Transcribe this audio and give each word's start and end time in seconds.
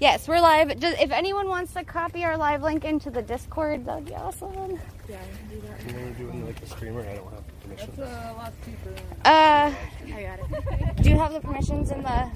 Yes, 0.00 0.28
we're 0.28 0.40
live. 0.40 0.78
Just, 0.78 1.00
if 1.00 1.10
anyone 1.10 1.48
wants 1.48 1.72
to 1.72 1.82
copy 1.82 2.22
our 2.24 2.36
live 2.36 2.62
link 2.62 2.84
into 2.84 3.10
the 3.10 3.20
Discord, 3.20 3.84
that'd 3.84 4.04
be 4.04 4.14
awesome. 4.14 4.78
Yeah, 5.08 5.16
I 5.16 5.36
can 5.36 5.48
do 5.50 5.60
that. 5.66 5.86
You 5.86 5.92
know, 5.92 5.98
you're 5.98 6.14
doing 6.14 6.46
like 6.46 6.60
the 6.60 6.66
streamer. 6.68 7.00
I 7.00 7.16
don't 7.16 7.32
have 7.32 7.62
permission. 7.62 7.92
That's 7.96 8.30
a 8.30 8.32
lot 8.34 8.52
cheaper. 8.64 8.94
Uh, 9.24 9.74
I 10.14 10.22
got 10.22 10.38
it. 10.38 10.96
do 11.02 11.10
you 11.10 11.18
have 11.18 11.32
the 11.32 11.40
permissions 11.40 11.90
in 11.90 12.04
the 12.04 12.30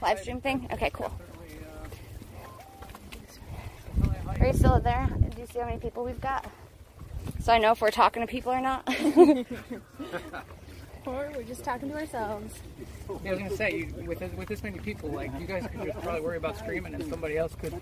live 0.00 0.20
stream 0.20 0.40
thing? 0.40 0.68
Okay, 0.72 0.90
cool. 0.90 1.12
Are 4.38 4.46
you 4.46 4.52
still 4.52 4.78
there? 4.78 5.08
Do 5.10 5.40
you 5.40 5.48
see 5.48 5.58
how 5.58 5.66
many 5.66 5.80
people 5.80 6.04
we've 6.04 6.20
got? 6.20 6.48
So 7.40 7.52
I 7.52 7.58
know 7.58 7.72
if 7.72 7.80
we're 7.80 7.90
talking 7.90 8.24
to 8.24 8.28
people 8.28 8.52
or 8.52 8.60
not. 8.60 8.86
Or 11.10 11.32
we're 11.34 11.42
just 11.42 11.64
talking 11.64 11.88
to 11.90 11.96
ourselves. 11.96 12.54
Yeah, 13.24 13.30
I 13.30 13.34
was 13.34 13.38
gonna 13.40 13.56
say, 13.56 13.76
you, 13.78 14.04
with 14.06 14.20
this, 14.20 14.32
with 14.34 14.48
this 14.48 14.62
many 14.62 14.78
people, 14.78 15.10
like 15.10 15.32
you 15.40 15.46
guys 15.46 15.66
could 15.66 15.82
just 15.82 16.00
probably 16.02 16.20
worry 16.20 16.36
about 16.36 16.56
streaming, 16.56 16.94
and 16.94 17.04
somebody 17.10 17.36
else 17.36 17.54
could. 17.56 17.74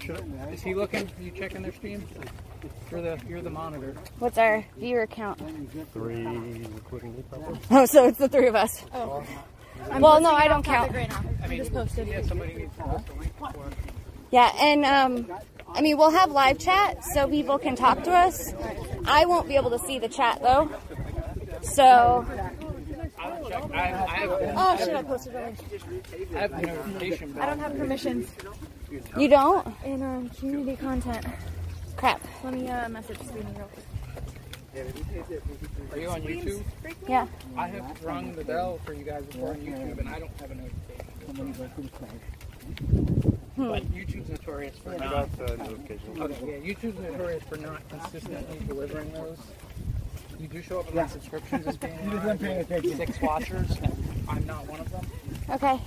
Should, 0.00 0.24
is 0.52 0.62
he 0.62 0.74
looking? 0.74 1.10
you 1.20 1.32
checking 1.32 1.62
their 1.62 1.72
stream? 1.72 2.06
You're 2.90 3.02
the 3.02 3.18
you're 3.28 3.42
the 3.42 3.50
monitor. 3.50 3.96
What's 4.20 4.38
our 4.38 4.64
viewer 4.76 5.08
count? 5.08 5.40
Three, 5.92 6.24
including 6.24 7.16
me, 7.16 7.24
probably. 7.28 7.58
Oh, 7.72 7.86
so 7.86 8.06
it's 8.06 8.18
the 8.18 8.28
three 8.28 8.46
of 8.46 8.54
us. 8.54 8.84
Oh. 8.94 9.24
Well, 9.98 10.20
no, 10.20 10.30
I 10.30 10.46
don't 10.46 10.64
count. 10.64 10.92
right 10.94 11.08
now. 11.08 11.24
I 11.42 11.48
mean, 11.48 11.58
just 11.58 11.72
posted. 11.72 12.06
Yeah, 12.06 12.22
somebody 12.22 12.54
needs 12.54 12.76
to 12.76 12.84
post 12.84 13.08
a 13.08 13.14
link 13.14 13.36
for. 13.38 13.52
Yeah, 14.30 14.52
and 14.60 14.84
um, 14.84 15.38
I 15.68 15.80
mean, 15.80 15.96
we'll 15.98 16.10
have 16.10 16.30
live 16.30 16.58
chat 16.58 17.04
so 17.04 17.28
people 17.28 17.58
can 17.58 17.76
talk 17.76 18.04
to 18.04 18.10
us. 18.12 18.52
I 19.04 19.26
won't 19.26 19.48
be 19.48 19.56
able 19.56 19.70
to 19.70 19.78
see 19.78 19.98
the 19.98 20.08
chat 20.08 20.40
though. 20.42 20.70
So, 21.66 22.24
I'll 23.18 23.48
check. 23.48 23.70
I, 23.72 23.76
I 23.76 23.86
have 23.86 24.30
Oh 24.56 24.76
shit! 24.78 24.94
I 24.94 25.02
posted 25.02 25.34
a 25.34 25.44
link. 25.44 25.58
I 26.34 26.38
have 26.38 26.52
notification. 26.52 27.38
I 27.38 27.46
don't 27.46 27.58
have 27.58 27.76
permissions 27.76 28.30
you 29.18 29.28
don't? 29.28 29.66
in 29.84 30.02
um, 30.02 30.28
community 30.30 30.76
content. 30.76 31.26
Crap. 31.96 32.22
Let 32.44 32.54
me 32.54 32.68
uh, 32.68 32.88
message 32.88 33.18
Sweeney 33.18 33.50
real 33.56 33.68
quick. 33.72 33.86
Are 35.92 35.98
you 35.98 36.08
on 36.08 36.22
YouTube? 36.22 36.62
Yeah. 37.08 37.26
I 37.56 37.68
have 37.68 38.04
rung 38.04 38.32
the 38.34 38.44
bell 38.44 38.78
for 38.84 38.92
you 38.92 39.04
guys 39.04 39.24
before 39.24 39.50
on 39.50 39.56
YouTube, 39.56 39.98
and 39.98 40.08
I 40.08 40.18
don't 40.18 40.40
have 40.40 40.50
a 40.50 40.54
notification. 40.54 42.20
But 43.56 43.84
YouTube's 43.90 44.28
notorious 44.28 44.76
for 44.78 44.90
I 44.90 44.96
not. 44.98 45.10
got 45.10 45.38
the 45.38 45.56
notification. 45.56 46.22
Okay, 46.22 46.60
yeah, 46.62 46.74
YouTube's 46.74 47.00
notorious 47.00 47.42
for 47.44 47.56
not 47.56 47.88
consistently 47.88 48.60
delivering 48.66 49.12
those. 49.14 49.38
You 50.38 50.48
do 50.48 50.62
show 50.62 50.80
up 50.80 50.88
in 50.88 50.96
my 50.96 51.06
subscriptions 51.06 51.66
as 51.66 51.76
being 51.76 51.96
one 52.06 52.28
of 52.28 52.38
the 52.40 52.94
six 52.96 53.20
watchers, 53.20 53.70
and 53.82 54.24
I'm 54.28 54.46
not 54.46 54.66
one 54.66 54.80
of 54.80 54.90
them. 54.90 55.06
Okay. 55.50 55.66
I 55.66 55.78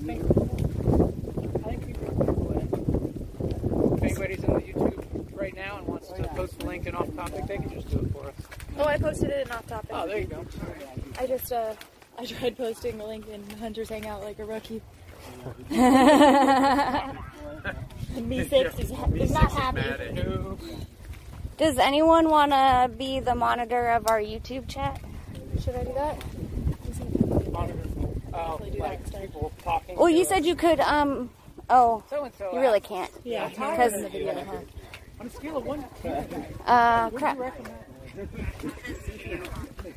think, 0.00 0.22
I 1.64 1.68
think 1.68 1.86
people 1.86 2.08
are 2.08 2.14
cool 2.24 2.44
with 2.44 2.62
it. 2.62 3.96
If 3.96 4.02
anybody's 4.02 4.44
in 4.44 4.54
the 4.54 4.60
YouTube 4.60 5.38
right 5.38 5.54
now 5.54 5.78
and 5.78 5.86
wants 5.86 6.08
to 6.08 6.22
post 6.28 6.62
a 6.62 6.66
link 6.66 6.86
and 6.86 6.96
off 6.96 7.14
topic, 7.14 7.46
they 7.46 7.58
can 7.58 7.70
just 7.70 7.90
do 7.90 7.98
it 7.98 8.12
for 8.12 8.28
us. 8.28 8.34
Oh, 8.78 8.84
I 8.84 8.96
posted 8.98 9.30
it 9.30 9.46
in 9.46 9.52
off 9.52 9.66
topic. 9.66 9.90
Oh, 9.92 10.06
there 10.06 10.18
you 10.18 10.26
go. 10.26 10.46
I 11.18 11.26
just 11.26 11.52
uh, 11.52 11.74
I 12.18 12.24
tried 12.24 12.56
posting 12.56 12.98
the 12.98 13.04
link 13.04 13.28
in 13.28 13.48
Hunter's 13.58 13.90
Hangout 13.90 14.22
like 14.22 14.38
a 14.38 14.44
rookie. 14.44 14.80
And 18.16 18.28
Me 18.28 18.46
six 18.48 18.78
is, 18.78 18.92
is 19.14 19.30
not 19.32 19.50
happy. 19.50 19.82
No. 21.58 21.66
Does 21.66 21.78
anyone 21.78 22.28
want 22.28 22.52
to 22.52 22.90
be 22.96 23.20
the 23.20 23.34
monitor 23.34 23.88
of 23.90 24.08
our 24.08 24.20
YouTube 24.20 24.68
chat? 24.68 25.00
Should 25.62 25.76
I 25.76 25.84
do 25.84 25.92
that? 25.94 27.52
Monitor. 27.52 27.80
Like 28.78 29.04
people 29.12 29.52
talking. 29.62 29.96
Well, 29.96 30.08
you 30.08 30.24
to 30.24 30.28
said 30.28 30.44
you 30.44 30.56
could. 30.56 30.80
Um. 30.80 31.30
Oh, 31.70 32.02
so 32.10 32.24
and 32.24 32.34
so. 32.34 32.52
you 32.52 32.60
really 32.60 32.80
can't. 32.80 33.10
Yeah, 33.22 33.48
Because 33.48 33.92
in 33.94 34.02
the 34.02 34.08
video. 34.08 34.64
On 35.20 35.26
a 35.26 35.30
scale 35.30 35.58
of 35.58 35.64
one 35.64 35.82
to 35.82 35.88
ten, 36.02 36.44
uh, 36.66 37.10
crap. 37.10 37.38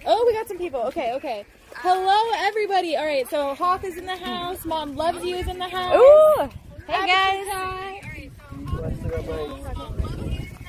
Oh, 0.05 0.23
we 0.25 0.33
got 0.33 0.47
some 0.47 0.57
people. 0.57 0.81
Okay, 0.81 1.13
okay. 1.13 1.45
Hello, 1.75 2.31
everybody. 2.35 2.95
All 2.95 3.05
right, 3.05 3.27
so 3.27 3.55
Hawk 3.55 3.83
is 3.83 3.97
in 3.97 4.05
the 4.05 4.15
house. 4.15 4.63
Mom 4.65 4.95
loves 4.95 5.23
you 5.25 5.35
is 5.35 5.47
in 5.47 5.57
the 5.57 5.67
house. 5.67 5.95
Ooh. 5.95 6.49
Hey 6.87 7.07
guys. 7.07 7.47
Hi. 7.49 7.97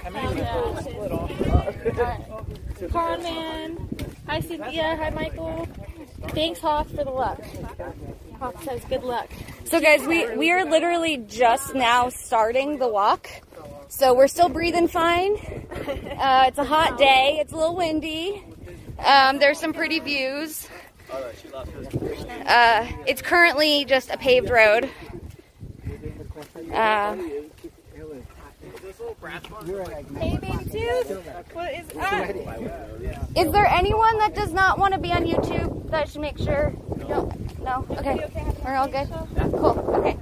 How 0.08 0.22
many 0.22 0.40
people 0.40 0.76
split 0.76 1.12
off? 1.12 1.30
Conman. 2.92 3.88
Hi, 4.26 4.40
Cynthia. 4.40 4.96
Hi, 4.96 5.10
Michael. 5.10 5.68
Thanks, 6.28 6.60
Hawk, 6.60 6.88
for 6.88 7.04
the 7.04 7.10
luck. 7.10 7.40
Hawk 8.38 8.62
says 8.62 8.82
good 8.88 9.02
luck. 9.02 9.28
So 9.64 9.80
guys, 9.80 10.06
we 10.06 10.34
we 10.36 10.50
are 10.52 10.64
literally 10.64 11.16
just 11.16 11.74
now 11.74 12.08
starting 12.08 12.78
the 12.78 12.88
walk. 12.88 13.28
So 13.88 14.14
we're 14.14 14.28
still 14.28 14.48
breathing 14.48 14.88
fine. 14.88 15.34
Uh, 16.18 16.44
it's 16.46 16.58
a 16.58 16.64
hot 16.64 16.98
day. 16.98 17.38
It's 17.40 17.52
a 17.52 17.56
little 17.56 17.76
windy. 17.76 18.44
Um, 18.98 19.38
there's 19.38 19.58
some 19.58 19.72
pretty 19.72 20.00
views. 20.00 20.68
Uh, 21.10 22.86
it's 23.06 23.22
currently 23.22 23.84
just 23.84 24.10
a 24.10 24.18
paved 24.18 24.50
road. 24.50 24.90
Uh, 26.72 27.16
Hey, 29.28 30.38
baby 30.38 30.64
tooth. 30.70 31.10
What 31.52 31.74
is 31.74 31.86
up? 32.00 32.30
is 33.36 33.52
there 33.52 33.66
anyone 33.66 34.18
that 34.18 34.34
does 34.34 34.54
not 34.54 34.78
want 34.78 34.94
to 34.94 35.00
be 35.00 35.12
on 35.12 35.26
YouTube 35.26 35.90
that 35.90 36.08
should 36.08 36.22
make 36.22 36.38
sure? 36.38 36.72
No, 36.96 37.30
no. 37.60 37.84
Okay, 37.90 38.24
we're 38.64 38.74
all 38.74 38.88
good. 38.88 39.06
Cool. 39.52 39.84
Okay. 39.96 40.16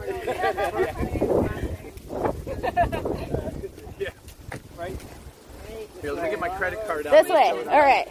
Here, 6.00 6.12
let 6.12 6.24
me 6.24 6.30
get 6.30 6.40
my 6.40 6.48
credit 6.48 6.86
card 6.86 7.06
out. 7.08 7.12
This 7.12 7.28
way. 7.28 7.50
All 7.50 7.80
right. 7.80 8.08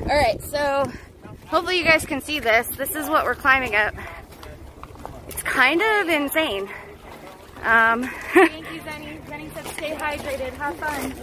All 0.00 0.20
right, 0.20 0.42
so 0.42 0.90
hopefully 1.54 1.78
you 1.78 1.84
guys 1.84 2.04
can 2.04 2.20
see 2.20 2.40
this. 2.40 2.66
This 2.66 2.96
is 2.96 3.08
what 3.08 3.24
we're 3.24 3.36
climbing 3.36 3.76
up. 3.76 3.94
It's 5.28 5.40
kind 5.42 5.80
of 5.80 6.08
insane. 6.08 6.68
Um, 7.62 8.02
Thank 8.34 8.72
you, 8.72 8.80
Zenny. 8.80 9.24
Zenny 9.26 9.54
said 9.54 9.66
stay 9.68 9.92
hydrated. 9.92 10.52
Have 10.54 10.76
fun. 10.76 11.14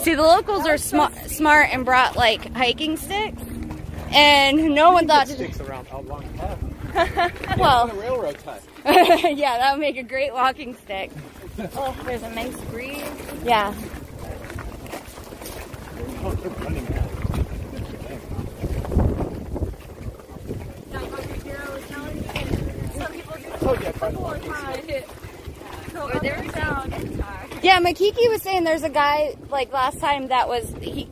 see, 0.00 0.14
the 0.14 0.22
locals 0.22 0.66
are 0.66 0.76
sma- 0.76 1.10
smart 1.26 1.70
and 1.72 1.86
brought 1.86 2.16
like 2.16 2.52
hiking 2.54 2.98
sticks, 2.98 3.42
and 4.12 4.74
no 4.74 4.92
one 4.92 5.08
thought 5.08 5.26
to. 5.28 5.32
Sticks 5.32 5.60
around 5.60 5.88
how 5.88 6.00
long. 6.00 6.24
Well, 7.58 7.88
Railroad 7.94 8.38
time. 8.38 8.60
yeah, 9.36 9.58
that 9.58 9.72
would 9.72 9.80
make 9.80 9.96
a 9.98 10.02
great 10.02 10.32
walking 10.32 10.74
stick. 10.76 11.10
Oh, 11.74 11.94
there's 12.04 12.22
a 12.22 12.30
nice 12.30 12.58
breeze. 12.70 13.02
Yeah. 13.44 13.74
Yeah, 27.62 27.80
Makiki 27.80 28.30
was 28.30 28.42
saying 28.42 28.64
there's 28.64 28.82
a 28.82 28.90
guy 28.90 29.36
like 29.50 29.72
last 29.72 29.98
time 29.98 30.28
that 30.28 30.48
was 30.48 30.72
he 30.80 31.08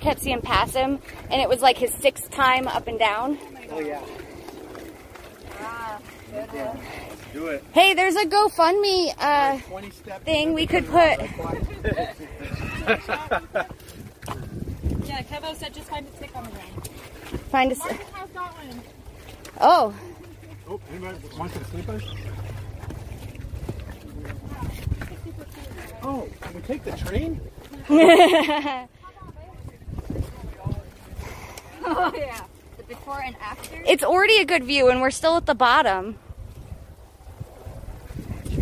kept 0.00 0.20
seeing 0.20 0.40
pass 0.40 0.72
him, 0.72 1.00
and 1.30 1.42
it 1.42 1.48
was 1.48 1.60
like 1.60 1.76
his 1.76 1.92
sixth 1.94 2.30
time 2.30 2.68
up 2.68 2.86
and 2.86 2.98
down. 2.98 3.38
Oh 3.70 3.80
yeah. 3.80 4.00
Do 7.32 7.48
it. 7.48 7.64
Hey, 7.72 7.94
there's 7.94 8.16
a 8.16 8.24
GoFundMe 8.24 9.14
uh, 9.18 9.58
thing 10.24 10.54
we 10.54 10.66
could 10.66 10.86
put. 10.86 11.20
Yeah, 15.10 15.22
Kevo 15.22 15.56
said 15.56 15.74
just 15.74 15.88
find 15.88 16.06
a 16.06 16.16
stick 16.16 16.30
on 16.36 16.44
the 16.44 16.50
ground. 16.50 16.88
Find 17.50 17.72
us. 17.72 17.78
Martin 17.78 17.98
has 18.14 18.30
got 18.30 18.54
one. 18.54 18.80
Oh, 19.60 19.92
Oh, 20.70 20.80
anybody 20.88 21.18
want 21.36 21.52
some 21.52 21.64
sleepers? 21.64 22.04
Oh, 26.00 26.28
can 26.40 26.54
we 26.54 26.60
take 26.62 26.84
the 26.84 26.92
train? 26.92 27.40
Oh 31.92 32.12
yeah, 32.14 32.44
the 32.76 32.84
before 32.84 33.20
and 33.20 33.34
after. 33.40 33.82
it's 33.84 34.04
already 34.04 34.36
a 34.36 34.44
good 34.44 34.62
view, 34.62 34.90
and 34.90 35.00
we're 35.00 35.10
still 35.10 35.36
at 35.36 35.46
the 35.46 35.56
bottom. 35.56 36.18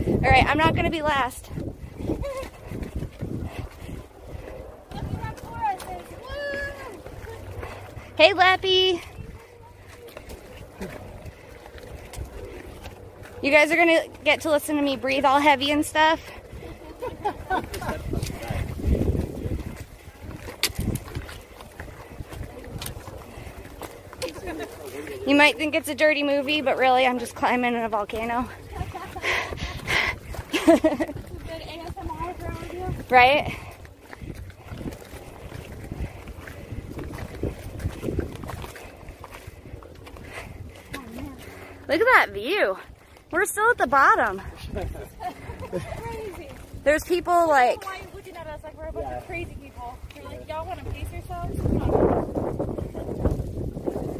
All 0.06 0.20
right, 0.20 0.46
I'm 0.46 0.56
not 0.56 0.74
gonna 0.74 0.88
be 0.88 1.02
last. 1.02 1.50
Hey, 8.16 8.32
Lappy. 8.32 9.00
You 13.40 13.52
guys 13.52 13.70
are 13.70 13.76
gonna 13.76 14.08
get 14.24 14.40
to 14.42 14.50
listen 14.50 14.76
to 14.76 14.82
me 14.82 14.96
breathe 14.96 15.24
all 15.24 15.38
heavy 15.38 15.70
and 15.70 15.86
stuff. 15.86 16.20
You 25.26 25.36
might 25.36 25.56
think 25.56 25.74
it's 25.74 25.88
a 25.88 25.94
dirty 25.94 26.22
movie, 26.22 26.62
but 26.62 26.76
really 26.78 27.06
I'm 27.06 27.18
just 27.18 27.34
climbing 27.34 27.74
in 27.74 27.82
a 27.82 27.88
volcano. 27.88 28.48
right? 33.10 33.54
Look 41.86 42.00
at 42.00 42.06
that 42.06 42.30
view. 42.32 42.76
We're 43.30 43.44
still 43.44 43.70
at 43.70 43.78
the 43.78 43.86
bottom. 43.86 44.40
Crazy. 45.70 46.48
There's 46.84 47.04
people 47.04 47.46
like, 47.48 47.84
Why 47.84 47.96
are 47.96 47.98
you 47.98 48.08
looking 48.14 48.36
at 48.36 48.46
us 48.46 48.62
like 48.62 48.76
we're 48.78 48.86
a 48.86 48.92
bunch 48.92 49.06
of 49.06 49.26
crazy 49.26 49.54
people? 49.60 49.98
You're 50.16 50.24
like, 50.24 50.48
y'all 50.48 50.66
want 50.66 50.78
to 50.78 50.84
pace 50.86 51.12
yourselves? 51.12 51.60
Come 51.60 51.82
on. 51.82 51.92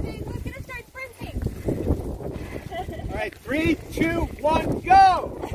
Hey, 0.05 0.23
look, 0.27 0.45
gonna 0.45 0.63
start 0.63 0.85
sprinting. 0.89 1.43
All 3.11 3.17
right, 3.17 3.35
three, 3.35 3.77
two, 3.93 4.21
one, 4.41 4.81
go! 4.81 5.41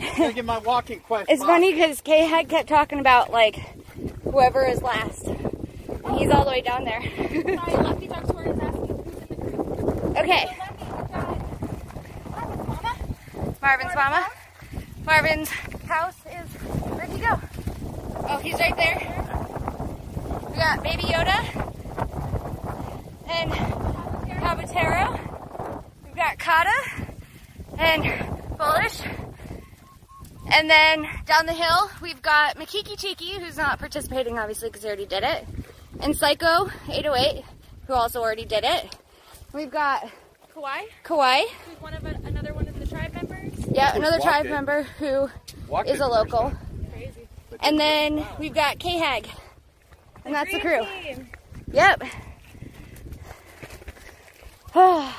I'm 0.00 0.16
gonna 0.16 0.32
get 0.34 0.44
my 0.44 0.58
walking 0.58 1.00
quest. 1.00 1.30
it's 1.30 1.40
box. 1.40 1.48
funny 1.50 1.72
because 1.72 2.00
Kay 2.00 2.26
had 2.26 2.48
kept 2.48 2.68
talking 2.68 2.98
about 2.98 3.30
like 3.30 3.56
whoever 4.24 4.64
is 4.66 4.82
last. 4.82 5.26
And 5.26 6.18
he's 6.18 6.30
all 6.30 6.44
the 6.44 6.50
way 6.50 6.60
down 6.60 6.84
there. 6.84 7.00
Sorry, 7.02 7.76
Lefty 7.76 8.06
Duck 8.08 8.26
Tour 8.26 8.42
is 8.44 8.58
asking 8.58 8.86
who's 9.04 9.14
in 9.22 9.28
the 9.28 9.34
group. 9.36 10.09
Okay, 10.20 10.44
So 10.50 10.58
Lefty, 10.58 10.84
we've 10.84 11.08
got 11.08 12.68
Mama. 12.68 12.94
Marvin's 13.62 13.94
mama. 13.94 14.26
Marvin's 15.06 15.48
house 15.48 16.16
is, 16.26 16.46
where'd 16.92 17.08
he 17.08 17.20
go? 17.20 17.40
Oh, 18.28 18.36
he's 18.42 18.60
right 18.60 18.76
there. 18.76 18.98
We 20.50 20.56
got 20.56 20.82
Baby 20.82 21.04
Yoda 21.04 21.38
and 23.30 23.50
Cabatero. 24.42 25.84
We've 26.04 26.14
got 26.14 26.38
Kata 26.38 27.06
and 27.78 28.02
Bullish. 28.58 29.00
And 30.52 30.68
then 30.68 31.08
down 31.24 31.46
the 31.46 31.54
hill, 31.54 31.90
we've 32.02 32.20
got 32.20 32.56
Makiki 32.56 32.94
Chiki, 33.02 33.40
who's 33.40 33.56
not 33.56 33.78
participating 33.78 34.38
obviously 34.38 34.68
because 34.68 34.82
he 34.82 34.88
already 34.88 35.06
did 35.06 35.22
it. 35.22 35.46
And 36.00 36.14
Psycho 36.14 36.70
808, 36.90 37.42
who 37.86 37.94
also 37.94 38.20
already 38.20 38.44
did 38.44 38.64
it. 38.64 38.96
We've 39.52 39.70
got 39.70 40.08
Kawhi, 40.54 40.82
Kawhi. 41.04 41.44
who's 41.66 41.80
one 41.80 41.94
of 41.94 42.04
a, 42.04 42.14
another 42.24 42.54
one 42.54 42.68
of 42.68 42.78
the 42.78 42.86
tribe 42.86 43.12
members. 43.14 43.52
Yeah, 43.70 43.94
another 43.96 44.18
Walked 44.18 44.24
tribe 44.24 44.46
it. 44.46 44.50
member 44.50 44.82
who 44.98 45.28
Walked 45.68 45.88
is 45.88 46.00
a 46.00 46.06
local. 46.06 46.52
Crazy. 46.92 47.28
And 47.60 47.78
then 47.78 48.24
we've 48.38 48.54
got 48.54 48.78
K 48.78 48.98
Hag. 48.98 49.28
And 50.24 50.34
that's 50.34 50.52
the 50.52 50.60
crew. 50.60 50.84
Team. 51.02 51.28
Yep. 51.72 52.02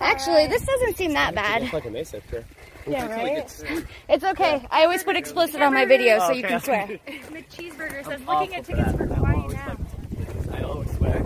Actually, 0.00 0.46
this 0.46 0.64
doesn't 0.64 0.96
seem 0.96 1.12
that 1.14 1.34
bad. 1.34 1.62
It's 1.62 1.72
like 1.72 1.84
a 1.86 1.90
mesa 1.90 2.18
up 2.18 2.22
there. 2.30 2.44
Yeah, 2.86 3.06
right? 3.12 3.64
It's 4.08 4.24
okay. 4.24 4.66
I 4.70 4.84
always 4.84 5.02
put 5.02 5.16
explicit 5.16 5.60
on 5.60 5.74
my 5.74 5.84
videos 5.84 6.26
so 6.26 6.32
you 6.32 6.42
can 6.44 6.60
swear. 6.60 6.86
McCheeseburger 7.08 8.04
says, 8.04 8.20
looking 8.26 8.54
at 8.54 8.64
tickets 8.64 8.92
for 8.92 9.06
Hawaii 9.06 9.48
now. 9.48 9.76
I 10.52 10.62
always 10.62 10.90
swear. 10.96 11.22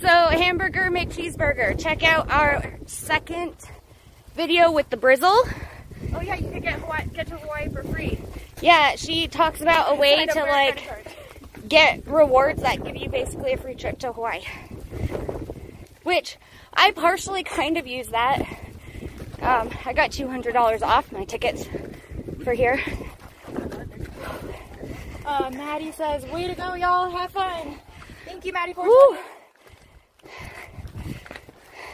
So, 0.00 0.08
hamburger 0.08 0.90
McCheeseburger. 0.90 1.78
Check 1.80 2.02
out 2.02 2.30
our 2.30 2.78
second 2.86 3.54
video 4.34 4.70
with 4.70 4.88
the 4.90 4.96
Brizzle. 4.96 5.52
Oh 6.14 6.20
yeah, 6.20 6.34
you 6.36 6.50
could 6.50 6.62
get 6.62 6.78
Hawaii, 6.78 7.06
get 7.12 7.26
to 7.28 7.36
Hawaii 7.36 7.68
for 7.70 7.82
free. 7.82 8.18
Yeah, 8.60 8.96
she 8.96 9.26
talks 9.26 9.60
about 9.60 9.92
a 9.92 9.94
way 9.96 10.24
to 10.26 10.40
like 10.40 11.06
get 11.68 12.06
rewards 12.06 12.62
that 12.62 12.84
give 12.84 12.96
you 12.96 13.08
basically 13.08 13.52
a 13.52 13.56
free 13.56 13.74
trip 13.74 13.98
to 14.00 14.12
Hawaii. 14.12 14.42
Which 16.02 16.36
I 16.72 16.92
partially 16.92 17.42
kind 17.42 17.76
of 17.76 17.86
use 17.86 18.08
that. 18.08 18.40
Um, 19.42 19.70
I 19.84 19.92
got 19.92 20.10
$200 20.10 20.82
off 20.82 21.12
my 21.12 21.24
tickets 21.24 21.66
for 22.44 22.52
here. 22.52 22.80
Uh, 25.24 25.50
Maddie 25.50 25.92
says, 25.92 26.24
way 26.26 26.46
to 26.46 26.54
go, 26.54 26.74
y'all. 26.74 27.10
Have 27.10 27.32
fun. 27.32 27.78
Thank 28.26 28.44
you, 28.44 28.52
Maddie, 28.52 28.72
for 28.74 28.84
Woo! 28.84 29.16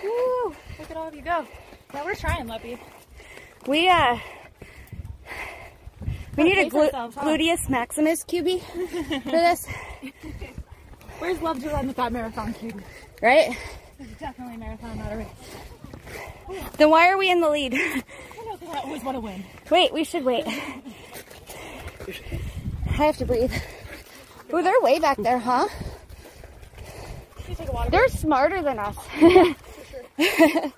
Woo! 0.03 0.55
Look 0.79 0.91
at 0.91 0.97
all 0.97 1.07
of 1.09 1.15
you 1.15 1.23
go. 1.23 1.47
Yeah, 1.95 2.05
we're 2.05 2.15
trying, 2.15 2.47
Leppy. 2.49 2.79
We, 3.67 3.89
uh, 3.89 4.19
we 6.37 6.45
need 6.45 6.59
a 6.59 6.69
glu- 6.69 6.85
ourselves, 6.87 7.15
huh? 7.17 7.25
gluteus 7.25 7.69
maximus 7.69 8.25
QB 8.25 8.61
for 9.23 9.31
this, 9.31 9.67
Where's 11.21 11.41
love 11.41 11.61
to 11.63 11.69
run 11.69 11.87
with 11.87 11.97
that 11.97 12.13
marathon 12.13 12.53
cube? 12.55 12.83
right? 13.21 13.57
It's 14.01 14.19
definitely 14.19 14.55
a 14.57 14.59
marathon, 14.59 14.99
not 14.99 15.13
a 15.13 15.17
race. 15.19 15.29
Then 16.79 16.91
why 16.91 17.09
are 17.11 17.17
we 17.19 17.31
in 17.31 17.41
the 17.41 17.49
lead? 17.49 17.75
I 17.75 18.03
know 18.45 18.57
because 18.57 18.75
I 18.75 18.79
always 18.81 19.05
want 19.05 19.17
to 19.17 19.21
win. 19.21 19.45
Wait, 19.71 19.93
we 19.93 20.03
should 20.03 20.25
wait. 20.25 20.45
I 20.47 20.83
have 22.95 23.17
to 23.19 23.25
breathe. 23.25 23.53
Ooh, 24.53 24.63
they're 24.63 24.81
way 24.81 24.99
back 24.99 25.19
there, 25.19 25.39
huh? 25.39 25.69
You 25.69 25.73
take 25.77 25.79
a 25.79 27.31
water 27.31 27.32
They're 27.91 28.09
smarter 28.09 28.63
than 28.63 28.79
us. 28.79 28.97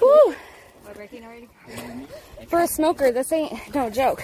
Woo. 0.00 0.34
For 2.48 2.60
a 2.60 2.66
smoker, 2.66 3.12
this 3.12 3.32
ain't 3.32 3.74
no 3.74 3.90
joke. 3.90 4.22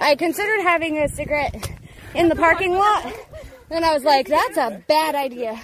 I 0.00 0.14
considered 0.16 0.62
having 0.62 0.98
a 0.98 1.08
cigarette 1.08 1.70
in 2.14 2.28
the 2.28 2.36
parking 2.36 2.74
lot, 2.74 3.12
and 3.70 3.84
I 3.84 3.92
was 3.92 4.04
like, 4.04 4.28
that's 4.28 4.56
a 4.56 4.82
bad 4.86 5.14
idea. 5.14 5.60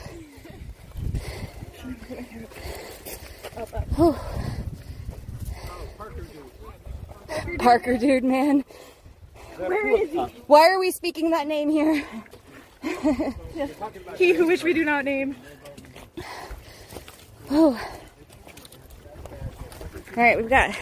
Parker 7.58 7.96
dude, 7.96 8.24
man. 8.24 8.64
Where 9.58 9.86
is 10.02 10.10
he? 10.10 10.18
Why 10.46 10.68
are 10.70 10.78
we 10.78 10.90
speaking 10.90 11.30
that 11.30 11.46
name 11.46 11.70
here? 11.70 12.04
He 14.18 14.34
who 14.34 14.46
which 14.46 14.62
we 14.62 14.74
do 14.74 14.84
not 14.84 15.04
name. 15.06 15.36
Oh. 17.50 17.72
All 20.16 20.22
right, 20.22 20.36
we've 20.36 20.50
got 20.50 20.76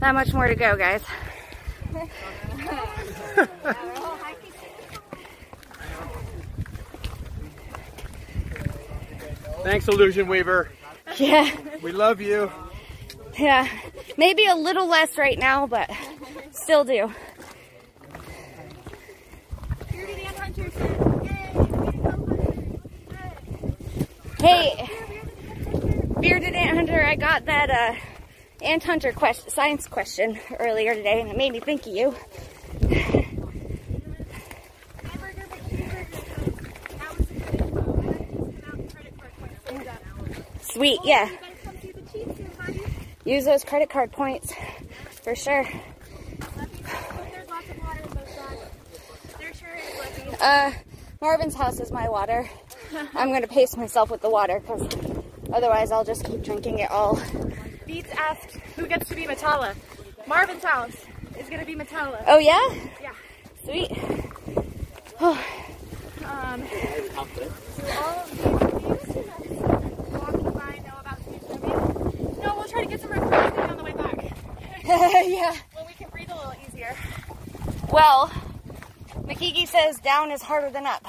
not 0.00 0.14
much 0.14 0.32
more 0.32 0.46
to 0.46 0.54
go, 0.54 0.74
guys. 0.76 1.02
Thanks, 9.62 9.88
Illusion 9.88 10.28
Weaver. 10.28 10.70
Yeah, 11.16 11.50
We 11.82 11.92
love 11.92 12.20
you. 12.20 12.50
yeah. 13.38 13.68
Maybe 14.16 14.46
a 14.46 14.54
little 14.54 14.86
less 14.88 15.16
right 15.16 15.38
now, 15.38 15.66
but 15.66 15.90
still 16.52 16.84
do. 16.84 17.12
Bearded 19.92 20.18
Ant 20.18 20.36
Hunter 20.38 20.70
says, 20.70 21.00
yay! 21.24 21.50
Hey, 24.44 24.90
bearded 26.20 26.52
ant 26.52 26.76
hunter, 26.76 27.02
I 27.02 27.16
got 27.16 27.46
that 27.46 27.70
uh, 27.70 27.94
ant 28.62 28.84
hunter 28.84 29.10
quest- 29.10 29.50
science 29.50 29.86
question 29.86 30.38
earlier 30.60 30.94
today, 30.94 31.22
and 31.22 31.30
it 31.30 31.36
made 31.38 31.50
me 31.50 31.60
think 31.60 31.86
of 31.86 31.94
you. 31.94 32.10
Hamburger 35.00 35.46
McCheeseburger 35.48 36.10
says, 36.12 36.98
how 36.98 37.14
was 37.14 37.26
the 37.26 37.40
credit 37.40 37.72
card? 37.72 37.96
Without 38.36 38.92
credit 38.92 39.18
card 39.18 39.32
points, 39.40 39.60
save 39.66 39.84
that. 39.84 40.02
Sweet, 40.60 41.00
yeah. 41.04 41.24
You 41.24 41.38
guys 41.38 41.56
come 41.64 41.78
see 41.80 41.92
the 41.92 42.02
cheese 42.02 42.36
soon, 42.36 42.50
buddy. 42.58 42.82
Use 43.24 43.46
those 43.46 43.64
credit 43.64 43.88
card 43.88 44.12
points 44.12 44.52
for 45.22 45.34
sure. 45.34 45.62
Lefty, 45.62 46.82
hope 46.82 47.30
there's 47.32 47.48
lots 47.48 47.70
of 47.70 47.78
water 47.82 48.02
in 48.02 48.08
those 48.10 48.36
bags. 48.36 48.60
There 49.38 49.54
sure 49.54 49.74
is, 49.74 49.98
Lefty. 49.98 50.36
Uh, 50.38 50.72
Marvin's 51.22 51.54
house 51.54 51.80
is 51.80 51.90
my 51.90 52.10
water. 52.10 52.46
I'm 53.14 53.32
gonna 53.32 53.46
pace 53.46 53.76
myself 53.76 54.10
with 54.10 54.20
the 54.20 54.30
water 54.30 54.60
because 54.60 54.82
otherwise 55.52 55.90
I'll 55.90 56.04
just 56.04 56.24
keep 56.24 56.42
drinking 56.42 56.78
it 56.80 56.90
all. 56.90 57.20
Beats 57.86 58.10
asked 58.16 58.56
who 58.76 58.86
gets 58.86 59.08
to 59.08 59.14
be 59.14 59.24
Matala. 59.24 59.74
Marvin's 60.26 60.64
house 60.64 60.96
is 61.38 61.48
gonna 61.48 61.64
be 61.64 61.74
Matala. 61.74 62.22
Oh 62.26 62.38
yeah? 62.38 62.60
Yeah. 63.00 63.14
Sweet. 63.64 63.90
Oh. 65.20 65.44
Um, 66.24 66.62
do 66.62 66.66
all 66.66 68.18
of 68.18 68.30
these 68.30 68.40
walking 70.10 70.50
by 70.52 70.80
know 70.86 70.98
about 71.00 71.20
Steve 71.20 72.42
No, 72.42 72.54
we'll 72.56 72.64
try 72.64 72.82
to 72.82 72.88
get 72.88 73.00
some 73.00 73.12
on 73.12 73.76
the 73.76 73.84
way 73.84 73.92
back 73.92 74.16
yeah. 74.84 75.54
when 75.74 75.86
we 75.86 75.92
can 75.92 76.08
breathe 76.08 76.30
a 76.30 76.34
little 76.34 76.54
easier. 76.66 76.96
Well, 77.92 78.28
Makiki 79.24 79.68
says 79.68 79.98
down 79.98 80.30
is 80.30 80.40
harder 80.40 80.70
than 80.70 80.86
up. 80.86 81.06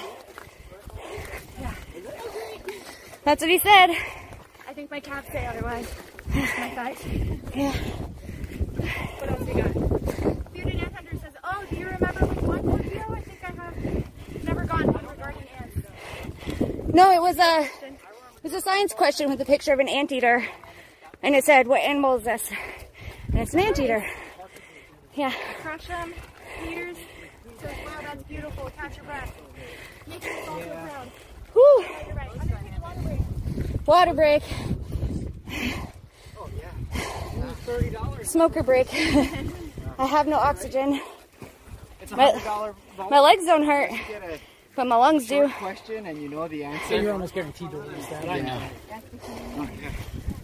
That's 3.25 3.41
what 3.41 3.49
he 3.49 3.57
said. 3.57 3.89
I 4.69 4.73
think 4.73 4.91
my 4.91 4.99
calves 4.99 5.27
say 5.31 5.47
otherwise. 5.47 5.91
my 6.35 6.69
thighs. 6.75 7.03
Yeah. 7.55 7.71
What 9.17 9.31
else 9.31 9.41
we 9.41 9.61
got? 9.61 10.53
Bearded 10.53 10.75
ant 10.75 10.93
hunter 10.93 11.17
says, 11.17 11.33
oh, 11.43 11.63
do 11.67 11.75
you 11.75 11.85
remember 11.85 12.25
which 12.27 12.43
one 12.43 12.83
you. 12.83 13.03
I 13.09 13.21
think 13.21 13.39
I 13.43 13.47
have 13.47 14.43
never 14.43 14.65
gone 14.65 14.93
to 14.93 15.07
regarding 15.07 15.47
ants. 15.59 16.93
No, 16.93 17.11
it 17.11 17.19
was 17.19 17.39
a, 17.39 17.61
it 17.87 18.43
was 18.43 18.53
a 18.53 18.61
science 18.61 18.93
question 18.93 19.31
with 19.31 19.41
a 19.41 19.45
picture 19.45 19.73
of 19.73 19.79
an 19.79 19.89
anteater. 19.89 20.45
And 21.23 21.33
it 21.33 21.45
said, 21.45 21.67
what 21.67 21.81
animal 21.81 22.17
is 22.17 22.25
this? 22.25 22.47
And 23.29 23.39
it's 23.39 23.55
an 23.55 23.61
anteater. 23.61 24.05
Yeah. 25.15 25.33
Crush 25.61 25.87
them, 25.87 26.13
meters. 26.63 26.97
So, 27.59 27.67
wow, 27.85 28.01
that's 28.03 28.23
beautiful. 28.23 28.69
Catch 28.77 28.97
your 28.97 29.05
breath. 29.05 29.41
Make 30.05 30.23
yourself 30.23 30.59
yeah. 30.59 30.87
so 30.87 30.93
proud. 30.93 31.11
Whew. 31.53 31.85
Water 33.85 34.13
break. 34.13 34.43
Oh 36.37 36.49
yeah. 36.59 38.23
Smoker 38.23 38.63
break. 38.63 38.87
I 39.97 40.05
have 40.07 40.27
no 40.27 40.37
oxygen. 40.37 40.99
It's 42.01 42.11
a 42.11 42.15
My- 42.17 42.25
hundred 42.31 42.43
dollar 42.43 42.75
My 43.09 43.19
legs 43.19 43.45
don't 43.45 43.63
hurt, 43.65 43.91
but 44.75 44.85
my 44.87 44.95
lungs 44.95 45.27
do. 45.27 45.47
question 45.57 46.05
and 46.07 46.21
you 46.21 46.29
know 46.29 46.47
the 46.47 46.61
So 46.61 46.65
answer. 46.67 47.01
you're 47.01 47.13
almost 47.13 47.33
guaranteed 47.33 47.71
to 47.71 47.77
lose 47.77 48.05
that. 48.07 48.29
I 48.29 48.39
know. 48.41 48.61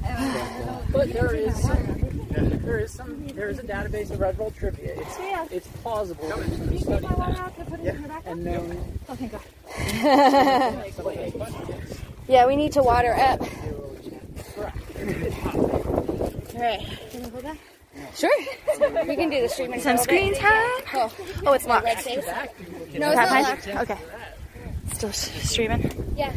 Yeah. 0.04 0.82
But 0.92 1.14
there 1.14 1.34
is 1.36 1.56
some, 1.62 2.28
there 2.64 2.80
is 2.80 2.92
some, 2.92 3.28
there 3.28 3.50
is 3.50 3.60
a 3.60 3.64
database 3.64 4.10
of 4.12 4.20
Red 4.20 4.38
Bull 4.38 4.52
trivia. 4.52 4.94
It's 5.00 5.20
Yeah. 5.20 5.46
it's 5.52 5.68
plausible. 5.68 6.28
There's 6.28 6.48
some 6.58 6.78
studies 6.80 6.88
I 6.88 7.14
want 7.14 7.36
that 7.36 7.40
out 7.40 7.56
to 7.58 7.66
put 7.66 7.80
it 7.82 7.86
in 7.96 8.02
the 8.02 8.08
back. 8.08 8.24
and 8.26 8.44
known. 8.44 9.00
Oh, 9.10 9.16
thank 9.16 9.32
God. 9.32 9.42
Yeah, 12.28 12.46
we 12.48 12.56
need 12.56 12.72
to 12.74 12.84
water 12.84 13.14
up. 13.14 13.42
Alright. 16.56 16.88
Can 17.12 17.24
we 17.24 17.30
hold 17.30 17.44
that? 17.44 17.58
Sure. 18.16 18.32
We 19.08 19.16
can 19.16 19.30
do 19.30 19.42
the 19.42 19.50
streaming. 19.50 19.80
Sunscreen 19.82 20.38
time? 20.38 20.70
Oh, 20.94 21.12
Oh, 21.46 21.54
it's 21.54 21.66
locked. 21.66 21.86
No, 21.86 21.92
it's 21.92 23.16
not 23.16 23.42
locked. 23.44 23.68
Okay. 23.68 23.98
Still 24.94 25.12
streaming. 25.12 26.14
Yeah. 26.16 26.32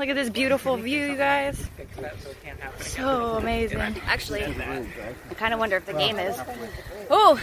Look 0.00 0.08
at 0.08 0.16
this 0.16 0.30
beautiful 0.30 0.78
view, 0.78 1.08
you 1.08 1.14
guys. 1.14 1.58
So 1.58 2.30
it 2.30 2.42
can't 2.42 2.58
happen. 2.58 2.86
So 2.86 3.34
amazing. 3.34 3.80
Actually, 4.06 4.46
I 4.46 5.34
kind 5.34 5.52
of 5.52 5.60
wonder 5.60 5.76
if 5.76 5.84
the 5.84 5.92
game 5.92 6.18
is. 6.18 6.34
Oh, 7.10 7.38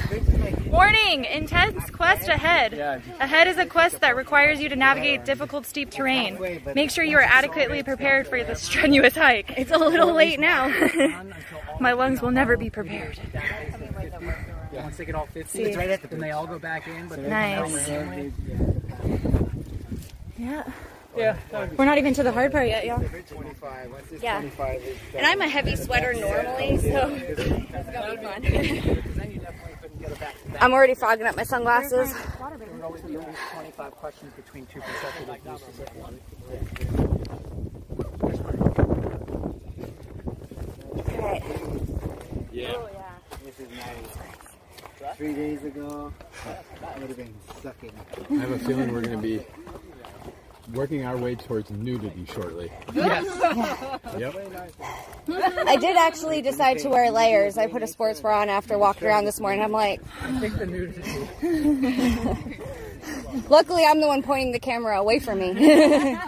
warning! 0.66 1.26
Intense 1.26 1.88
quest 1.92 2.28
ahead. 2.28 2.74
Ahead 3.20 3.48
is 3.48 3.60
a 3.60 3.68
quest 3.68 4.02
that 4.02 4.16
requires 4.16 4.60
you 4.60 4.70
to 4.70 4.76
navigate 4.76 5.24
difficult, 5.24 5.68
steep 5.68 5.92
terrain. 5.92 6.40
Make 6.74 6.90
sure 6.90 7.04
you 7.04 7.18
are 7.18 7.22
adequately 7.22 7.84
prepared 7.84 8.26
for 8.28 8.44
this 8.44 8.64
strenuous 8.64 9.16
hike. 9.16 9.54
It's 9.56 9.70
a 9.70 9.78
little 9.78 10.12
late 10.12 10.40
now. 10.40 10.68
My 11.80 11.92
lungs 11.92 12.24
will 12.24 12.32
never 12.32 12.58
be 12.58 12.72
prepared. 12.72 13.20
Once 14.72 14.98
they 14.98 15.06
get 15.06 15.14
all 15.14 15.28
50, 15.28 15.62
It's 15.62 15.78
right 15.78 15.92
at 15.92 16.02
the 16.02 16.08
then 16.08 16.22
they 16.22 16.32
all 16.32 16.48
go 16.48 16.58
back 16.58 16.88
in. 16.88 17.08
But 17.08 17.20
Nice. 17.20 17.88
Yeah. 20.40 20.64
Yeah. 21.18 21.38
that 21.52 21.60
would 21.60 21.70
be- 21.72 21.76
We're 21.78 21.86
not 21.86 21.98
even 21.98 22.14
to 22.16 22.24
the 22.24 22.32
hard 22.32 22.52
part 22.52 22.68
yet, 22.68 22.86
y'all. 22.86 23.00
25. 23.00 23.92
What's 23.92 24.10
this 24.10 24.22
Yeah. 24.22 24.42
and 25.16 25.26
I'm 25.26 25.42
a 25.42 25.48
heavy 25.48 25.76
sweater 25.76 26.14
normally, 26.14 26.78
so 26.78 27.10
it's 27.16 27.90
gonna 27.90 28.16
be 28.16 28.24
fun. 28.24 28.42
Then 28.42 29.32
you 29.32 29.40
definitely 29.40 29.76
couldn't 29.82 30.00
get 30.00 30.12
it 30.12 30.20
back 30.20 30.42
to 30.44 30.50
that. 30.52 30.64
I'm 30.64 30.74
already 30.74 30.94
fogging 30.96 31.26
up 31.28 31.36
my 31.36 31.44
sunglasses. 31.44 32.14
There 32.14 32.68
would 32.72 32.82
always 32.82 33.02
be 33.02 33.16
at 33.16 33.28
least 33.28 33.40
25 33.54 33.92
questions 33.94 34.34
between 34.34 34.66
two 34.68 34.82
consecutive 34.82 35.46
uses 35.46 35.80
of 35.80 35.96
one. 35.98 36.20
Okay. 41.00 41.44
This 43.44 43.60
is 43.60 43.70
nice. 43.78 45.16
Three 45.18 45.34
days 45.34 45.64
ago, 45.64 46.12
I 46.46 47.00
would 47.00 47.08
have 47.10 47.18
been 47.18 47.34
sucking. 47.62 47.92
I 48.30 48.34
have 48.36 48.52
a 48.52 48.60
feeling 48.60 48.92
we're 48.94 49.02
going 49.02 49.16
to 49.16 49.22
be 49.22 49.46
working 50.74 51.06
our 51.06 51.18
way 51.18 51.36
towards 51.36 51.70
nudity 51.72 52.26
shortly. 52.34 52.72
Yes. 52.94 53.26
Yep. 54.18 54.36
I 55.68 55.76
did 55.76 55.96
actually 55.98 56.42
decide 56.42 56.80
to 56.80 56.90
wear 56.90 57.12
layers. 57.12 57.58
I 57.58 57.68
put 57.68 57.84
a 57.84 57.88
sports 57.88 58.20
bra 58.22 58.42
on 58.42 58.50
after 58.50 58.78
walking 58.78 59.08
around 59.08 59.26
this 59.26 59.40
morning. 59.40 59.62
I'm 59.62 59.72
like, 59.72 60.02
I 60.22 60.40
think 60.40 60.58
the 60.58 60.66
nudity. 60.66 61.28
luckily 63.50 63.86
I'm 63.86 64.00
the 64.02 64.08
one 64.08 64.24
pointing 64.24 64.52
the 64.54 64.60
camera 64.60 64.98
away 65.00 65.20
from 65.20 65.40
me. 65.40 65.52
If 65.52 66.20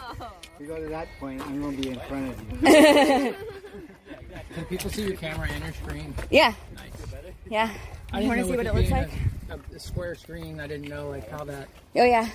you 0.59 0.67
go 0.67 0.79
to 0.81 0.89
that 0.89 1.07
point, 1.19 1.41
I'm 1.41 1.61
going 1.61 1.75
to 1.77 1.81
be 1.81 1.89
in 1.89 1.99
front 2.01 2.31
of 2.31 2.63
you. 2.63 3.35
Can 4.53 4.65
people 4.65 4.89
see 4.89 5.07
your 5.07 5.17
camera 5.17 5.47
and 5.49 5.63
your 5.63 5.73
screen? 5.73 6.13
yeah. 6.29 6.53
Nice. 6.75 6.91
Yeah. 7.49 7.73
I 8.11 8.19
didn't 8.19 8.29
wanna 8.29 8.43
see 8.45 8.57
what 8.57 8.65
it 8.65 8.75
looks 8.75 8.91
like? 8.91 9.09
A, 9.49 9.53
a, 9.53 9.75
a 9.75 9.79
square 9.79 10.15
screen. 10.15 10.59
I 10.59 10.67
didn't 10.67 10.87
know 10.89 11.09
like 11.09 11.29
how 11.29 11.43
that. 11.45 11.67
Oh 11.95 12.03
yeah. 12.03 12.27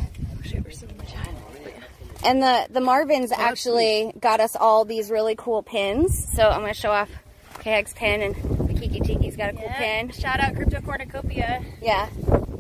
And 2.24 2.42
the 2.42 2.66
the 2.70 2.80
Marvins 2.80 3.30
actually 3.32 4.12
got 4.18 4.40
us 4.40 4.56
all 4.56 4.84
these 4.84 5.10
really 5.10 5.34
cool 5.36 5.62
pins. 5.62 6.26
So 6.34 6.42
I'm 6.42 6.60
gonna 6.60 6.74
show 6.74 6.90
off 6.90 7.10
KX 7.58 7.94
pin 7.94 8.22
and 8.22 8.34
the 8.68 8.74
Kiki 8.74 9.00
Tiki's 9.00 9.36
got 9.36 9.50
a 9.50 9.56
cool 9.56 9.68
pin. 9.76 10.10
Shout 10.10 10.40
out 10.40 10.54
Crypto 10.54 10.80
Cornucopia. 10.80 11.62
Yeah. 11.82 12.08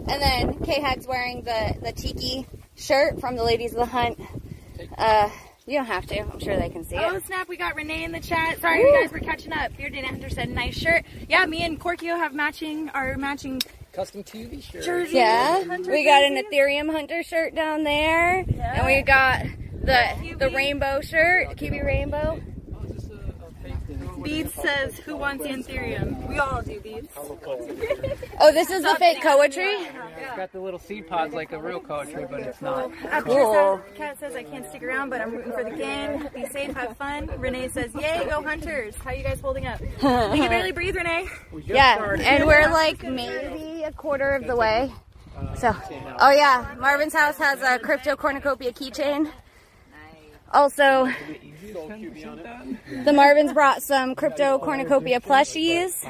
And 0.06 0.08
then 0.08 0.58
K 0.60 0.80
Hag's 0.80 1.06
wearing 1.06 1.42
the 1.42 1.76
the 1.82 1.92
Tiki 1.92 2.46
shirt 2.76 3.20
from 3.20 3.36
the 3.36 3.44
Ladies 3.44 3.72
of 3.72 3.78
the 3.78 3.86
Hunt. 3.86 4.18
Uh, 4.98 5.30
you 5.66 5.78
don't 5.78 5.86
have 5.86 6.04
to. 6.06 6.18
I'm 6.18 6.40
sure 6.40 6.56
they 6.58 6.68
can 6.68 6.84
see 6.84 6.96
Oh 6.96 7.14
it. 7.14 7.22
Oh, 7.22 7.26
snap, 7.26 7.48
we 7.48 7.56
got 7.56 7.74
Renee 7.74 8.04
in 8.04 8.12
the 8.12 8.20
chat. 8.20 8.60
Sorry 8.60 8.80
you 8.82 8.92
guys 8.92 9.10
were 9.10 9.20
catching 9.20 9.52
up. 9.52 9.74
Bearded 9.76 10.04
Hunter 10.04 10.28
said 10.28 10.50
nice 10.50 10.76
shirt. 10.76 11.04
Yeah, 11.28 11.46
me 11.46 11.62
and 11.64 11.80
Korkio 11.80 12.18
have 12.18 12.34
matching 12.34 12.90
our 12.90 13.16
matching 13.16 13.62
Custom 13.94 14.24
TV 14.24 14.62
shirt. 14.62 14.82
jerseys. 14.84 15.14
Yeah. 15.14 15.64
Hunter 15.64 15.92
We 15.92 16.04
got 16.04 16.24
an. 16.24 16.42
Ethereum 16.42 16.90
Hunter 16.90 17.22
shirt 17.22 17.54
down 17.54 17.84
there, 17.84 18.38
and 18.38 18.86
we 18.86 19.02
got 19.02 19.42
the 19.82 20.34
the 20.38 20.50
rainbow 20.50 21.00
shirt, 21.00 21.56
Kiwi 21.56 21.80
Rainbow. 21.82 22.40
Beads 24.24 24.54
says, 24.54 24.98
"Who 24.98 25.16
wants 25.16 25.44
the 25.44 25.50
Anthurium?" 25.50 26.28
We 26.28 26.38
all 26.38 26.62
do 26.62 26.80
Beads. 26.80 27.08
Oh, 28.40 28.52
this 28.52 28.68
is 28.70 28.82
the 28.82 28.94
fake 28.96 29.22
poetry. 29.22 29.72
It's 29.72 30.36
got 30.36 30.52
the 30.52 30.60
little 30.60 30.78
seed 30.78 31.06
pods 31.08 31.32
like 31.34 31.52
a 31.52 31.58
real 31.58 31.80
coachry, 31.80 32.28
but 32.28 32.40
it's 32.40 32.60
not. 32.60 32.90
Uh, 33.10 33.22
cool. 33.22 33.80
Cat 33.94 34.18
says, 34.18 34.34
"I 34.34 34.42
can't 34.42 34.66
stick 34.66 34.82
around, 34.82 35.10
but 35.10 35.20
I'm 35.20 35.30
rooting 35.32 35.52
for 35.52 35.62
the 35.64 35.70
game. 35.70 36.28
Be 36.34 36.46
safe, 36.46 36.74
have 36.74 36.96
fun." 36.96 37.30
Renee 37.38 37.68
says, 37.68 37.94
"Yay, 37.94 38.26
go 38.28 38.42
Hunters!" 38.42 38.96
How 38.96 39.12
you 39.12 39.22
guys 39.22 39.40
holding 39.40 39.66
up? 39.66 39.80
you 39.80 39.88
can 39.98 40.48
barely 40.48 40.72
breathe, 40.72 40.96
Renee. 40.96 41.28
Yeah, 41.64 41.96
started. 41.96 42.26
and 42.26 42.46
we're 42.46 42.68
like 42.70 43.02
maybe 43.02 43.84
a 43.84 43.92
quarter 43.92 44.30
of 44.30 44.46
the 44.46 44.56
way. 44.56 44.90
So, 45.56 45.74
oh 46.18 46.30
yeah, 46.30 46.74
Marvin's 46.78 47.14
house 47.14 47.36
has 47.38 47.60
a 47.62 47.78
crypto 47.78 48.16
cornucopia 48.16 48.72
keychain. 48.72 49.30
Also, 50.54 51.06
the 51.06 53.10
Marvins 53.10 53.52
brought 53.52 53.82
some 53.82 54.14
crypto 54.14 54.60
cornucopia 54.60 55.18
plushies, 55.18 56.08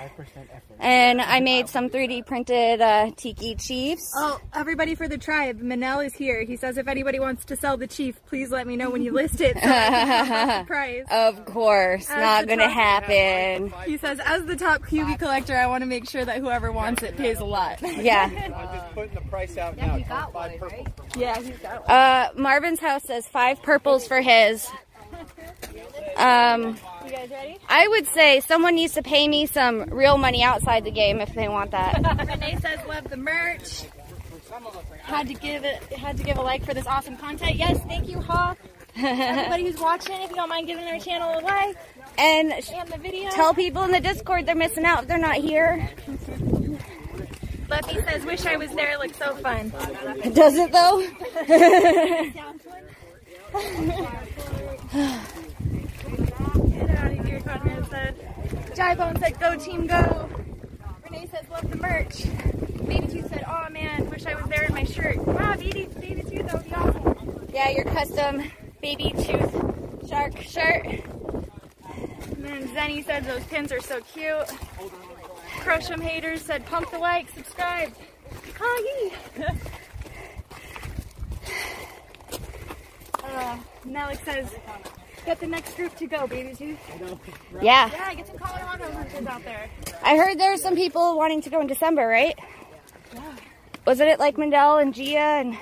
and 0.80 1.20
I 1.20 1.40
made 1.40 1.68
some 1.68 1.88
3D 1.88 2.26
printed 2.26 2.80
uh, 2.80 3.10
tiki 3.16 3.54
chiefs. 3.54 4.12
Oh, 4.16 4.40
everybody 4.54 4.94
for 4.94 5.08
the 5.08 5.18
tribe. 5.18 5.60
Manel 5.60 6.04
is 6.06 6.14
here. 6.14 6.42
He 6.44 6.56
says, 6.56 6.76
"If 6.78 6.88
anybody 6.88 7.20
wants 7.20 7.44
to 7.46 7.56
sell 7.56 7.76
the 7.76 7.86
chief, 7.86 8.20
please 8.26 8.50
let 8.50 8.66
me 8.66 8.76
know 8.76 8.90
when 8.90 9.02
you 9.02 9.12
list 9.12 9.40
it. 9.40 9.54
So 9.56 9.62
I 9.62 9.88
can 9.88 10.26
top 10.26 10.48
up 10.48 10.60
the 10.60 10.66
price." 10.72 11.04
Of 11.10 11.44
course, 11.44 12.08
As 12.10 12.16
not 12.16 12.48
gonna 12.48 12.64
top- 12.64 12.72
happen. 12.72 13.72
He 13.86 13.96
says, 13.96 14.20
"As 14.24 14.44
the 14.44 14.56
top 14.56 14.82
QB 14.82 15.18
collector, 15.18 15.56
I 15.56 15.66
want 15.66 15.82
to 15.82 15.86
make 15.86 16.08
sure 16.08 16.24
that 16.24 16.38
whoever 16.38 16.70
wants 16.72 17.02
it 17.02 17.16
pays 17.16 17.38
a 17.38 17.44
lot." 17.44 17.80
Yeah. 17.94 18.24
I'm 18.24 18.76
just 18.78 18.92
putting 18.94 19.14
the 19.14 19.20
price 19.30 19.56
out 19.56 19.76
now. 19.76 19.96
You 19.96 20.04
got 20.04 20.34
one, 20.34 20.58
right? 20.60 20.86
yeah, 21.16 21.38
he's 21.40 21.56
got 21.58 21.88
Uh, 21.88 22.28
Marvin's 22.36 22.80
house 22.80 23.04
says 23.04 23.26
five 23.28 23.62
purples 23.62 24.06
for 24.06 24.20
his. 24.20 24.68
Um, 26.16 26.76
You 27.04 27.10
guys 27.10 27.30
ready? 27.30 27.58
I 27.68 27.88
would 27.88 28.06
say 28.08 28.40
someone 28.40 28.74
needs 28.76 28.94
to 28.94 29.02
pay 29.02 29.26
me 29.28 29.46
some 29.46 29.82
real 29.90 30.16
money 30.16 30.42
outside 30.42 30.84
the 30.84 30.90
game 30.90 31.20
if 31.20 31.34
they 31.34 31.48
want 31.48 31.72
that. 31.72 31.94
Renee 32.28 32.58
says, 32.60 32.78
"Love 32.86 33.08
the 33.10 33.16
merch." 33.16 33.84
Had 35.02 35.26
to 35.28 35.34
give 35.34 35.64
it. 35.64 35.82
Had 35.92 36.16
to 36.18 36.22
give 36.22 36.38
a 36.38 36.42
like 36.42 36.64
for 36.64 36.72
this 36.74 36.86
awesome 36.86 37.16
content. 37.16 37.56
Yes, 37.56 37.78
thank 37.88 38.08
you, 38.08 38.20
Hawk. 38.20 38.56
Everybody 38.96 39.64
who's 39.64 39.80
watching, 39.80 40.14
if 40.22 40.30
you 40.30 40.36
don't 40.36 40.48
mind 40.48 40.68
giving 40.68 40.86
our 40.86 41.00
channel 41.00 41.36
a 41.36 41.40
like 41.40 41.76
And 42.16 42.52
and 42.52 42.88
the 42.88 42.98
video. 42.98 43.28
tell 43.30 43.52
people 43.52 43.82
in 43.82 43.90
the 43.90 43.98
Discord 44.00 44.46
they're 44.46 44.54
missing 44.54 44.84
out 44.84 45.02
if 45.02 45.08
they're 45.08 45.18
not 45.18 45.34
here. 45.36 45.90
Leffy 47.68 48.08
says, 48.08 48.24
"Wish 48.24 48.46
I 48.46 48.56
was 48.56 48.70
there. 48.70 48.92
It 48.92 49.00
looks 49.00 49.18
so 49.18 49.34
fun." 49.36 49.70
Does 50.32 50.54
it 50.56 50.70
though? 50.70 51.02
Get 53.54 53.62
out 56.90 57.12
of 57.12 57.24
here, 57.24 57.40
Conrad 57.40 57.86
said. 57.88 58.14
Jybone 58.74 59.18
said, 59.20 59.38
go 59.38 59.56
team 59.56 59.86
go. 59.86 60.28
Renee 61.04 61.28
says, 61.30 61.48
love 61.48 61.70
the 61.70 61.76
merch. 61.76 62.24
Baby 62.86 63.06
Tooth 63.06 63.28
said, 63.28 63.44
oh 63.46 63.68
man, 63.70 64.10
wish 64.10 64.26
I 64.26 64.34
was 64.34 64.46
there 64.46 64.64
in 64.64 64.74
my 64.74 64.82
shirt. 64.84 65.18
Wow, 65.18 65.54
Baby, 65.54 65.88
Baby 66.00 66.22
Tooth, 66.22 66.46
that 66.46 66.54
would 66.54 66.64
be 66.64 66.74
awesome. 66.74 67.48
Yeah, 67.52 67.70
your 67.70 67.84
custom 67.84 68.42
baby 68.82 69.12
tooth 69.16 70.08
shark 70.08 70.36
shirt. 70.42 70.84
And 70.84 72.44
then 72.44 72.68
Zenny 72.68 73.02
said, 73.02 73.24
those 73.24 73.44
pins 73.44 73.72
are 73.72 73.80
so 73.80 74.00
cute. 74.00 74.46
Crush 75.60 75.90
'em 75.90 76.00
haters 76.00 76.42
said, 76.42 76.66
pump 76.66 76.90
the 76.90 76.98
like, 76.98 77.30
subscribe. 77.30 77.94
Hi. 78.58 79.14
Uh, 83.26 83.58
Malik 83.84 84.20
says, 84.24 84.48
get 85.26 85.40
the 85.40 85.46
next 85.46 85.76
group 85.76 85.96
to 85.96 86.06
go, 86.06 86.26
baby 86.26 86.54
too. 86.54 86.76
Yeah. 87.60 87.90
Yeah, 87.90 88.14
get 88.14 88.26
some 88.26 88.38
Colorado 88.38 88.90
hunters 88.92 89.26
out 89.26 89.44
there. 89.44 89.68
I 90.02 90.16
heard 90.16 90.38
there's 90.38 90.62
some 90.62 90.74
people 90.74 91.16
wanting 91.16 91.40
to 91.42 91.50
go 91.50 91.60
in 91.60 91.66
December, 91.66 92.06
right? 92.06 92.38
Yeah. 93.14 93.22
Wasn't 93.86 94.08
it 94.08 94.18
like 94.18 94.38
Mandel 94.38 94.78
and 94.78 94.94
Gia 94.94 95.18
and 95.18 95.56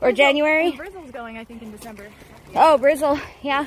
or 0.00 0.12
January? 0.12 0.72
Brizzle's 0.72 1.10
going, 1.10 1.38
I 1.38 1.44
think, 1.44 1.62
in 1.62 1.70
December. 1.72 2.08
Oh, 2.54 2.78
Brizzle, 2.80 3.20
yeah. 3.42 3.66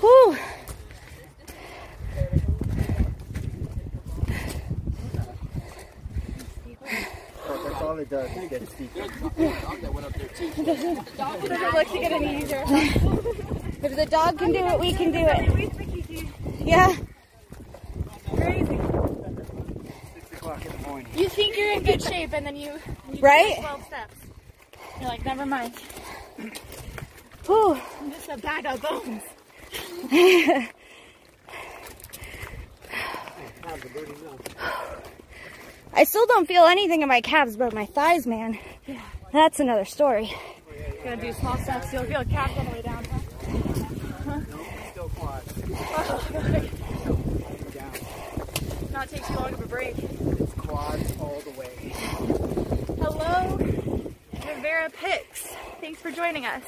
Whew. 0.00 0.36
That's 7.58 7.82
all 7.82 7.98
it 7.98 8.08
does. 8.10 8.30
It 8.36 8.50
gets 8.50 8.72
steep. 8.72 8.94
Doesn't 8.94 10.94
look 10.94 11.88
to 11.88 11.98
get 11.98 12.12
any 12.12 12.42
easier. 12.42 12.64
If 13.82 13.96
the 13.96 14.06
dog 14.06 14.38
can 14.38 14.52
do 14.52 14.64
it, 14.66 14.78
we 14.78 14.92
can 14.92 15.10
do 15.10 15.18
it. 15.18 15.54
Wait 15.54 15.72
for 15.74 15.84
Kiki. 15.84 16.28
Yeah. 16.60 16.94
Crazy. 18.36 18.78
Six 20.14 20.32
o'clock 20.32 20.64
in 20.66 20.72
the 20.72 20.78
morning. 20.88 21.08
You 21.16 21.28
think 21.28 21.56
you're 21.56 21.72
in 21.72 21.82
good 21.82 22.02
shape, 22.02 22.32
and 22.34 22.44
then 22.46 22.56
you, 22.56 22.72
you 23.12 23.20
Right? 23.20 23.56
12 23.58 23.84
steps. 23.86 24.14
You're 25.00 25.08
like, 25.08 25.24
never 25.24 25.46
mind. 25.46 25.74
Whew. 27.46 27.80
I'm 28.00 28.12
just 28.12 28.28
a 28.28 28.36
bag 28.36 28.66
of 28.66 28.82
bones. 28.82 29.22
I 35.92 36.04
still 36.04 36.26
don't 36.26 36.46
feel 36.46 36.64
anything 36.64 37.02
in 37.02 37.08
my 37.08 37.20
calves, 37.20 37.56
but 37.56 37.72
my 37.74 37.86
thighs, 37.86 38.26
man. 38.26 38.58
yeah. 38.86 39.00
That's 39.32 39.60
another 39.60 39.84
story. 39.84 40.32
Gotta 41.04 41.16
do 41.16 41.32
small 41.32 41.56
steps. 41.58 41.92
You'll 41.92 42.04
feel 42.04 42.24
calves 42.24 42.52
all 42.58 42.64
the 42.64 42.70
way 42.70 42.82
down. 42.82 43.04
Huh? 44.24 44.40
Still 44.90 45.08
quad. 45.16 45.42
Not 48.92 49.08
take 49.08 49.24
too 49.26 49.34
long 49.34 49.54
of 49.54 49.60
a 49.60 49.66
break. 49.66 49.94
It's 49.98 50.52
quads 50.54 51.12
all 51.20 51.40
the 51.44 51.50
way. 51.50 51.92
Hello, 53.00 53.56
Rivera 54.46 54.90
Pix. 54.90 55.48
Thanks 55.80 56.00
for 56.00 56.10
joining 56.10 56.44
us. 56.44 56.62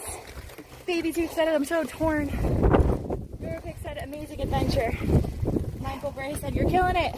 Baby 0.87 1.13
Tooth 1.13 1.33
said 1.33 1.49
it, 1.49 1.55
I'm 1.55 1.65
so 1.65 1.85
torn. 1.85 2.27
Rivera 3.41 3.61
Pix 3.61 3.81
said 3.83 3.99
amazing 4.03 4.41
adventure. 4.41 4.97
Michael 5.81 6.13
Bray 6.13 6.35
said 6.37 6.55
you're 6.55 6.69
killing 6.71 6.97
it. 6.97 7.15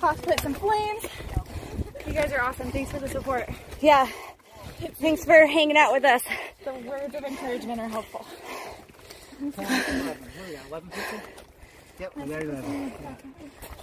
Hoff 0.00 0.22
put 0.22 0.40
some 0.40 0.54
flames. 0.54 1.04
You 2.06 2.14
guys 2.14 2.32
are 2.32 2.40
awesome. 2.40 2.70
Thanks 2.70 2.90
for 2.90 2.98
the 2.98 3.08
support. 3.08 3.48
Yeah. 3.80 4.08
Thanks 4.94 5.24
for 5.24 5.46
hanging 5.46 5.76
out 5.76 5.92
with 5.92 6.04
us. 6.04 6.22
The 6.64 6.72
words 6.72 7.14
of 7.14 7.22
encouragement 7.22 7.80
are 7.80 7.88
helpful. 7.88 8.26
Yep, 11.98 12.16
we 12.16 12.24
got 12.24 12.42
11. 12.42 12.92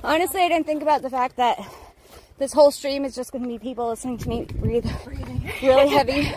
Honestly, 0.04 0.42
I 0.42 0.48
didn't 0.50 0.66
think 0.66 0.82
about 0.82 1.04
the 1.04 1.10
fact 1.10 1.36
that 1.36 1.60
this 2.40 2.52
whole 2.52 2.72
stream 2.72 3.06
is 3.06 3.14
just 3.16 3.32
going 3.32 3.44
to 3.44 3.48
be 3.48 3.60
people 3.60 3.88
listening 3.90 4.18
to 4.18 4.30
me 4.30 4.46
breathe 4.46 4.90
really 5.62 5.88
heavy. 5.90 6.32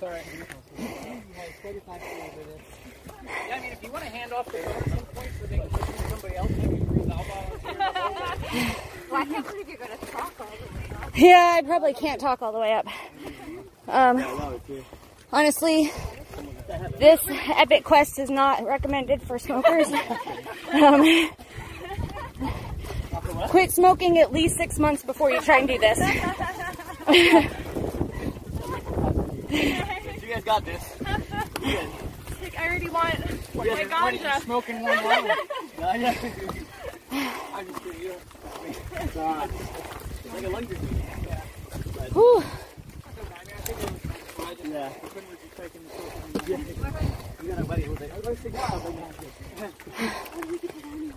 Sorry. 0.00 0.22
Yeah, 3.54 3.60
I 3.60 3.62
mean, 3.62 3.72
if 3.72 3.82
you 3.82 3.90
want 3.92 4.04
to 4.04 4.10
hand 4.10 4.32
off 4.32 4.46
the 4.46 4.58
phone 4.58 4.72
at 4.74 4.84
some 4.88 4.98
point 5.14 5.30
so 5.40 5.46
they 5.46 5.58
can 5.58 5.70
listen 5.70 5.94
to 5.94 6.08
somebody 6.10 6.36
else, 6.36 6.50
maybe 6.50 6.76
breathe 6.76 7.10
out 7.12 7.24
volunteer. 7.26 8.74
Well, 9.10 9.20
I 9.20 9.24
can't 9.26 9.46
believe 9.46 9.68
you're 9.68 9.76
gonna 9.76 9.96
talk 9.96 10.32
all 10.40 10.46
the 10.46 10.66
way 10.74 10.90
up. 11.02 11.16
Yeah, 11.16 11.54
I 11.58 11.62
probably 11.62 11.94
can't 11.94 12.20
talk 12.20 12.42
all 12.42 12.52
the 12.52 12.58
way 12.58 12.72
up. 12.72 12.86
Um, 13.86 14.60
honestly, 15.32 15.92
this 16.98 17.20
epic 17.28 17.84
quest 17.84 18.18
is 18.18 18.30
not 18.30 18.64
recommended 18.64 19.22
for 19.22 19.38
smokers. 19.38 19.88
Um, 20.72 21.30
quit 23.48 23.70
smoking 23.70 24.18
at 24.18 24.32
least 24.32 24.56
six 24.56 24.76
months 24.76 25.04
before 25.04 25.30
you 25.30 25.40
try 25.40 25.58
and 25.58 25.68
do 25.68 25.78
this. 25.78 26.00
You 30.24 30.30
guys 30.32 30.44
got 30.44 30.64
this. 30.64 32.04
Like, 32.54 32.62
I 32.62 32.68
already 32.68 32.88
want 32.88 33.18
my 33.54 33.64
Why 33.64 33.84
ganja. 33.84 34.40
smoke 34.42 34.68
in 34.68 34.80
one 34.82 34.98
row? 35.04 35.26
Yeah, 35.78 35.96
yeah. 35.96 36.14
I'm 37.54 37.66
just 37.66 37.82
kidding. 37.82 38.00
You 38.02 38.14
It's 38.94 39.16
like 39.16 40.44
a 40.44 40.48
lung 40.48 40.64
disease. 40.64 40.88
Whew. 42.12 42.44
Yeah. 44.64 44.90
Yeah. 46.46 46.58
You 47.42 47.48
got 47.48 47.58
a 47.58 47.64
buddy 47.64 47.82
who 47.82 47.90
was 47.90 48.00
like, 48.00 48.10
where's 48.24 48.40
the 48.40 48.50
guy? 48.50 48.58
I 48.60 48.76
was 48.76 48.84
like, 48.84 48.94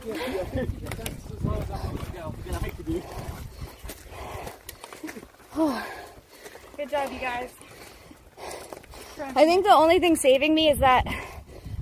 "Yeah, 0.05 0.13
yeah." 0.15 0.65
That's 0.95 1.31
as 1.31 1.43
low 1.43 1.53
as 1.53 1.71
I'm 1.71 1.81
going 1.81 1.97
to 1.97 2.11
go. 2.11 2.35
You 2.45 2.51
got 2.51 2.61
a 2.61 2.63
hike 2.63 2.77
to 2.77 2.83
do. 2.83 3.03
Good 6.77 6.89
job, 6.89 7.11
you 7.11 7.19
guys. 7.19 7.49
I 9.19 9.45
think 9.45 9.65
the 9.65 9.73
only 9.73 9.99
thing 9.99 10.15
saving 10.15 10.53
me 10.53 10.69
is 10.69 10.79
that 10.79 11.05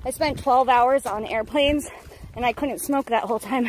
I 0.04 0.10
spent 0.10 0.38
12 0.38 0.68
hours 0.68 1.06
on 1.06 1.24
airplanes 1.24 1.90
and 2.34 2.44
I 2.44 2.52
couldn't 2.52 2.80
smoke 2.80 3.06
that 3.06 3.24
whole 3.24 3.38
time. 3.38 3.64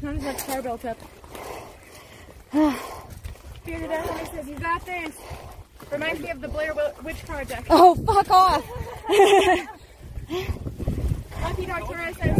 Not 0.00 0.14
as 0.14 0.22
much 0.22 0.46
car 0.46 0.62
built 0.62 0.84
up. 0.84 0.98
Figured 3.64 3.82
it 3.82 3.90
out. 3.90 4.10
I 4.10 4.24
said, 4.24 4.46
you 4.46 4.54
got 4.56 4.86
this. 4.86 5.16
Reminds 5.90 6.20
me 6.20 6.30
of 6.30 6.40
the 6.40 6.48
Blair 6.48 6.74
Witch 7.02 7.24
Project. 7.26 7.66
Oh, 7.70 7.94
fuck 7.94 8.30
off. 8.30 8.64
Lucky 11.42 11.66
doctor 11.66 12.14
says, 12.20 12.38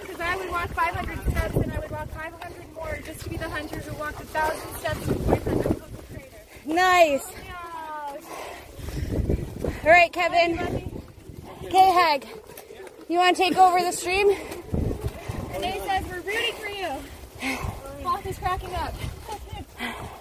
because 0.00 0.20
I 0.20 0.36
would 0.36 0.50
walk 0.50 0.68
500 0.70 1.30
steps 1.30 1.54
and 1.56 1.72
I 1.72 1.78
would 1.78 1.90
walk 1.90 2.08
500 2.10 2.74
more 2.74 2.98
just 3.04 3.20
to 3.20 3.30
be 3.30 3.36
the 3.36 3.48
hunter 3.48 3.78
who 3.80 3.96
walked 3.98 4.18
1,000 4.18 4.76
steps 4.76 5.06
with 5.06 5.44
400 5.44 5.77
nice. 6.68 7.26
All 9.84 9.90
right, 9.90 10.12
Kevin. 10.12 10.58
Okay, 11.64 11.90
Hag. 11.90 12.26
You 13.08 13.18
want 13.18 13.36
to 13.36 13.42
take 13.42 13.56
over 13.56 13.80
the 13.80 13.92
stream? 13.92 14.28
Renee 15.52 15.80
says, 15.86 16.04
we're 16.06 16.20
rooting 16.20 16.54
for 16.54 16.68
you. 16.68 16.88
Foth 18.02 18.26
is 18.26 18.38
cracking 18.38 18.74
up. 18.74 18.94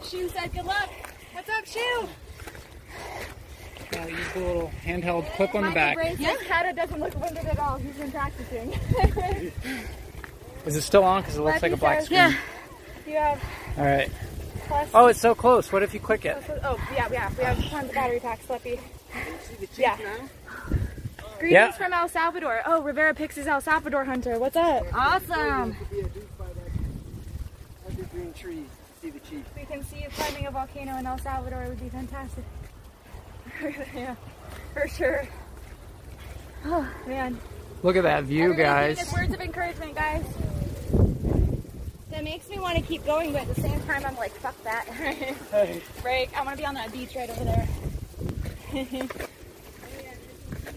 Shu 0.03 0.29
said, 0.29 0.53
good 0.53 0.65
luck. 0.65 0.89
What's 1.33 1.49
up, 1.49 1.65
Shu? 1.65 2.07
Uh, 3.97 4.05
use 4.07 4.33
the 4.33 4.39
little 4.39 4.71
handheld 4.85 5.29
clip 5.33 5.53
on 5.55 5.63
the 5.63 5.71
back. 5.71 5.97
Yeah, 6.19 6.35
says, 6.35 6.47
Kata 6.47 6.73
doesn't 6.73 6.99
look 6.99 7.19
winded 7.19 7.45
at 7.45 7.59
all. 7.59 7.77
He's 7.77 7.95
been 7.95 8.11
practicing. 8.11 8.73
Is 10.65 10.75
it 10.75 10.81
still 10.81 11.03
on? 11.03 11.21
Because 11.21 11.37
it 11.37 11.41
looks 11.41 11.61
like 11.61 11.71
a 11.71 11.77
black 11.77 11.99
Lucky 12.01 12.05
screen. 12.05 12.31
says, 12.31 12.37
You 13.07 13.13
have 13.15 13.43
All 13.77 13.85
right. 13.85 14.11
Plus. 14.67 14.89
Oh, 14.93 15.07
it's 15.07 15.19
so 15.21 15.33
close. 15.35 15.71
What 15.71 15.83
if 15.83 15.93
you 15.93 15.99
click 15.99 16.25
it? 16.25 16.37
Oh, 16.63 16.77
yeah, 16.93 17.07
yeah. 17.11 17.29
We 17.37 17.43
have 17.43 17.63
tons 17.69 17.89
of 17.89 17.93
battery 17.95 18.19
packs, 18.19 18.45
Flippy. 18.45 18.79
Yeah. 19.77 19.97
Greetings 21.39 21.51
Yeah. 21.51 21.71
from 21.71 21.93
El 21.93 22.09
Salvador. 22.09 22.61
Oh, 22.65 22.81
Rivera 22.81 23.13
Pix 23.13 23.37
is 23.37 23.47
El 23.47 23.61
Salvador 23.61 24.05
hunter. 24.05 24.39
What's 24.39 24.55
up? 24.55 24.85
Awesome. 24.93 25.75
Could 25.75 25.89
be 25.91 25.99
a 25.99 26.03
dude 26.03 26.37
by 26.37 26.45
that 26.45 27.91
evergreen 27.93 28.33
tree 28.33 28.63
to 28.65 29.01
see 29.01 29.09
the 29.11 29.19
chief. 29.19 29.43
We 29.55 29.63
can 29.65 29.83
see 29.83 30.01
you 30.01 30.09
climbing 30.09 30.47
a 30.47 30.51
volcano 30.51 30.97
in 30.97 31.05
El 31.05 31.17
Salvador. 31.19 31.63
It 31.63 31.69
would 31.69 31.79
be 31.81 31.89
fantastic. 31.89 32.43
yeah, 33.95 34.15
for 34.73 34.87
sure. 34.87 35.27
Oh, 36.65 36.87
man. 37.07 37.39
Look 37.83 37.95
at 37.95 38.03
that 38.03 38.23
view, 38.23 38.51
Everybody's 38.51 38.97
giving 38.97 39.13
guys. 39.13 39.21
words 39.21 39.33
of 39.35 39.41
encouragement, 39.41 39.95
guys. 39.95 40.25
That 42.17 42.23
makes 42.23 42.49
me 42.49 42.57
want 42.57 42.75
to 42.75 42.81
keep 42.81 43.05
going, 43.05 43.31
but 43.31 43.43
at 43.43 43.53
the 43.53 43.61
same 43.61 43.79
time, 43.81 44.03
I'm 44.03 44.15
like, 44.15 44.31
fuck 44.31 44.55
that. 44.63 44.87
Hey. 45.51 45.83
Break. 46.01 46.35
I 46.35 46.43
want 46.43 46.57
to 46.57 46.63
be 46.63 46.65
on 46.65 46.73
that 46.73 46.91
beach 46.91 47.15
right 47.15 47.29
over 47.29 47.43
there. 47.43 47.67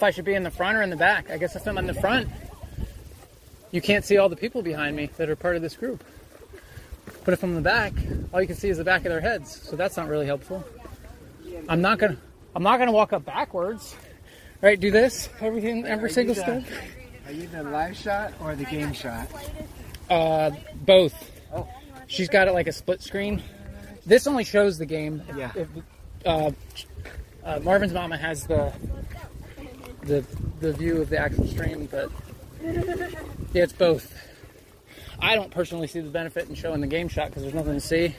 if 0.00 0.04
I 0.04 0.10
should 0.12 0.24
be 0.24 0.32
in 0.32 0.44
the 0.44 0.50
front 0.50 0.78
or 0.78 0.82
in 0.82 0.88
the 0.88 0.96
back. 0.96 1.30
I 1.30 1.36
guess 1.36 1.54
if 1.56 1.66
I'm 1.66 1.76
in 1.76 1.86
the 1.86 1.92
front, 1.92 2.26
you 3.70 3.82
can't 3.82 4.02
see 4.02 4.16
all 4.16 4.30
the 4.30 4.36
people 4.36 4.62
behind 4.62 4.96
me 4.96 5.10
that 5.18 5.28
are 5.28 5.36
part 5.36 5.56
of 5.56 5.62
this 5.62 5.76
group. 5.76 6.02
But 7.26 7.34
if 7.34 7.42
I'm 7.42 7.50
in 7.50 7.56
the 7.56 7.60
back, 7.60 7.92
all 8.32 8.40
you 8.40 8.46
can 8.46 8.56
see 8.56 8.70
is 8.70 8.78
the 8.78 8.84
back 8.84 9.00
of 9.04 9.10
their 9.10 9.20
heads. 9.20 9.60
So 9.68 9.76
that's 9.76 9.98
not 9.98 10.08
really 10.08 10.24
helpful. 10.24 10.64
I'm 11.68 11.82
not 11.82 11.98
gonna 11.98 12.16
I'm 12.56 12.62
not 12.62 12.78
gonna 12.78 12.92
walk 12.92 13.12
up 13.12 13.26
backwards. 13.26 13.94
Right, 14.62 14.80
do 14.80 14.90
this 14.90 15.28
everything 15.38 15.84
every 15.84 16.08
single 16.08 16.34
step. 16.34 16.64
Are 17.26 17.32
you 17.32 17.46
the 17.48 17.62
live 17.62 17.94
shot 17.94 18.32
or 18.40 18.56
the 18.56 18.64
game 18.64 18.94
shot? 18.94 19.28
Uh, 20.08 20.50
both. 20.86 21.12
Oh. 21.54 21.68
She's 22.06 22.30
got 22.30 22.48
it 22.48 22.52
like 22.52 22.68
a 22.68 22.72
split 22.72 23.02
screen. 23.02 23.42
This 24.06 24.26
only 24.26 24.44
shows 24.44 24.78
the 24.78 24.86
game. 24.86 25.22
If- 25.28 25.36
Yeah. 25.36 25.52
If, 25.54 25.68
uh, 26.24 26.50
uh, 27.44 27.60
Marvin's 27.62 27.92
mama 27.92 28.16
has 28.16 28.46
the 28.46 28.72
the 30.02 30.24
the 30.60 30.72
view 30.72 31.00
of 31.00 31.10
the 31.10 31.18
actual 31.18 31.46
stream, 31.46 31.88
but 31.90 32.10
yeah, 32.62 33.64
it's 33.64 33.72
both. 33.72 34.14
I 35.20 35.34
don't 35.34 35.50
personally 35.50 35.86
see 35.86 36.00
the 36.00 36.10
benefit 36.10 36.48
in 36.48 36.54
showing 36.54 36.80
the 36.80 36.86
game 36.86 37.08
shot 37.08 37.28
because 37.28 37.42
there's 37.42 37.54
nothing 37.54 37.74
to 37.74 37.80
see 37.80 38.14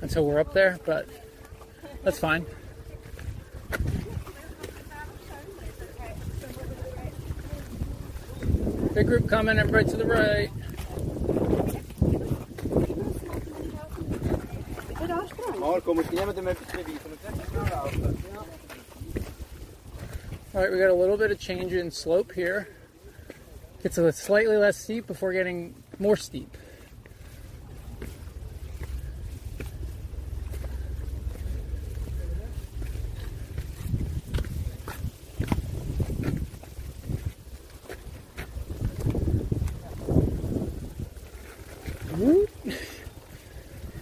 until 0.00 0.24
we're 0.26 0.40
up 0.40 0.52
there, 0.52 0.78
but 0.84 1.08
that's 2.02 2.18
fine. 2.18 2.46
Big 8.94 9.06
group 9.06 9.28
coming, 9.28 9.58
everybody 9.58 9.90
to 9.90 9.96
the 9.96 10.04
right. 10.04 10.50
Marco, 15.58 15.94
All 20.54 20.60
right, 20.60 20.70
we 20.70 20.78
got 20.78 20.90
a 20.90 20.94
little 20.94 21.16
bit 21.16 21.30
of 21.30 21.38
change 21.38 21.72
in 21.72 21.90
slope 21.90 22.32
here. 22.32 22.68
It's 23.84 23.96
a 23.96 24.12
slightly 24.12 24.58
less 24.58 24.76
steep 24.76 25.06
before 25.06 25.32
getting 25.32 25.74
more 25.98 26.14
steep. 26.14 26.54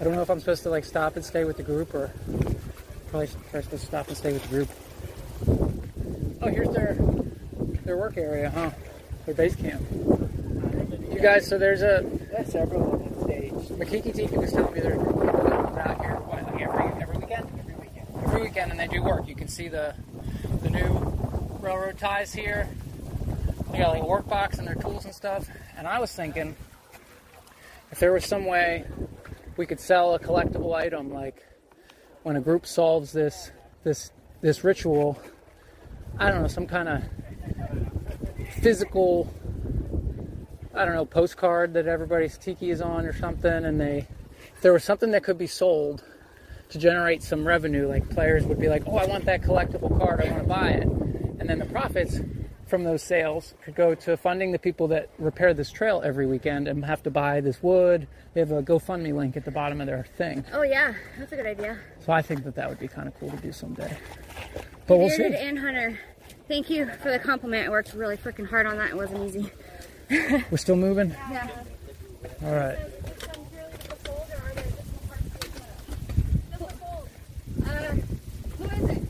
I 0.00 0.02
don't 0.02 0.16
know 0.16 0.22
if 0.22 0.28
I'm 0.28 0.40
supposed 0.40 0.64
to 0.64 0.70
like 0.70 0.84
stop 0.84 1.14
and 1.14 1.24
stay 1.24 1.44
with 1.44 1.58
the 1.58 1.62
group 1.62 1.94
or 1.94 2.10
probably 3.10 3.28
supposed 3.28 3.70
to 3.70 3.78
stop 3.78 4.08
and 4.08 4.16
stay 4.16 4.32
with 4.32 4.42
the 4.42 4.48
group. 4.48 4.68
Oh, 6.42 6.48
here's 6.48 6.70
their 6.70 6.94
their 7.84 7.96
work 7.96 8.16
area, 8.16 8.50
huh? 8.50 8.70
Their 9.26 9.34
base 9.34 9.54
camp. 9.54 9.82
You 9.90 11.18
guys, 11.20 11.46
so 11.46 11.58
there's 11.58 11.82
a 11.82 12.04
That's 12.32 12.52
several 12.52 12.92
on 12.92 12.98
that 13.00 13.24
stage. 13.24 13.52
Makiki 13.78 14.14
Tiki 14.14 14.36
was 14.36 14.52
telling 14.52 14.72
me 14.72 14.80
there's 14.80 14.96
people 14.96 15.20
that 15.20 15.50
comes 15.50 15.76
out 15.76 16.00
here 16.00 16.14
what, 16.16 16.42
like 16.44 16.62
every 16.62 17.02
every 17.02 17.18
weekend? 17.18 17.46
Every 17.58 17.74
weekend. 17.74 18.06
Every 18.24 18.42
weekend 18.42 18.70
and 18.70 18.80
they 18.80 18.86
do 18.86 19.02
work. 19.02 19.28
You 19.28 19.34
can 19.34 19.48
see 19.48 19.68
the 19.68 19.94
the 20.62 20.70
new 20.70 21.58
railroad 21.60 21.98
ties 21.98 22.32
here. 22.32 22.68
They 23.72 23.78
got 23.78 23.90
like 23.90 24.02
a 24.02 24.06
work 24.06 24.26
box 24.26 24.58
and 24.58 24.66
their 24.66 24.76
tools 24.76 25.04
and 25.04 25.14
stuff. 25.14 25.46
And 25.76 25.86
I 25.86 25.98
was 26.00 26.12
thinking 26.12 26.56
if 27.92 27.98
there 27.98 28.12
was 28.12 28.24
some 28.24 28.46
way 28.46 28.84
we 29.58 29.66
could 29.66 29.80
sell 29.80 30.14
a 30.14 30.18
collectible 30.18 30.74
item 30.74 31.12
like 31.12 31.44
when 32.22 32.36
a 32.36 32.40
group 32.40 32.66
solves 32.66 33.12
this 33.12 33.50
this 33.84 34.10
this 34.40 34.64
ritual 34.64 35.20
I 36.18 36.30
don't 36.30 36.42
know, 36.42 36.48
some 36.48 36.66
kind 36.66 36.88
of 36.88 37.02
physical, 38.60 39.32
I 40.74 40.84
don't 40.84 40.94
know, 40.94 41.04
postcard 41.04 41.74
that 41.74 41.86
everybody's 41.86 42.36
tiki 42.36 42.70
is 42.70 42.80
on 42.80 43.06
or 43.06 43.12
something, 43.12 43.64
and 43.64 43.80
they, 43.80 44.06
if 44.54 44.60
there 44.60 44.72
was 44.72 44.84
something 44.84 45.10
that 45.12 45.22
could 45.22 45.38
be 45.38 45.46
sold 45.46 46.04
to 46.68 46.78
generate 46.78 47.22
some 47.22 47.46
revenue, 47.46 47.88
like 47.88 48.08
players 48.10 48.44
would 48.44 48.60
be 48.60 48.68
like, 48.68 48.82
oh, 48.86 48.96
I 48.96 49.06
want 49.06 49.24
that 49.24 49.42
collectible 49.42 49.96
card, 49.98 50.20
I 50.20 50.30
want 50.30 50.42
to 50.42 50.48
buy 50.48 50.68
it. 50.70 50.84
And 50.84 51.48
then 51.48 51.58
the 51.58 51.66
profits 51.66 52.20
from 52.66 52.84
those 52.84 53.02
sales 53.02 53.54
could 53.62 53.74
go 53.74 53.94
to 53.96 54.16
funding 54.16 54.52
the 54.52 54.58
people 54.58 54.86
that 54.88 55.10
repair 55.18 55.52
this 55.52 55.72
trail 55.72 56.00
every 56.04 56.26
weekend 56.26 56.68
and 56.68 56.84
have 56.84 57.02
to 57.02 57.10
buy 57.10 57.40
this 57.40 57.60
wood. 57.62 58.06
They 58.32 58.40
have 58.40 58.52
a 58.52 58.62
GoFundMe 58.62 59.12
link 59.12 59.36
at 59.36 59.44
the 59.44 59.50
bottom 59.50 59.80
of 59.80 59.88
their 59.88 60.06
thing. 60.16 60.44
Oh 60.52 60.62
yeah, 60.62 60.94
that's 61.18 61.32
a 61.32 61.36
good 61.36 61.46
idea. 61.46 61.78
So 61.98 62.12
I 62.12 62.22
think 62.22 62.44
that 62.44 62.54
that 62.54 62.68
would 62.68 62.78
be 62.78 62.86
kind 62.86 63.08
of 63.08 63.18
cool 63.18 63.30
to 63.30 63.36
do 63.38 63.50
someday. 63.50 63.98
But 64.86 64.96
we'll 64.98 65.10
see. 65.10 65.24
and 65.34 65.58
Hunter, 65.58 65.98
thank 66.48 66.68
you 66.70 66.86
for 67.02 67.10
the 67.10 67.18
compliment. 67.18 67.66
I 67.66 67.70
worked 67.70 67.94
really 67.94 68.16
freaking 68.16 68.48
hard 68.48 68.66
on 68.66 68.76
that. 68.78 68.90
It 68.90 68.96
wasn't 68.96 69.24
easy. 69.28 69.50
We're 70.50 70.56
still 70.58 70.76
moving? 70.76 71.14
Yeah. 71.30 71.48
All 72.42 72.54
right. 72.54 72.78
Uh, 77.64 77.94
who 78.58 78.64
is 78.64 78.90
it? 78.90 79.02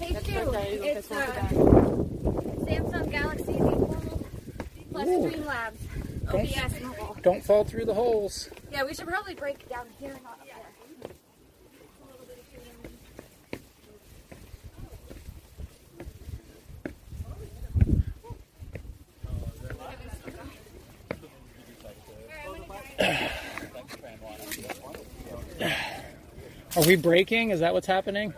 Hey, 0.00 0.14
Stu. 0.20 0.50
It's 0.82 1.10
uh, 1.10 1.26
Samsung 2.64 3.10
Galaxy 3.10 3.44
Z 3.52 3.58
Fold 3.58 4.24
plus. 4.92 5.08
Streamlabs 5.08 6.30
Don't- 6.32 6.56
OBS 6.56 6.80
mobile. 6.82 7.16
Don't 7.22 7.44
fall 7.44 7.64
through 7.64 7.84
the 7.84 7.94
holes. 7.94 8.48
Yeah, 8.72 8.84
we 8.84 8.94
should 8.94 9.06
probably 9.08 9.34
break 9.34 9.68
down 9.68 9.86
here, 9.98 10.14
not 10.24 10.40
Are 26.76 26.84
we 26.86 26.96
breaking? 26.96 27.50
Is 27.50 27.60
that 27.60 27.72
what's 27.74 27.86
happening? 27.86 28.32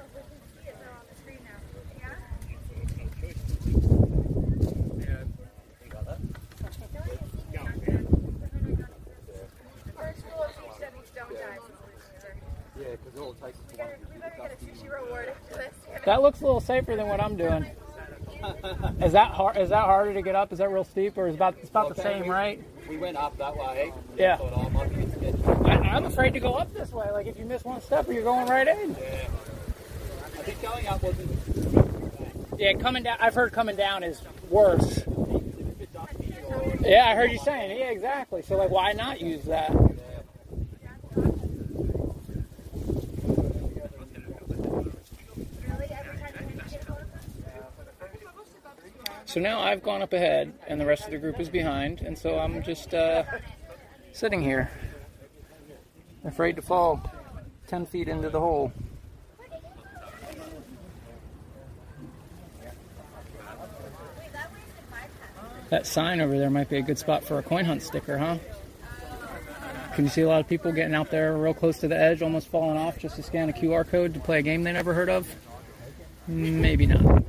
Yeah, 12.79 12.87
because 12.92 13.21
all 13.21 13.33
it 13.33 13.40
takes 13.42 13.59
is 13.59 13.79
one. 13.79 13.88
That 16.05 16.23
looks 16.23 16.40
a 16.40 16.45
little 16.45 16.61
safer 16.61 16.97
than 16.97 17.07
what 17.09 17.21
I'm 17.21 17.37
doing. 17.37 17.66
Is 19.03 19.12
that 19.12 19.31
hard? 19.31 19.57
Is 19.57 19.68
that 19.68 19.85
harder 19.85 20.14
to 20.14 20.23
get 20.23 20.35
up? 20.35 20.53
Is 20.53 20.59
that 20.59 20.71
real 20.71 20.85
steep, 20.85 21.16
or 21.18 21.29
is 21.29 21.35
about 21.35 21.57
it's 21.61 21.71
about 21.71 21.95
the 21.95 22.03
same, 22.03 22.23
we- 22.25 22.31
right? 22.31 22.62
We 22.88 22.97
went 22.97 23.16
up 23.16 23.37
that 23.38 23.57
way. 23.57 23.92
Yeah. 24.16 24.38
Thought, 25.92 26.02
might 26.02 26.11
be 26.11 26.12
a 26.12 26.12
bit 26.12 26.12
I, 26.12 26.12
I'm 26.12 26.12
afraid 26.12 26.35
to 26.35 26.40
go 26.40 26.55
up 26.55 26.74
this 26.74 26.92
way. 26.92 27.11
Like 27.12 27.26
if 27.26 27.38
you 27.38 27.44
miss 27.44 27.64
one 27.64 27.81
step, 27.81 28.09
you're 28.09 28.22
going 28.22 28.48
right 28.48 28.68
in. 28.68 28.90
I 28.92 30.44
think 30.44 30.62
going 30.62 30.87
up 30.87 31.02
wasn't 31.02 32.59
Yeah, 32.59 32.72
coming 32.74 33.02
down. 33.02 33.16
I've 33.20 33.35
heard 33.35 33.52
coming 33.52 33.76
down 33.76 34.02
is 34.02 34.20
worse. 34.50 35.02
Yeah, 36.81 37.07
I 37.07 37.14
heard 37.14 37.31
you 37.31 37.38
saying. 37.38 37.78
Yeah, 37.78 37.90
exactly. 37.90 38.42
So 38.42 38.57
like, 38.57 38.70
why 38.70 38.92
not 38.92 39.20
use 39.20 39.44
that? 39.44 39.70
So 49.24 49.40
now 49.40 49.61
I've 49.61 49.83
gone 49.83 50.02
up 50.02 50.12
ahead, 50.12 50.52
and 50.66 50.78
the 50.78 50.85
rest 50.85 51.07
of 51.07 51.11
the 51.12 51.16
group 51.16 51.40
is 51.40 51.48
behind, 51.48 52.02
and 52.02 52.18
so 52.18 52.38
I'm 52.38 52.62
just 52.62 52.92
uh, 52.92 53.24
sitting 54.12 54.42
here, 54.42 54.70
afraid 56.24 56.56
to 56.56 56.62
fall 56.62 57.02
ten 57.66 57.87
feet 57.87 58.08
into 58.08 58.30
the 58.30 58.40
hole. 58.40 58.72
That 65.70 65.87
sign 65.87 66.20
over 66.20 66.38
there 66.38 66.50
might 66.50 66.68
be 66.68 66.76
a 66.76 66.82
good 66.82 66.98
spot 66.98 67.24
for 67.24 67.38
a 67.38 67.42
coin 67.42 67.64
hunt 67.64 67.82
sticker, 67.82 68.18
huh? 68.18 68.37
Can 69.94 70.04
you 70.04 70.11
see 70.11 70.20
a 70.20 70.28
lot 70.28 70.40
of 70.40 70.48
people 70.48 70.70
getting 70.72 70.94
out 70.94 71.11
there 71.11 71.37
real 71.37 71.54
close 71.54 71.78
to 71.78 71.88
the 71.88 71.98
edge, 71.98 72.22
almost 72.22 72.48
falling 72.48 72.76
off 72.76 72.98
just 72.98 73.16
to 73.16 73.22
scan 73.22 73.48
a 73.48 73.52
QR 73.52 73.87
code 73.87 74.14
to 74.14 74.20
play 74.20 74.38
a 74.38 74.42
game 74.42 74.62
they 74.64 74.72
never 74.72 74.92
heard 74.92 75.08
of? 75.08 75.26
Maybe 76.26 76.87
not. 76.87 77.24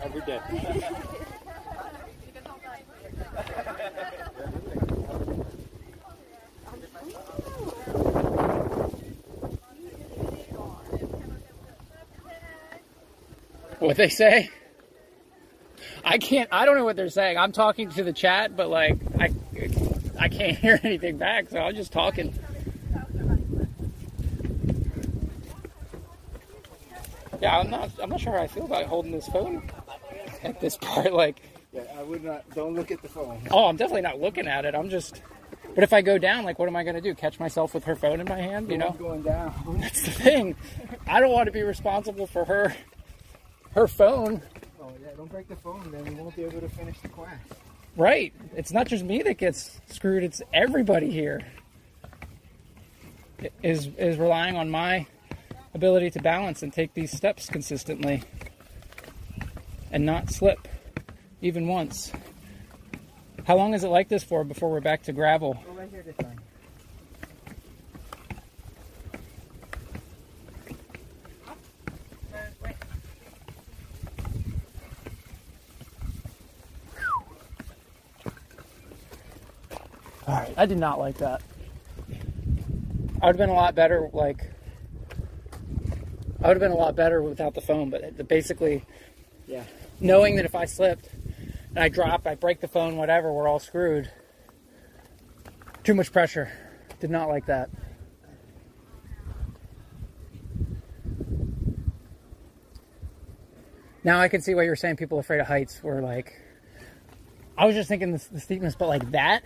every 0.00 0.20
day. 0.22 0.40
What 13.78 13.96
they 13.96 14.08
say? 14.08 14.50
I 16.04 16.18
can't. 16.18 16.48
I 16.52 16.64
don't 16.64 16.76
know 16.76 16.84
what 16.84 16.96
they're 16.96 17.08
saying. 17.10 17.38
I'm 17.38 17.52
talking 17.52 17.90
to 17.90 18.02
the 18.02 18.12
chat, 18.12 18.56
but 18.56 18.68
like 18.68 18.98
I, 19.18 19.30
I 20.18 20.28
can't 20.28 20.56
hear 20.58 20.80
anything 20.82 21.18
back, 21.18 21.50
so 21.50 21.58
I'm 21.58 21.74
just 21.74 21.92
talking. 21.92 22.34
Yeah, 27.40 27.58
I'm 27.58 27.70
not. 27.70 27.90
I'm 28.02 28.10
not 28.10 28.20
sure 28.20 28.32
how 28.32 28.42
I 28.42 28.46
feel 28.48 28.64
about 28.64 28.86
holding 28.86 29.12
this 29.12 29.28
phone 29.28 29.70
at 30.42 30.60
this 30.60 30.76
part. 30.76 31.12
Like, 31.12 31.40
Yeah, 31.72 31.82
I 31.96 32.02
would 32.02 32.24
not. 32.24 32.48
Don't 32.54 32.74
look 32.74 32.90
at 32.90 33.00
the 33.02 33.08
phone. 33.08 33.40
oh, 33.50 33.66
I'm 33.66 33.76
definitely 33.76 34.02
not 34.02 34.20
looking 34.20 34.48
at 34.48 34.64
it. 34.64 34.74
I'm 34.74 34.90
just. 34.90 35.22
But 35.74 35.84
if 35.84 35.92
I 35.92 36.00
go 36.02 36.18
down, 36.18 36.44
like, 36.44 36.58
what 36.58 36.68
am 36.68 36.74
I 36.74 36.82
gonna 36.82 37.00
do? 37.00 37.14
Catch 37.14 37.38
myself 37.38 37.74
with 37.74 37.84
her 37.84 37.94
phone 37.94 38.20
in 38.20 38.26
my 38.28 38.40
hand? 38.40 38.70
You 38.70 38.78
know, 38.78 38.90
going 38.98 39.22
down. 39.22 39.54
that's 39.80 40.02
the 40.02 40.10
thing. 40.10 40.56
I 41.06 41.20
don't 41.20 41.30
want 41.30 41.46
to 41.46 41.52
be 41.52 41.62
responsible 41.62 42.26
for 42.26 42.44
her, 42.46 42.74
her 43.74 43.88
phone. 43.88 44.42
Oh 44.80 44.90
yeah, 45.02 45.08
don't 45.16 45.30
break 45.30 45.48
the 45.48 45.56
phone. 45.56 45.90
Then 45.90 46.04
we 46.04 46.14
won't 46.14 46.34
be 46.36 46.44
able 46.44 46.60
to 46.60 46.68
finish 46.68 46.98
the 47.00 47.08
quest. 47.08 47.40
Right. 47.96 48.32
It's 48.56 48.72
not 48.72 48.86
just 48.86 49.04
me 49.04 49.22
that 49.22 49.38
gets 49.38 49.80
screwed. 49.88 50.22
It's 50.22 50.42
everybody 50.52 51.10
here. 51.10 51.42
Is 53.62 53.86
is 53.98 54.16
relying 54.16 54.56
on 54.56 54.68
my 54.68 55.06
ability 55.74 56.10
to 56.10 56.20
balance 56.20 56.62
and 56.62 56.72
take 56.72 56.92
these 56.94 57.16
steps 57.16 57.48
consistently, 57.48 58.24
and 59.92 60.04
not 60.04 60.30
slip, 60.30 60.66
even 61.40 61.68
once. 61.68 62.10
How 63.46 63.56
long 63.56 63.74
is 63.74 63.84
it 63.84 63.88
like 63.88 64.08
this 64.08 64.24
for 64.24 64.42
before 64.42 64.70
we're 64.70 64.80
back 64.80 65.04
to 65.04 65.12
gravel? 65.12 65.54
Go 65.66 65.72
right 65.72 65.88
here 65.90 66.02
this 66.02 66.16
time. 66.16 66.40
All 80.26 80.34
right. 80.34 80.47
I 80.58 80.66
did 80.66 80.78
not 80.78 80.98
like 80.98 81.18
that. 81.18 81.40
I 83.22 83.26
would 83.26 83.36
have 83.36 83.36
been 83.36 83.48
a 83.48 83.54
lot 83.54 83.76
better. 83.76 84.10
Like, 84.12 84.44
I 86.42 86.48
would 86.48 86.56
have 86.56 86.58
been 86.58 86.72
a 86.72 86.76
lot 86.76 86.96
better 86.96 87.22
without 87.22 87.54
the 87.54 87.60
phone. 87.60 87.90
But 87.90 88.02
it- 88.02 88.28
basically, 88.28 88.84
Yeah. 89.46 89.62
knowing 90.00 90.34
that 90.34 90.44
if 90.44 90.56
I 90.56 90.64
slipped 90.64 91.08
and 91.70 91.78
I 91.78 91.88
drop, 91.88 92.26
I 92.26 92.34
break 92.34 92.58
the 92.60 92.66
phone, 92.66 92.96
whatever, 92.96 93.32
we're 93.32 93.46
all 93.46 93.60
screwed. 93.60 94.10
Too 95.84 95.94
much 95.94 96.12
pressure. 96.12 96.50
Did 96.98 97.10
not 97.10 97.28
like 97.28 97.46
that. 97.46 97.70
Now 104.02 104.20
I 104.20 104.28
can 104.28 104.40
see 104.40 104.54
why 104.54 104.62
you're 104.64 104.76
saying 104.76 104.96
people 104.96 105.18
afraid 105.18 105.40
of 105.40 105.46
heights 105.46 105.82
were 105.82 106.00
like. 106.00 106.32
I 107.56 107.64
was 107.66 107.74
just 107.74 107.88
thinking 107.88 108.12
the, 108.12 108.24
the 108.32 108.40
steepness, 108.40 108.74
but 108.76 108.88
like 108.88 109.10
that, 109.12 109.42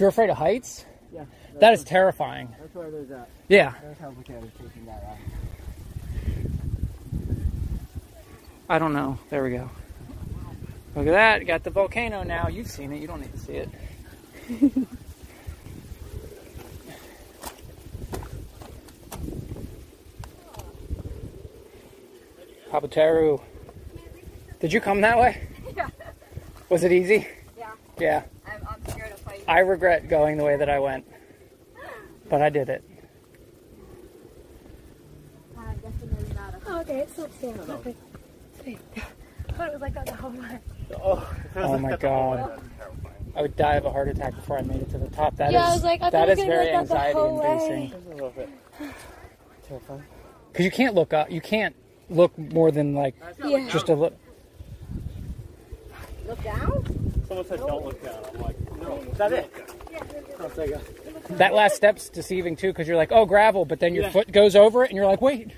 you're 0.00 0.08
afraid 0.08 0.30
of 0.30 0.36
heights, 0.36 0.84
Yeah. 1.12 1.24
that 1.60 1.72
is 1.72 1.84
terrifying. 1.84 2.54
That's 2.60 2.74
why 2.74 2.90
there's 2.90 3.08
that. 3.08 3.28
Yeah. 3.48 3.74
That's 3.82 4.00
how 4.00 4.08
look 4.08 4.28
at 4.30 4.42
it 4.42 4.50
taking 4.58 4.86
that 4.86 5.04
out. 5.04 5.16
I 8.68 8.78
don't 8.78 8.92
know. 8.92 9.18
There 9.30 9.44
we 9.44 9.50
go. 9.50 9.70
Look 10.96 11.06
at 11.06 11.12
that. 11.12 11.46
Got 11.46 11.62
the 11.62 11.70
volcano 11.70 12.22
now. 12.24 12.48
You've 12.48 12.68
seen 12.70 12.92
it. 12.92 13.00
You 13.00 13.06
don't 13.06 13.20
need 13.20 13.32
to 13.32 13.38
see 13.38 13.52
it. 13.52 13.68
Papateru. 22.70 23.40
Did 24.60 24.72
you 24.72 24.80
come 24.80 25.00
that 25.02 25.18
way? 25.18 25.42
Yeah. 25.76 25.88
Was 26.70 26.84
it 26.84 26.92
easy? 26.92 27.26
Yeah. 27.58 27.70
Yeah. 27.98 28.22
I'm, 28.46 28.66
I'm 28.66 28.90
scared 28.90 29.12
of 29.12 29.22
heights. 29.24 29.35
I 29.48 29.60
regret 29.60 30.08
going 30.08 30.36
the 30.38 30.44
way 30.44 30.56
that 30.56 30.68
I 30.68 30.78
went. 30.78 31.04
But 32.28 32.42
I 32.42 32.50
did 32.50 32.68
it. 32.68 32.82
I'm 35.56 35.76
definitely 35.76 36.34
not 36.34 36.54
a 36.54 36.56
Oh, 36.68 36.80
okay, 36.80 36.98
it 37.00 37.14
slopes 37.14 37.36
down. 37.38 37.60
Okay. 37.70 37.94
Sweet. 38.60 38.78
I 39.48 39.52
thought 39.52 39.68
it 39.68 39.72
was 39.72 39.80
like 39.82 39.94
that 39.94 40.06
the 40.06 40.14
whole 40.14 40.30
way. 40.32 40.58
Oh. 41.02 41.34
Oh 41.54 41.78
my 41.78 41.96
god. 42.00 42.60
I 43.36 43.42
would 43.42 43.54
die 43.56 43.74
of 43.76 43.84
a 43.84 43.90
heart 43.90 44.08
attack 44.08 44.34
before 44.34 44.58
I 44.58 44.62
made 44.62 44.80
it 44.80 44.90
to 44.90 44.98
the 44.98 45.08
top. 45.08 45.36
That 45.36 45.48
is 45.48 45.52
Yeah, 45.54 45.66
I 45.68 45.72
was 45.74 45.84
like, 45.84 46.00
I 46.02 46.10
that 46.10 46.12
thought 46.12 46.28
is 46.30 46.38
it 46.38 46.42
was 46.42 46.48
very 46.48 46.72
like 46.72 46.88
that 46.88 46.88
the 46.88 46.94
anxiety 46.94 47.18
whole 47.18 47.38
way. 47.40 47.52
inducing. 47.84 47.92
a 48.10 48.14
little 48.14 48.30
bit 48.30 48.48
terrifying. 49.68 50.02
Because 50.52 50.64
you 50.64 50.70
can't 50.70 50.94
look 50.94 51.12
up. 51.12 51.30
You 51.30 51.40
can't 51.40 51.76
look 52.10 52.36
more 52.38 52.70
than 52.70 52.94
like 52.94 53.14
Yeah. 53.44 53.68
just 53.68 53.88
a 53.88 53.94
look. 53.94 54.14
look 56.26 56.42
down. 56.42 57.05
Someone 57.28 57.46
said 57.46 57.58
don't 57.58 57.84
look 57.84 58.02
down. 58.02 58.18
I'm 58.34 58.40
like, 58.40 58.76
no. 58.80 58.96
Is 58.98 59.18
that 59.18 59.32
it? 59.32 59.52
I'll 60.40 60.50
take 60.50 60.70
a. 60.70 60.80
That 61.34 61.54
last 61.54 61.74
step's 61.76 62.08
deceiving 62.08 62.54
too, 62.56 62.68
because 62.68 62.86
you're 62.86 62.96
like, 62.96 63.10
oh 63.12 63.26
gravel, 63.26 63.64
but 63.64 63.80
then 63.80 63.94
your 63.94 64.04
Yeah. 64.04 64.10
foot 64.10 64.30
goes 64.30 64.54
over 64.54 64.84
it, 64.84 64.90
and 64.90 64.96
you're 64.96 65.06
like, 65.06 65.20
wait, 65.22 65.50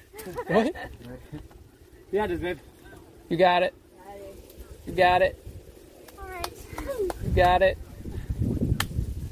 what? 0.46 0.72
Yeah, 2.10 2.26
just 2.26 2.40
babe. 2.40 2.58
You 3.28 3.36
got 3.36 3.62
it. 3.62 3.74
You 4.86 4.94
got 4.94 5.20
it. 5.20 5.38
Alright. 6.18 6.52
You 7.22 7.30
got 7.36 7.60
it. 7.60 7.76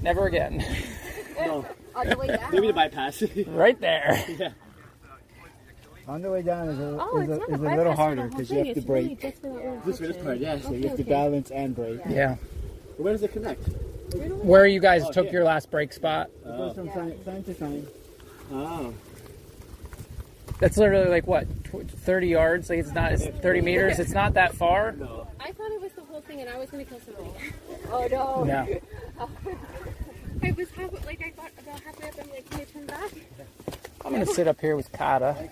Never 0.03 0.27
again. 0.27 0.63
No. 1.41 1.65
On 1.95 2.07
the 2.07 2.19
way. 2.19 2.37
Maybe 2.53 2.67
the 2.67 2.75
bypass. 2.75 3.23
right 3.47 3.81
there. 3.81 4.23
yeah. 4.39 4.51
On 6.09 6.23
the 6.23 6.31
way 6.31 6.43
down 6.43 6.69
is 6.69 6.79
a, 6.79 6.99
Oh, 7.01 7.19
is 7.21 7.29
it's 7.29 7.49
a, 7.49 7.55
is 7.55 7.61
a 7.61 7.65
a 7.65 7.77
little 7.77 7.95
harder 7.95 8.29
because 8.29 8.49
you 8.51 8.59
have 8.59 8.67
to 8.67 8.73
it's 8.79 8.89
really 8.89 9.09
brake. 9.15 9.21
just 9.23 9.43
for 9.43 9.49
little 9.51 9.81
This 9.85 9.99
for 9.99 10.07
this 10.07 10.17
part, 10.19 10.39
yeah. 10.39 10.59
So 10.61 10.71
you 10.71 10.79
Okay, 10.79 10.89
have 10.89 10.97
to 10.99 11.03
okay. 11.03 11.11
balance 11.11 11.51
and 11.51 11.75
brake. 11.75 12.01
Yeah. 12.09 12.37
Where 12.97 13.13
does 13.13 13.23
it 13.25 13.33
connect? 13.33 13.69
Where 14.45 14.67
you 14.67 14.79
guys 14.81 15.03
Oh, 15.05 15.11
took 15.13 15.25
here. 15.27 15.35
your 15.35 15.45
last 15.45 15.69
break 15.71 15.93
spot. 15.93 16.31
Oh. 16.45 16.53
It 16.53 16.57
goes 16.59 16.75
from 16.77 16.93
sign, 16.93 17.25
sign 17.25 17.43
to 17.43 17.55
sign. 17.55 17.87
Oh. 18.53 18.95
That's 20.61 20.77
literally 20.77 21.11
like 21.11 21.27
what, 21.27 21.47
30 21.73 22.29
yards? 22.29 22.71
Like 22.71 22.79
it's 22.79 22.93
not, 22.93 23.13
it's 23.13 23.27
30 23.27 23.61
meters. 23.63 23.99
It's 23.99 24.13
not 24.13 24.35
that 24.35 24.55
far. 24.55 24.93
No. 24.93 25.27
I 25.41 25.51
thought 25.53 25.71
it 25.73 25.81
was 25.83 25.93
the 25.93 26.03
whole 26.05 26.21
thing 26.21 26.41
and 26.41 26.49
I 26.49 26.57
was 26.57 26.71
going 26.71 26.85
to 26.85 26.91
kill 26.91 27.01
somebody. 27.01 27.31
Oh 27.93 28.07
no. 28.11 28.45
No. 28.45 28.79
I 30.43 30.53
was 30.53 30.69
half, 30.71 30.93
like, 31.07 31.21
I 31.23 31.31
thought 31.31 31.51
about 31.59 31.81
halfway 31.81 32.09
up 32.09 32.19
and 32.19 32.31
like, 32.31 32.49
can 32.51 32.61
I 32.61 32.65
turn 32.65 32.87
back? 32.87 33.11
I'm 34.07 34.13
gonna 34.13 34.25
sit 34.25 34.47
up 34.47 34.61
here 34.61 34.77
with 34.77 34.93
Kata. 34.93 35.49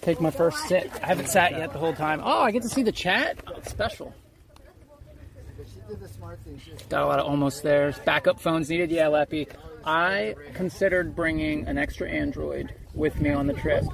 Take 0.00 0.20
my 0.20 0.32
first 0.32 0.66
sit. 0.66 0.90
I 1.00 1.06
haven't 1.06 1.28
sat 1.28 1.52
yet 1.52 1.72
the 1.72 1.78
whole 1.78 1.94
time. 1.94 2.20
Oh, 2.24 2.42
I 2.42 2.50
get 2.50 2.62
to 2.62 2.68
see 2.68 2.82
the 2.82 2.90
chat. 2.90 3.38
It's 3.56 3.70
special. 3.70 4.12
Got 6.88 7.04
a 7.04 7.06
lot 7.06 7.20
of 7.20 7.26
almost 7.26 7.62
there. 7.62 7.94
Backup 8.04 8.40
phones 8.40 8.68
needed. 8.68 8.90
Yeah, 8.90 9.06
Leppy. 9.06 9.46
I 9.84 10.34
considered 10.54 11.14
bringing 11.14 11.68
an 11.68 11.78
extra 11.78 12.10
Android 12.10 12.74
with 12.94 13.20
me 13.20 13.30
on 13.30 13.46
the 13.46 13.54
trip, 13.54 13.84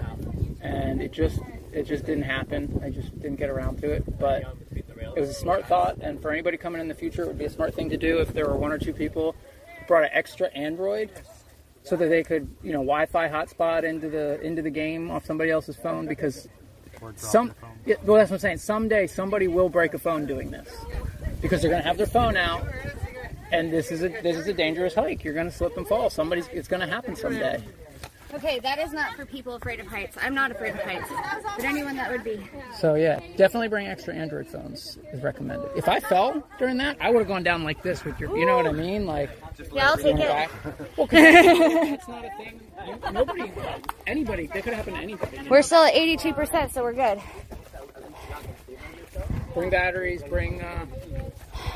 and 0.62 1.02
it 1.02 1.12
just 1.12 1.40
it 1.74 1.82
just 1.82 2.06
didn't 2.06 2.24
happen. 2.24 2.80
I 2.82 2.88
just 2.88 3.12
didn't 3.20 3.36
get 3.36 3.50
around 3.50 3.82
to 3.82 3.90
it. 3.90 4.18
But 4.18 4.44
it 4.74 5.20
was 5.20 5.28
a 5.28 5.34
smart 5.34 5.66
thought, 5.66 5.98
and 6.00 6.22
for 6.22 6.30
anybody 6.30 6.56
coming 6.56 6.80
in 6.80 6.88
the 6.88 6.94
future, 6.94 7.24
it 7.24 7.26
would 7.26 7.38
be 7.38 7.44
a 7.44 7.50
smart 7.50 7.74
thing 7.74 7.90
to 7.90 7.98
do 7.98 8.18
if 8.20 8.32
there 8.32 8.46
were 8.46 8.56
one 8.56 8.72
or 8.72 8.78
two 8.78 8.94
people 8.94 9.36
brought 9.86 10.04
an 10.04 10.10
extra 10.12 10.48
Android, 10.48 11.10
so 11.84 11.96
that 11.96 12.08
they 12.08 12.22
could 12.22 12.48
you 12.62 12.72
know 12.72 12.80
Wi-Fi 12.80 13.28
hotspot 13.28 13.84
into 13.84 14.08
the 14.08 14.40
into 14.40 14.62
the 14.62 14.70
game 14.70 15.10
off 15.10 15.24
somebody 15.24 15.50
else's 15.50 15.76
phone 15.76 16.06
because 16.06 16.48
some 17.16 17.52
yeah, 17.86 17.96
well 18.04 18.16
that's 18.16 18.30
what 18.30 18.36
I'm 18.36 18.40
saying. 18.40 18.58
Someday 18.58 19.06
somebody 19.06 19.46
will 19.46 19.68
break 19.68 19.94
a 19.94 19.98
phone 19.98 20.26
doing 20.26 20.50
this 20.50 20.74
because 21.40 21.60
they're 21.60 21.70
gonna 21.70 21.82
have 21.82 21.98
their 21.98 22.06
phone 22.06 22.36
out 22.36 22.66
and 23.52 23.72
this 23.72 23.92
is 23.92 24.02
a 24.02 24.08
this 24.08 24.36
is 24.36 24.46
a 24.48 24.52
dangerous 24.52 24.94
hike. 24.94 25.22
You're 25.22 25.34
gonna 25.34 25.50
slip 25.50 25.76
and 25.76 25.86
fall. 25.86 26.10
Somebody's 26.10 26.48
it's 26.48 26.68
gonna 26.68 26.86
happen 26.86 27.14
someday. 27.14 27.62
Okay, 28.32 28.58
that 28.60 28.80
is 28.80 28.92
not 28.92 29.14
for 29.14 29.24
people 29.24 29.54
afraid 29.54 29.78
of 29.78 29.86
heights. 29.86 30.16
I'm 30.20 30.34
not 30.34 30.50
afraid 30.50 30.74
of 30.74 30.80
heights, 30.80 31.08
but 31.56 31.64
anyone 31.64 31.94
that 31.96 32.10
would 32.10 32.24
be. 32.24 32.44
So 32.80 32.96
yeah, 32.96 33.20
definitely 33.36 33.68
bring 33.68 33.86
extra 33.86 34.12
Android 34.12 34.48
phones 34.48 34.98
is 35.12 35.22
recommended. 35.22 35.70
If 35.76 35.88
I 35.88 36.00
fell 36.00 36.42
during 36.58 36.78
that, 36.78 36.96
I 37.00 37.10
would 37.10 37.20
have 37.20 37.28
gone 37.28 37.44
down 37.44 37.62
like 37.62 37.82
this 37.82 38.04
with 38.04 38.18
your, 38.18 38.36
you 38.36 38.44
know 38.44 38.56
what 38.56 38.66
I 38.66 38.72
mean, 38.72 39.06
like 39.06 39.30
Yeah, 39.72 39.90
I'll 39.90 39.96
take 39.96 40.16
it. 40.16 40.28
back. 40.28 40.50
Well, 40.96 41.06
'cause 41.06 41.18
it's 41.20 42.08
not 42.08 42.24
a 42.24 42.30
thing. 42.36 42.60
Nobody, 43.12 43.52
anybody, 44.06 44.46
that 44.48 44.62
could 44.62 44.74
happen 44.74 44.94
to 44.94 45.00
anybody. 45.00 45.48
We're 45.48 45.62
still 45.62 45.82
at 45.84 45.94
82%, 45.94 46.72
so 46.72 46.82
we're 46.82 46.92
good. 46.92 47.20
Bring 49.54 49.70
batteries, 49.70 50.22
bring 50.24 50.60
uh, 50.62 50.86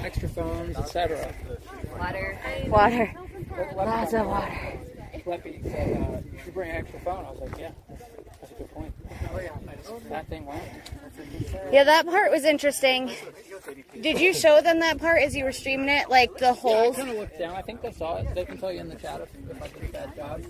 extra 0.02 0.28
phones, 0.28 0.76
etc. 0.76 1.32
Water. 1.98 2.38
Water. 2.68 3.14
Lots 3.76 4.12
of 4.14 4.26
water. 4.26 4.78
Leppy 5.26 5.60
said 5.62 5.96
uh, 5.96 6.18
you 6.32 6.38
should 6.42 6.54
bring 6.54 6.70
an 6.70 6.76
extra 6.76 6.98
phone. 7.00 7.24
I 7.24 7.30
was 7.30 7.40
like, 7.40 7.58
yeah, 7.58 7.70
that's, 7.88 8.02
that's 8.02 8.17
a 8.17 8.17
good 8.58 8.70
point. 8.72 8.94
That 10.08 10.26
thing 10.28 10.44
went. 10.46 10.62
Yeah, 11.72 11.84
that 11.84 12.06
part 12.06 12.30
was 12.30 12.44
interesting. 12.44 13.10
Did 14.00 14.20
you 14.20 14.34
show 14.34 14.60
them 14.60 14.80
that 14.80 14.98
part 14.98 15.22
as 15.22 15.34
you 15.36 15.44
were 15.44 15.52
streaming 15.52 15.88
it? 15.88 16.10
Like 16.10 16.36
the 16.38 16.50
I 16.50 16.52
holes? 16.52 16.96
kind 16.96 17.10
of 17.10 17.16
looked 17.16 17.38
down. 17.38 17.54
I 17.54 17.62
think 17.62 17.80
they 17.82 17.92
saw 17.92 18.16
it. 18.18 18.34
They 18.34 18.44
can 18.44 18.58
tell 18.58 18.72
you 18.72 18.80
in 18.80 18.88
the 18.88 18.96
chat 18.96 19.20
if, 19.20 19.30
if 19.50 19.62
I 19.62 19.68
did 19.68 19.88
a 19.88 19.92
bad 19.92 20.16
job. 20.16 20.42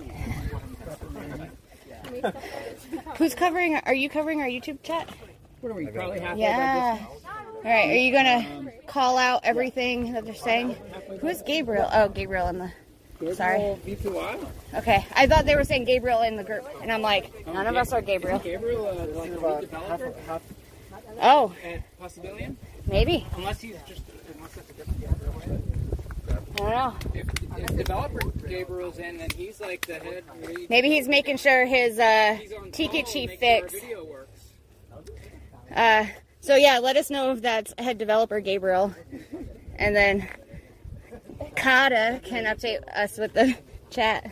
Who's 3.16 3.34
covering? 3.34 3.76
Are 3.76 3.94
you 3.94 4.08
covering 4.08 4.40
our 4.40 4.46
YouTube 4.48 4.82
chat? 4.82 5.08
What 5.60 5.70
are 5.70 5.74
we? 5.74 5.86
Probably 5.86 6.20
halfway 6.20 6.42
Yeah. 6.42 6.98
All 7.06 7.62
right. 7.64 7.90
Are 7.90 7.96
you 7.96 8.12
gonna 8.12 8.72
call 8.86 9.18
out 9.18 9.40
everything 9.44 10.12
that 10.12 10.24
they're 10.24 10.34
saying? 10.34 10.76
Who's 11.20 11.42
Gabriel? 11.42 11.88
Oh, 11.92 12.08
Gabriel 12.08 12.48
in 12.48 12.58
the. 12.58 12.72
Sorry. 13.34 13.58
V2I? 13.84 14.46
Okay. 14.76 15.04
I 15.14 15.26
thought 15.26 15.44
they 15.44 15.56
were 15.56 15.64
saying 15.64 15.84
Gabriel 15.84 16.22
in 16.22 16.36
the 16.36 16.44
group, 16.44 16.64
and 16.82 16.92
I'm 16.92 17.02
like, 17.02 17.46
none 17.46 17.66
of 17.66 17.76
us 17.76 17.92
are 17.92 18.00
Gabriel. 18.00 18.38
Gabriel, 18.38 18.86
uh, 18.86 19.06
like 19.18 19.30
a 19.30 19.60
developer 19.62 20.14
Oh, 21.20 21.52
Possibilian? 22.00 22.54
maybe. 22.86 23.26
Unless 23.36 23.60
he's 23.60 23.76
just, 23.88 24.02
unless 24.36 24.52
that's 24.52 24.70
a 24.70 24.72
different 24.74 25.00
Gabriel. 25.00 25.34
I 26.54 26.58
don't 26.58 26.70
know. 26.70 26.94
If, 27.14 27.26
if 27.58 27.76
developer 27.76 28.20
Gabriel's 28.48 28.98
in, 28.98 29.16
then 29.18 29.30
he's 29.36 29.60
like 29.60 29.86
the 29.86 29.94
head 29.94 30.24
lead. 30.46 30.70
Maybe 30.70 30.88
he's 30.88 31.08
making 31.08 31.38
sure 31.38 31.66
his 31.66 31.98
uh, 31.98 32.38
Tiki 32.72 33.02
call, 33.02 33.12
Chief 33.12 33.30
sure 33.30 33.38
fix. 33.38 33.74
works. 34.08 34.40
Uh, 35.74 36.06
so 36.40 36.54
yeah, 36.56 36.78
let 36.78 36.96
us 36.96 37.10
know 37.10 37.32
if 37.32 37.42
that's 37.42 37.74
head 37.78 37.98
developer 37.98 38.38
Gabriel, 38.40 38.94
and 39.76 39.94
then 39.94 40.28
Kata 41.56 42.20
can 42.24 42.44
update 42.44 42.82
us 42.94 43.18
with 43.18 43.32
the 43.34 43.54
chat. 43.90 44.30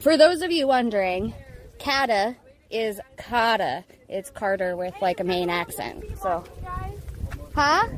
For 0.00 0.16
those 0.16 0.42
of 0.42 0.50
you 0.50 0.66
wondering, 0.66 1.34
Kata 1.78 2.36
is 2.70 3.00
Kata. 3.16 3.84
It's 4.08 4.30
Carter 4.30 4.76
with 4.76 4.94
like 5.00 5.20
a 5.20 5.24
main 5.24 5.50
accent. 5.50 6.04
So, 6.20 6.44
huh? 7.54 7.88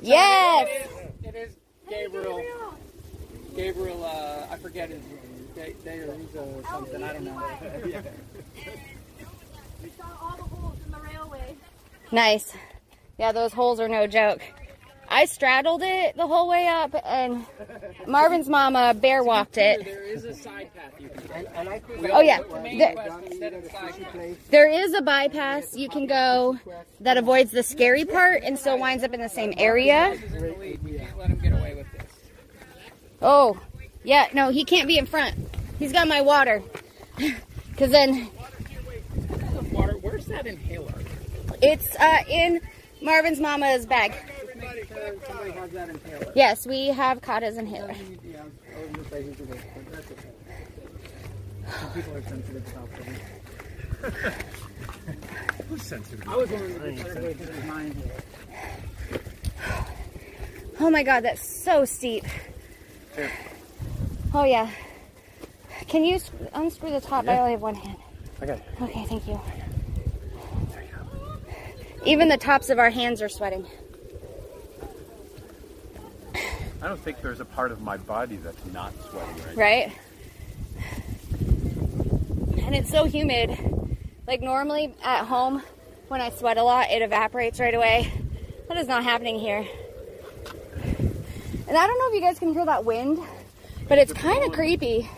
Yes. 0.00 0.88
It 1.24 1.34
is 1.34 1.56
Gabriel. 1.88 2.42
Gabriel, 3.56 4.04
uh, 4.04 4.46
I 4.50 4.56
forget 4.56 4.88
his 4.88 5.02
name. 5.02 5.18
They, 5.54 5.74
they 5.84 5.98
or 5.98 6.14
he's 6.14 6.34
uh, 6.34 6.46
something, 6.70 7.02
I 7.02 7.12
don't 7.12 7.24
know. 7.24 7.42
We 7.84 7.92
saw 9.90 10.06
all 10.22 10.36
the 10.36 10.42
holes 10.44 10.76
in 10.86 10.92
the 10.92 10.98
railway. 10.98 11.54
Nice. 12.10 12.54
Yeah, 13.18 13.32
those 13.32 13.52
holes 13.52 13.78
are 13.78 13.88
no 13.88 14.06
joke. 14.06 14.40
I 15.12 15.26
straddled 15.26 15.82
it 15.84 16.16
the 16.16 16.26
whole 16.26 16.48
way 16.48 16.66
up, 16.66 16.94
and 17.04 17.44
Marvin's 18.06 18.48
mama 18.48 18.94
bear 18.94 19.22
walked 19.22 19.58
it. 19.58 19.84
There 19.84 20.02
is 20.02 20.24
a 20.24 20.34
side 20.34 20.70
path 20.74 20.92
you 20.98 21.08
can 21.10 21.28
take. 21.28 22.10
Oh 22.12 22.20
yeah, 22.20 22.40
The 22.42 22.60
main 22.60 22.78
there, 22.78 22.94
quest 22.94 23.18
instead 23.26 23.52
of 23.52 23.64
side 23.70 23.94
path. 24.12 24.50
there 24.50 24.70
is 24.70 24.94
a 24.94 25.02
bypass 25.02 25.76
you 25.76 25.90
can 25.90 26.06
go 26.06 26.58
that 27.00 27.18
avoids 27.18 27.50
the 27.50 27.62
scary 27.62 28.06
part 28.06 28.42
and 28.42 28.58
still 28.58 28.78
winds 28.78 29.04
up 29.04 29.12
in 29.12 29.20
the 29.20 29.28
same 29.28 29.52
area. 29.58 30.16
This 30.18 30.22
is 30.30 30.32
in 30.34 30.42
the 30.52 30.58
lead. 30.58 30.82
We 30.82 30.98
can't 30.98 31.18
let 31.18 31.28
him 31.28 31.38
get 31.40 31.52
away 31.52 31.74
with 31.74 31.92
this. 31.92 32.10
Oh, 33.20 33.60
yeah, 34.04 34.28
no, 34.32 34.48
he 34.48 34.64
can't 34.64 34.88
be 34.88 34.96
in 34.96 35.04
front. 35.04 35.34
He's 35.78 35.92
got 35.92 36.08
my 36.08 36.22
water. 36.22 36.62
Cause 37.76 37.90
then 37.90 38.28
Water, 39.72 39.94
where's 40.00 40.26
that 40.26 40.46
inhaler? 40.46 40.92
it's 41.60 41.94
uh, 41.96 42.18
in 42.28 42.60
Marvin's 43.02 43.40
mama's 43.40 43.84
bag. 43.86 44.14
Just 44.74 44.90
make 44.90 44.98
sure 44.98 45.14
somebody 45.26 45.50
has 45.50 45.70
that 45.70 45.88
inhaler. 45.88 46.32
Yes, 46.34 46.66
we 46.66 46.88
have 46.88 47.20
Kata's 47.20 47.56
inhaler. 47.56 47.94
Yeah, 48.24 48.42
I 48.42 48.80
was 48.86 48.96
just 48.96 49.10
saying 49.10 49.34
to 49.34 49.42
this, 49.44 49.60
but 49.74 49.92
that's 49.92 50.10
okay. 50.10 50.30
Some 51.80 51.92
people 51.92 52.16
are 52.16 52.22
sensitive 52.22 52.66
about. 52.72 52.88
Who's 55.68 55.82
sensitive? 55.82 56.28
I 56.28 56.36
was 56.36 56.50
wondering 56.50 56.74
if 56.74 56.82
it's 56.82 57.02
better 57.02 57.22
way 57.22 57.34
because 57.34 57.48
it 57.48 57.54
was. 57.54 57.64
Oh 60.80 60.90
my 60.90 61.02
god, 61.02 61.20
that's 61.24 61.46
so 61.46 61.84
steep. 61.84 62.24
Oh 64.34 64.44
yeah. 64.44 64.70
Can 65.88 66.04
you 66.04 66.18
unscrew 66.54 66.90
the 66.90 67.00
top? 67.00 67.28
I 67.28 67.38
only 67.38 67.52
have 67.52 67.62
one 67.62 67.74
hand. 67.74 67.98
Okay. 68.42 68.60
Okay, 68.80 69.04
thank 69.06 69.28
you. 69.28 69.40
Even 72.04 72.28
the 72.28 72.36
tops 72.36 72.70
of 72.70 72.78
our 72.78 72.90
hands 72.90 73.22
are 73.22 73.28
sweating. 73.28 73.66
I 76.82 76.88
don't 76.88 77.00
think 77.00 77.22
there's 77.22 77.38
a 77.40 77.44
part 77.44 77.70
of 77.70 77.80
my 77.80 77.96
body 77.96 78.36
that's 78.36 78.64
not 78.72 78.92
sweating 79.08 79.36
right 79.44 79.56
now. 79.56 79.62
right? 79.62 79.92
And 82.64 82.74
it's 82.74 82.90
so 82.90 83.04
humid. 83.04 83.56
Like 84.26 84.40
normally 84.40 84.94
at 85.04 85.24
home, 85.26 85.62
when 86.08 86.20
I 86.20 86.30
sweat 86.30 86.58
a 86.58 86.62
lot, 86.62 86.90
it 86.90 87.02
evaporates 87.02 87.60
right 87.60 87.74
away. 87.74 88.12
That 88.68 88.78
is 88.78 88.88
not 88.88 89.04
happening 89.04 89.38
here. 89.38 89.64
And 91.68 91.76
I 91.78 91.86
don't 91.86 91.98
know 91.98 92.08
if 92.08 92.14
you 92.14 92.20
guys 92.20 92.38
can 92.38 92.52
hear 92.52 92.64
that 92.66 92.84
wind, 92.84 93.18
but 93.88 93.98
it's 93.98 94.12
kind 94.12 94.44
of 94.44 94.52
creepy. 94.52 95.08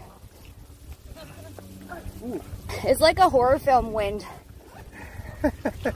It's 2.84 3.00
like 3.00 3.18
a 3.18 3.28
horror 3.28 3.58
film 3.58 3.92
wind 3.92 4.26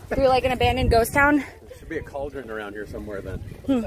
through 0.09 0.29
like 0.29 0.45
an 0.45 0.53
abandoned 0.53 0.91
ghost 0.91 1.13
town. 1.13 1.39
There 1.39 1.79
should 1.79 1.89
be 1.89 1.99
a 1.99 2.03
cauldron 2.03 2.51
around 2.51 2.73
here 2.73 2.87
somewhere 2.87 3.21
then. 3.21 3.39
Hmm. 3.67 3.83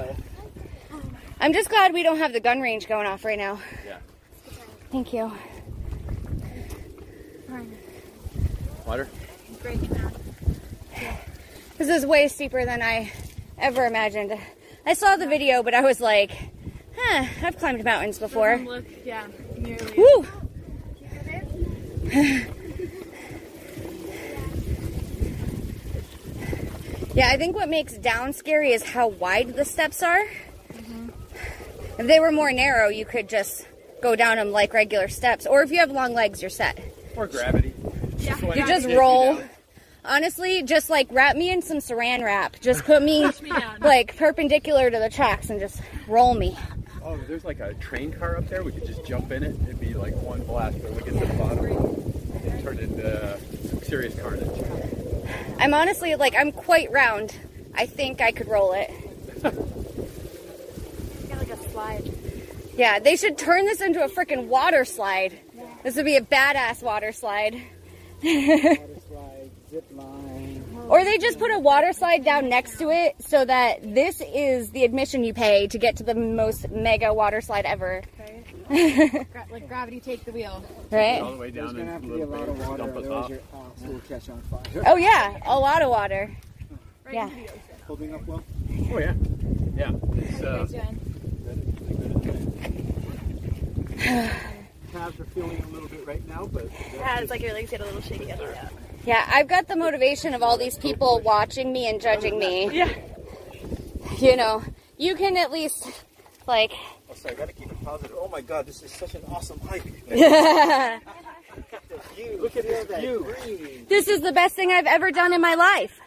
I'm 1.41 1.53
just 1.53 1.69
glad 1.69 1.91
we 1.91 2.03
don't 2.03 2.19
have 2.19 2.33
the 2.33 2.39
gun 2.39 2.61
range 2.61 2.87
going 2.87 3.07
off 3.07 3.25
right 3.25 3.37
now. 3.37 3.59
Yeah. 3.83 3.97
Thank 4.91 5.11
you. 5.11 5.31
Water? 8.85 9.09
This 11.79 11.89
is 11.89 12.05
way 12.05 12.27
steeper 12.27 12.63
than 12.63 12.83
I 12.83 13.11
ever 13.57 13.87
imagined. 13.87 14.37
I 14.85 14.93
saw 14.93 15.15
the 15.15 15.25
video, 15.25 15.63
but 15.63 15.73
I 15.73 15.81
was 15.81 15.99
like, 15.99 16.31
huh, 16.95 17.25
I've 17.41 17.57
climbed 17.57 17.83
mountains 17.83 18.19
before. 18.19 18.57
Look, 18.57 18.85
yeah, 19.03 19.25
nearly. 19.57 19.97
Woo! 19.97 20.27
yeah, 27.15 27.29
I 27.29 27.37
think 27.37 27.55
what 27.55 27.67
makes 27.67 27.93
down 27.93 28.31
scary 28.31 28.73
is 28.73 28.83
how 28.83 29.07
wide 29.07 29.55
the 29.55 29.65
steps 29.65 30.03
are. 30.03 30.23
If 32.01 32.07
they 32.07 32.19
were 32.19 32.31
more 32.31 32.51
narrow, 32.51 32.89
you 32.89 33.05
could 33.05 33.29
just 33.29 33.67
go 34.01 34.15
down 34.15 34.37
them 34.37 34.51
like 34.51 34.73
regular 34.73 35.07
steps. 35.07 35.45
Or 35.45 35.61
if 35.61 35.69
you 35.69 35.77
have 35.77 35.91
long 35.91 36.15
legs, 36.15 36.41
you're 36.41 36.49
set. 36.49 36.79
Or 37.15 37.27
gravity. 37.27 37.75
Yeah. 38.17 38.55
You 38.55 38.65
just 38.65 38.87
roll. 38.87 39.39
Honestly, 40.03 40.63
just 40.63 40.89
like 40.89 41.07
wrap 41.11 41.35
me 41.35 41.51
in 41.51 41.61
some 41.61 41.77
saran 41.77 42.23
wrap. 42.23 42.59
Just 42.59 42.85
put 42.85 43.03
me 43.03 43.29
me 43.43 43.51
like 43.81 44.17
perpendicular 44.17 44.89
to 44.89 44.97
the 44.97 45.11
tracks 45.11 45.51
and 45.51 45.59
just 45.59 45.79
roll 46.07 46.33
me. 46.33 46.57
Oh, 47.03 47.19
there's 47.27 47.45
like 47.45 47.59
a 47.59 47.75
train 47.75 48.11
car 48.11 48.35
up 48.35 48.47
there. 48.47 48.63
We 48.63 48.71
could 48.71 48.87
just 48.87 49.05
jump 49.05 49.31
in 49.31 49.43
it. 49.43 49.55
It'd 49.65 49.79
be 49.79 49.93
like 49.93 50.15
one 50.15 50.43
blast, 50.45 50.81
but 50.81 50.93
we 50.93 51.03
get 51.03 51.19
to 51.19 51.25
the 51.27 51.33
bottom 51.35 51.65
and 51.65 52.63
turn 52.63 52.79
into 52.79 53.39
some 53.69 53.81
serious 53.83 54.19
carnage. 54.19 54.49
I'm 55.59 55.75
honestly 55.75 56.15
like 56.15 56.33
I'm 56.35 56.51
quite 56.51 56.91
round. 56.91 57.35
I 57.75 57.85
think 57.85 58.21
I 58.21 58.31
could 58.31 58.47
roll 58.47 58.73
it. 58.73 58.89
Got 61.81 61.87
like 61.87 61.99
a 61.99 62.03
slide. 62.03 62.77
Yeah, 62.77 62.99
they 62.99 63.15
should 63.15 63.37
turn 63.37 63.65
this 63.65 63.81
into 63.81 64.03
a 64.03 64.07
freaking 64.09 64.47
water 64.47 64.85
slide. 64.85 65.37
This 65.83 65.95
would 65.95 66.05
be 66.05 66.15
a 66.15 66.21
badass 66.21 66.81
water 66.83 67.11
slide. 67.11 67.53
Water 68.23 68.77
slide, 69.07 69.49
zip 69.69 69.85
line. 69.93 70.63
Or 70.87 71.03
they 71.03 71.17
just 71.17 71.39
put 71.39 71.51
a 71.51 71.59
water 71.59 71.93
slide 71.93 72.23
down 72.25 72.49
next 72.49 72.77
to 72.79 72.89
it 72.89 73.15
so 73.19 73.45
that 73.45 73.81
this 73.95 74.21
is 74.33 74.71
the 74.71 74.83
admission 74.83 75.23
you 75.23 75.33
pay 75.33 75.67
to 75.67 75.77
get 75.77 75.97
to 75.97 76.03
the 76.03 76.15
most 76.15 76.69
mega 76.71 77.13
water 77.13 77.39
slide 77.41 77.65
ever. 77.65 78.01
Gra- 78.67 79.25
like 79.51 79.67
gravity 79.67 79.99
take 79.99 80.23
the 80.25 80.31
wheel. 80.31 80.63
All 80.91 80.97
Right? 80.97 81.21
the 81.23 81.37
way 81.37 81.51
down 81.51 81.75
gonna 81.75 81.95
and 81.95 82.11
a 82.11 82.25
lot 82.25 82.47
of 82.49 82.59
water, 82.67 82.77
dump 82.77 82.95
us 82.97 82.97
otherwise 83.05 83.07
uh, 83.07 83.15
off. 83.15 83.29
your 83.29 83.39
house 83.51 83.81
will 83.85 83.99
catch 84.07 84.29
on 84.29 84.41
fire. 84.43 84.83
Oh 84.85 84.95
yeah, 84.97 85.37
a 85.45 85.57
lot 85.59 85.81
of 85.81 85.89
water. 85.89 86.31
Right 87.05 87.13
Yeah. 87.15 87.23
into 87.27 87.35
the 87.35 87.43
ocean. 87.47 87.59
Holding 87.87 88.15
up 88.15 88.25
well? 88.27 88.43
Oh 88.91 88.99
yeah. 88.99 89.13
Yeah. 89.77 89.87
Uh, 89.89 89.99
It's, 90.17 90.41
uh, 90.41 90.67
Calves 94.01 95.19
are 95.19 95.25
feeling 95.25 95.63
a 95.63 95.67
little 95.67 95.87
bit 95.87 96.05
right 96.05 96.27
now, 96.27 96.47
but 96.51 96.67
Yeah, 96.95 97.19
it's 97.19 97.29
like 97.29 97.41
your 97.41 97.53
legs 97.53 97.71
get 97.71 97.81
a 97.81 97.85
little 97.85 98.01
shaky 98.01 98.31
after 98.31 98.47
that. 98.51 98.73
Yeah, 99.05 99.25
I've 99.31 99.47
got 99.47 99.67
the 99.67 99.75
motivation 99.75 100.33
of 100.33 100.43
all 100.43 100.57
these 100.57 100.77
people 100.77 101.21
watching 101.23 101.71
me 101.71 101.87
and 101.89 102.01
judging 102.01 102.37
me. 102.37 102.69
Yeah. 102.71 102.89
You 104.17 104.35
know, 104.35 104.63
you 104.97 105.15
can 105.15 105.37
at 105.37 105.51
least 105.51 105.87
like 106.47 106.71
oh, 107.09 107.15
So 107.15 107.29
I 107.29 107.33
gotta 107.33 107.53
keep 107.53 107.71
it 107.71 107.83
positive. 107.83 108.15
Oh 108.19 108.27
my 108.27 108.41
god, 108.41 108.65
this 108.65 108.83
is 108.83 108.91
such 108.91 109.15
an 109.15 109.21
awesome 109.29 109.59
hike. 109.61 109.83
Yeah. 110.07 110.99
look 112.39 112.55
at 112.55 112.63
this 112.63 112.99
view. 112.99 113.85
This 113.89 114.07
is 114.07 114.21
the 114.21 114.31
best 114.31 114.55
thing 114.55 114.71
I've 114.71 114.85
ever 114.85 115.11
done 115.11 115.33
in 115.33 115.41
my 115.41 115.55
life. 115.55 115.99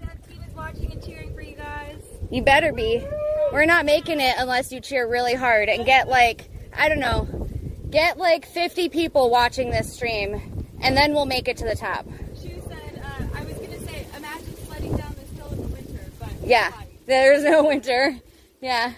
Dad 0.00 0.18
T 0.28 0.38
was 0.38 0.54
watching 0.54 0.92
and 0.92 1.04
cheering 1.04 1.34
for 1.34 1.42
you 1.42 1.56
guys. 1.56 2.02
You 2.30 2.42
better 2.42 2.72
be. 2.72 3.04
We're 3.52 3.66
not 3.66 3.84
making 3.84 4.20
it 4.20 4.34
unless 4.38 4.72
you 4.72 4.80
cheer 4.80 5.08
really 5.08 5.34
hard 5.34 5.68
and 5.68 5.84
get 5.84 6.08
like, 6.08 6.48
I 6.76 6.88
don't 6.88 7.00
know, 7.00 7.48
get 7.90 8.18
like 8.18 8.46
50 8.46 8.88
people 8.88 9.30
watching 9.30 9.70
this 9.70 9.92
stream 9.92 10.54
and 10.84 10.96
then 10.96 11.14
we'll 11.14 11.26
make 11.26 11.48
it 11.48 11.56
to 11.56 11.64
the 11.64 11.74
top. 11.74 12.06
Shu 12.40 12.60
said, 12.68 13.02
uh, 13.02 13.38
I 13.38 13.44
was 13.44 13.54
gonna 13.54 13.80
say, 13.80 14.06
imagine 14.16 14.56
sledding 14.66 14.96
down 14.96 15.14
this 15.14 15.30
hill 15.30 15.48
in 15.52 15.62
the 15.62 15.68
winter, 15.68 16.00
but 16.20 16.28
Yeah, 16.44 16.72
there's 17.06 17.42
no 17.42 17.64
winter. 17.64 18.16
Yeah. 18.60 18.92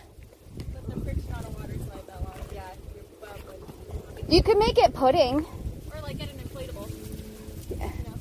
But 0.59 0.95
the 0.95 1.01
creek's 1.01 1.29
not 1.29 1.45
a 1.45 1.51
water 1.51 1.75
slide 1.87 2.07
that 2.09 2.23
long. 2.23 2.35
Yeah, 2.53 2.63
you're 4.29 4.43
could 4.43 4.59
make 4.59 4.79
it 4.79 4.95
pudding. 4.95 5.47
Or 5.95 6.01
like 6.03 6.19
get 6.19 6.29
an 6.31 6.39
inflatable. 6.39 6.91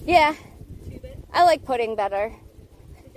Yeah, 0.06 0.36
it. 0.92 1.18
I 1.34 1.44
like 1.44 1.66
pudding 1.66 1.96
better. 1.96 2.32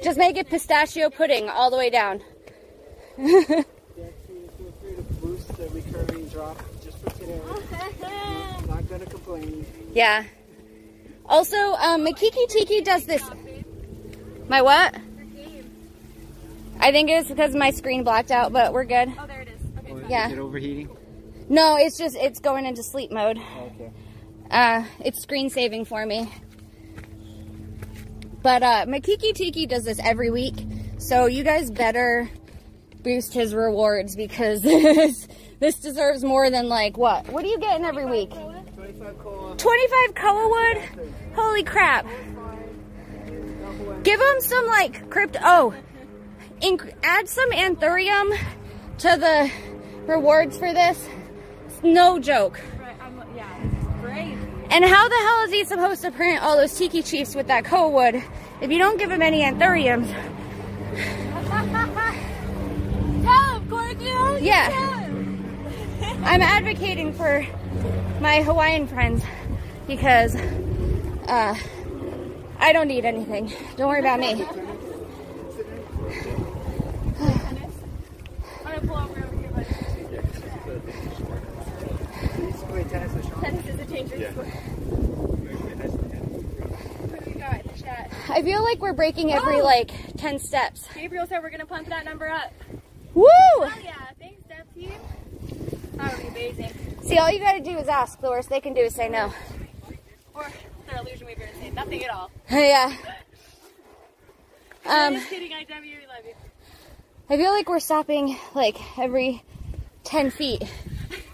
Just 0.03 0.17
make 0.17 0.39
it 0.39 0.49
pistachio 0.49 1.11
pudding 1.11 1.51
all 1.51 1.71
the 1.71 1.77
way 1.77 1.91
down. 1.91 2.21
Feel 3.17 3.65
free 4.81 4.95
to 4.95 5.03
boost 5.21 5.49
the 5.59 5.69
recurring 5.69 6.29
drop 6.29 6.57
just 6.83 6.99
for 6.99 7.11
today. 7.11 7.41
Not 9.29 9.41
gonna. 9.41 9.65
Yeah. 9.93 10.25
Also, 11.27 11.57
um, 11.57 12.05
Makiki 12.05 12.49
Tiki 12.49 12.81
does 12.81 13.05
this. 13.05 13.23
My 14.49 14.63
what? 14.63 14.97
I 16.81 16.93
think 16.93 17.11
it's 17.11 17.29
because 17.29 17.55
my 17.55 17.71
screen 17.71 18.05
blacked 18.05 18.31
out, 18.31 18.53
but 18.53 18.73
we're 18.73 18.85
good. 18.85 19.13
Oh, 19.19 19.27
there 19.27 19.43
it 19.43 19.49
is. 19.49 19.61
Okay. 19.91 20.05
Is 20.05 20.11
Yeah. 20.11 20.31
it 20.31 20.39
overheating? 20.39 20.89
No, 21.49 21.77
it's 21.77 21.99
just 21.99 22.17
it's 22.17 22.41
going 22.41 22.65
into 22.67 22.83
sleep 22.83 23.11
mode. 23.11 23.37
Okay. 23.39 23.91
Uh, 24.51 24.85
it's 25.05 25.21
screen 25.21 25.51
saving 25.51 25.85
for 25.85 26.05
me. 26.07 26.31
But 28.43 28.63
uh, 28.63 28.87
Makiki 28.87 29.35
Tiki 29.35 29.67
does 29.67 29.85
this 29.85 29.99
every 30.03 30.31
week, 30.31 30.55
so 30.99 31.27
you 31.27 31.43
guys 31.45 31.71
better 31.71 32.31
boost 33.03 33.33
his 33.35 33.55
rewards 33.55 34.15
because 34.17 34.63
this 34.63 35.27
this 35.61 35.79
deserves 35.81 36.23
more 36.25 36.49
than 36.49 36.69
like 36.69 36.97
what? 36.97 37.29
What 37.29 37.45
are 37.45 37.49
you 37.49 37.59
getting 37.59 37.85
every 37.85 38.07
week? 38.07 38.31
25 39.09 39.19
cola. 39.25 39.57
25 39.57 40.15
koa 40.15 40.49
wood? 40.49 41.13
Holy 41.35 41.63
crap! 41.63 42.07
Give 44.03 44.21
him 44.21 44.41
some 44.41 44.67
like 44.67 45.11
crypto. 45.11 45.39
Oh, 45.43 45.75
inc- 46.61 46.93
add 47.03 47.29
some 47.29 47.51
anthurium 47.51 48.37
to 48.99 49.17
the 49.17 49.51
rewards 50.07 50.59
for 50.59 50.73
this. 50.73 51.09
It's 51.67 51.83
no 51.83 52.19
joke. 52.19 52.61
Right, 52.81 52.97
I'm, 53.01 53.23
yeah, 53.37 53.59
this 53.63 53.73
is 53.73 53.89
great. 54.01 54.37
And 54.71 54.85
how 54.85 55.09
the 55.09 55.17
hell 55.17 55.45
is 55.45 55.51
he 55.51 55.65
supposed 55.65 56.03
to 56.03 56.11
print 56.11 56.43
all 56.43 56.57
those 56.57 56.77
tiki 56.77 57.03
chiefs 57.03 57.35
with 57.35 57.47
that 57.47 57.65
koa 57.65 57.89
wood 57.89 58.23
if 58.61 58.71
you 58.71 58.79
don't 58.79 58.99
give 58.99 59.11
him 59.11 59.23
any 59.23 59.43
anthuriums? 59.43 60.09
Tell 63.25 63.61
him. 64.37 64.45
Yeah. 64.45 64.69
I'm 66.25 66.43
advocating 66.43 67.13
for 67.13 67.47
my 68.21 68.43
Hawaiian 68.43 68.87
friends 68.87 69.23
because 69.87 70.35
uh, 71.27 71.55
I 72.59 72.73
don't 72.73 72.89
need 72.89 73.05
anything. 73.05 73.53
Don't 73.77 73.89
worry 73.89 74.01
about 74.01 74.21
me. 74.21 74.45
I'm 78.65 78.75
gonna 78.75 78.81
pull 78.87 78.97
over 78.97 79.25
over 79.25 79.37
here, 79.37 79.51
buddy. 79.51 79.67
Basically, 82.47 82.85
tennis 82.85 83.15
is 83.15 83.25
strong. 83.27 83.41
Tennis 83.43 83.67
is 83.67 83.81
a 83.81 83.85
dangerous 83.85 84.31
sport. 84.33 84.47
What 87.09 87.25
do 87.25 87.31
you 87.31 87.37
got 87.39 87.61
in 87.61 87.67
the 87.73 87.79
chat? 87.83 88.11
I 88.29 88.43
feel 88.43 88.63
like 88.63 88.81
we're 88.81 88.93
breaking 88.93 89.33
every 89.33 89.61
Oh. 89.61 89.65
like 89.65 89.91
10 90.17 90.39
steps. 90.39 90.87
Gabriel 90.95 91.27
said 91.27 91.43
we're 91.43 91.51
gonna 91.51 91.67
pump 91.67 91.89
that 91.89 92.05
number 92.05 92.29
up. 92.29 92.53
Woo! 93.15 93.25
Oh 93.27 93.73
yeah, 93.83 93.95
thanks, 94.21 94.43
Steph 94.45 94.73
team. 94.75 94.91
That 94.91 94.99
would 95.33 95.45
be 95.45 95.53
amazing. 95.67 95.88
See, 97.03 97.19
all 97.19 97.31
you 97.31 97.39
gotta 97.39 97.61
do 97.61 97.77
is 97.79 97.89
ask. 97.89 98.21
The 98.21 98.29
worst 98.29 98.49
they 98.51 98.61
can 98.61 98.75
do 98.75 98.83
is 98.83 98.95
say 98.95 99.09
no. 99.09 99.33
Or 100.35 100.47
their 100.87 101.01
illusion 101.01 101.27
weaver 101.27 101.43
and 101.43 101.61
say 101.61 101.71
nothing 101.71 102.05
at 102.05 102.11
all. 102.11 102.31
yeah. 102.51 102.95
Um, 104.87 105.15
Just 105.15 105.29
kidding, 105.29 105.53
I 105.53 105.67
love 105.71 105.85
you. 105.85 105.99
I 107.31 107.37
feel 107.37 107.53
like 107.53 107.69
we're 107.69 107.79
stopping 107.79 108.39
like 108.55 108.79
every 108.99 109.43
10 110.05 110.31
feet. 110.31 110.63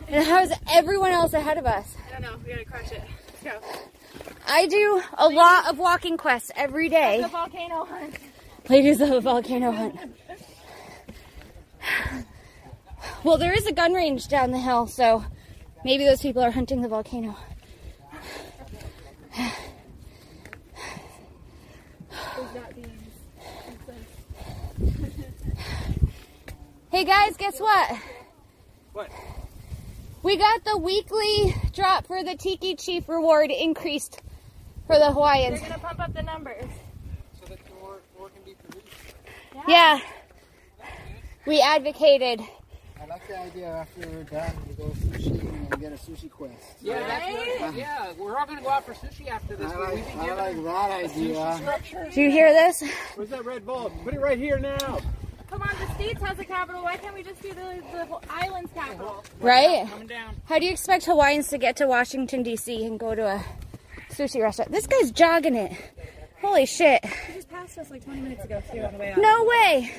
And 0.09 0.25
how's 0.25 0.51
everyone 0.73 1.13
else 1.13 1.33
ahead 1.35 1.57
of 1.57 1.67
us? 1.67 1.95
I 2.09 2.13
don't 2.13 2.23
know, 2.23 2.37
we 2.45 2.51
gotta 2.51 2.65
crush 2.65 2.91
it. 2.91 3.03
Let's 3.45 3.61
go. 3.61 4.33
I 4.49 4.67
do 4.67 5.03
a 5.17 5.29
lot 5.29 5.71
of 5.71 5.79
walking 5.79 6.17
quests 6.17 6.51
every 6.57 6.89
day. 6.89 7.23
The 7.23 7.29
volcano 7.29 7.85
hunt. 7.85 8.17
Ladies 8.69 9.01
of 9.03 9.11
a 9.11 9.21
volcano 9.21 9.71
hunt. 9.71 9.97
Well, 13.23 13.39
there 13.39 13.53
is 13.53 13.67
a 13.67 13.73
gun 13.73 13.93
range 13.95 14.29
down 14.29 14.51
the 14.51 14.59
hill, 14.59 14.87
so 14.87 15.25
maybe 15.85 16.05
those 16.05 16.21
people 16.21 16.43
are 16.43 16.51
hunting 16.51 16.83
the 16.83 16.89
volcano. 16.89 17.37
Hey 26.91 27.05
guys, 27.05 27.37
guess 27.37 27.59
what? 27.59 27.99
What? 28.93 29.11
We 30.23 30.37
got 30.37 30.65
the 30.65 30.79
weekly 30.79 31.55
drop 31.73 32.07
for 32.07 32.23
the 32.23 32.37
Tiki 32.37 32.77
Chief 32.77 33.09
reward 33.09 33.51
increased 33.51 34.23
for 34.87 34.99
the 34.99 35.11
Hawaiians. 35.11 35.61
They're 35.61 35.71
gonna 35.71 35.81
pump 35.81 36.01
up 36.01 36.15
the 36.15 36.23
numbers. 36.23 36.71
So 37.41 37.47
that 37.47 37.59
more, 37.81 37.99
more 38.17 38.29
can 38.29 38.43
be 38.45 38.55
produced. 38.55 38.87
Yeah. 39.67 39.99
We 41.47 41.61
advocated. 41.61 42.43
I 43.05 43.07
like 43.07 43.29
the 43.29 43.39
idea 43.39 43.69
after 43.69 44.09
we're 44.09 44.23
done 44.25 44.51
to 44.67 44.73
go 44.79 44.85
sushi 44.85 45.71
and 45.71 45.81
get 45.81 45.93
a 45.93 45.97
sushi 45.97 46.31
quest. 46.31 46.55
Yeah, 46.81 47.07
that's 47.07 47.61
what, 47.61 47.75
yeah. 47.75 48.13
We're 48.19 48.35
all 48.35 48.47
gonna 48.47 48.63
go 48.63 48.71
out 48.71 48.87
for 48.87 48.95
sushi 48.95 49.29
after 49.29 49.57
this. 49.57 49.71
I 49.71 49.77
like, 49.77 49.95
we've 49.95 50.17
I 50.17 50.35
like 50.35 50.65
that 50.65 50.91
idea. 51.05 52.11
Do 52.15 52.23
you 52.23 52.31
hear 52.31 52.51
this? 52.55 52.83
Where's 53.15 53.29
that 53.29 53.45
red 53.45 53.67
bulb? 53.67 53.93
Put 54.05 54.15
it 54.15 54.21
right 54.21 54.39
here 54.39 54.59
now. 54.59 55.01
Come 55.51 55.61
on, 55.61 55.69
the 55.79 55.95
States 55.95 56.23
has 56.23 56.39
a 56.39 56.45
capital. 56.47 56.83
Why 56.83 56.97
can't 56.97 57.15
we 57.15 57.23
just 57.23 57.43
do 57.43 57.51
the, 57.51 57.83
the 57.93 58.07
whole 58.07 58.23
island's 58.31 58.73
capital? 58.73 59.23
Right? 59.39 59.87
Coming 59.87 60.07
down. 60.07 60.37
How 60.47 60.59
do 60.59 60.65
you 60.65 60.73
expect 60.73 61.05
Hawaiians 61.05 61.49
to 61.49 61.59
get 61.59 61.77
to 61.77 61.87
Washington, 61.87 62.43
D.C. 62.43 62.87
and 62.87 62.99
go 62.99 63.15
to 63.15 63.27
a 63.27 63.45
sushi 64.13 64.41
restaurant? 64.41 64.73
This 64.73 64.87
guy's 64.87 65.11
jogging 65.11 65.57
it. 65.57 65.73
Holy 66.41 66.65
shit. 66.65 67.05
He 67.05 67.35
just 67.35 67.51
passed 67.51 67.77
us 67.77 67.91
like 67.91 68.03
20 68.03 68.21
minutes 68.23 68.45
ago, 68.47 68.63
too, 68.73 68.81
on 68.81 68.93
the 68.95 68.99
way 68.99 69.13
out. 69.13 69.19
No 69.19 69.45
way. 69.45 69.93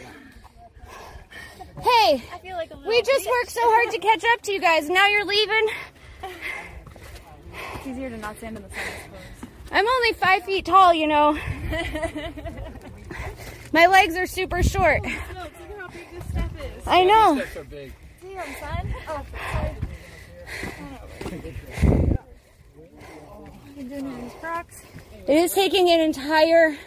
Hey, 1.81 2.23
I 2.33 2.39
feel 2.39 2.55
like 2.55 2.71
a 2.71 2.77
little 2.77 2.89
we 2.89 3.01
just 3.01 3.27
worked 3.27 3.49
so 3.49 3.59
hard 3.61 3.91
to 3.91 3.99
catch 3.99 4.23
up 4.33 4.41
to 4.43 4.51
you 4.51 4.59
guys. 4.59 4.89
Now 4.89 5.07
you're 5.07 5.25
leaving. 5.25 5.67
It's 7.75 7.87
easier 7.87 8.09
to 8.09 8.17
not 8.17 8.37
stand 8.37 8.57
in 8.57 8.63
the 8.63 8.69
sun, 8.69 8.79
I 8.79 9.03
suppose. 9.03 9.19
I'm 9.71 9.87
only 9.87 10.13
five 10.13 10.43
feet 10.43 10.65
tall, 10.65 10.93
you 10.93 11.07
know. 11.07 11.33
My 13.73 13.87
legs 13.87 14.15
are 14.15 14.25
super 14.25 14.63
short. 14.63 15.01
Oh, 15.03 15.07
look, 15.07 15.15
look 15.35 15.51
how 15.77 15.87
big 15.89 16.07
this 16.13 16.23
step 16.29 16.49
is. 16.59 16.87
I 16.87 17.03
know. 17.03 17.35
That's 17.35 17.53
so 17.53 17.65
big. 17.65 17.93
Damn, 18.21 18.55
son. 18.59 18.95
Oh, 19.09 19.25
sorry. 19.51 19.75
You 23.75 23.83
doing 23.83 24.05
in 24.05 24.21
these 24.21 24.31
Crocs? 24.39 24.83
It 25.27 25.35
is 25.35 25.53
taking 25.53 25.89
an 25.89 25.99
entire 25.99 26.77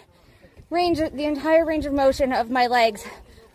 range, 0.70 0.98
the 0.98 1.24
entire 1.24 1.66
range 1.66 1.84
of 1.84 1.92
motion 1.92 2.32
of 2.32 2.50
my 2.50 2.66
legs 2.66 3.04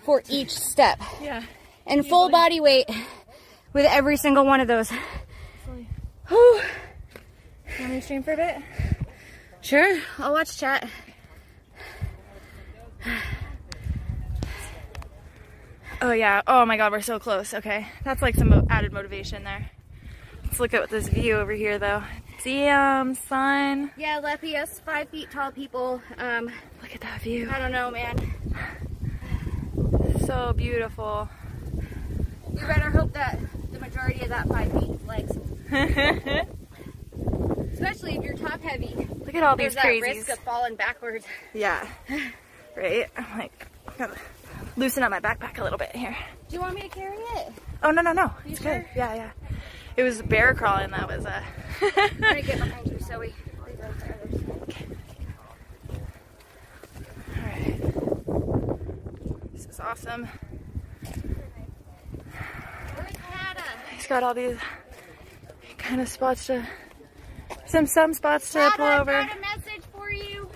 for 0.04 0.22
each 0.30 0.52
step, 0.52 1.02
Yeah. 1.22 1.44
and 1.86 2.06
full 2.08 2.30
body 2.30 2.60
weight 2.60 2.90
with 3.74 3.86
every 3.86 4.18
single 4.18 4.46
one 4.46 4.60
of 4.60 4.68
those. 4.68 4.90
Whew. 6.30 6.62
You 7.78 7.80
want 7.80 7.92
me 7.94 8.00
to 8.00 8.02
stream 8.02 8.24
for 8.24 8.34
a 8.34 8.38
bit? 8.38 8.58
Sure, 9.62 10.00
I'll 10.20 10.34
watch 10.34 10.58
chat. 10.58 10.88
Oh 16.02 16.12
yeah. 16.12 16.42
Oh 16.48 16.66
my 16.66 16.76
god, 16.78 16.92
we're 16.92 17.02
so 17.02 17.18
close. 17.20 17.54
Okay. 17.54 17.88
That's 18.04 18.22
like 18.22 18.36
some 18.36 18.68
added 18.70 18.92
motivation 18.92 19.44
there. 19.44 19.70
Let's 20.44 20.60
look 20.60 20.74
at 20.74 20.90
this 20.90 21.08
view 21.08 21.36
over 21.38 21.54
here 21.54 21.80
though. 21.80 22.04
Damn, 22.44 23.16
sun. 23.16 23.92
Yeah, 23.96 24.20
Leppy, 24.22 24.58
us 24.58 24.82
five 24.86 25.08
feet 25.10 25.32
tall 25.32 25.52
people. 25.52 26.02
Um, 26.18 26.52
Look 26.82 26.94
at 26.94 27.00
that 27.02 27.22
view. 27.22 27.50
I 27.50 27.58
don't 27.58 27.72
know, 27.72 27.90
man. 27.90 28.18
So 30.26 30.54
beautiful. 30.54 31.28
You 32.54 32.60
better 32.68 32.90
hope 32.90 33.14
that 33.14 33.40
the 33.72 33.80
majority 33.80 34.22
of 34.22 34.30
that 34.30 34.48
five 34.48 34.72
feet 34.72 34.90
is 34.92 35.04
legs, 35.08 35.38
especially 37.74 38.16
if 38.18 38.24
you're 38.24 38.38
top 38.38 38.62
heavy. 38.62 38.96
Look 39.26 39.36
at 39.36 39.44
all 39.44 39.56
these. 39.56 39.76
There's 39.76 40.02
these 40.02 40.02
that 40.04 40.16
risk 40.18 40.30
of 40.30 40.40
falling 40.40 40.76
backwards. 40.76 41.26
Yeah. 41.54 41.86
Right? 42.76 43.08
I'm 43.18 43.38
like, 43.38 43.68
gotta 43.98 44.16
loosen 44.78 45.04
up 45.04 45.12
my 45.12 45.20
backpack 45.20 45.60
a 45.60 45.64
little 45.64 45.78
bit 45.78 45.96
here. 45.96 46.16
Do 46.50 46.56
you 46.56 46.62
want 46.62 46.76
me 46.76 46.82
to 46.82 46.90
carry 46.90 47.18
it? 47.18 47.54
Oh, 47.84 47.92
no, 47.92 48.02
no, 48.02 48.14
no. 48.14 48.32
It's 48.46 48.62
sure? 48.62 48.80
good. 48.80 48.86
Yeah, 48.96 49.14
yeah. 49.16 49.32
It 49.98 50.04
was 50.04 50.22
bear 50.22 50.54
crawling. 50.56 50.92
That 50.92 51.08
was 51.08 51.26
uh 51.26 51.44
I'm 51.82 52.20
gonna 52.20 52.42
get 52.42 52.60
behind 52.60 52.88
you, 52.92 53.00
so 53.00 53.20
we. 53.20 53.34
Alright. 57.38 57.82
This 57.82 57.93
is 59.74 59.80
awesome. 59.80 60.28
He's 63.96 64.08
got 64.08 64.22
all 64.22 64.36
these 64.36 64.58
kind 65.80 66.00
of 66.00 66.08
spots 66.08 66.46
to, 66.48 66.68
some 67.66 67.88
some 67.88 68.14
spots 68.14 68.52
to 68.52 68.70
pull 68.76 68.86
Hannah, 68.86 69.02
over. 69.02 69.12
got 69.12 69.36
a 69.36 69.42
message 69.42 69.84
for 69.92 70.12
you. 70.12 70.48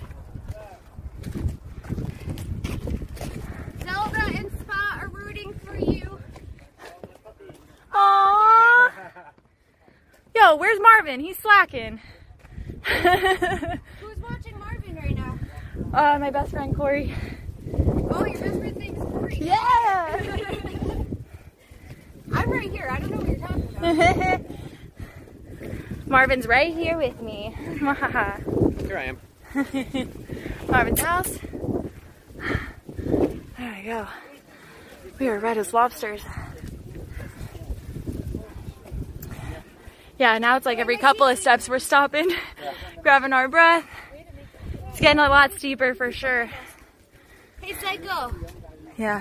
Zelda 3.82 4.36
and 4.36 4.52
Spot 4.60 5.02
are 5.02 5.08
rooting 5.08 5.52
for 5.64 5.76
you. 5.76 6.20
Aww. 7.92 8.90
Yo, 10.36 10.56
where's 10.56 10.78
Marvin? 10.80 11.18
He's 11.18 11.38
slacking. 11.38 12.00
Who's 12.84 14.18
watching 14.22 14.58
Marvin 14.60 14.94
right 14.94 15.16
now? 15.16 15.38
uh, 15.92 16.18
my 16.20 16.30
best 16.30 16.52
friend 16.52 16.76
Corey. 16.76 17.12
Oh, 18.10 18.24
your 18.24 18.38
best 18.38 18.58
friend's 18.58 18.78
name 18.78 18.96
is 18.96 19.02
Corey. 19.02 19.38
Yeah. 19.40 20.44
I'm 22.34 22.50
right 22.50 22.70
here. 22.70 22.88
I 22.90 22.98
don't 22.98 23.10
know 23.10 23.16
what 23.18 23.26
you're 23.26 23.38
talking 23.38 23.68
about. 23.76 24.40
Marvin's 26.06 26.46
right 26.46 26.74
here 26.74 26.96
with 26.96 27.20
me. 27.20 27.54
Here 27.68 28.96
I 28.96 29.04
am. 29.04 29.18
Marvin's 30.68 31.00
house. 31.00 31.38
There 32.96 33.76
we 33.76 33.82
go. 33.84 34.06
We 35.18 35.28
are 35.28 35.38
red 35.38 35.58
as 35.58 35.74
lobsters. 35.74 36.22
Yeah, 40.18 40.38
now 40.38 40.56
it's 40.56 40.66
like 40.66 40.78
every 40.78 40.96
couple 40.96 41.26
of 41.26 41.38
steps 41.38 41.68
we're 41.68 41.78
stopping, 41.78 42.30
grabbing 43.02 43.32
our 43.32 43.48
breath. 43.48 43.84
It's 44.88 45.00
getting 45.00 45.20
a 45.20 45.28
lot 45.28 45.52
steeper 45.52 45.94
for 45.94 46.10
sure. 46.10 46.50
Hey, 47.68 47.98
oh. 48.10 48.30
Psycho. 48.30 48.46
Yeah. 48.96 49.20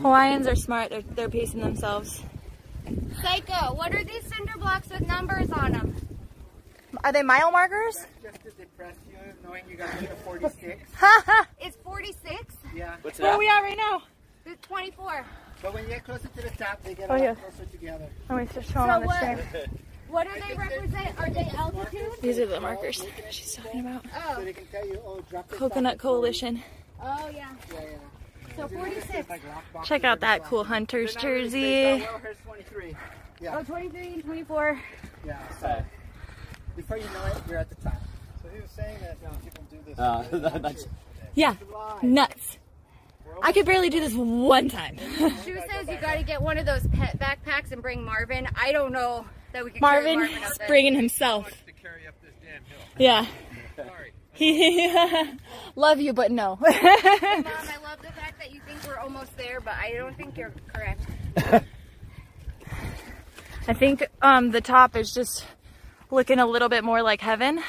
Hawaiians 0.00 0.46
are 0.46 0.54
smart. 0.56 0.90
They're, 0.90 1.02
they're 1.02 1.28
pacing 1.28 1.60
themselves. 1.60 2.22
Psycho, 3.20 3.74
what 3.74 3.94
are 3.94 4.04
these 4.04 4.24
cinder 4.26 4.52
blocks 4.58 4.88
with 4.90 5.06
numbers 5.06 5.50
on 5.50 5.72
them? 5.72 5.96
Are 7.02 7.12
they 7.12 7.22
mile 7.22 7.50
markers? 7.50 8.06
Just 8.22 8.42
to 8.44 8.50
depress 8.52 8.94
you, 9.10 9.16
knowing 9.42 9.64
you 9.68 9.76
got 9.76 9.90
to 9.98 10.06
46. 10.24 10.82
It's 11.60 11.76
46. 11.78 12.56
Yeah. 12.74 12.94
What's 13.02 13.18
Where 13.18 13.28
are 13.30 13.32
that? 13.32 13.38
we 13.38 13.48
at 13.48 13.60
right 13.60 13.76
now? 13.76 14.02
It's 14.46 14.66
24. 14.68 15.24
But 15.62 15.74
when 15.74 15.82
you 15.84 15.88
get 15.90 16.04
closer 16.04 16.28
to 16.28 16.42
the 16.42 16.50
top, 16.50 16.82
they 16.84 16.94
get 16.94 17.10
Oh, 17.10 17.14
a 17.14 17.16
lot 17.16 17.22
yeah. 17.22 17.34
closer 17.34 17.64
together. 17.70 18.06
Let 18.28 18.38
me 18.38 18.48
just 18.54 18.68
show 18.68 18.74
So 18.74 18.80
them 18.80 18.90
on 18.90 19.00
the 19.00 19.06
what? 19.06 19.38
screen. 19.48 19.80
What 20.08 20.28
do 20.32 20.40
they 20.48 20.54
represent? 20.54 21.18
Are 21.18 21.28
they 21.30 21.50
altitude? 21.56 22.12
These 22.22 22.38
are 22.38 22.46
the 22.46 22.60
markers 22.60 23.04
she's 23.30 23.54
talking 23.56 23.80
about. 23.80 24.04
Oh, 24.14 24.34
So 24.36 24.44
they 24.44 24.52
can 24.52 24.66
tell 24.66 24.86
you, 24.86 25.00
oh, 25.04 25.20
Coconut 25.50 25.98
Coalition. 25.98 26.62
Oh 27.02 27.28
yeah. 27.34 27.48
Yeah, 27.72 27.80
yeah. 27.80 28.56
So 28.56 28.68
46. 28.68 29.28
Like 29.28 29.42
lock 29.48 29.64
boxes 29.72 29.88
Check 29.88 30.04
out 30.04 30.20
that 30.20 30.44
cool 30.44 30.64
hunter's 30.64 31.12
So 31.14 31.20
now 31.28 31.34
we 31.34 31.50
say, 31.50 31.98
jersey. 31.98 32.06
oh, 32.10 32.20
23. 32.44 32.96
Yeah, 33.40 33.58
Oh, 33.58 33.62
23 33.64 34.06
and 34.06 34.24
24. 34.24 34.80
yeah. 35.26 35.38
So 35.60 35.82
before 36.76 36.96
you 36.98 37.04
know 37.04 37.24
it, 37.26 37.36
you're 37.48 37.58
at 37.58 37.68
the 37.68 37.74
top. 37.76 38.00
So 38.42 38.48
he 38.54 38.60
was 38.60 38.70
saying 38.70 38.98
that 39.00 39.42
people 39.42 39.64
do 39.70 39.78
this. 39.86 39.98
Uh, 39.98 40.24
that- 40.32 40.62
that's 40.62 40.86
Yeah, 41.34 41.56
nuts. 42.02 42.58
I 43.42 43.50
could 43.52 43.66
barely 43.66 43.90
do 43.90 43.98
this 43.98 44.14
one 44.14 44.68
time. 44.68 44.96
Shu 45.18 45.56
says 45.68 45.88
you 45.88 45.96
got 46.00 46.14
to 46.16 46.22
get 46.22 46.40
one 46.40 46.56
of 46.58 46.66
those 46.66 46.86
pet 46.88 47.18
backpacks 47.18 47.72
and 47.72 47.82
bring 47.82 48.04
Marvin. 48.04 48.46
I 48.54 48.70
don't 48.70 48.92
know 48.92 49.26
that 49.52 49.64
we 49.64 49.70
can. 49.72 49.80
carry 49.80 50.04
Marvin 50.04 50.18
Marvin 50.20 50.44
up 50.44 50.54
there. 50.58 50.68
bringing 50.68 50.94
himself. 50.94 51.50
to 51.66 51.72
carry 51.72 52.06
up 52.06 52.14
this 52.22 52.32
damn 52.42 52.62
hill. 52.64 52.78
Yeah. 52.96 53.26
Sorry. 54.38 55.38
Love 55.76 56.00
you, 56.00 56.12
but 56.12 56.30
no. 56.30 56.58
Mom, 56.60 56.64
I 56.66 57.76
love 57.82 58.00
the 58.00 58.12
fact 58.12 58.38
that 58.38 58.52
you 58.52 58.60
think 58.66 58.80
we're 58.86 58.98
almost 58.98 59.36
there, 59.36 59.60
but 59.60 59.74
I 59.74 59.92
don't 59.92 60.16
think 60.16 60.36
you're 60.36 60.52
correct. 60.72 61.02
I 63.66 63.72
think 63.72 64.06
um, 64.22 64.50
the 64.50 64.60
top 64.60 64.96
is 64.96 65.12
just 65.12 65.46
looking 66.10 66.38
a 66.38 66.46
little 66.46 66.68
bit 66.68 66.84
more 66.84 67.02
like 67.02 67.20
heaven. 67.20 67.62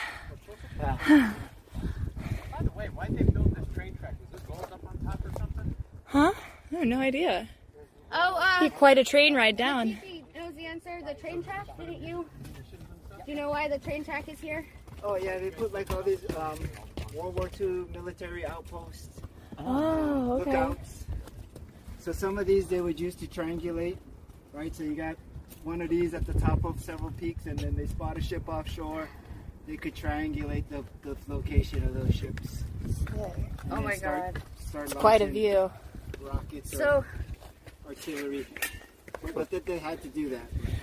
By 0.80 1.34
the 2.62 2.72
way, 2.76 2.88
why'd 2.88 3.18
they 3.18 3.24
build 3.24 3.56
this 3.56 3.66
train 3.74 3.96
track? 3.96 4.16
Was 4.20 4.30
this 4.32 4.42
gold 4.42 4.68
up 4.72 4.86
on 4.88 4.98
top 5.06 5.26
or 5.26 5.32
something? 5.38 5.76
Huh? 6.06 6.32
I 6.72 6.76
have 6.76 6.88
no 6.88 7.00
idea. 7.00 7.48
Oh, 8.12 8.36
uh, 8.40 8.60
Be 8.60 8.70
quite 8.70 8.98
a 8.98 9.04
train 9.04 9.34
ride 9.36 9.58
down. 9.58 9.96
Fifi 9.96 10.26
knows 10.36 10.54
the 10.56 10.66
answer. 10.66 11.02
The 11.06 11.14
train 11.16 11.44
track, 11.44 11.68
didn't 11.78 12.02
you? 12.02 12.26
Do 13.26 13.32
you 13.32 13.36
know 13.36 13.50
why 13.50 13.68
the 13.68 13.80
train 13.80 14.04
track 14.04 14.30
is 14.30 14.40
here? 14.40 14.66
Oh 15.08 15.16
yeah, 15.18 15.38
they 15.38 15.52
put 15.52 15.72
like 15.72 15.92
all 15.94 16.02
these 16.02 16.26
um, 16.36 16.58
World 17.14 17.38
War 17.38 17.48
II 17.60 17.86
military 17.94 18.44
outposts, 18.44 19.22
Oh, 19.60 20.40
okay. 20.42 20.52
lookouts. 20.52 21.06
So 22.00 22.12
some 22.12 22.40
of 22.40 22.48
these 22.48 22.68
they 22.68 22.82
would 22.82 23.00
use 23.00 23.14
to 23.16 23.28
triangulate, 23.28 23.98
right? 24.52 24.76
So 24.76 24.84
you 24.84 24.96
got 24.96 25.16
one 25.64 25.82
of 25.84 25.90
these 25.90 26.16
at 26.16 26.26
the 26.26 26.34
top 26.34 26.66
of 26.66 26.82
several 26.82 27.12
peaks, 27.12 27.46
and 27.46 27.58
then 27.60 27.76
they 27.76 27.86
spot 27.86 28.18
a 28.18 28.22
ship 28.22 28.50
offshore. 28.50 29.08
They 29.68 29.78
could 29.78 29.96
triangulate 29.96 30.64
the, 30.70 30.84
the 31.04 31.16
location 31.28 31.84
of 31.84 31.94
those 31.94 32.14
ships. 32.16 32.64
Oh 33.72 33.82
my 33.82 33.96
start, 33.96 34.34
God. 34.34 34.44
Start 34.60 34.96
Quite 34.96 35.22
a 35.22 35.28
view. 35.28 35.72
Rockets 36.20 36.74
or 36.74 36.78
So, 36.78 37.06
artillery. 37.88 38.48
But 39.34 39.50
that 39.52 39.66
they 39.66 39.78
had 39.78 40.02
to 40.02 40.08
do 40.08 40.38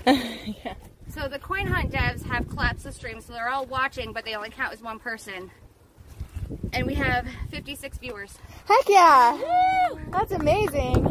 that. 0.06 0.76
so 1.14 1.28
the 1.28 1.38
coin 1.38 1.66
hunt 1.66 1.90
devs 1.90 2.24
have 2.26 2.48
collapsed 2.48 2.84
the 2.84 2.92
stream, 2.92 3.20
so 3.20 3.32
they're 3.32 3.48
all 3.48 3.66
watching, 3.66 4.12
but 4.12 4.24
they 4.24 4.34
only 4.34 4.50
count 4.50 4.72
as 4.72 4.80
one 4.82 4.98
person. 4.98 5.50
And 6.72 6.86
we 6.86 6.94
have 6.94 7.26
56 7.50 7.98
viewers. 7.98 8.38
Heck 8.66 8.88
yeah! 8.88 9.38
That's 10.10 10.32
amazing. 10.32 11.04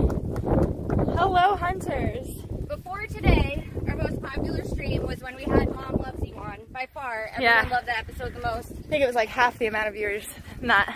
Hello, 1.18 1.56
hunters. 1.56 2.28
Before 2.68 3.06
today, 3.06 3.68
our 3.88 3.95
most 3.95 4.22
popular 4.22 4.64
stream 4.64 5.06
was 5.06 5.20
when 5.20 5.36
we 5.36 5.43
had 5.43 5.74
Mom 5.74 5.97
Loves 5.97 6.26
You 6.26 6.36
on. 6.36 6.60
By 6.72 6.88
far, 6.93 7.30
everyone 7.34 7.43
Yeah. 7.43 7.68
loved 7.70 7.88
that 7.88 7.99
episode 7.99 8.34
the 8.34 8.41
most. 8.41 8.72
I 8.72 8.88
think 8.89 9.04
it 9.04 9.08
was 9.08 9.16
like 9.16 9.30
half 9.30 9.58
the 9.60 9.68
amount 9.68 9.88
of 9.88 9.93
viewers. 9.93 10.26
Not. 10.62 10.88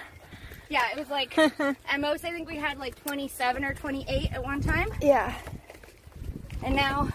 Yeah, 0.70 0.82
it 0.92 0.98
was 0.98 1.10
like, 1.10 1.38
at 1.60 2.00
most, 2.00 2.26
I 2.26 2.32
think 2.32 2.48
we 2.48 2.56
had 2.56 2.80
like 2.80 2.96
27 3.04 3.64
or 3.64 3.74
28 3.74 4.32
at 4.34 4.44
one 4.44 4.62
time. 4.62 4.88
Yeah. 5.02 5.34
And 6.64 6.76
now 6.76 7.10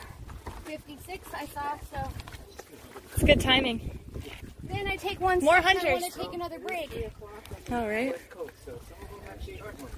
56 0.71 1.29
I 1.35 1.47
saw, 1.47 1.77
so 1.93 2.09
It's 3.15 3.25
good 3.25 3.41
timing. 3.41 3.99
then 4.63 4.87
I 4.87 4.95
take 4.95 5.21
one 5.21 5.41
More 5.41 5.55
step 5.61 5.65
I 5.67 5.73
hunters. 5.73 6.01
want 6.03 6.13
to 6.13 6.19
take 6.21 6.33
another 6.33 6.59
break. 6.61 7.11
All 7.73 7.89
right. 7.89 8.13
West 8.13 8.31
Coast, 8.31 8.53
so 8.65 8.73
some 8.89 9.03
of 9.03 9.11
them 9.11 9.21
actually 9.29 9.61
are 9.63 9.73
more. 9.81 9.89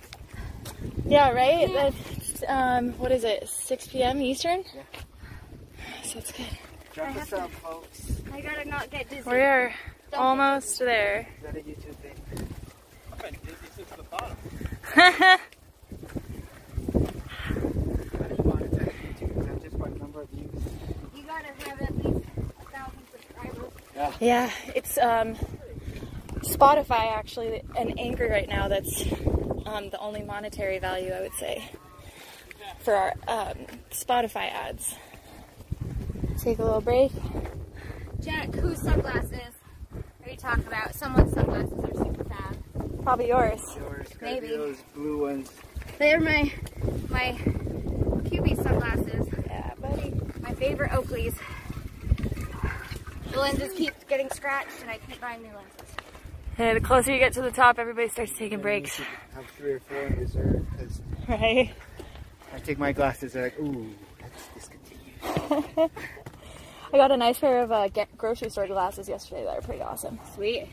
Yeah, 1.07 1.31
right? 1.33 1.71
That's, 1.75 2.43
um, 2.49 2.93
what 2.99 3.13
is 3.13 3.25
it? 3.25 3.47
6 3.49 3.87
p.m. 3.89 4.23
Eastern? 4.23 4.65
Yeah. 4.75 4.83
So 6.05 6.19
it's 6.21 6.33
good. 6.33 6.47
Drop 6.95 7.17
us 7.17 7.33
out, 7.35 7.51
folks. 7.51 8.23
I 8.33 8.41
gotta 8.41 8.65
not 8.67 8.91
get 8.91 9.11
dizzy. 9.11 9.29
We 9.29 9.41
are 9.41 9.75
almost 10.15 10.79
there. 10.79 11.29
Is 11.39 11.43
that 11.45 11.57
a 11.57 11.61
YouTube 11.61 11.97
thing? 11.97 12.15
I've 13.13 13.19
been 13.23 13.37
dizzy 13.45 13.57
since 13.77 13.89
the 13.91 14.03
bottom. 14.05 14.37
I 14.97 15.39
just 18.29 18.41
wanted 18.41 18.71
to 18.73 18.85
YouTube 18.85 19.29
because 19.35 19.47
I'm 19.49 19.61
just 19.63 19.79
by 19.79 19.89
number 20.13 20.23
of 20.23 20.29
views. 20.31 20.63
You 21.17 21.23
gotta 21.23 21.47
have 21.69 21.81
at 21.81 21.97
least 21.97 22.27
a 22.37 22.65
thousand 22.71 23.03
subscribers. 23.13 24.15
yeah, 24.21 24.51
it's 24.75 24.99
um, 24.99 25.37
Spotify 26.41 27.13
actually 27.13 27.63
and 27.79 27.99
Anchor 27.99 28.29
right 28.29 28.49
now. 28.49 28.69
That's 28.69 29.03
um, 29.67 29.91
the 29.91 29.99
only 30.01 30.23
monetary 30.23 30.79
value 30.79 31.13
I 31.13 31.21
would 31.23 31.35
say 31.35 31.65
for 32.81 32.95
our 32.95 33.13
um, 33.27 33.57
Spotify 33.91 34.51
ads. 34.51 34.95
Take 36.39 36.59
a 36.59 36.65
little 36.65 36.81
break. 36.81 37.13
Jack, 38.21 38.55
whose 38.55 38.81
sunglasses 38.83 39.55
are 40.25 40.31
you 40.31 40.37
talking 40.37 40.67
about? 40.67 40.95
Someone's 40.95 41.33
sunglasses 41.33 41.85
are 41.85 42.05
super 42.05 42.25
fab. 42.25 43.03
Probably 43.03 43.29
yours. 43.29 43.61
Yours, 43.77 44.09
Maybe. 44.21 44.49
those 44.49 44.77
blue 44.95 45.23
ones. 45.23 45.51
They're 45.99 46.21
my 46.21 46.53
my 47.09 47.33
QB 48.25 48.63
sunglasses. 48.63 49.29
Yeah, 49.97 50.03
buddy. 50.03 50.15
My 50.43 50.55
favorite 50.55 50.91
Oakleys. 50.91 51.35
The 53.33 53.41
lenses 53.41 53.73
keep 53.73 53.93
getting 54.09 54.29
scratched 54.31 54.83
and 54.83 54.91
I 54.91 54.99
keep 54.99 55.21
buying 55.21 55.43
new 55.43 55.49
lenses. 55.55 55.97
Yeah, 56.59 56.75
the 56.75 56.81
closer 56.81 57.13
you 57.13 57.19
get 57.19 57.33
to 57.35 57.43
the 57.43 57.51
top, 57.51 57.79
everybody 57.79 58.09
starts 58.09 58.33
taking 58.33 58.55
And 58.55 58.63
breaks, 58.63 58.99
we 58.99 59.07
Have 59.35 59.47
three 59.57 59.73
or 59.73 59.81
four 59.81 60.03
in 60.03 60.19
reserve 60.21 60.67
because 60.71 61.01
right? 61.29 61.73
I 62.55 62.59
take 62.59 62.79
my 62.79 62.93
glasses. 62.93 63.33
They're 63.33 63.45
like, 63.45 63.59
ooh, 63.59 63.89
let's 64.21 64.49
discontinue. 64.55 65.91
I 66.93 66.97
got 66.99 67.11
a 67.11 67.17
nice 67.17 67.39
pair 67.39 67.63
of 67.63 67.73
uh, 67.73 67.89
get 67.89 68.15
grocery 68.19 68.51
store 68.51 68.67
glasses 68.67 69.09
yesterday 69.09 69.45
that 69.45 69.57
are 69.57 69.63
pretty 69.63 69.81
awesome. 69.81 70.19
Sweet. 70.35 70.67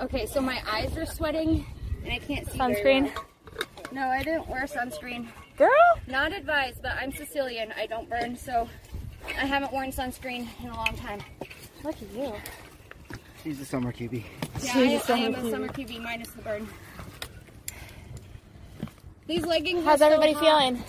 Okay, 0.00 0.26
so 0.26 0.40
my 0.40 0.62
eyes 0.70 0.96
are 0.96 1.06
sweating 1.06 1.66
and 2.04 2.12
I 2.12 2.18
can't 2.18 2.48
see 2.48 2.56
very 2.56 2.74
Sunscreen? 2.74 3.12
well. 3.14 3.24
No, 3.90 4.06
I 4.06 4.22
didn't 4.22 4.48
wear 4.48 4.62
sunscreen. 4.66 5.26
Girl! 5.58 5.68
Not 6.06 6.32
advised, 6.32 6.82
but 6.82 6.92
I'm 6.92 7.12
Sicilian. 7.12 7.72
I 7.76 7.86
don't 7.86 8.08
burn, 8.08 8.36
so 8.36 8.68
I 9.26 9.44
haven't 9.44 9.72
worn 9.72 9.90
sunscreen 9.90 10.46
in 10.62 10.68
a 10.68 10.74
long 10.76 10.96
time. 10.96 11.20
Look 11.82 11.96
at 11.96 12.10
you. 12.12 12.32
She's 13.42 13.60
a 13.60 13.64
summer 13.64 13.92
QB. 13.92 14.22
Yeah, 14.62 14.72
She's 14.72 15.08
a 15.10 15.12
I, 15.12 15.16
I 15.16 15.18
am 15.20 15.34
summer 15.34 15.48
a 15.48 15.50
summer 15.50 15.68
QB 15.68 16.02
minus 16.02 16.28
the 16.30 16.42
burn. 16.42 16.68
These 19.26 19.44
leggings. 19.44 19.84
How's 19.84 20.00
are 20.00 20.08
so 20.10 20.14
everybody 20.14 20.32
hot. 20.32 20.42
feeling? 20.42 20.84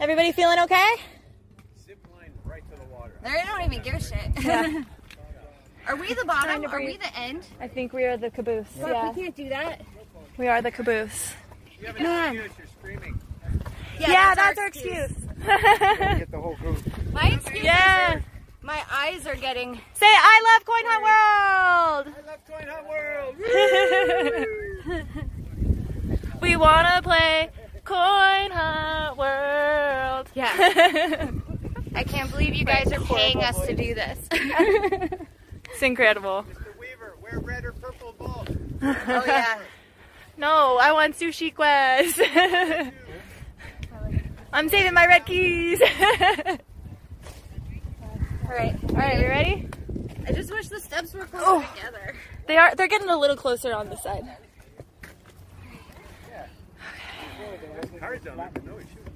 Everybody 0.00 0.32
feeling 0.32 0.58
okay? 0.60 0.94
Zip 1.86 1.98
line 2.14 2.32
right 2.44 2.62
to 2.70 2.76
the 2.76 2.84
water. 2.86 3.12
They 3.22 3.42
don't 3.46 3.62
even 3.70 3.82
give 3.82 3.94
a 3.94 4.00
shit. 4.02 4.18
Yeah. 4.44 4.82
Are 5.88 5.96
we 5.96 6.14
the 6.14 6.24
bottom? 6.24 6.64
Are 6.66 6.78
we 6.80 6.96
the 6.96 7.18
end? 7.18 7.44
I 7.60 7.66
think 7.66 7.92
we 7.92 8.04
are 8.04 8.16
the 8.16 8.30
caboose. 8.30 8.68
But 8.80 8.90
Yeah, 8.90 9.10
we 9.10 9.20
can't 9.22 9.34
do 9.36 9.48
that. 9.48 9.80
we 10.38 10.46
are 10.46 10.62
the 10.62 10.70
caboose. 10.70 11.32
You 11.80 11.88
have 11.88 11.96
an 11.96 12.02
Man. 12.04 12.50
Excuse. 13.94 14.08
Yeah, 14.08 14.34
that's, 14.34 14.58
our 14.58 14.66
excuse. 14.66 15.12
Get 16.18 16.30
the 16.30 16.40
whole 16.40 16.56
group. 16.56 16.78
My 17.12 17.28
excuse 17.28 17.64
yeah. 17.64 18.16
is 18.16 18.22
my 18.62 18.80
eyes 18.90 19.26
are 19.26 19.34
getting. 19.34 19.74
Say, 19.94 20.06
I 20.06 20.40
love 20.48 20.64
Coin 20.64 20.84
Hunt 20.86 21.02
World! 22.06 22.14
I 22.16 22.22
love 22.30 22.40
Coin 22.46 22.68
Hunt 22.68 22.88
World. 22.88 23.36
we 26.40 26.56
wanna 26.56 27.00
play 27.02 27.50
Coin 27.84 28.50
Hunt 28.52 29.18
World. 29.18 30.28
Yeah. 30.34 31.30
I 31.94 32.04
can't 32.04 32.30
believe 32.30 32.54
you 32.54 32.64
guys 32.64 32.92
are 32.92 33.00
paying 33.00 33.42
us 33.42 33.66
to 33.66 33.74
do 33.74 33.94
this. 33.94 34.18
It's 34.30 35.82
incredible. 35.82 36.44
Mr. 36.48 36.78
Weaver, 36.78 37.16
wear 37.20 37.38
red 37.40 37.64
or 37.64 37.72
purple 37.72 38.12
ball. 38.12 38.46
oh 38.82 39.24
yeah. 39.26 39.58
No, 40.36 40.78
I 40.80 40.92
want 40.92 41.18
sushi 41.18 41.54
quest. 41.54 42.20
I'm 44.52 44.68
saving 44.68 44.92
my 44.94 45.06
red 45.06 45.24
keys. 45.26 45.80
All 45.80 45.88
right. 48.48 48.76
All 48.90 48.96
right, 48.96 49.18
you 49.20 49.28
ready? 49.28 49.68
I 50.26 50.32
just 50.32 50.50
wish 50.50 50.68
the 50.68 50.80
steps 50.80 51.14
were 51.14 51.24
closer 51.24 51.44
Oh. 51.46 51.72
together. 51.74 52.14
They 52.46 52.56
are. 52.58 52.74
They're 52.74 52.88
getting 52.88 53.08
a 53.08 53.18
little 53.18 53.36
closer 53.36 53.72
on 53.74 53.88
the 53.88 53.96
side. 53.96 54.24
Cars 57.98 58.20
don't 58.24 58.38
even 58.40 58.66
know 58.66 58.74
we 58.74 58.82
shoot. 58.82 59.06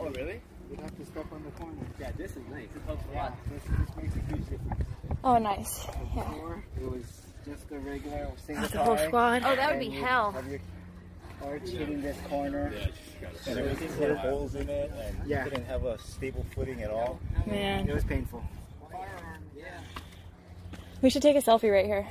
Oh, 0.00 0.08
really? 0.10 0.40
You'd 0.70 0.80
have 0.80 0.96
to 0.98 1.06
step 1.06 1.24
on 1.32 1.42
the 1.44 1.50
corner. 1.52 1.76
Yeah, 2.00 2.10
this 2.16 2.32
is 2.32 2.42
nice. 2.50 2.64
It 2.64 2.82
helps 2.86 3.04
a 3.12 3.16
lot. 3.16 3.36
This, 3.50 3.62
this 3.62 3.96
makes 3.96 4.16
a 4.16 4.18
huge 4.34 4.48
difference. 4.50 4.84
Oh, 5.24 5.38
nice. 5.38 5.86
Before, 5.86 6.62
it 6.80 6.90
was 6.90 7.04
just 7.44 7.70
a 7.70 7.78
regular 7.78 8.28
single 8.44 8.68
The 8.68 8.78
whole 8.78 8.98
squad. 8.98 9.42
Oh, 9.44 9.54
that 9.56 9.70
would 9.70 9.80
be 9.80 9.90
hell. 9.90 10.34
Have 11.40 11.48
your 11.48 11.54
arch 11.54 11.68
hitting 11.70 12.02
this 12.02 12.16
corner. 12.28 12.72
And 13.46 13.58
everything 13.58 13.92
had 14.00 14.16
holes 14.18 14.54
in 14.54 14.68
it, 14.68 14.90
and 14.92 15.28
Yeah. 15.28 15.44
you 15.44 15.50
didn't 15.50 15.66
have 15.66 15.84
a 15.84 15.98
stable 15.98 16.44
footing 16.54 16.82
at 16.82 16.90
all. 16.90 17.18
Man, 17.46 17.88
It 17.88 17.94
was 17.94 18.04
painful. 18.04 18.42
we 21.02 21.10
should 21.10 21.22
take 21.22 21.36
a 21.36 21.40
selfie 21.42 21.72
right 21.72 21.86
here. 21.86 22.06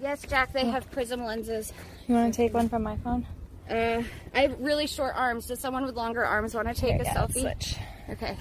Yes, 0.00 0.22
Jack. 0.28 0.52
They 0.52 0.66
have 0.66 0.90
prism 0.90 1.24
lenses. 1.24 1.72
You 2.08 2.14
want 2.14 2.32
to 2.32 2.36
take 2.36 2.52
one 2.54 2.68
from 2.68 2.82
my 2.82 2.96
phone? 2.98 3.26
Uh, 3.70 4.02
I 4.34 4.40
have 4.42 4.58
really 4.60 4.86
short 4.86 5.14
arms. 5.16 5.46
Does 5.46 5.60
someone 5.60 5.84
with 5.84 5.94
longer 5.94 6.24
arms 6.24 6.54
want 6.54 6.68
to 6.68 6.74
take 6.74 7.00
a 7.00 7.04
Yeah, 7.04 7.14
selfie? 7.14 7.40
Switch. 7.40 7.76
Okay. 8.10 8.36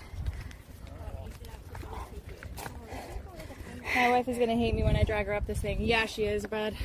My 3.96 4.10
wife 4.10 4.28
is 4.30 4.38
gonna 4.38 4.56
hate 4.56 4.74
me 4.74 4.84
when 4.84 4.96
I 4.96 5.04
drag 5.04 5.28
her 5.28 5.34
up 5.34 5.46
this 5.46 5.60
thing. 5.60 5.82
Yeah, 5.82 6.06
she 6.06 6.24
is, 6.24 6.46
bud. 6.48 6.76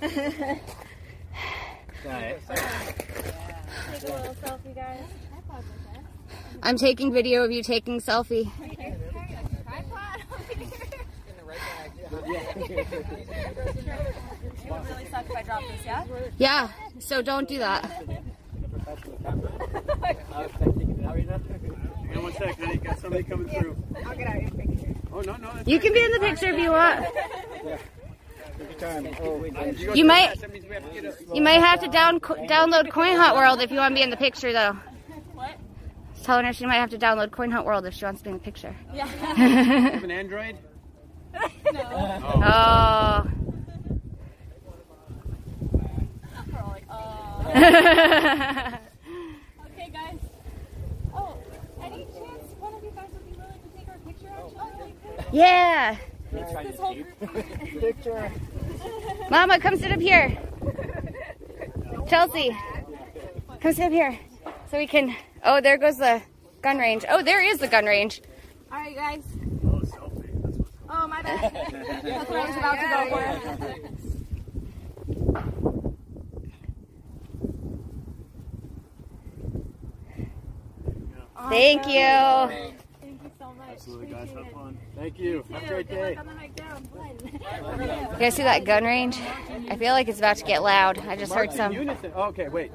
Take 2.04 2.12
a 2.50 2.52
little 4.12 4.34
selfie, 4.34 4.74
guys. 4.74 5.08
I'm 6.62 6.76
taking 6.76 7.10
video 7.14 7.42
of 7.44 7.50
you 7.50 7.62
taking 7.62 7.98
selfie. 7.98 8.50
It 8.60 8.98
would 14.70 14.86
really 14.86 15.06
suck 15.06 15.24
if 15.30 15.36
I 15.36 15.42
dropped 15.44 15.68
this, 15.68 15.84
yeah? 15.86 16.04
Yeah. 16.36 16.68
So 16.98 17.22
don't 17.22 17.48
do 17.48 17.58
that. 17.58 17.84
Hang 17.84 18.18
on 22.16 22.22
one 22.22 22.32
sec, 22.34 22.58
honey. 22.58 22.76
Got 22.76 22.98
somebody 22.98 23.22
coming 23.24 23.48
through. 23.48 23.76
I'll 24.04 24.14
get 24.14 24.26
out 24.26 24.42
your 24.42 24.50
picture. 24.50 24.94
Oh, 25.10 25.22
no, 25.22 25.36
no. 25.36 25.50
You 25.64 25.80
can 25.80 25.94
be 25.94 26.02
in 26.02 26.10
the 26.12 26.20
picture 26.20 26.48
if 26.48 26.58
you 26.58 26.70
want. 26.70 27.00
Every 27.00 27.14
time. 27.78 27.80
Oh, 28.60 28.64
go 28.64 28.73
You 28.84 29.94
too 29.94 30.04
might- 30.04 30.28
fast. 30.28 30.40
That 30.42 30.52
means 30.52 30.66
we 30.66 30.74
have 30.74 30.92
to 30.92 31.34
You 31.34 31.42
might 31.42 31.60
have 31.60 31.80
to 31.80 31.88
down 31.88 32.20
download 32.20 32.90
Coin 32.90 33.16
Hunt 33.16 33.34
World 33.36 33.60
if 33.62 33.70
you 33.70 33.78
want 33.78 33.92
to 33.92 33.94
be 33.96 34.02
in 34.02 34.10
the 34.10 34.16
picture, 34.16 34.52
though. 34.52 34.76
What? 35.34 35.52
Telling 36.22 36.44
her 36.44 36.52
she 36.52 36.66
might 36.66 36.76
have 36.76 36.90
to 36.90 36.98
download 36.98 37.30
Coin 37.30 37.50
Hunt 37.50 37.64
World 37.66 37.86
if 37.86 37.94
she 37.94 38.04
wants 38.04 38.20
to 38.20 38.24
be 38.24 38.30
in 38.30 38.36
the 38.36 38.42
picture. 38.42 38.74
Yeah. 38.92 39.06
have 39.06 40.04
an 40.04 40.10
Android? 40.10 40.58
Oh. 41.34 43.24
We're 46.52 46.60
all 46.60 46.70
like, 46.70 46.84
oh. 46.90 47.42
Okay, 49.66 49.90
guys. 49.92 50.18
Oh, 51.14 51.36
any 51.82 52.04
chance 52.06 52.44
one 52.58 52.74
of 52.74 52.84
you 52.84 52.90
guys 52.90 53.08
would 53.12 53.26
be 53.30 53.36
willing 53.36 53.60
to 53.60 53.78
take 53.78 53.88
our 53.88 53.98
picture 54.06 54.28
actually? 54.28 54.94
yeah. 55.32 55.96
This 56.32 56.76
whole 56.78 56.94
group. 56.94 57.80
picture. 57.80 58.30
Mama, 59.30 59.58
come 59.58 59.76
sit 59.76 59.90
up 59.90 60.00
here. 60.00 60.36
Chelsea, 62.06 62.56
come 63.60 63.72
sit 63.72 63.86
up 63.86 63.92
here 63.92 64.18
so 64.70 64.78
we 64.78 64.86
can. 64.86 65.14
Oh, 65.44 65.60
there 65.60 65.78
goes 65.78 65.98
the 65.98 66.22
gun 66.62 66.78
range. 66.78 67.04
Oh, 67.08 67.22
there 67.22 67.42
is 67.42 67.58
the 67.58 67.68
gun 67.68 67.86
range. 67.86 68.22
All 68.70 68.78
right, 68.78 68.94
guys. 68.94 69.22
Oh, 69.64 69.80
selfie. 69.80 70.66
Oh, 70.88 71.06
my 71.08 71.22
bad. 71.22 71.52
That's 72.02 72.30
what 72.30 72.38
I 72.38 72.46
was 72.46 72.56
about 72.56 72.78
to 72.80 72.88
go 72.88 73.08
for. 73.10 73.94
Thank 81.50 81.86
you. 81.86 82.80
Thank 83.00 83.22
you 83.22 83.30
so 83.38 83.52
much. 83.52 83.68
Absolutely, 83.70 84.06
guys. 84.06 84.30
Have 84.30 84.52
fun. 84.52 84.78
Thank 84.96 85.18
you. 85.18 85.44
Have 85.52 85.62
a 85.62 85.66
great 85.66 85.88
day. 85.88 86.14
luck 86.14 86.26
on 86.26 86.26
the 86.26 86.40
hike 86.40 86.56
down. 86.56 86.88
You 87.52 88.18
guys 88.18 88.34
see 88.34 88.42
that 88.42 88.64
gun 88.64 88.84
range? 88.84 89.18
I 89.70 89.76
feel 89.76 89.92
like 89.92 90.08
it's 90.08 90.18
about 90.18 90.36
to 90.36 90.44
get 90.44 90.62
loud. 90.62 90.98
I 90.98 91.16
just 91.16 91.32
heard 91.32 91.46
March 91.46 91.50
in 91.50 91.56
some. 91.56 91.72
unison. 91.72 92.12
Oh, 92.14 92.24
okay, 92.24 92.48
wait. 92.48 92.70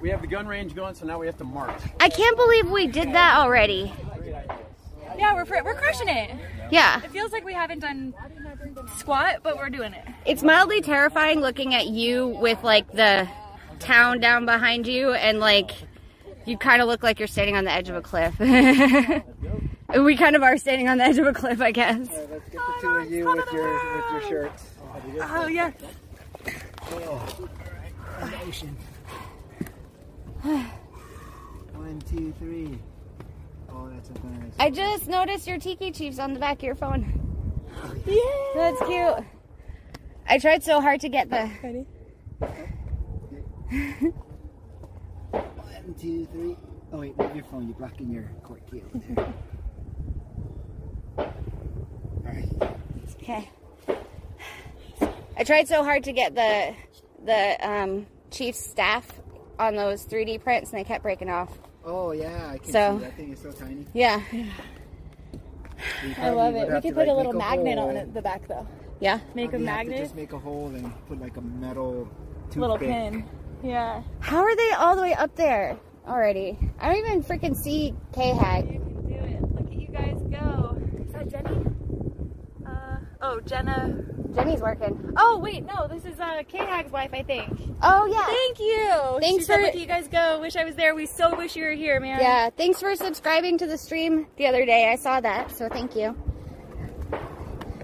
We 0.00 0.08
have 0.10 0.20
the 0.22 0.26
gun 0.26 0.46
range 0.46 0.74
going, 0.74 0.94
so 0.94 1.04
now 1.06 1.18
we 1.18 1.26
have 1.26 1.36
to 1.38 1.44
march. 1.44 1.78
I 1.98 2.08
can't 2.08 2.36
believe 2.36 2.70
we 2.70 2.86
did 2.86 3.12
that 3.12 3.38
already. 3.38 3.92
Yeah, 5.18 5.34
we're 5.34 5.44
we're 5.62 5.74
crushing 5.74 6.08
it. 6.08 6.30
Yeah. 6.70 7.02
It 7.02 7.10
feels 7.10 7.32
like 7.32 7.44
we 7.44 7.52
haven't 7.52 7.80
done 7.80 8.14
squat, 8.96 9.40
but 9.42 9.56
we're 9.56 9.68
doing 9.68 9.92
it. 9.92 10.04
It's 10.24 10.42
mildly 10.42 10.80
terrifying 10.80 11.40
looking 11.40 11.74
at 11.74 11.88
you 11.88 12.28
with 12.40 12.62
like 12.62 12.90
the 12.92 13.28
town 13.80 14.20
down 14.20 14.46
behind 14.46 14.86
you 14.86 15.12
and 15.12 15.40
like 15.40 15.72
you 16.46 16.56
kind 16.56 16.80
of 16.80 16.88
look 16.88 17.02
like 17.02 17.18
you're 17.18 17.28
standing 17.28 17.56
on 17.56 17.64
the 17.64 17.72
edge 17.72 17.88
of 17.90 17.96
a 17.96 18.02
cliff. 18.02 18.34
we 19.98 20.16
kind 20.16 20.36
of 20.36 20.42
are 20.42 20.56
standing 20.56 20.88
on 20.88 20.98
the 20.98 21.04
edge 21.04 21.18
of 21.18 21.26
a 21.26 21.32
cliff, 21.32 21.60
I 21.60 21.72
guess. 21.72 22.08
All 22.08 22.16
right, 22.16 22.30
let's 22.30 22.48
get 22.50 22.60
the 22.60 22.74
two 22.80 22.88
of 22.88 23.10
you 23.10 23.26
with 23.26 23.52
your 23.52 23.96
with 23.96 24.10
your 24.12 24.22
shirts. 24.22 24.64
Oh 25.20 25.46
yeah. 25.46 25.72
Ocean. 28.50 28.76
One, 30.42 32.02
two, 32.08 32.32
three. 32.38 32.78
Oh, 33.70 33.88
that's 33.90 34.10
a 34.10 34.14
nice. 34.26 34.52
I 34.58 34.70
just 34.70 35.06
noticed 35.06 35.46
your 35.46 35.58
Tiki 35.58 35.92
Chiefs 35.92 36.18
on 36.18 36.32
the 36.34 36.40
back 36.40 36.56
of 36.56 36.62
your 36.64 36.74
phone. 36.74 37.20
Oh, 37.76 37.94
yeah. 38.06 38.52
That's 38.54 38.80
cute. 38.88 39.24
I 40.28 40.38
tried 40.38 40.64
so 40.64 40.80
hard 40.80 41.00
to 41.02 41.08
get 41.08 41.30
the. 41.30 41.48
Ready? 41.62 41.86
One, 45.30 45.94
two, 46.00 46.26
three. 46.32 46.56
Oh 46.92 46.98
wait, 46.98 47.16
move 47.16 47.36
your 47.36 47.44
phone. 47.44 47.68
You're 47.68 47.76
blocking 47.76 48.10
your 48.10 48.24
court 48.42 48.62
key 48.68 48.82
over 48.82 48.98
there. 49.14 49.32
All 51.20 52.22
right. 52.24 52.72
Okay. 53.22 53.50
I 55.36 55.44
tried 55.44 55.68
so 55.68 55.82
hard 55.84 56.04
to 56.04 56.12
get 56.12 56.34
the 56.34 56.74
the 57.24 57.68
um, 57.68 58.06
Chiefs 58.30 58.58
staff 58.60 59.06
on 59.58 59.74
those 59.76 60.06
3D 60.06 60.42
prints, 60.42 60.70
and 60.70 60.80
they 60.80 60.84
kept 60.84 61.02
breaking 61.02 61.30
off. 61.30 61.50
Oh 61.84 62.12
yeah, 62.12 62.50
I 62.52 62.58
can 62.58 62.72
So- 62.72 62.98
see 62.98 63.04
that 63.04 63.16
thing 63.16 63.32
is 63.32 63.40
so 63.40 63.52
tiny. 63.52 63.86
Yeah. 63.94 64.20
You 64.32 64.46
I 66.18 66.28
love 66.30 66.54
it. 66.56 66.68
We 66.68 66.74
could 66.82 66.88
to, 66.90 66.94
put 66.94 67.08
a 67.08 67.14
little 67.14 67.32
make 67.32 67.40
magnet 67.42 67.78
hole. 67.78 67.88
on 67.88 67.96
it, 67.96 68.12
the 68.12 68.20
back 68.20 68.46
though. 68.48 68.66
Yeah. 69.00 69.18
Make 69.34 69.48
a 69.48 69.50
Probably 69.52 69.66
have 69.66 69.78
to 69.80 69.86
magnet, 69.88 69.98
Just 69.98 70.14
make 70.14 70.32
a 70.34 70.38
hole 70.38 70.66
and 70.68 70.92
put 71.08 71.18
like 71.20 71.36
a 71.38 71.40
metal 71.40 72.06
little 72.54 72.76
toothpick. 72.76 72.88
pin. 73.12 73.24
Yeah. 73.62 74.02
How 74.20 74.40
are 74.42 74.54
they 74.56 74.72
all 74.72 74.94
the 74.94 75.00
way 75.02 75.14
up 75.14 75.34
there 75.36 75.78
already? 76.06 76.58
I 76.80 76.88
don't 76.94 76.98
even 77.06 77.22
freaking 77.22 77.56
see 77.56 77.94
K 78.12 78.28
Hag. 78.34 78.66
You 78.66 78.72
can 78.78 79.08
do 79.08 79.14
it. 79.14 79.42
Look 79.54 79.66
at 79.66 79.72
you 79.72 79.88
guys 79.88 80.20
go. 80.30 80.69
Is 81.20 81.32
that 81.32 81.44
Jenny? 81.44 81.64
Uh, 82.66 82.96
oh, 83.20 83.40
Jenna. 83.40 84.04
Jenny's 84.34 84.60
working. 84.60 85.12
Oh, 85.16 85.38
wait, 85.38 85.64
no, 85.66 85.88
this 85.88 86.04
is 86.04 86.18
uh, 86.20 86.42
K-Hag's 86.48 86.92
wife, 86.92 87.10
I 87.12 87.22
think. 87.22 87.48
Oh 87.82 88.06
yeah. 88.06 88.26
Thank 88.26 88.60
you. 88.60 89.18
Thanks 89.20 89.46
she 89.46 89.52
for- 89.52 89.58
look 89.60 89.74
at 89.74 89.78
you 89.78 89.86
guys 89.86 90.06
go. 90.08 90.38
Wish 90.40 90.54
I 90.56 90.64
was 90.64 90.76
there. 90.76 90.94
We 90.94 91.06
so 91.06 91.34
wish 91.36 91.56
you 91.56 91.64
were 91.64 91.72
here, 91.72 91.98
man. 91.98 92.20
Yeah. 92.20 92.50
Thanks 92.50 92.80
for 92.80 92.94
subscribing 92.94 93.58
to 93.58 93.66
the 93.66 93.78
stream 93.78 94.26
the 94.36 94.46
other 94.46 94.64
day. 94.66 94.90
I 94.90 94.96
saw 94.96 95.20
that, 95.20 95.50
so 95.50 95.68
thank 95.68 95.96
you. 95.96 96.14
All 97.12 97.18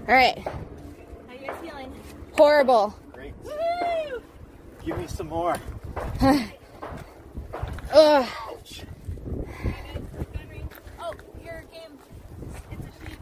right. 0.07 0.37
How 0.39 1.33
you 1.33 1.47
guys 1.47 1.57
feeling? 1.61 1.91
Horrible. 2.37 2.95
Great. 3.11 3.33
Woo! 3.43 4.21
Give 4.85 4.97
me 4.97 5.07
some 5.07 5.27
more. 5.27 5.55
Ugh. 6.21 6.45
Oh, 10.99 11.13
your 11.43 11.63
game. 11.73 11.97
It's 12.71 12.85
a 12.85 12.91
sheep. 13.09 13.17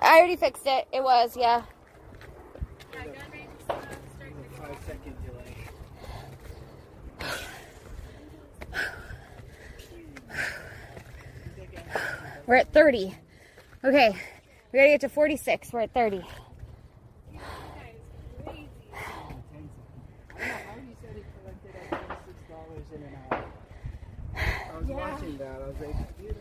I 0.00 0.18
already 0.18 0.36
fixed 0.36 0.66
it. 0.66 0.88
It 0.92 1.02
was, 1.02 1.36
yeah. 1.36 1.62
Yeah, 2.92 3.04
gun 3.04 3.14
range 3.32 3.50
is 3.60 3.68
uh, 3.70 3.74
starting 4.16 4.36
to 4.36 4.56
go. 4.56 4.62
Five 4.66 4.78
second 4.86 5.16
delay. 5.26 5.56
We're 12.46 12.56
at 12.56 12.72
30. 12.72 13.14
Okay. 13.84 14.16
We 14.72 14.78
gotta 14.78 14.88
get 14.90 15.00
to 15.02 15.08
46. 15.08 15.72
We're 15.72 15.80
at 15.80 15.94
30. 15.94 16.16
I 16.16 16.20
don't 16.20 16.24
know 20.48 20.54
how 20.54 20.74
you 20.76 20.96
said 21.02 21.16
he 21.16 21.22
collected 21.42 21.74
like 21.74 21.90
twenty-six 21.90 22.38
dollars 22.48 22.86
in 22.94 23.02
an 23.02 23.14
hour. 23.30 23.44
I 24.36 24.78
was 24.78 24.88
watching 24.88 25.36
that. 25.38 25.60
I 25.62 25.66
was 25.66 25.76
like, 25.80 26.18
dude, 26.18 26.36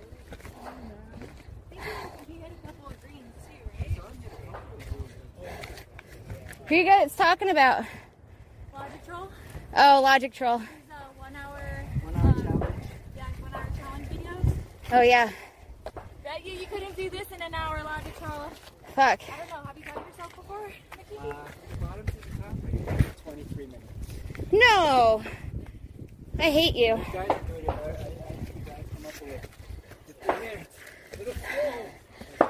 He 2.27 2.33
hit 2.33 2.51
a 2.63 2.67
couple 2.67 2.87
of 2.87 3.01
greens 3.01 3.35
too, 3.45 3.61
right? 3.79 3.99
Who 6.69 6.75
you 6.75 6.83
guys 6.85 7.15
talking 7.15 7.49
about? 7.49 7.83
Logic 8.73 9.05
Troll. 9.05 9.29
Oh, 9.75 10.01
Logic 10.03 10.31
Troll. 10.31 10.59
He's 10.59 10.67
one 11.17 11.35
hour, 11.35 11.85
One 12.03 12.15
hour 12.15 12.33
challenge. 12.43 12.85
yeah, 13.17 13.23
one 13.39 13.53
hour 13.55 13.67
challenge 13.75 14.07
videos. 14.09 14.53
Oh 14.91 15.01
yeah. 15.01 15.31
Bet 16.23 16.45
you 16.45 16.53
you 16.53 16.67
couldn't 16.67 16.95
do 16.95 17.09
this 17.09 17.31
in 17.35 17.41
an 17.41 17.55
hour, 17.55 17.81
Logic 17.83 18.15
Troll. 18.19 18.51
Fuck. 18.95 19.21
I 19.23 19.37
don't 19.39 19.49
know. 19.49 19.65
Have 19.65 19.77
you 19.77 19.83
done 19.83 20.03
yourself 20.11 20.35
before, 20.35 20.71
Uh, 21.19 21.33
bottom 21.81 22.05
to 22.05 22.13
the 22.13 22.21
top, 22.37 22.53
I 22.67 22.95
think 23.01 23.23
23 23.23 23.65
minutes. 23.65 24.51
No. 24.51 25.23
I 26.37 26.51
hate 26.51 26.75
you. 26.75 26.97
You 26.97 27.03
guys 27.11 27.29
are 27.29 27.39
doing 27.47 27.63
it. 27.63 27.69
I, 27.69 27.73
I, 27.73 27.89
I 27.89 27.93
think 27.95 28.55
you 28.55 28.61
guys 28.65 28.85
come 28.95 29.05
up 29.07 29.21
with 29.21 29.29
it. 29.29 29.49
Just 30.07 30.21
do 30.23 30.31
it. 30.31 30.67
Little 31.17 31.33
flow. 31.33 32.49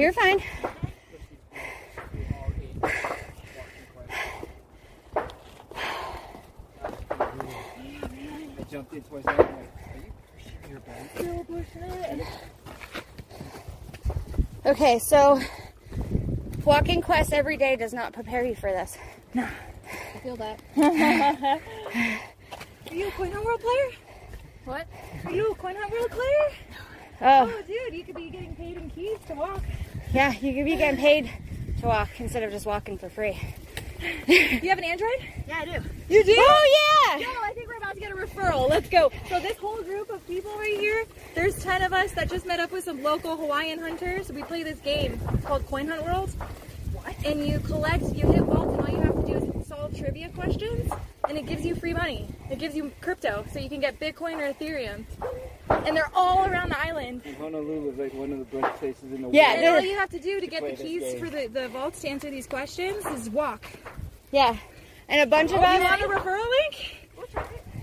You're 0.00 0.14
fine. 0.14 0.40
I 7.52 8.62
jumped 8.70 8.92
in 8.94 9.02
towards 9.02 9.26
that. 9.26 9.38
I'm 9.38 9.56
like, 9.56 9.68
are 9.92 9.96
you 9.98 11.44
pushing 11.44 11.82
your 11.82 11.90
bike? 11.90 12.26
Okay, 14.66 14.98
so 14.98 15.38
walking 16.64 17.02
quest 17.02 17.34
every 17.34 17.58
day 17.58 17.76
does 17.76 17.92
not 17.92 18.14
prepare 18.14 18.44
you 18.44 18.54
for 18.54 18.70
this. 18.70 18.96
No. 19.34 19.46
I 20.14 20.18
feel 20.20 20.36
that. 20.36 20.60
Are 22.90 22.94
you 22.94 23.08
a 23.08 23.10
Coin 23.12 23.32
Hunt 23.32 23.44
World 23.44 23.60
player? 23.60 23.90
What? 24.64 24.86
Are 25.24 25.32
you 25.32 25.50
a 25.50 25.54
Coin 25.56 25.76
Hunt 25.76 25.92
World 25.92 26.10
player? 26.10 26.50
Oh, 27.22 27.52
Oh, 27.52 27.62
dude, 27.66 27.94
you 27.94 28.02
could 28.04 28.16
be 28.16 28.30
getting 28.30 28.56
paid 28.56 28.76
in 28.78 28.88
keys 28.90 29.18
to 29.28 29.34
walk. 29.34 29.62
Yeah, 30.12 30.32
you 30.32 30.54
could 30.54 30.64
be 30.64 30.76
getting 30.76 30.98
paid 31.00 31.30
to 31.80 31.86
walk 31.86 32.08
instead 32.18 32.42
of 32.42 32.50
just 32.50 32.66
walking 32.66 32.98
for 32.98 33.08
free. 33.08 33.38
Do 34.26 34.32
you 34.32 34.68
have 34.68 34.78
an 34.78 34.84
Android? 34.84 35.20
Yeah, 35.46 35.58
I 35.58 35.64
do. 35.66 35.72
You 36.08 36.24
do? 36.24 36.34
Oh 36.36 37.10
yeah! 37.10 37.18
Yo, 37.18 37.28
I 37.42 37.52
think 37.52 37.68
we're 37.68 37.76
about 37.76 37.94
to 37.94 38.00
get 38.00 38.10
a 38.10 38.14
referral. 38.14 38.68
Let's 38.68 38.88
go. 38.88 39.12
So 39.28 39.38
this 39.40 39.58
whole 39.58 39.82
group 39.82 40.08
of 40.10 40.26
people 40.26 40.50
right 40.52 40.78
here, 40.78 41.04
there's 41.34 41.62
10 41.62 41.82
of 41.82 41.92
us 41.92 42.12
that 42.12 42.30
just 42.30 42.46
met 42.46 42.60
up 42.60 42.72
with 42.72 42.84
some 42.84 43.02
local 43.02 43.36
Hawaiian 43.36 43.78
hunters. 43.78 44.32
We 44.32 44.42
play 44.42 44.62
this 44.62 44.80
game. 44.80 45.20
It's 45.34 45.44
called 45.44 45.66
Coin 45.66 45.88
Hunt 45.88 46.02
World. 46.04 46.30
What? 46.92 47.14
And 47.24 47.46
you 47.46 47.60
collect, 47.60 48.04
you 48.14 48.26
hit 48.30 48.42
vaults, 48.42 48.72
and 48.72 48.80
all 48.80 48.94
you 48.94 49.02
have 49.02 49.26
to 49.26 49.26
do 49.26 49.60
is 49.60 49.66
solve 49.66 49.96
trivia 49.96 50.28
questions, 50.30 50.90
and 51.28 51.38
it 51.38 51.46
gives 51.46 51.64
you 51.64 51.74
free 51.74 51.94
money. 51.94 52.26
It 52.50 52.58
gives 52.58 52.74
you 52.74 52.90
crypto, 53.00 53.44
so 53.52 53.58
you 53.58 53.68
can 53.68 53.80
get 53.80 54.00
Bitcoin 54.00 54.38
or 54.38 54.52
Ethereum. 54.52 55.04
And 55.86 55.96
they're 55.96 56.10
all 56.14 56.46
around 56.46 56.70
the 56.70 56.78
island. 56.80 57.22
And 57.24 57.36
Honolulu 57.36 57.90
is 57.92 57.98
like 57.98 58.14
one 58.14 58.32
of 58.32 58.38
the 58.38 58.44
best 58.60 58.78
places 58.78 59.04
in 59.04 59.10
the 59.16 59.18
world. 59.22 59.34
Yeah, 59.34 59.52
And 59.54 59.62
world. 59.62 59.76
all 59.76 59.84
you 59.84 59.96
have 59.96 60.10
to 60.10 60.18
do 60.20 60.40
to 60.40 60.46
get 60.46 60.62
the 60.62 60.82
keys 60.82 61.18
for 61.18 61.28
the, 61.30 61.48
the 61.48 61.68
vaults 61.68 62.00
to 62.02 62.08
answer 62.08 62.30
these 62.30 62.46
questions 62.46 63.04
is 63.06 63.30
walk. 63.30 63.64
Yeah, 64.32 64.56
and 65.08 65.20
a 65.22 65.26
bunch 65.26 65.50
of 65.52 65.58
Oh, 65.58 65.72
you 65.74 65.80
want 65.82 66.02
us. 66.02 66.06
a 66.06 66.08
referral 66.08 66.50
link? 66.50 67.08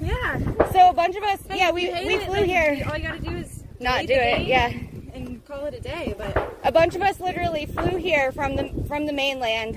Yeah. 0.02 0.40
So 0.72 0.90
a 0.90 0.94
bunch 0.94 1.16
of 1.16 1.24
us. 1.24 1.40
Yeah, 1.54 1.72
we 1.72 1.90
we 1.90 2.16
it, 2.16 2.24
flew 2.24 2.44
here. 2.44 2.86
All 2.90 2.98
you 2.98 3.04
gotta 3.08 3.20
do 3.20 3.36
is 3.36 3.64
Not 3.80 4.06
do 4.06 4.14
it. 4.14 4.46
Yeah, 4.48 4.68
and 5.14 5.44
call 5.46 5.66
it 5.66 5.74
a 5.74 5.80
day. 5.82 6.14
But 6.18 6.58
a 6.64 6.72
bunch 6.72 6.96
of 6.96 7.02
us 7.02 7.20
literally 7.20 7.66
flew 7.66 7.98
here 7.98 8.32
from 8.32 8.56
the 8.56 8.70
from 8.88 9.06
the 9.08 9.14
mainland 9.14 9.76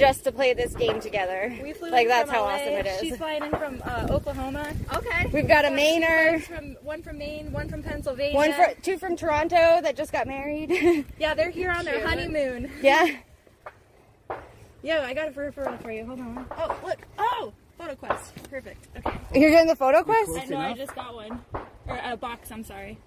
just 0.00 0.24
to 0.24 0.32
play 0.32 0.54
this 0.54 0.74
game 0.74 1.00
together. 1.00 1.56
we 1.62 1.72
flew 1.72 1.90
Like 1.90 2.08
that's 2.08 2.30
how 2.30 2.42
LA. 2.44 2.54
awesome 2.54 2.72
it 2.72 2.86
is. 2.86 3.00
She's 3.00 3.16
flying 3.16 3.44
in 3.44 3.50
from 3.50 3.82
uh, 3.84 4.08
Oklahoma. 4.10 4.72
Okay. 4.94 5.26
We've 5.32 5.46
got 5.46 5.64
a 5.64 5.68
Two 5.68 5.74
Mainer. 5.76 6.42
From 6.42 6.76
one 6.82 7.02
from 7.02 7.18
Maine, 7.18 7.52
one 7.52 7.68
from 7.68 7.82
Pennsylvania. 7.82 8.34
One 8.34 8.52
for 8.52 8.72
two 8.82 8.98
from 8.98 9.16
Toronto 9.16 9.80
that 9.82 9.96
just 9.96 10.12
got 10.12 10.26
married. 10.26 11.04
yeah, 11.18 11.34
they're 11.34 11.50
here 11.50 11.70
on 11.70 11.84
their 11.84 11.96
Cute. 11.96 12.06
honeymoon. 12.08 12.70
yeah. 12.82 13.06
Yo, 14.82 15.02
I 15.02 15.12
got 15.12 15.28
a 15.28 15.32
referral 15.32 15.80
for 15.82 15.92
you. 15.92 16.06
Hold 16.06 16.20
on. 16.20 16.46
Oh, 16.52 16.80
look. 16.86 16.98
Oh, 17.18 17.52
photo 17.76 17.94
quest. 17.96 18.32
Perfect. 18.48 18.88
Okay. 18.96 19.18
You're 19.38 19.50
doing 19.50 19.66
the 19.66 19.76
photo 19.76 20.02
quest? 20.02 20.30
Close 20.30 20.42
I 20.42 20.46
know. 20.46 20.58
I 20.58 20.72
just 20.72 20.94
got 20.94 21.14
one 21.14 21.40
or 21.86 22.00
a 22.02 22.16
box. 22.16 22.50
I'm 22.50 22.64
sorry. 22.64 22.98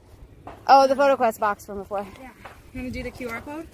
Oh, 0.68 0.86
the 0.88 0.96
photo 0.96 1.16
quest 1.16 1.40
box 1.40 1.66
from 1.66 1.80
before. 1.80 2.06
Yeah. 2.22 2.30
You 2.74 2.82
want 2.82 2.94
to 2.94 3.02
do 3.02 3.04
the 3.04 3.12
QR 3.12 3.44
code? 3.44 3.68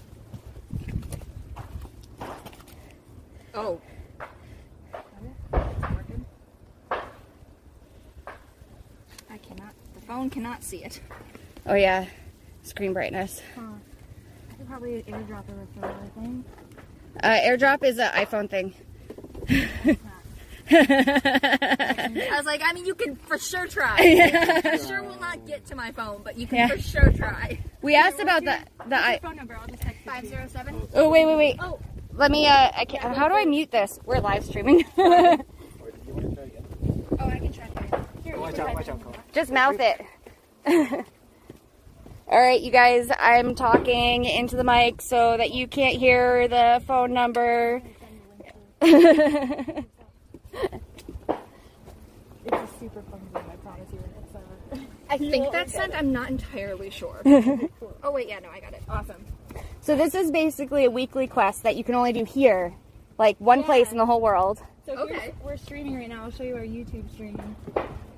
Oh. 3.54 3.80
I 9.30 9.38
cannot. 9.38 9.74
The 9.96 10.02
phone 10.02 10.30
cannot 10.30 10.64
see 10.64 10.84
it. 10.84 11.00
Oh 11.66 11.76
yeah, 11.76 12.06
screen 12.64 12.94
brightness. 12.94 13.42
I 13.58 14.54
could 14.56 14.68
probably 14.68 15.04
airdrop 15.04 15.44
a 15.50 15.52
referral. 15.82 15.96
I 16.04 16.08
think. 16.20 16.46
Uh, 17.22 17.28
AirDrop 17.28 17.84
is 17.84 17.98
an 17.98 18.12
iPhone 18.14 18.50
thing. 18.50 18.74
I 20.72 22.36
was 22.38 22.46
like, 22.46 22.62
I 22.64 22.72
mean, 22.74 22.86
you 22.86 22.94
can 22.94 23.16
for 23.16 23.38
sure 23.40 23.66
try. 23.68 23.98
For 24.62 24.78
sure 24.88 25.04
will 25.04 25.20
not 25.20 25.46
get 25.48 25.66
to 25.68 25.76
my 25.76 25.92
phone, 25.92 26.22
but 26.24 26.38
you 26.38 26.46
can 26.48 26.60
Yeah. 26.60 26.68
for 26.68 26.78
sure 26.80 27.12
try. 27.12 27.60
we 27.82 27.96
asked 27.96 28.20
about 28.20 28.44
the 28.46 28.58
the. 28.88 28.96
What's 28.96 29.04
I, 29.04 29.20
phone 29.20 29.36
number? 29.36 29.56
I'll 29.60 29.68
just 29.68 29.82
text 29.82 30.00
it 30.06 30.10
to 30.22 30.26
you. 30.28 30.32
507? 30.48 30.88
oh 30.94 31.10
wait 31.10 31.26
wait 31.26 31.36
wait. 31.38 31.56
Oh. 31.60 31.80
Let 32.20 32.32
me. 32.32 32.48
Uh, 32.48 32.70
I 32.76 32.84
can, 32.84 33.14
how 33.14 33.30
do 33.30 33.34
I 33.34 33.46
mute 33.46 33.72
this? 33.72 33.98
We're 34.06 34.20
live 34.20 34.44
streaming. 34.44 34.84
Or 34.98 35.92
do 35.92 35.98
you 36.06 36.14
want 36.14 36.30
to 36.30 36.36
try 36.36 36.44
again? 36.44 37.08
Oh, 37.18 37.26
I 37.26 37.40
can 37.40 37.54
try. 37.54 37.68
Here, 38.26 38.36
you 38.36 38.42
Watch 38.42 38.60
out, 38.60 38.74
watch 38.74 38.90
out, 38.90 39.32
Just 39.32 39.52
mouth 39.52 39.78
it. 39.80 40.02
All 42.28 42.40
right, 42.40 42.60
you 42.60 42.72
guys. 42.72 43.10
I'm 43.18 43.56
talking 43.56 44.26
into 44.26 44.58
the 44.58 44.66
mic 44.66 45.02
so 45.02 45.38
that 45.38 45.54
you 45.54 45.66
can't 45.66 45.98
hear 45.98 46.50
the 46.50 46.84
phone 46.86 47.14
number. 47.14 47.82
It's 52.46 52.56
a 52.56 52.80
super 52.80 53.02
fun 53.04 53.20
game, 53.32 53.44
I 53.48 53.56
promise 53.58 53.88
you. 53.94 54.00
It's 54.24 54.36
uh, 54.36 54.84
I 55.10 55.18
think 55.18 55.52
that's 55.52 55.72
sent. 55.72 55.94
I'm 55.94 56.12
not 56.12 56.30
entirely 56.30 56.90
sure. 56.90 57.22
oh, 58.04 58.12
wait, 58.12 58.28
yeah, 58.28 58.40
no, 58.40 58.50
I 58.50 58.60
got 58.60 58.74
it. 58.74 58.82
awesome. 58.90 59.24
So 59.90 59.96
this 59.96 60.14
is 60.14 60.30
basically 60.30 60.86
a 60.86 60.92
weekly 60.92 61.26
quest 61.26 61.64
that 61.64 61.76
you 61.76 61.84
can 61.84 61.96
only 61.96 62.14
do 62.14 62.24
here, 62.24 62.76
like 63.18 63.36
one 63.40 63.64
place 63.64 63.92
in 63.92 63.98
the 63.98 64.06
whole 64.06 64.22
world. 64.22 64.62
So 64.86 64.94
Okay. 64.94 65.34
we're 65.44 65.58
streaming 65.58 65.96
right 65.96 66.08
now. 66.08 66.26
I'll 66.26 66.30
show 66.30 66.44
you 66.44 66.56
our 66.58 66.62
YouTube 66.62 67.10
stream. 67.12 67.56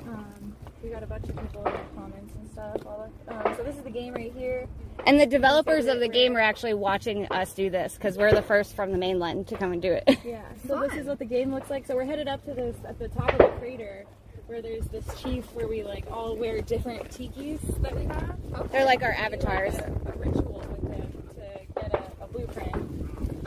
Um, 0.05 0.53
we 0.83 0.89
got 0.89 1.01
a 1.01 1.05
bunch 1.07 1.29
of 1.29 1.37
people 1.37 1.65
in 1.65 1.71
the 1.71 1.79
comments 1.95 2.35
and 2.35 2.51
stuff. 2.51 2.85
All 2.85 3.07
of- 3.29 3.45
Um, 3.45 3.55
so 3.55 3.63
this 3.63 3.77
is 3.77 3.83
the 3.83 3.89
game 3.89 4.13
right 4.13 4.33
here. 4.35 4.67
And 5.05 5.17
the 5.17 5.25
developers 5.25 5.85
of 5.85 6.01
the 6.01 6.09
game 6.09 6.35
are 6.35 6.41
actually 6.41 6.73
watching 6.73 7.25
us 7.31 7.53
do 7.53 7.69
this 7.69 7.93
because 7.95 8.17
we're 8.17 8.33
the 8.33 8.41
first 8.41 8.75
from 8.75 8.91
the 8.91 8.97
mainland 8.97 9.47
to 9.47 9.55
come 9.55 9.71
and 9.71 9.81
do 9.81 9.93
it. 9.93 10.09
Yeah. 10.25 10.41
So 10.67 10.77
this 10.81 10.91
is 10.91 11.07
what 11.07 11.19
the 11.19 11.25
game 11.25 11.53
looks 11.53 11.69
like. 11.69 11.85
So 11.85 11.95
we're 11.95 12.03
headed 12.03 12.27
up 12.27 12.43
to 12.47 12.53
this 12.53 12.75
at 12.85 12.99
the 12.99 13.07
top 13.07 13.31
of 13.31 13.37
the 13.37 13.47
crater 13.59 14.03
where 14.47 14.61
there's 14.61 14.87
this 14.87 15.05
chief 15.21 15.45
where 15.55 15.69
we 15.69 15.83
like 15.83 16.03
all 16.11 16.35
wear 16.35 16.59
different 16.59 17.09
tikis 17.11 17.61
that 17.81 17.95
we 17.95 18.03
have. 18.03 18.71
They're 18.73 18.83
like 18.83 19.03
our 19.03 19.11
We 19.11 19.15
do, 19.15 19.21
like, 19.21 19.45
avatars. 19.45 19.75
A, 19.77 20.11
a 20.13 20.17
ritual 20.17 20.65
with 20.69 20.81
them 20.81 20.81
to 20.81 20.89
get 20.89 20.99
a, 20.99 21.17
a 21.17 21.20
blueprint. 22.31 22.75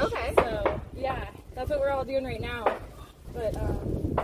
Okay. 0.00 0.32
So 0.36 0.80
yeah, 0.96 1.26
that's 1.54 1.70
what 1.70 1.80
we're 1.80 1.90
all 1.90 2.04
doing 2.04 2.24
right 2.24 2.40
now. 2.40 2.78
But 3.32 3.56
um, 3.56 4.16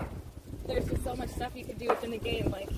there's 0.67 0.89
just 0.89 1.03
so 1.05 1.15
much 1.17 1.31
stuff 1.31 1.53
you 1.55 1.65
could 1.65 1.79
do 1.79 1.89
within 1.89 2.11
the 2.11 2.19
game. 2.19 2.51
Like 2.51 2.69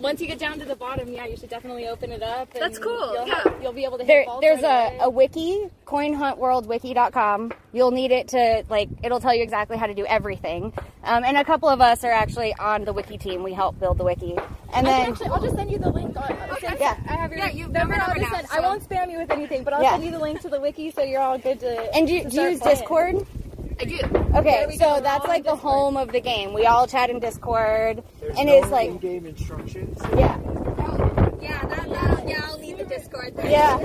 once 0.00 0.20
you 0.20 0.26
get 0.26 0.38
down 0.38 0.58
to 0.58 0.64
the 0.64 0.76
bottom, 0.76 1.12
yeah, 1.12 1.26
you 1.26 1.36
should 1.36 1.50
definitely 1.50 1.88
open 1.88 2.12
it 2.12 2.22
up. 2.22 2.52
And 2.54 2.62
That's 2.62 2.78
cool, 2.78 3.14
You'll, 3.14 3.26
yeah. 3.28 3.42
have- 3.42 3.62
you'll 3.62 3.72
be 3.72 3.84
able 3.84 3.98
to 3.98 4.04
hit 4.04 4.08
There, 4.08 4.24
vaults 4.24 4.40
there's 4.42 4.62
right 4.62 4.98
a, 5.00 5.04
a 5.04 5.10
wiki, 5.10 5.68
coinhuntworldwiki.com. 5.86 7.52
You'll 7.72 7.90
need 7.90 8.10
it 8.12 8.28
to, 8.28 8.64
like, 8.68 8.88
it'll 9.02 9.20
tell 9.20 9.34
you 9.34 9.42
exactly 9.42 9.76
how 9.76 9.86
to 9.86 9.94
do 9.94 10.06
everything. 10.06 10.72
Um, 11.04 11.24
and 11.24 11.36
a 11.36 11.44
couple 11.44 11.68
of 11.68 11.80
us 11.80 12.04
are 12.04 12.12
actually 12.12 12.54
on 12.54 12.84
the 12.84 12.92
wiki 12.92 13.18
team. 13.18 13.42
We 13.42 13.52
help 13.54 13.78
build 13.80 13.98
the 13.98 14.04
wiki. 14.04 14.36
And 14.72 14.86
I 14.86 14.90
then, 15.00 15.12
actually, 15.12 15.28
I'll 15.28 15.42
just 15.42 15.56
send 15.56 15.70
you 15.70 15.78
the 15.78 15.90
link. 15.90 16.16
On, 16.16 16.32
Okay. 16.52 16.76
yeah. 16.80 16.96
I 17.08 17.12
have 17.14 17.30
your 17.30 17.38
Yeah, 17.40 17.50
you 17.50 17.62
have 17.64 17.72
number. 17.72 17.94
my 17.96 18.00
I'll 18.02 18.08
number 18.08 18.20
just 18.20 18.32
now, 18.32 18.38
send, 18.38 18.48
I 18.50 18.56
so- 18.56 18.62
won't 18.62 18.88
spam 18.88 19.10
you 19.10 19.18
with 19.18 19.30
anything, 19.30 19.64
but 19.64 19.72
I'll 19.72 19.82
Yeah. 19.82 19.92
send 19.92 20.04
you 20.04 20.10
the 20.10 20.18
link 20.18 20.40
to 20.42 20.48
the 20.48 20.60
wiki 20.60 20.90
so 20.90 21.02
you're 21.02 21.20
all 21.22 21.38
good 21.38 21.60
to. 21.60 21.94
and 21.96 22.06
do, 22.06 22.22
to 22.24 22.28
do 22.28 22.36
you 22.42 22.48
use 22.50 22.60
playing. 22.60 22.76
Discord? 22.78 23.26
I 23.80 23.84
do. 23.84 23.96
Okay, 24.36 24.66
There 24.68 24.72
so 24.72 25.00
that's 25.00 25.26
like 25.26 25.44
the 25.44 25.52
Discord. 25.52 25.58
home 25.60 25.96
of 25.96 26.10
the 26.12 26.20
game. 26.20 26.52
We 26.52 26.66
all 26.66 26.86
chat 26.86 27.10
in 27.10 27.20
Discord. 27.20 28.02
There's 28.20 28.36
And 28.38 28.46
no 28.48 28.54
it's 28.58 28.70
like- 28.70 28.88
in-game 28.88 29.26
instructions. 29.26 29.98
Yeah. 30.16 30.38
Yeah, 31.40 31.64
that, 31.66 31.88
that, 31.88 32.28
yeah, 32.28 32.40
I'll 32.44 32.58
need 32.58 32.78
the 32.78 32.84
Discord. 32.84 33.36
thing. 33.36 33.50
Yeah. 33.50 33.78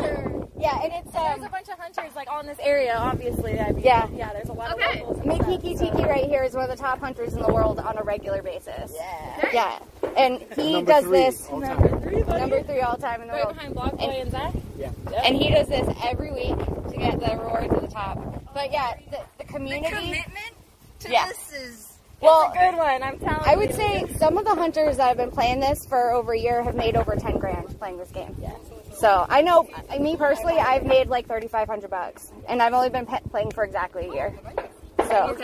Yeah, 0.58 0.82
and 0.82 0.94
it's, 0.94 1.12
There's 1.12 1.40
um, 1.40 1.44
a 1.44 1.50
bunch 1.50 1.68
of 1.68 1.78
hunters 1.78 2.16
like 2.16 2.32
on 2.32 2.46
this 2.46 2.58
area, 2.62 2.96
obviously. 2.98 3.60
I 3.60 3.72
mean, 3.72 3.84
Yeah. 3.84 4.08
yeah. 4.16 4.32
There's 4.34 4.50
a 4.50 4.54
lot 4.54 4.72
Okay. 4.74 5.02
of 5.02 5.10
locals. 5.10 5.20
and 5.20 5.32
Mikiki 5.32 5.76
stuff, 5.78 5.92
Tiki 5.98 6.04
right 6.08 6.24
here 6.26 6.44
is 6.44 6.54
one 6.54 6.64
of 6.64 6.70
the 6.70 6.82
top 6.82 7.00
hunters 7.00 7.34
in 7.34 7.42
the 7.42 7.52
world 7.52 7.80
on 7.80 7.98
a 7.98 8.04
regular 8.04 8.42
basis. 8.42 8.94
Nice. 9.44 9.54
Yeah. 9.54 9.80
and 10.16 10.40
he 10.56 10.74
Number 10.74 10.92
does 10.92 11.04
three 11.04 11.18
this 11.20 11.48
all 11.50 11.62
time. 11.62 11.78
number 12.40 12.64
three 12.64 12.80
all 12.82 12.96
time 12.98 13.22
in 13.22 13.28
the 13.28 13.34
Right 13.34 13.46
world. 13.46 13.56
behind 13.56 13.74
Block 13.76 13.98
Boy 13.98 14.06
and 14.06 14.32
Zach. 14.32 14.54
Yeah. 14.78 14.90
And 15.24 15.36
he 15.36 15.50
does 15.52 15.68
this 15.68 15.88
every 16.04 16.32
week 16.32 16.58
to 16.58 16.98
get 16.98 17.20
the 17.20 17.38
reward 17.38 17.70
to 17.72 17.80
the 17.82 17.88
top. 17.88 18.18
But 18.54 18.72
yeah, 18.72 18.94
the, 19.12 19.43
the 19.54 19.60
commitment 19.90 20.54
to 21.00 21.10
Yeah. 21.12 21.28
this 21.28 21.54
is 21.54 21.90
well, 22.22 22.54
Good 22.54 22.78
one, 22.78 23.04
I'm 23.04 23.20
telling 23.20 23.42
I 23.46 23.58
would 23.58 23.72
you. 23.72 23.76
say 23.76 24.06
some 24.18 24.38
of 24.38 24.46
the 24.46 24.56
hunters 24.56 24.96
that 24.96 25.10
have 25.10 25.18
been 25.18 25.32
playing 25.32 25.60
this 25.60 25.86
for 25.86 26.12
over 26.12 26.32
a 26.32 26.40
year 26.40 26.64
have 26.64 26.74
made 26.76 26.96
over 26.96 27.18
10 27.18 27.38
grand 27.38 27.78
playing 27.80 27.98
this 27.98 28.12
game. 28.12 28.34
Yeah. 28.40 28.52
So 28.96 29.26
I 29.28 29.42
know, 29.42 29.68
me 30.00 30.16
personally, 30.16 30.54
I've 30.58 30.86
made 30.86 31.08
like 31.10 31.28
3,500 31.28 31.90
bucks, 31.90 32.32
and 32.48 32.62
I've 32.62 32.72
only 32.74 32.90
been 32.90 33.06
pe- 33.06 33.20
playing 33.30 33.52
for 33.52 33.66
exactly 33.66 34.08
a 34.08 34.14
year. 34.14 34.34
So 35.00 35.36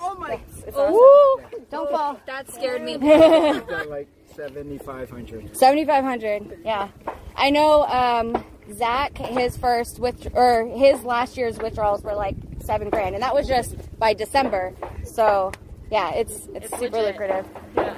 Oh 0.00 0.14
my! 0.18 0.40
it's 0.66 0.74
awesome. 0.74 1.66
Don't 1.70 1.90
fall. 1.90 2.18
That 2.26 2.50
scared 2.50 2.80
me. 2.82 2.96
Like 3.86 4.08
7,500. 4.34 5.54
7,500. 5.56 6.60
Yeah, 6.64 6.88
I 7.36 7.50
know. 7.50 7.84
Um, 7.84 8.42
Zach, 8.72 9.16
his 9.18 9.56
first 9.56 9.98
with 9.98 10.28
or 10.34 10.66
his 10.66 11.02
last 11.04 11.36
year's 11.36 11.58
withdrawals 11.58 12.02
were 12.02 12.14
like 12.14 12.36
seven 12.60 12.90
grand, 12.90 13.14
and 13.14 13.22
that 13.22 13.34
was 13.34 13.46
just 13.46 13.76
by 13.98 14.14
December. 14.14 14.74
So 15.04 15.52
yeah, 15.90 16.12
it's 16.14 16.48
it's, 16.54 16.76
super 16.78 17.00
lucrative. 17.00 17.46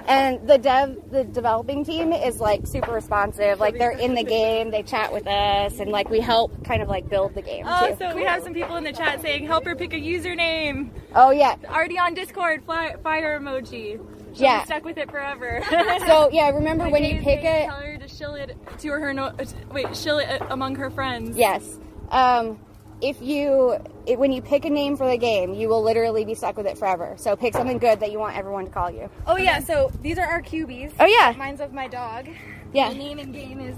And 0.07 0.47
the 0.47 0.59
dev, 0.59 1.11
the 1.11 1.25
developing 1.25 1.85
team 1.85 2.13
is 2.13 2.39
like 2.39 2.67
super 2.67 2.93
responsive. 2.93 3.61
Like 3.61 3.79
they're 3.79 3.91
in 3.93 4.15
the 4.15 4.23
game, 4.25 4.71
they 4.71 4.83
chat 4.83 5.13
with 5.13 5.27
us, 5.27 5.81
and 5.81 5.91
like 5.91 6.11
we 6.11 6.21
help 6.21 6.65
kind 6.65 6.83
of 6.83 6.89
like 6.89 7.09
build 7.09 7.35
the 7.35 7.43
game 7.43 7.65
Oh, 7.67 7.89
too. 7.89 7.97
so 7.99 8.15
we 8.15 8.25
have 8.25 8.43
some 8.43 8.53
people 8.53 8.77
in 8.77 8.85
the 8.85 8.93
chat 8.93 9.23
saying, 9.23 9.47
help 9.47 9.65
her 9.65 9.75
pick 9.75 9.93
a 9.95 9.97
username. 9.97 10.91
Oh 11.15 11.31
yeah, 11.31 11.57
Already 11.67 11.99
on 11.99 12.15
Discord, 12.15 12.65
fly, 12.65 12.95
fire 13.03 13.41
emoji. 13.41 13.99
She'll 14.39 14.47
Yeah. 14.47 14.65
stuck 14.65 14.85
with 14.85 14.97
it 14.99 15.11
forever. 15.11 15.61
so 16.07 16.31
yeah. 16.33 16.49
Remember 16.51 16.85
My 16.85 16.91
when 16.91 17.05
you 17.05 17.21
pick 17.21 17.41
it? 17.45 17.67
Tell 17.67 17.81
her 17.81 17.99
to 17.99 18.09
shill 18.09 18.35
it 18.35 18.57
to 18.79 18.89
her, 18.89 19.13
no, 19.13 19.25
uh, 19.27 19.45
wait, 19.73 19.97
shill 19.97 20.19
it 20.19 20.41
among 20.49 20.77
her 20.77 20.91
friends. 20.91 21.37
Yes. 21.37 21.79
Um, 22.11 22.59
if 23.01 23.21
you 23.23 23.77
it, 24.07 24.19
when 24.19 24.33
you 24.33 24.41
pick 24.43 24.65
a 24.65 24.71
name 24.71 24.97
for 24.97 25.09
the 25.09 25.17
game, 25.19 25.55
you 25.55 25.69
will 25.69 25.83
literally 25.83 26.25
be 26.25 26.35
stuck 26.35 26.57
with 26.57 26.67
it 26.67 26.79
forever. 26.79 27.15
So 27.17 27.37
pick 27.37 27.53
something 27.55 27.79
good 27.79 28.01
that 28.01 28.11
you 28.11 28.19
want 28.19 28.37
everyone 28.37 28.65
to 28.65 28.71
call 28.71 28.91
you. 28.91 29.11
Oh 29.27 29.37
yeah, 29.37 29.61
so 29.61 29.91
these 30.03 30.19
are 30.19 30.27
our 30.27 30.41
cubies. 30.43 30.93
Oh 30.99 31.07
yeah, 31.07 31.35
Mine's 31.37 31.61
of 31.61 31.73
my 31.73 31.87
dog. 31.89 32.29
yeah. 32.73 32.89
The 32.91 32.97
name 32.97 33.19
in 33.19 33.31
game 33.33 33.61
is 33.61 33.77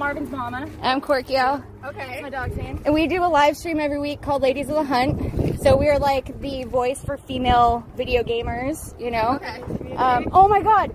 Marvin's 0.00 0.30
Mama. 0.30 0.66
I'm 0.80 0.98
Korkio. 1.02 1.62
That's 1.82 1.94
Okay. 1.94 2.22
my 2.22 2.30
dog's 2.30 2.56
name. 2.56 2.80
And 2.86 2.94
we 2.94 3.06
do 3.06 3.22
a 3.22 3.28
live 3.28 3.54
stream 3.54 3.78
every 3.78 3.98
week 3.98 4.22
called 4.22 4.40
Ladies 4.40 4.70
of 4.70 4.76
the 4.76 4.82
Hunt. 4.82 5.60
So 5.60 5.76
we 5.76 5.88
are 5.90 5.98
like 5.98 6.40
the 6.40 6.64
voice 6.64 7.04
for 7.04 7.18
female 7.18 7.84
video 7.96 8.22
gamers, 8.22 8.98
you 8.98 9.10
know? 9.10 9.32
Okay. 9.36 9.94
Um, 9.96 10.28
oh 10.32 10.48
my 10.48 10.62
god. 10.62 10.94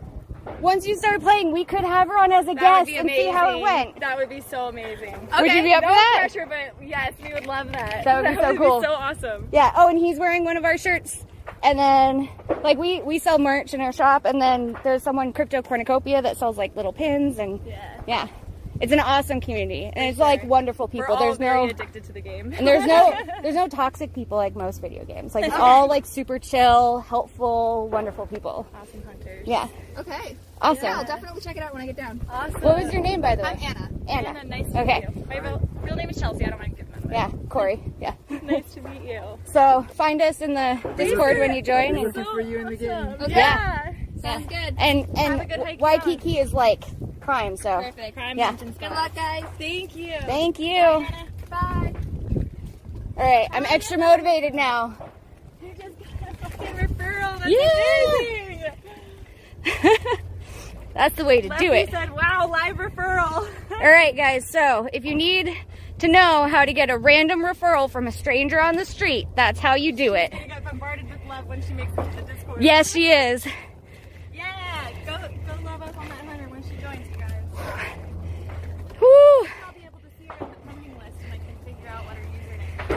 Once 0.60 0.88
you 0.88 0.96
start 0.98 1.22
playing, 1.22 1.52
we 1.52 1.66
could 1.66 1.84
have 1.84 2.08
her 2.08 2.18
on 2.18 2.32
as 2.32 2.46
a 2.48 2.56
That 2.56 2.86
guest 2.88 2.90
and 2.98 3.08
see 3.08 3.28
how 3.28 3.56
it 3.56 3.62
went. 3.62 4.00
That 4.00 4.18
would 4.18 4.28
be 4.30 4.42
so 4.42 4.70
amazing. 4.70 5.14
Would 5.40 5.52
you 5.54 5.62
be 5.62 5.74
up 5.74 5.84
no 5.84 5.90
for 5.90 5.94
that? 5.94 6.18
pressure, 6.32 6.48
but 6.50 6.88
yes, 6.88 7.14
we 7.22 7.32
would 7.32 7.46
love 7.46 7.72
that. 7.74 8.04
That 8.06 8.24
would 8.24 8.36
be 8.36 8.42
so 8.42 8.58
cool. 8.58 8.82
so 8.82 8.92
awesome. 8.92 9.50
Yeah. 9.52 9.72
Oh, 9.76 9.88
and 9.88 10.00
he's 10.00 10.18
wearing 10.18 10.46
one 10.46 10.58
of 10.58 10.66
our 10.66 10.80
shirts. 10.80 11.24
And 11.62 11.78
then, 11.78 12.30
like, 12.64 12.80
we, 12.80 13.02
we 13.02 13.20
sell 13.20 13.38
merch 13.38 13.76
in 13.76 13.82
our 13.82 13.92
shop. 13.92 14.26
And 14.26 14.42
then 14.42 14.76
there's 14.84 15.04
someone, 15.04 15.32
Crypto 15.32 15.62
Cornucopia, 15.62 16.24
that 16.24 16.38
sells, 16.38 16.58
like, 16.58 16.76
little 16.76 16.94
pins. 16.94 17.38
And 17.38 17.60
Yeah. 17.68 18.02
yeah. 18.08 18.28
It's 18.82 18.92
an 18.92 19.00
awesome 19.00 19.40
community. 19.42 19.86
And 19.86 20.06
it's, 20.10 20.20
like, 20.20 20.44
wonderful 20.44 20.88
We're 20.88 21.04
people. 21.04 21.16
all 21.16 21.20
There's 21.24 21.38
very 21.38 21.64
no. 21.66 21.70
addicted 21.70 22.04
to 22.06 22.12
the 22.14 22.22
game. 22.22 22.54
And 22.58 22.68
there's 22.68 22.86
no 22.86 23.14
there's 23.42 23.56
no 23.56 23.68
toxic 23.68 24.14
people 24.14 24.38
like 24.38 24.56
most 24.56 24.82
video 24.82 25.06
games. 25.06 25.34
Like 25.34 25.46
it's 25.46 25.56
all 25.56 25.88
like 25.88 26.06
super 26.06 26.40
chill, 26.40 27.00
helpful, 27.00 27.88
wonderful 27.90 28.26
people. 28.28 28.68
awesome 28.76 29.04
hunters. 29.04 29.48
Yeah. 29.48 29.68
Okay. 29.98 30.36
Awesome. 30.62 30.84
Yeah, 30.86 30.98
I'll 30.98 31.06
definitely 31.06 31.42
check 31.42 31.58
it 31.58 31.64
out 31.64 31.74
when 31.74 31.84
I 31.84 31.86
get 31.88 31.98
down. 31.98 32.20
Awesome. 32.30 32.62
What 32.62 32.82
was 32.84 32.92
your 32.94 33.02
name 33.02 33.22
by 33.22 33.36
the 33.36 33.44
way? 33.44 33.50
I'm 33.50 33.60
Anna. 33.60 33.90
Anna. 34.08 34.28
Anna, 34.30 34.44
nice 34.46 34.72
to 34.72 34.82
Okay. 34.82 35.06
meet 35.08 35.18
you. 35.18 35.26
My 35.28 35.38
real, 35.40 35.70
real 35.82 35.96
name 35.96 36.10
is 36.10 36.20
Chelsea. 36.20 36.46
I 36.46 36.50
don't 36.50 36.60
mind 36.60 36.76
giving 36.78 36.92
that 36.94 37.04
away. 37.06 37.14
Yeah, 37.14 37.32
Corey. 37.50 37.84
Yeah. 38.00 38.14
nice 38.44 38.74
to 38.74 38.82
meet 38.82 39.02
you. 39.04 39.22
So 39.46 39.86
find 39.94 40.22
us 40.22 40.42
in 40.42 40.54
the 40.54 40.80
Discord 40.98 41.38
when 41.40 41.54
you 41.56 41.62
join. 41.62 41.94
We're 41.94 42.08
looking 42.08 42.24
for 42.26 42.42
you 42.42 42.60
in 42.60 42.68
the 42.68 42.76
game. 42.78 42.92
Awesome. 42.92 43.22
Okay. 43.24 43.32
Yeah. 43.36 43.92
Sounds 44.22 44.48
good. 44.48 44.76
and 44.78 45.06
Have 45.18 45.38
a 45.40 45.42
and 45.42 45.50
good 45.50 45.60
hike 45.60 45.82
Waikiki 45.82 46.38
is 46.40 46.54
like 46.54 46.84
crime, 47.22 47.58
So 47.58 47.82
Perfect. 47.82 48.16
Prime 48.16 48.38
Yeah. 48.38 48.46
mountain 48.52 48.68
Good 48.70 48.76
spot. 48.86 48.92
luck, 48.92 49.16
guys. 49.16 49.44
Thank 49.58 49.96
you. 49.96 50.14
thank 50.22 50.60
you. 50.60 50.80
All 50.82 51.06
Bye. 51.50 51.94
right, 53.18 53.48
I'm 53.52 53.66
extra 53.66 53.98
motivated 53.98 54.54
now. 54.54 54.96
You 55.62 55.70
just 55.78 55.98
got 56.00 56.30
a 56.32 56.36
fucking 56.36 56.74
referral. 56.76 57.40
That's 57.40 57.52
Yeah. 57.52 58.66
amazing. 59.66 60.18
That's 60.94 61.16
the 61.16 61.26
way 61.26 61.42
to 61.42 61.50
do 61.50 61.54
Lefty 61.54 61.68
it. 61.68 61.92
said, 61.92 62.12
wow, 62.12 62.48
live 62.50 62.78
referral. 62.78 63.48
All 63.72 63.78
right, 63.92 64.16
guys. 64.16 64.48
So 64.50 64.88
if 64.94 65.04
you 65.04 65.14
need 65.14 65.54
to 66.00 66.08
know 66.08 66.48
how 66.48 66.64
to 66.64 66.72
get 66.74 66.90
a 66.90 66.98
random 66.98 67.42
referral 67.44 67.90
from 67.90 68.08
a 68.08 68.12
stranger 68.12 68.62
on 68.62 68.76
the 68.78 68.86
street, 68.86 69.28
that's 69.36 69.60
how 69.60 69.76
you 69.76 69.92
do 69.92 70.14
it. 70.14 70.34
I 70.34 70.48
got 70.48 70.64
bombarded 70.64 71.06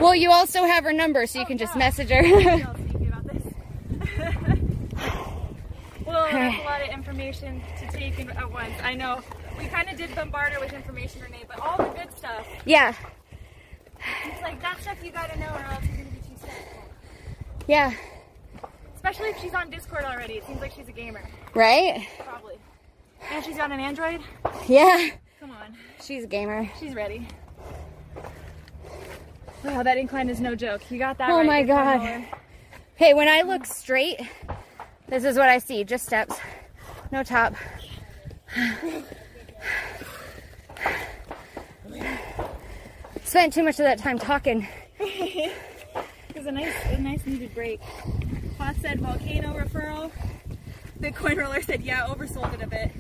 Well, 0.00 0.14
you 0.14 0.30
also 0.30 0.64
have 0.64 0.84
her 0.84 0.92
number, 0.92 1.26
so 1.26 1.38
you 1.40 1.44
oh, 1.44 1.48
can 1.48 1.58
just 1.58 1.74
message 1.76 2.10
her. 2.10 2.18
I'll 2.24 2.74
speak 2.76 3.08
about 3.08 3.24
this. 3.24 3.42
well, 6.06 6.28
that's 6.30 6.58
a 6.60 6.64
lot 6.64 6.82
of 6.82 6.88
information 6.90 7.62
to 7.80 7.86
take 7.96 8.18
in 8.18 8.30
at 8.30 8.52
once. 8.52 8.74
I 8.82 8.94
know. 8.94 9.20
We 9.58 9.66
kind 9.66 9.88
of 9.90 9.96
did 9.96 10.14
bombard 10.14 10.52
her 10.52 10.60
with 10.60 10.72
information, 10.72 11.22
Renee, 11.22 11.44
but 11.48 11.58
all 11.58 11.76
the 11.78 11.84
good 11.98 12.16
stuff. 12.16 12.46
yeah, 12.64 12.94
It's 14.26 14.40
like 14.42 14.62
that 14.62 14.80
stuff 14.80 14.98
you 15.02 15.10
gotta 15.10 15.36
know, 15.40 15.46
or 15.52 15.64
else 15.64 15.84
you're 15.84 15.96
gonna 15.96 16.10
be 16.10 16.18
too 16.18 16.36
sick. 16.40 16.52
yeah, 17.66 17.92
Especially 18.94 19.30
if 19.30 19.38
she's 19.40 19.54
on 19.54 19.68
Discord 19.70 20.04
already. 20.04 20.34
It 20.34 20.46
seems 20.46 20.60
like 20.60 20.70
she's 20.72 20.86
a 20.88 20.92
gamer. 20.92 21.28
right? 21.54 22.06
Probably. 22.20 22.54
And 23.32 23.44
she's 23.44 23.56
got 23.56 23.72
an 23.72 23.80
Android. 23.80 24.20
Yeah, 24.68 25.08
Come 25.40 25.50
on, 25.50 25.76
she's 26.08 26.24
a 26.24 26.26
gamer. 26.26 26.68
she's 26.80 26.94
ready. 26.94 27.28
Wow, 29.62 29.82
that 29.82 29.98
incline 29.98 30.30
is 30.30 30.40
no 30.40 30.54
joke. 30.54 30.90
You 30.90 30.98
got 30.98 31.18
that 31.18 31.28
Oh 31.28 31.36
right. 31.38 31.46
my 31.46 31.62
God. 31.62 32.24
Hey, 32.94 33.12
when 33.12 33.28
I 33.28 33.42
look 33.42 33.66
straight, 33.66 34.18
this 35.08 35.24
is 35.24 35.36
what 35.36 35.50
I 35.50 35.58
see 35.58 35.84
just 35.84 36.06
steps, 36.06 36.34
no 37.12 37.22
top. 37.22 37.54
Spent 43.24 43.52
too 43.52 43.62
much 43.62 43.78
of 43.78 43.84
that 43.84 43.98
time 43.98 44.18
talking. 44.18 44.66
It 46.30 46.44
was 46.44 46.46
a 46.46 46.52
nice, 46.52 46.74
a 46.86 46.98
nice 47.00 47.26
needed 47.26 47.52
break. 47.52 47.80
Pot 48.58 48.76
said 48.80 49.00
volcano 49.00 49.54
referral. 49.54 50.12
Bitcoin 51.00 51.36
roller 51.36 51.60
said, 51.62 51.82
yeah, 51.82 52.06
oversold 52.06 52.54
it 52.54 52.62
a 52.62 52.66
bit. 52.68 52.92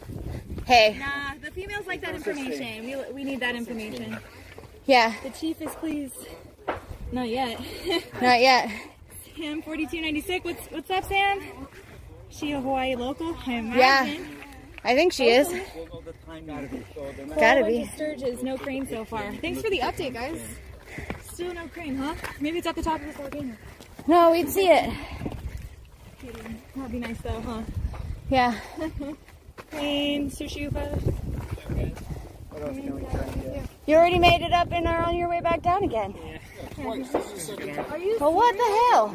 Hey, 0.68 0.98
Nah, 0.98 1.32
the 1.42 1.50
females 1.50 1.86
like 1.86 2.02
that 2.02 2.14
information. 2.14 2.84
We, 2.84 3.12
we 3.14 3.24
need 3.24 3.40
that 3.40 3.54
information. 3.54 4.18
yeah, 4.84 5.14
The 5.22 5.30
chief 5.30 5.62
is 5.62 5.74
pleased. 5.76 6.28
Not 7.10 7.30
yet. 7.30 7.58
not 8.20 8.38
yet. 8.38 8.70
Sam 9.34 9.62
forty 9.62 9.86
two 9.86 10.02
ninety 10.02 10.20
six. 10.20 10.44
What's 10.44 10.66
what's 10.66 10.90
up, 10.90 11.04
Sam? 11.04 11.40
She 12.28 12.52
a 12.52 12.60
Hawaii 12.60 12.96
local? 12.96 13.34
I 13.46 13.52
imagine. 13.54 13.78
Yeah. 13.78 14.44
I 14.84 14.94
think 14.94 15.14
she 15.14 15.30
is. 15.30 15.48
Gotta 17.38 17.64
be. 17.64 17.86
Sturges, 17.94 18.42
no 18.42 18.58
crane 18.58 18.86
so 18.86 19.06
far. 19.06 19.32
Thanks 19.36 19.62
for 19.62 19.70
the 19.70 19.78
update, 19.78 20.12
guys. 20.12 20.38
Still 21.32 21.54
no 21.54 21.66
crane, 21.68 21.96
huh? 21.96 22.14
Maybe 22.40 22.58
it's 22.58 22.66
at 22.66 22.74
the 22.76 22.82
top 22.82 23.00
of 23.00 23.06
this 23.06 23.16
volcano. 23.16 23.54
No, 24.06 24.32
we'd 24.32 24.50
see 24.50 24.68
it. 24.68 24.92
That'd 26.76 26.92
be 26.92 26.98
nice 26.98 27.18
though, 27.22 27.40
huh? 27.40 27.62
Yeah. 28.28 28.54
Crane, 29.70 30.30
sushupa. 30.30 30.88
What 32.50 32.62
else 32.62 32.76
can 32.76 32.94
we 32.94 33.00
try 33.06 33.20
and 33.20 33.42
get? 33.42 33.62
You 33.86 33.96
already 33.96 34.18
made 34.18 34.42
it 34.42 34.52
up 34.52 34.68
and 34.72 34.86
are 34.86 35.02
on 35.02 35.16
your 35.16 35.28
way 35.28 35.40
back 35.40 35.62
down 35.62 35.82
again. 35.84 36.14
Well, 36.76 38.32
what 38.32 38.56
the 38.56 38.64
hell? 38.92 39.14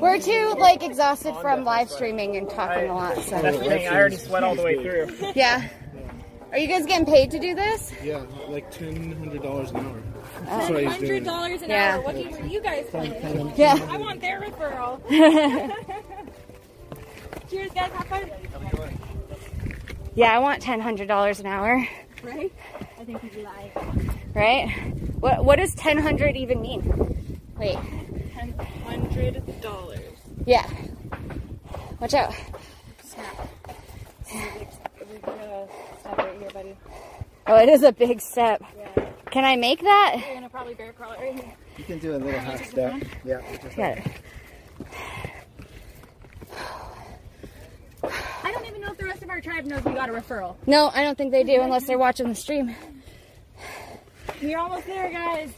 We're 0.00 0.18
too 0.20 0.54
like 0.58 0.82
exhausted 0.82 1.34
from 1.40 1.64
live 1.64 1.90
streaming 1.90 2.36
and 2.36 2.48
talking 2.50 2.88
a 2.90 2.94
lot. 2.94 3.16
So 3.18 3.40
That's 3.40 3.56
the 3.58 3.64
thing. 3.64 3.88
I 3.88 3.96
already 3.96 4.16
sweat 4.16 4.42
all 4.42 4.54
the 4.54 4.62
way 4.62 4.82
through. 4.82 5.32
yeah. 5.34 5.68
Are 6.52 6.58
you 6.58 6.68
guys 6.68 6.84
getting 6.86 7.06
paid 7.06 7.30
to 7.32 7.38
do 7.38 7.54
this? 7.54 7.92
Yeah, 8.02 8.22
like 8.48 8.70
ten 8.70 9.12
hundred 9.18 9.42
dollars 9.42 9.70
an 9.72 9.76
hour. 9.78 10.02
Oh. 10.02 10.44
That's 10.44 10.70
what 10.70 10.80
he's 10.82 10.92
Hundred 10.92 11.06
doing. 11.08 11.24
dollars 11.24 11.62
an 11.62 11.70
Yeah. 11.70 11.94
hour. 11.96 12.02
What 12.02 12.14
game 12.14 12.34
are 12.34 12.46
you 12.46 12.60
guys 12.60 12.86
playing? 12.90 13.52
Yeah. 13.56 13.78
I 13.90 13.96
want 13.96 14.20
their 14.20 14.40
referral. 14.40 15.00
Cheers, 17.50 17.70
guys. 17.72 17.90
Have 17.92 18.06
fun. 18.06 18.30
Yeah, 20.16 20.34
I 20.34 20.38
want 20.38 20.62
ten 20.62 20.80
hundred 20.80 21.08
dollars 21.08 21.40
an 21.40 21.46
hour. 21.46 21.86
Right? 22.22 22.50
I 22.98 23.04
think 23.04 23.22
you'd 23.22 23.44
lie. 23.44 23.70
Right? 24.34 24.70
What 25.20 25.44
what 25.44 25.56
does 25.56 25.74
ten 25.74 25.98
hundred 25.98 26.36
even 26.36 26.62
mean? 26.62 27.40
Wait. 27.58 27.76
Ten 28.34 28.54
hundred 28.84 29.60
dollars. 29.60 30.00
Yeah. 30.46 30.66
Watch 32.00 32.14
out. 32.14 32.34
Snap. 33.04 33.48
Right 36.16 36.64
here, 36.64 36.76
oh, 37.46 37.56
it 37.56 37.68
is 37.68 37.82
a 37.82 37.92
big 37.92 38.20
step. 38.22 38.62
Yeah. 38.76 39.10
Can 39.30 39.44
I 39.44 39.56
make 39.56 39.80
that? 39.82 40.22
You're 40.26 40.34
gonna 40.36 40.48
probably 40.48 40.74
bear 40.74 40.94
crawl 40.94 41.12
it 41.12 41.20
right 41.20 41.34
here. 41.34 41.52
You 41.76 41.84
can 41.84 41.98
do 41.98 42.16
a 42.16 42.18
little 42.18 42.40
half 42.40 42.64
step. 42.64 43.02
Yeah. 43.22 43.42
Just 43.62 43.76
Got 43.76 43.98
it. 43.98 44.06
I 48.42 48.52
don't 48.52 48.66
even 48.66 48.75
know 49.44 49.76
if 49.76 49.84
the 49.84 49.84
rest 49.84 49.84
of 49.84 49.84
our 49.84 49.84
tribe 49.84 49.84
knows 49.84 49.84
we 49.84 49.92
got 49.94 50.08
a 50.08 50.12
referral. 50.12 50.56
No, 50.66 50.90
I 50.94 51.02
don't 51.02 51.16
think 51.18 51.32
they 51.32 51.44
do 51.44 51.60
unless 51.60 51.86
they're 51.86 51.98
watching 51.98 52.28
the 52.28 52.34
stream. 52.34 52.74
You're 54.40 54.58
almost 54.58 54.86
there, 54.86 55.10
guys. 55.10 55.50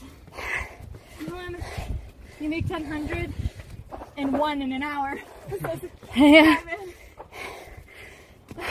You 2.40 2.48
make 2.48 2.68
1000 2.68 3.34
and 4.16 4.32
one 4.38 4.62
in 4.62 4.72
an 4.72 4.82
hour. 4.82 5.18
yeah. 6.16 6.60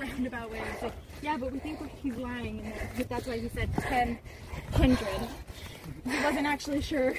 Roundabout 0.00 0.50
way. 0.50 0.60
Like, 0.82 0.92
yeah, 1.22 1.36
but 1.38 1.52
we 1.52 1.58
think 1.58 1.78
he's 2.02 2.16
lying, 2.16 2.60
and 2.60 2.72
that- 2.98 3.08
that's 3.08 3.26
why 3.26 3.38
he 3.38 3.48
said 3.48 3.70
10 3.74 4.18
hundred. 4.72 4.98
He 6.04 6.24
wasn't 6.24 6.46
actually 6.46 6.82
sure 6.82 7.14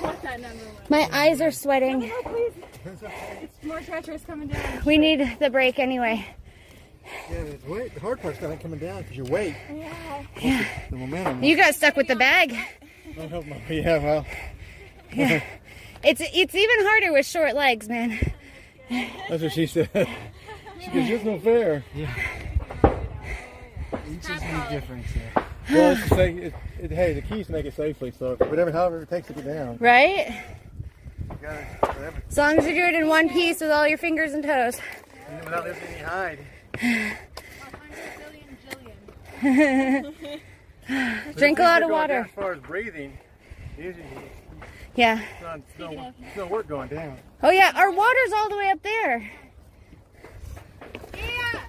what 0.00 0.22
that 0.22 0.40
number 0.40 0.64
was. 0.64 0.90
My 0.90 1.08
eyes 1.12 1.40
are 1.40 1.50
sweating. 1.50 2.10
It's 2.84 3.64
more 3.64 3.80
treacherous 3.80 4.22
coming 4.24 4.48
down. 4.48 4.82
We 4.84 4.98
need 4.98 5.36
the 5.40 5.50
break 5.50 5.78
anyway. 5.78 6.26
Yeah, 7.30 7.44
the, 7.44 7.72
weight, 7.72 7.94
the 7.94 8.00
hard 8.00 8.20
part's 8.20 8.40
not 8.40 8.60
coming 8.60 8.78
down 8.78 9.02
because 9.02 9.16
your 9.16 9.26
weight, 9.26 9.54
Yeah. 9.72 10.64
the 10.90 10.96
momentum. 10.96 11.42
You 11.42 11.56
got 11.56 11.74
stuck 11.74 11.96
with 11.96 12.06
the 12.08 12.16
bag. 12.16 12.54
Don't 13.16 13.30
help 13.30 13.46
my, 13.46 13.56
yeah, 13.68 14.22
It's 16.04 16.20
it's 16.22 16.54
even 16.54 16.86
harder 16.86 17.12
with 17.12 17.26
short 17.26 17.54
legs, 17.54 17.88
man. 17.88 18.18
that's 19.28 19.42
what 19.42 19.52
she 19.52 19.66
said. 19.66 19.90
She 20.80 20.92
goes, 20.92 21.10
it's 21.10 21.24
no 21.24 21.38
fair. 21.40 21.84
Yeah. 21.92 22.14
inches 24.06 24.40
make 24.40 24.68
difference 24.70 25.10
here. 25.10 25.44
Well, 25.70 25.92
it's 25.92 26.02
to 26.02 26.08
say, 26.14 26.32
it, 26.34 26.54
it, 26.80 26.90
hey, 26.90 27.12
the 27.14 27.20
key 27.22 27.40
is 27.40 27.46
to 27.48 27.52
make 27.52 27.66
it 27.66 27.74
safely. 27.74 28.10
So 28.10 28.36
whatever, 28.36 28.72
however 28.72 29.02
it 29.02 29.10
takes 29.10 29.26
to 29.28 29.34
get 29.34 29.44
down, 29.44 29.76
Right? 29.78 30.42
gotta. 31.42 31.66
As 32.28 32.36
long 32.38 32.58
as 32.58 32.66
you 32.66 32.74
do 32.74 32.84
it 32.84 32.94
in 32.94 33.06
one 33.08 33.28
piece 33.28 33.60
with 33.60 33.70
all 33.70 33.86
your 33.86 33.98
fingers 33.98 34.32
and 34.32 34.42
toes. 34.42 34.80
And 35.28 35.44
without 35.44 35.64
losing 35.64 35.82
any 35.84 36.02
hide. 36.02 36.38
Drink 41.36 41.58
a 41.58 41.62
lot 41.62 41.82
of 41.82 41.88
Going 41.88 41.90
down 41.90 41.90
water. 41.90 42.20
As 42.28 42.30
far 42.34 42.52
as 42.54 42.60
breathing, 42.60 43.18
usually 43.76 44.04
Yeah. 44.96 45.20
it's 45.20 45.42
not, 45.42 45.58
it's 45.58 45.78
no, 45.78 46.12
it's 46.20 46.36
no 46.36 46.46
work 46.46 46.66
going 46.66 46.88
down. 46.88 47.18
Oh 47.42 47.50
yeah, 47.50 47.72
our 47.76 47.90
water's 47.92 48.32
all 48.36 48.48
the 48.48 48.56
way 48.56 48.70
up 48.70 48.82
there. 48.82 49.30
Yeah! 51.14 51.60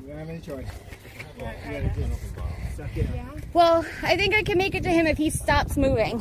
You 0.00 0.08
don't 0.08 0.18
have 0.18 0.28
any 0.28 0.40
choice. 0.40 0.68
You 2.72 2.78
gotta 2.78 2.94
just 2.94 2.96
suck 2.96 2.96
it 2.96 3.08
up. 3.20 3.54
Well, 3.54 3.86
I 4.02 4.16
think 4.16 4.34
I 4.34 4.42
can 4.42 4.58
make 4.58 4.74
it 4.74 4.82
to 4.84 4.90
him 4.90 5.06
if 5.06 5.18
he 5.18 5.30
stops 5.30 5.76
moving. 5.76 6.18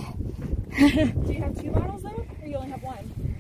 Do 0.78 0.86
you 1.34 1.42
have 1.42 1.60
two 1.60 1.72
bottles 1.72 2.04
though, 2.04 2.26
or 2.42 2.48
you 2.48 2.56
only 2.56 2.70
have 2.70 2.84
one? 2.84 3.38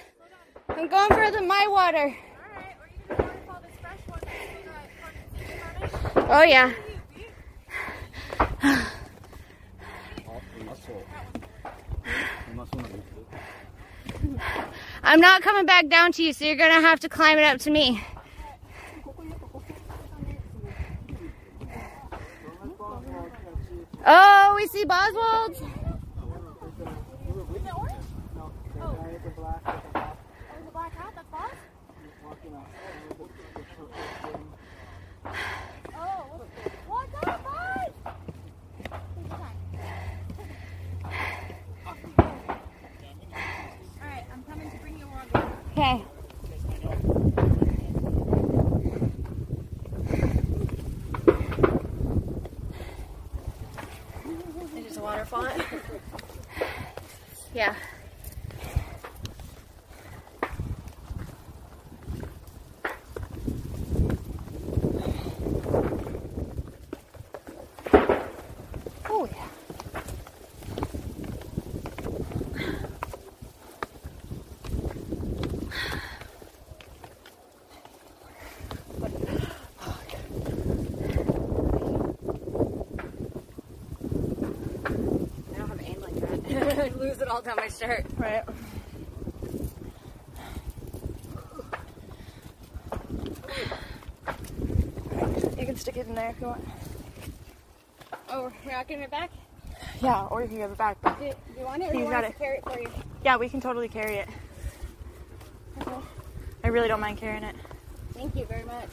I'm 0.70 0.88
going 0.88 1.10
for 1.10 1.32
the 1.32 1.42
my 1.42 1.68
water. 1.70 1.98
Alright, 1.98 2.76
or 2.80 2.88
you 2.88 3.00
can 3.08 3.18
waterfall 3.18 3.62
this 3.62 3.76
fresh 3.82 4.00
one 4.08 4.20
that 4.24 4.34
you 4.58 6.16
got 6.16 6.30
Oh 6.30 6.44
yeah. 6.44 6.74
I'm 15.04 15.20
not 15.20 15.42
coming 15.42 15.66
back 15.66 15.88
down 15.88 16.12
to 16.14 16.24
you, 16.24 16.34
so 16.34 16.46
you're 16.46 16.56
gonna 16.56 16.82
have 16.82 17.00
to 17.02 17.10
climb 17.10 17.38
it 17.38 17.44
up 17.44 17.60
to 17.60 17.72
me. 17.72 18.02
Oh, 24.06 24.54
we 24.56 24.68
see 24.68 24.86
Boswald 24.86 25.84
what's, 36.88 37.12
what's 37.12 37.28
up, 37.28 37.44
boss? 37.44 37.90
Alright, 44.02 44.26
I'm 44.32 44.44
coming 44.44 44.72
to 44.72 44.78
bring 44.78 44.98
you 44.98 45.08
water. 45.08 45.63
Okay. 45.76 46.04
It's 54.76 54.88
just 54.88 54.98
a 54.98 55.02
waterfall. 55.02 55.48
Yeah. 57.56 57.76
Oh 69.08 69.28
yeah. 69.32 69.48
I 85.54 85.58
don't 85.58 85.70
have 85.70 85.82
aim 85.84 86.02
like 86.02 86.16
that. 86.16 86.80
I 86.80 86.90
lose 87.04 87.22
it 87.22 87.28
all 87.28 87.42
down 87.42 87.58
my 87.58 87.68
shirt. 87.68 88.06
Right. 88.18 88.44
You 95.58 95.66
can 95.66 95.76
stick 95.76 95.98
it 95.98 96.08
in 96.08 96.16
there 96.16 96.30
if 96.30 96.42
you 96.42 96.48
want. 96.48 96.68
Oh, 98.30 98.52
we're 98.66 98.72
not 98.72 98.88
getting 98.88 99.04
it 99.04 99.12
back? 99.12 99.30
Yeah, 100.02 100.26
or 100.26 100.42
you 100.42 100.48
can 100.48 100.58
give 100.58 100.72
it 100.72 100.78
back. 100.78 100.98
Do, 101.02 101.10
do 101.20 101.60
you 101.60 101.66
want 101.66 101.84
it 101.84 101.90
or 101.90 101.92
do 101.94 101.98
You 102.00 102.06
you 102.06 102.10
got 102.10 102.24
want 102.24 102.34
to 102.34 102.40
carry 102.40 102.58
it 102.58 102.64
for 102.64 102.80
you? 102.80 102.88
yeah, 103.24 103.38
we 103.38 103.48
can 103.48 103.62
totally 103.62 103.88
carry 103.88 104.16
it. 104.18 104.28
I 106.64 106.68
really 106.70 106.88
don't 106.88 107.00
mind 107.00 107.18
carrying 107.18 107.44
it. 107.44 107.56
Thank 108.14 108.36
you 108.36 108.46
very 108.46 108.64
much. 108.64 108.88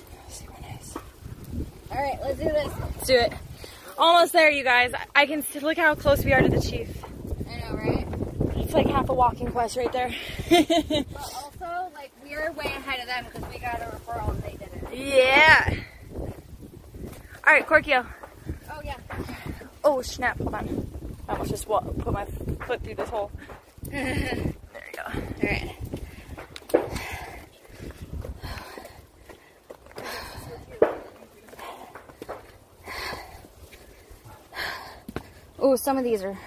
All 1.90 1.96
right, 2.00 2.18
let's 2.22 2.38
do 2.38 2.44
this. 2.44 2.72
Let's 2.80 3.06
do 3.06 3.14
it. 3.14 3.32
Almost 3.98 4.32
there, 4.32 4.50
you 4.50 4.62
guys. 4.64 4.92
I 5.14 5.26
can 5.26 5.42
see, 5.42 5.60
look 5.60 5.76
how 5.76 5.94
close 5.94 6.24
we 6.24 6.32
are 6.32 6.40
to 6.42 6.48
the 6.48 6.60
chief. 6.60 6.88
I 7.48 7.56
know, 7.60 7.76
right? 7.76 8.06
It's 8.56 8.69
like 8.84 8.94
half 8.94 9.08
a 9.10 9.14
walking 9.14 9.50
quest 9.50 9.76
right 9.76 9.92
there. 9.92 10.14
But 10.50 11.06
also, 11.16 11.92
like, 11.94 12.12
we're 12.22 12.50
way 12.52 12.64
ahead 12.64 13.00
of 13.00 13.06
them 13.06 13.26
because 13.30 13.52
we 13.52 13.58
got 13.58 13.80
a 13.80 13.84
referral 13.84 14.30
and 14.30 14.42
they 14.42 14.56
didn't. 14.56 14.96
yeah. 14.96 15.74
All 17.46 17.52
right, 17.52 17.66
Korkio. 17.66 18.06
Oh, 18.72 18.80
yeah. 18.84 18.96
Oh 19.84 20.00
snap! 20.02 20.38
Hold 20.38 20.54
on. 20.54 20.86
I 21.28 21.32
almost 21.32 21.50
just 21.50 21.66
wa- 21.68 21.80
put 21.80 22.12
my 22.12 22.24
foot 22.66 22.82
through 22.82 22.94
this 22.96 23.08
hole. 23.08 23.30
there 23.82 24.54
we 24.72 24.92
go. 24.96 25.02
All 25.06 25.48
right. 25.48 25.76
Oh, 35.58 35.76
some 35.76 35.98
of 35.98 36.04
these 36.04 36.22
are 36.22 36.38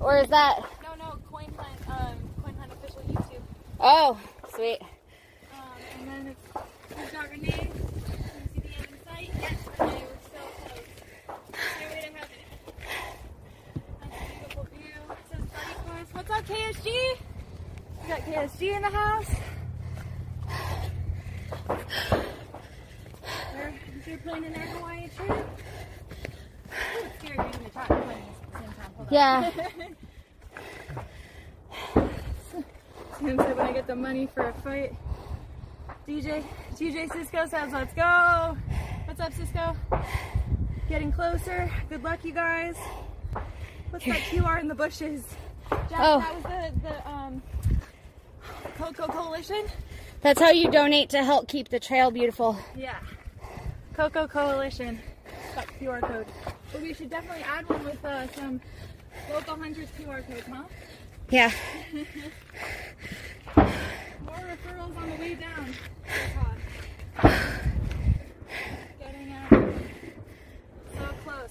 Or 0.00 0.18
is 0.18 0.28
that? 0.28 0.60
No, 0.82 0.94
no, 0.94 1.18
Coin 1.30 1.52
Hunt, 1.58 1.88
um, 1.88 2.16
Coin 2.42 2.54
Hunt 2.54 2.72
official 2.72 3.02
YouTube. 3.02 3.42
Oh, 3.80 4.18
sweet. 4.54 4.78
Um, 5.52 5.60
and 6.00 6.08
then 6.08 6.36
it's, 6.98 7.12
got 7.12 7.30
Renee. 7.30 7.50
Can 7.50 7.66
you 7.66 7.70
see 8.54 8.60
the 8.60 8.76
end 8.76 8.88
in 8.88 9.04
sight? 9.04 9.30
Yes, 9.40 9.52
Renee, 9.78 10.04
we're 10.08 10.24
so 10.24 10.40
close. 10.64 11.60
Stairway 11.76 12.00
to 12.00 12.12
heaven. 12.16 12.40
That's 14.00 14.16
a 14.16 14.38
beautiful 14.38 14.66
view. 14.72 14.96
It 15.10 15.18
says 15.30 15.44
Buddy 15.52 15.74
Course. 15.86 16.08
What's 16.12 16.30
up, 16.30 16.44
KSG? 16.46 17.18
We 18.02 18.08
got 18.08 18.20
KSG 18.20 18.76
in 18.76 18.82
the 18.82 18.88
house. 18.88 19.43
They're, 24.04 24.16
they're 24.16 24.18
playing 24.18 24.44
in 24.44 24.52
their 24.52 24.62
Hawaii 24.66 25.08
trip. 25.16 25.30
Ooh, 25.30 27.04
it's 27.04 27.18
scary. 27.18 27.50
Yeah. 29.10 29.50
Tim 33.18 33.38
said 33.38 33.56
when 33.56 33.66
I 33.66 33.72
get 33.72 33.86
the 33.86 33.96
money 33.96 34.26
for 34.34 34.48
a 34.48 34.52
fight. 34.54 34.94
DJ, 36.08 36.44
DJ 36.74 37.10
Cisco 37.12 37.46
says, 37.46 37.72
let's 37.72 37.94
go. 37.94 38.56
What's 39.06 39.20
up, 39.20 39.32
Cisco? 39.32 39.76
Getting 40.88 41.12
closer. 41.12 41.70
Good 41.88 42.02
luck, 42.02 42.24
you 42.24 42.32
guys. 42.32 42.76
What's 43.90 44.04
that 44.06 44.18
QR 44.18 44.60
in 44.60 44.68
the 44.68 44.74
bushes? 44.74 45.24
Jack, 45.70 45.92
Oh. 45.98 46.18
that 46.20 46.34
was 46.34 46.42
the, 46.42 46.72
the 46.88 47.08
um, 47.08 47.42
Koko 48.76 49.06
Coalition? 49.06 49.64
That's 50.20 50.40
how 50.40 50.50
you 50.50 50.70
donate 50.70 51.10
to 51.10 51.22
help 51.22 51.48
keep 51.48 51.68
the 51.68 51.80
trail 51.80 52.10
beautiful. 52.10 52.58
Yeah. 52.76 52.98
Koko 53.94 54.26
Coalition. 54.26 54.98
QR 55.80 56.00
code. 56.00 56.26
But 56.72 56.82
we 56.82 56.92
should 56.94 57.10
definitely 57.10 57.44
add 57.44 57.68
one 57.68 57.84
with 57.84 58.04
uh, 58.04 58.26
some 58.32 58.60
local 59.32 59.56
hunters 59.56 59.88
QR 59.98 60.26
codes, 60.26 60.42
huh? 60.50 60.64
Yeah. 61.30 61.50
More 63.56 64.36
referrals 64.36 64.96
on 64.96 65.10
the 65.10 65.16
way 65.16 65.34
down. 65.34 65.72
Getting 68.98 69.32
after 69.32 69.60
it. 69.60 69.76
So 70.92 71.06
close. 71.24 71.50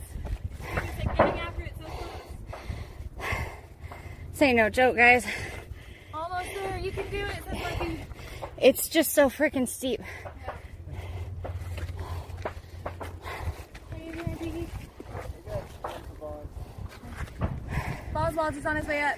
Said 0.97 1.17
getting 1.17 1.39
after 1.39 1.61
it 1.63 1.73
so 1.79 1.85
close. 1.85 3.27
Say 4.33 4.53
no 4.53 4.69
joke, 4.69 4.97
guys. 4.97 5.25
Almost 6.13 6.49
there. 6.53 6.77
You 6.77 6.91
can 6.91 7.09
do 7.09 7.25
it, 7.25 7.99
It's 8.57 8.89
just 8.89 9.13
so 9.13 9.29
freaking 9.29 9.67
steep. 9.67 10.01
Are 13.91 13.97
you 13.97 14.11
here, 14.11 14.35
Piggy? 14.39 14.67
Boswell's 18.13 18.55
is 18.55 18.65
on 18.65 18.75
his 18.75 18.85
way 18.87 19.01
up. 19.01 19.17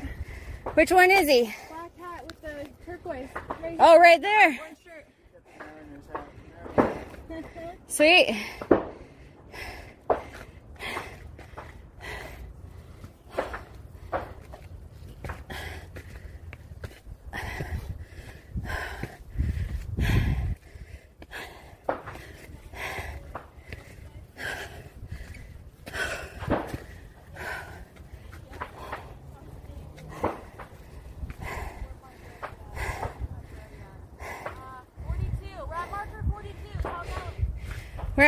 Which 0.75 0.91
one 0.91 1.11
is 1.11 1.27
he? 1.27 1.53
Black 1.69 1.97
hat 1.99 2.25
with 2.25 2.41
the 2.41 2.67
turquoise. 2.85 3.27
Right 3.61 3.77
Oh, 3.79 3.99
right 3.99 4.21
there. 4.21 4.59
Sweet. 7.87 8.35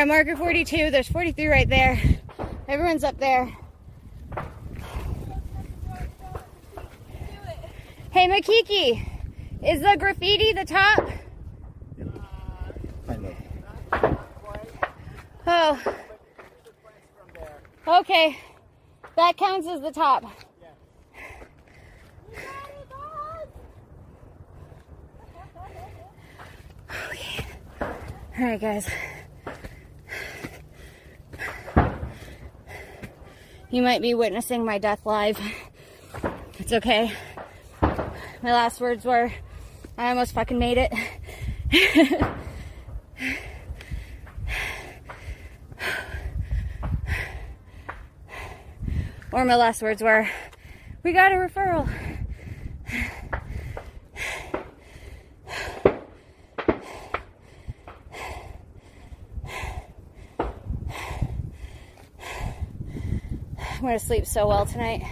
Marker 0.08 0.34
42. 0.34 0.90
There's 0.90 1.06
43 1.08 1.46
right 1.46 1.68
there. 1.68 2.00
Everyone's 2.66 3.04
up 3.04 3.18
there. 3.18 3.54
Hey, 8.10 8.26
Makiki, 8.26 9.06
is 9.62 9.80
the 9.80 9.96
graffiti 9.98 10.54
the 10.54 10.64
top? 10.64 11.08
Kind 13.06 13.36
of. 13.92 14.18
Oh. 15.46 15.94
Okay. 17.86 18.38
That 19.16 19.36
counts 19.36 19.68
as 19.68 19.82
the 19.82 19.92
top. 19.92 20.24
All 27.80 28.44
right, 28.44 28.60
guys. 28.60 28.88
You 33.70 33.82
might 33.82 34.00
be 34.00 34.14
witnessing 34.14 34.64
my 34.64 34.78
death 34.78 35.04
live. 35.04 35.38
It's 36.58 36.72
okay. 36.72 37.12
My 37.82 38.52
last 38.52 38.80
words 38.80 39.04
were, 39.04 39.30
I 39.98 40.08
almost 40.08 40.32
fucking 40.32 40.58
made 40.58 40.78
it. 40.78 40.92
Or 49.30 49.44
my 49.44 49.56
last 49.56 49.82
words 49.82 50.02
were, 50.02 50.26
we 51.02 51.12
got 51.12 51.32
a 51.32 51.34
referral. 51.34 51.86
I'm 63.88 63.92
gonna 63.92 64.00
sleep 64.00 64.26
so 64.26 64.46
well 64.46 64.66
tonight. 64.66 65.02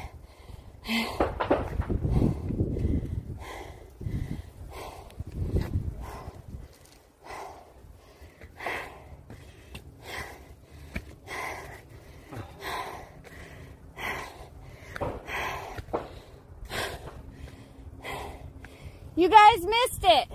You 19.17 19.31
guys 19.31 19.65
missed 19.65 20.05
it. 20.05 20.29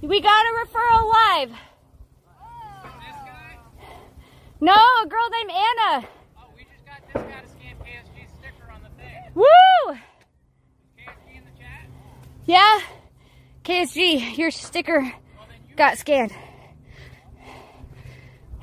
We 0.00 0.22
got 0.22 0.46
a 0.46 0.64
referral 0.64 1.12
live. 1.12 1.50
No, 4.62 4.72
a 4.72 5.06
girl 5.06 5.28
named 5.28 5.50
Anna. 5.50 6.08
Oh, 6.38 6.44
we 6.56 6.64
just 6.64 6.84
got 6.86 7.00
this 7.06 7.22
guy 7.22 7.40
to 7.40 7.48
scan 7.48 7.76
KSG 7.76 8.28
sticker 8.38 8.70
on 8.72 8.82
the 8.82 8.88
thing. 9.02 9.32
Woo! 9.34 9.44
KSG 10.98 11.36
in 11.36 11.44
the 11.44 11.58
chat? 11.58 11.86
Yeah. 12.46 12.80
KSG, 13.90 14.38
your 14.38 14.50
sticker 14.52 15.12
got 15.76 15.98
scanned. 15.98 16.32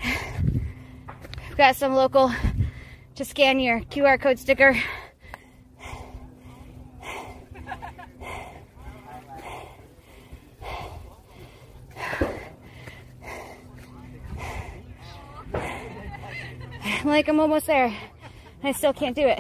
We've 0.04 1.58
got 1.58 1.76
some 1.76 1.94
local 1.94 2.32
to 3.16 3.26
scan 3.26 3.60
your 3.60 3.82
QR 3.82 4.22
code 4.22 4.40
sticker. 4.40 4.76
Like, 17.04 17.28
I'm 17.30 17.40
almost 17.40 17.68
there. 17.68 17.94
I 18.64 18.72
still 18.74 18.94
can't 18.94 19.16
do 19.16 19.28
it. 19.28 19.40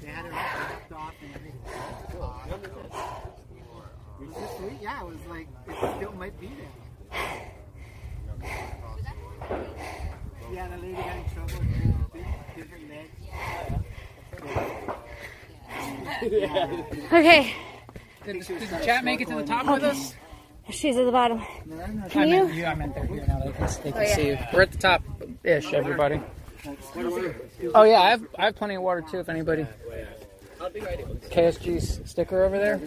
They 0.00 0.06
had 0.06 0.24
it 0.24 0.32
wrapped 0.32 0.92
off 0.92 1.14
and 1.20 1.34
everything. 1.34 1.60
It 4.20 4.26
was 4.26 4.34
just 4.34 4.56
sweet. 4.56 4.78
Yeah, 4.80 5.02
it 5.02 5.06
was 5.06 5.18
like 5.28 5.48
it 5.68 5.96
still 5.96 6.12
might 6.12 6.40
be 6.40 6.48
there. 6.48 6.70
Yeah, 10.52 10.68
the 10.68 10.76
lady 10.78 10.94
got 10.94 11.16
in 11.16 11.24
trouble. 11.32 11.54
with 12.12 12.24
Different 12.56 12.88
legs. 12.90 13.12
Okay, 17.20 17.52
Did, 18.24 18.46
did 18.46 18.68
chat 18.82 19.04
make 19.04 19.20
it 19.20 19.28
to 19.28 19.34
the 19.34 19.42
top 19.44 19.66
with 19.66 19.84
us? 19.84 20.14
she's 20.70 20.96
at 20.96 21.04
the 21.04 21.12
bottom. 21.12 21.38
I 21.40 22.08
Can 22.08 22.30
meant 22.30 22.54
you? 22.54 22.60
you. 22.60 22.64
I 22.64 22.74
meant 22.74 22.94
they're 22.94 23.04
here 23.04 23.26
now. 23.28 23.40
They 23.40 23.52
can, 23.52 23.66
they 23.84 23.92
can 23.92 23.94
Oh, 23.94 24.00
yeah. 24.00 24.14
see 24.14 24.26
you. 24.28 24.38
We're 24.54 24.62
at 24.62 24.72
the 24.72 24.78
top 24.78 25.02
ish, 25.44 25.74
everybody. 25.74 26.18
Oh 27.74 27.82
yeah, 27.82 28.00
I 28.00 28.08
have 28.10 28.26
I 28.38 28.44
have 28.46 28.56
plenty 28.56 28.76
of 28.76 28.82
water 28.82 29.02
too. 29.02 29.18
If 29.18 29.28
anybody. 29.28 29.66
KSG's 30.60 32.00
sticker 32.10 32.42
over 32.42 32.56
there. 32.58 32.78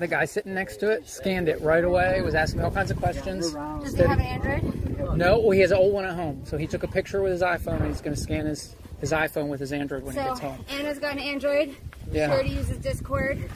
The 0.00 0.08
guy 0.08 0.24
sitting 0.24 0.54
next 0.54 0.78
to 0.78 0.90
it 0.90 1.08
scanned 1.08 1.48
it 1.48 1.60
right 1.60 1.84
away. 1.84 2.20
Was 2.22 2.34
asking 2.34 2.60
all 2.62 2.72
kinds 2.72 2.90
of 2.90 2.96
questions. 2.96 3.52
Does 3.52 3.94
he 3.94 4.02
have 4.02 4.18
an 4.18 4.26
Android? 4.26 5.16
No, 5.16 5.38
well, 5.38 5.50
he 5.52 5.60
has 5.60 5.70
an 5.70 5.78
old 5.78 5.92
one 5.94 6.04
at 6.04 6.14
home, 6.16 6.42
so 6.44 6.56
he 6.58 6.66
took 6.66 6.82
a 6.82 6.88
picture 6.88 7.22
with 7.22 7.30
his 7.30 7.42
iPhone 7.42 7.76
and 7.82 7.86
he's 7.86 8.00
going 8.00 8.16
to 8.16 8.20
scan 8.20 8.46
his 8.46 8.74
his 9.00 9.12
iPhone 9.12 9.46
with 9.46 9.60
his 9.60 9.72
Android 9.72 10.02
when 10.02 10.14
he 10.16 10.20
gets 10.20 10.40
home. 10.40 10.58
Anna's 10.70 10.98
got 10.98 11.12
an 11.12 11.18
Android. 11.20 11.76
Yeah. 12.14 12.28
Shorty 12.28 12.50
uses 12.50 12.78
Discord. 12.78 13.50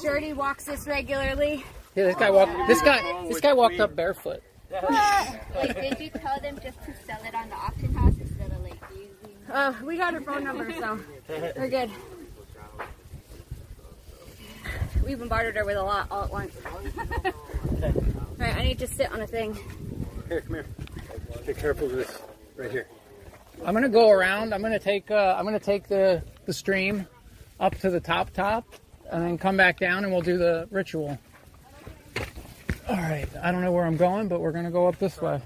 Shorty 0.00 0.32
walks 0.32 0.64
this 0.64 0.86
regularly. 0.86 1.64
Yeah, 1.96 2.04
this 2.04 2.14
guy 2.14 2.30
walked. 2.30 2.68
This 2.68 2.80
guy. 2.80 3.26
This 3.26 3.40
guy 3.40 3.52
walked 3.52 3.80
up 3.80 3.96
barefoot. 3.96 4.42
Wait, 4.70 5.74
did 5.74 5.98
you 5.98 6.10
tell 6.10 6.38
them 6.40 6.58
just 6.62 6.78
to 6.84 6.94
sell 7.04 7.18
it 7.26 7.34
on 7.34 7.48
the 7.48 7.56
auction 7.56 7.92
house 7.94 8.14
instead 8.20 8.52
of 8.52 8.62
like 8.62 8.78
using? 8.92 9.36
Uh, 9.52 9.74
we 9.84 9.96
got 9.96 10.14
her 10.14 10.20
phone 10.20 10.44
number, 10.44 10.72
so 10.72 11.00
we're 11.56 11.68
good. 11.68 11.90
We 15.04 15.14
bombarded 15.14 15.56
her 15.56 15.64
with 15.64 15.76
a 15.76 15.82
lot 15.82 16.06
all 16.10 16.24
at 16.24 16.30
once. 16.30 16.52
Alright, 18.38 18.56
I 18.56 18.62
need 18.62 18.78
to 18.80 18.86
sit 18.86 19.10
on 19.12 19.20
a 19.20 19.26
thing. 19.26 19.56
Here, 20.28 20.42
come 20.42 20.54
here. 20.54 20.66
Be 21.46 21.54
careful 21.54 21.86
with 21.88 21.96
this 21.96 22.18
right 22.56 22.70
here. 22.70 22.86
I'm 23.64 23.74
gonna 23.74 23.88
go 23.88 24.10
around. 24.10 24.52
I'm 24.52 24.62
gonna 24.62 24.78
take. 24.78 25.10
Uh, 25.10 25.34
I'm 25.36 25.44
gonna 25.44 25.58
take 25.58 25.88
the 25.88 26.22
the 26.44 26.52
stream 26.52 27.06
up 27.58 27.76
to 27.78 27.90
the 27.90 28.00
top 28.00 28.32
top, 28.32 28.66
and 29.10 29.22
then 29.22 29.38
come 29.38 29.56
back 29.56 29.78
down, 29.78 30.04
and 30.04 30.12
we'll 30.12 30.22
do 30.22 30.36
the 30.36 30.68
ritual. 30.70 31.18
All 32.88 32.96
right. 32.96 33.28
I 33.42 33.50
don't 33.50 33.62
know 33.62 33.72
where 33.72 33.84
I'm 33.84 33.96
going, 33.96 34.28
but 34.28 34.40
we're 34.40 34.52
gonna 34.52 34.70
go 34.70 34.86
up 34.86 34.98
this 34.98 35.20
way. 35.20 35.40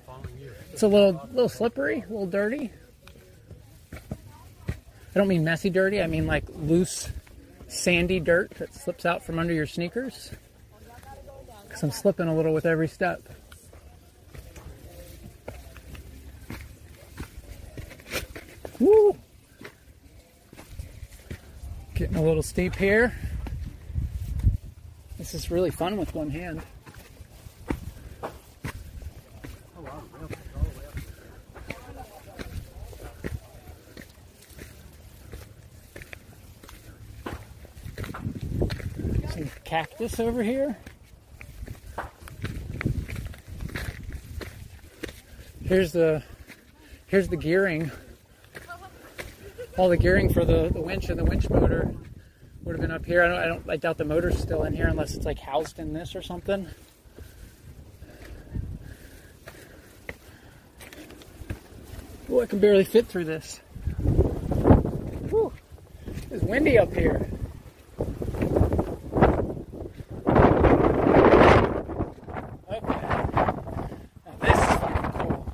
It's 0.73 0.83
a 0.83 0.89
little 0.89 1.29
little 1.33 1.49
slippery, 1.49 2.05
a 2.07 2.11
little 2.11 2.27
dirty. 2.27 2.71
I 3.93 5.19
don't 5.19 5.29
mean 5.29 5.43
messy 5.43 5.71
dirty. 5.71 6.03
I 6.03 6.07
mean 6.07 6.27
like 6.27 6.45
loose, 6.49 7.09
sandy 7.69 8.21
dirt 8.21 8.51
that 8.59 8.75
slips 8.75 9.05
out 9.07 9.25
from 9.25 9.39
under 9.39 9.53
your 9.53 9.67
sneakers. 9.67 10.31
Because 11.65 11.83
I'm 11.83 11.91
slipping 11.91 12.29
a 12.29 12.35
little 12.35 12.53
with 12.53 12.67
every 12.67 12.89
step. 12.89 13.23
Woo! 18.79 19.17
Getting 22.01 22.17
a 22.17 22.23
little 22.23 22.43
steep 22.43 22.77
here. 22.77 23.13
This 25.19 25.35
is 25.35 25.51
really 25.51 25.71
fun 25.71 25.99
with 25.99 26.15
one 26.15 26.31
hand. 26.31 26.63
Some 39.29 39.51
cactus 39.65 40.19
over 40.19 40.43
here. 40.43 40.79
Here's 45.63 45.93
the 45.93 46.23
here's 47.09 47.29
the 47.29 47.37
gearing 47.37 47.91
all 49.81 49.89
the 49.89 49.97
gearing 49.97 50.31
for 50.31 50.45
the, 50.45 50.69
the 50.75 50.81
winch 50.81 51.09
and 51.09 51.19
the 51.19 51.25
winch 51.25 51.49
motor 51.49 51.91
would 52.65 52.75
have 52.75 52.83
been 52.83 52.91
up 52.91 53.07
here. 53.07 53.25
I 53.25 53.29
don't, 53.29 53.39
I 53.39 53.47
don't, 53.47 53.71
I 53.71 53.77
doubt 53.79 53.97
the 53.97 54.05
motor's 54.05 54.39
still 54.39 54.65
in 54.65 54.75
here 54.75 54.87
unless 54.87 55.15
it's 55.15 55.25
like 55.25 55.39
housed 55.39 55.79
in 55.79 55.95
this 55.95 56.15
or 56.15 56.21
something. 56.21 56.69
Oh, 62.29 62.43
I 62.43 62.47
can 62.47 62.59
barely 62.59 62.85
fit 62.85 63.07
through 63.07 63.25
this. 63.25 63.57
Whew. 65.31 65.51
It's 66.31 66.43
windy 66.43 66.79
up 66.79 66.93
here. 66.93 67.27
Okay. 72.71 73.01
Now 74.27 74.35
this 74.43 74.59
is 74.59 74.65
fucking 74.77 75.13
cool. 75.13 75.47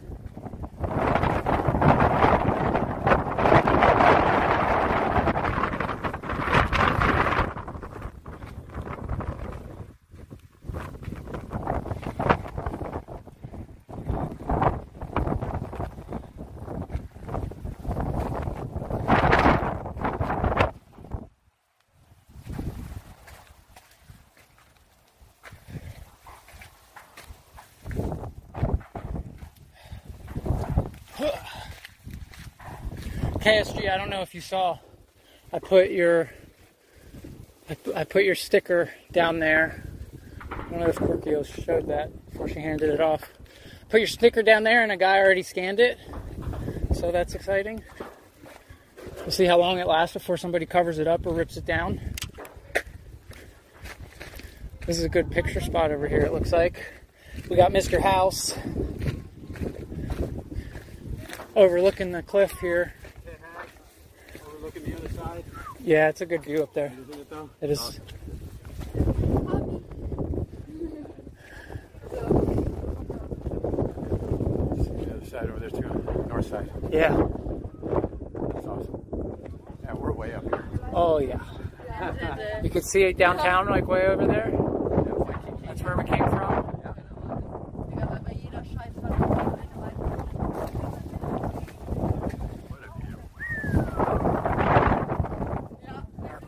KSG, 33.47 33.89
I 33.89 33.97
don't 33.97 34.10
know 34.10 34.23
if 34.23 34.35
you 34.35 34.40
saw, 34.40 34.78
I 35.52 35.60
put 35.60 35.90
your 35.90 36.31
I 37.94 38.02
put 38.02 38.24
your 38.24 38.35
sticker 38.35 38.90
down 39.12 39.39
there. 39.39 39.85
Don't 40.51 40.81
know 40.81 40.89
if 40.89 40.97
Korkio 40.97 41.64
showed 41.64 41.86
that 41.86 42.10
before 42.31 42.48
she 42.48 42.59
handed 42.59 42.90
it 42.90 43.01
off. 43.01 43.23
Put 43.89 44.01
your 44.01 44.09
sticker 44.09 44.43
down 44.43 44.64
there, 44.64 44.82
and 44.82 44.90
a 44.90 44.97
guy 44.97 45.18
already 45.18 45.44
scanned 45.44 45.78
it, 45.78 45.97
so 46.93 47.12
that's 47.12 47.36
exciting. 47.36 47.85
We'll 49.18 49.31
see 49.31 49.44
how 49.44 49.59
long 49.59 49.78
it 49.78 49.86
lasts 49.86 50.14
before 50.14 50.36
somebody 50.36 50.66
covers 50.66 50.98
it 50.98 51.06
up 51.06 51.24
or 51.24 51.32
rips 51.32 51.56
it 51.56 51.64
down. 51.64 52.01
This 54.86 54.98
is 54.98 55.05
a 55.05 55.09
good 55.09 55.31
picture 55.31 55.60
spot 55.60 55.93
over 55.93 56.09
here. 56.09 56.23
It 56.23 56.32
looks 56.32 56.52
like 56.52 56.85
we 57.48 57.56
got 57.56 57.73
Mr. 57.73 58.01
House 58.01 58.56
overlooking 61.55 62.10
the 62.10 62.23
cliff 62.23 62.52
here. 62.60 62.93
Overlooking 64.47 64.85
the 64.85 64.97
other 64.97 65.09
side. 65.10 65.44
Yeah, 65.86 66.08
it's 66.08 66.20
a 66.20 66.26
good 66.26 66.42
view 66.42 66.64
up 66.64 66.74
there. 66.74 66.92
Isn't 66.92 67.14
it 67.14 67.30
though? 67.30 67.48
It 67.60 67.70
is. 67.70 68.00
The 68.92 68.98
other 75.14 75.26
side 75.26 75.48
over 75.48 75.60
there 75.60 75.70
too, 75.70 76.26
north 76.28 76.48
side. 76.48 76.68
Yeah. 76.90 77.10
That's 77.10 78.66
awesome. 78.66 79.00
Yeah, 79.84 79.92
we're 79.94 80.10
way 80.10 80.34
up 80.34 80.42
here. 80.42 80.64
Oh 80.92 81.18
yeah. 81.20 81.38
You 82.64 82.70
can 82.70 82.82
see 82.82 83.04
it 83.04 83.16
downtown, 83.16 83.68
like 83.68 83.86
way 83.86 84.08
over 84.08 84.26
there. 84.26 84.50
That's 85.64 85.82
where 85.82 85.96
we 85.96 86.02
came 86.02 86.28
from. 86.30 86.64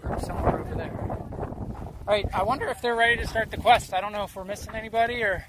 Or 0.05 0.19
somewhere 0.20 0.60
over 0.60 0.74
there. 0.74 0.93
All 0.98 2.06
I 2.32 2.43
wonder 2.43 2.66
if 2.69 2.81
they're 2.82 2.97
ready 2.97 3.16
to 3.20 3.27
start 3.27 3.51
the 3.51 3.57
quest. 3.57 3.95
I 3.95 4.01
don't 4.01 4.12
know 4.12 4.24
if 4.24 4.35
we're 4.35 4.45
missing 4.45 4.74
anybody 4.74 5.23
or. 5.23 5.45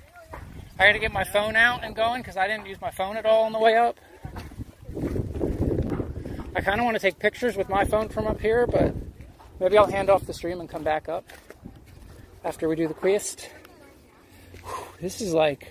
I 0.77 0.85
got 0.87 0.93
to 0.93 0.99
get 0.99 1.11
my 1.11 1.25
phone 1.25 1.57
out 1.57 1.83
and 1.83 1.93
going 1.93 2.21
because 2.21 2.37
I 2.37 2.47
didn't 2.47 2.65
use 2.65 2.79
my 2.79 2.91
phone 2.91 3.17
at 3.17 3.25
all 3.25 3.43
on 3.43 3.51
the 3.51 3.59
way 3.59 3.75
up. 3.75 3.99
I 6.55 6.61
kind 6.61 6.79
of 6.79 6.85
want 6.85 6.95
to 6.95 7.01
take 7.01 7.19
pictures 7.19 7.57
with 7.57 7.67
my 7.67 7.83
phone 7.83 8.07
from 8.07 8.27
up 8.27 8.39
here, 8.39 8.65
but 8.65 8.95
maybe 9.59 9.77
I'll 9.77 9.91
hand 9.91 10.09
off 10.09 10.25
the 10.25 10.33
stream 10.33 10.61
and 10.61 10.69
come 10.69 10.83
back 10.83 11.09
up 11.09 11.25
after 12.45 12.69
we 12.69 12.77
do 12.77 12.87
the 12.87 12.93
quest. 12.93 13.49
Whew, 14.63 14.85
This 15.01 15.19
is 15.19 15.33
like, 15.33 15.67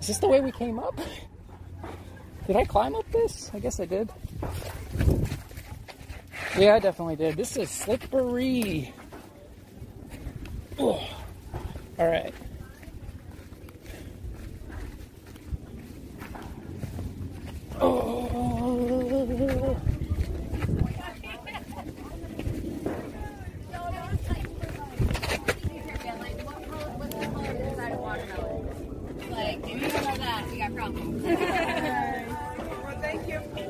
is 0.00 0.08
this 0.08 0.18
the 0.18 0.28
way 0.28 0.42
we 0.42 0.52
came 0.52 0.78
up? 0.78 0.98
Did 2.46 2.56
I 2.56 2.64
climb 2.64 2.94
up 2.94 3.10
this? 3.10 3.50
I 3.54 3.58
guess 3.58 3.80
I 3.80 3.86
did. 3.86 4.10
Yeah, 6.58 6.74
I 6.74 6.78
definitely 6.78 7.16
did. 7.16 7.36
This 7.36 7.56
is 7.56 7.70
slippery. 7.70 8.92
Ugh. 10.80 11.00
All 11.98 12.06
right. 12.06 12.32
Oh. 17.80 19.76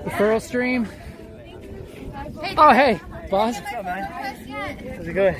Referral 0.04 0.40
stream. 0.40 0.88
Oh, 2.56 2.72
hey, 2.72 3.00
boss. 3.30 3.56
How's 3.56 5.06
it 5.06 5.12
going? 5.14 5.36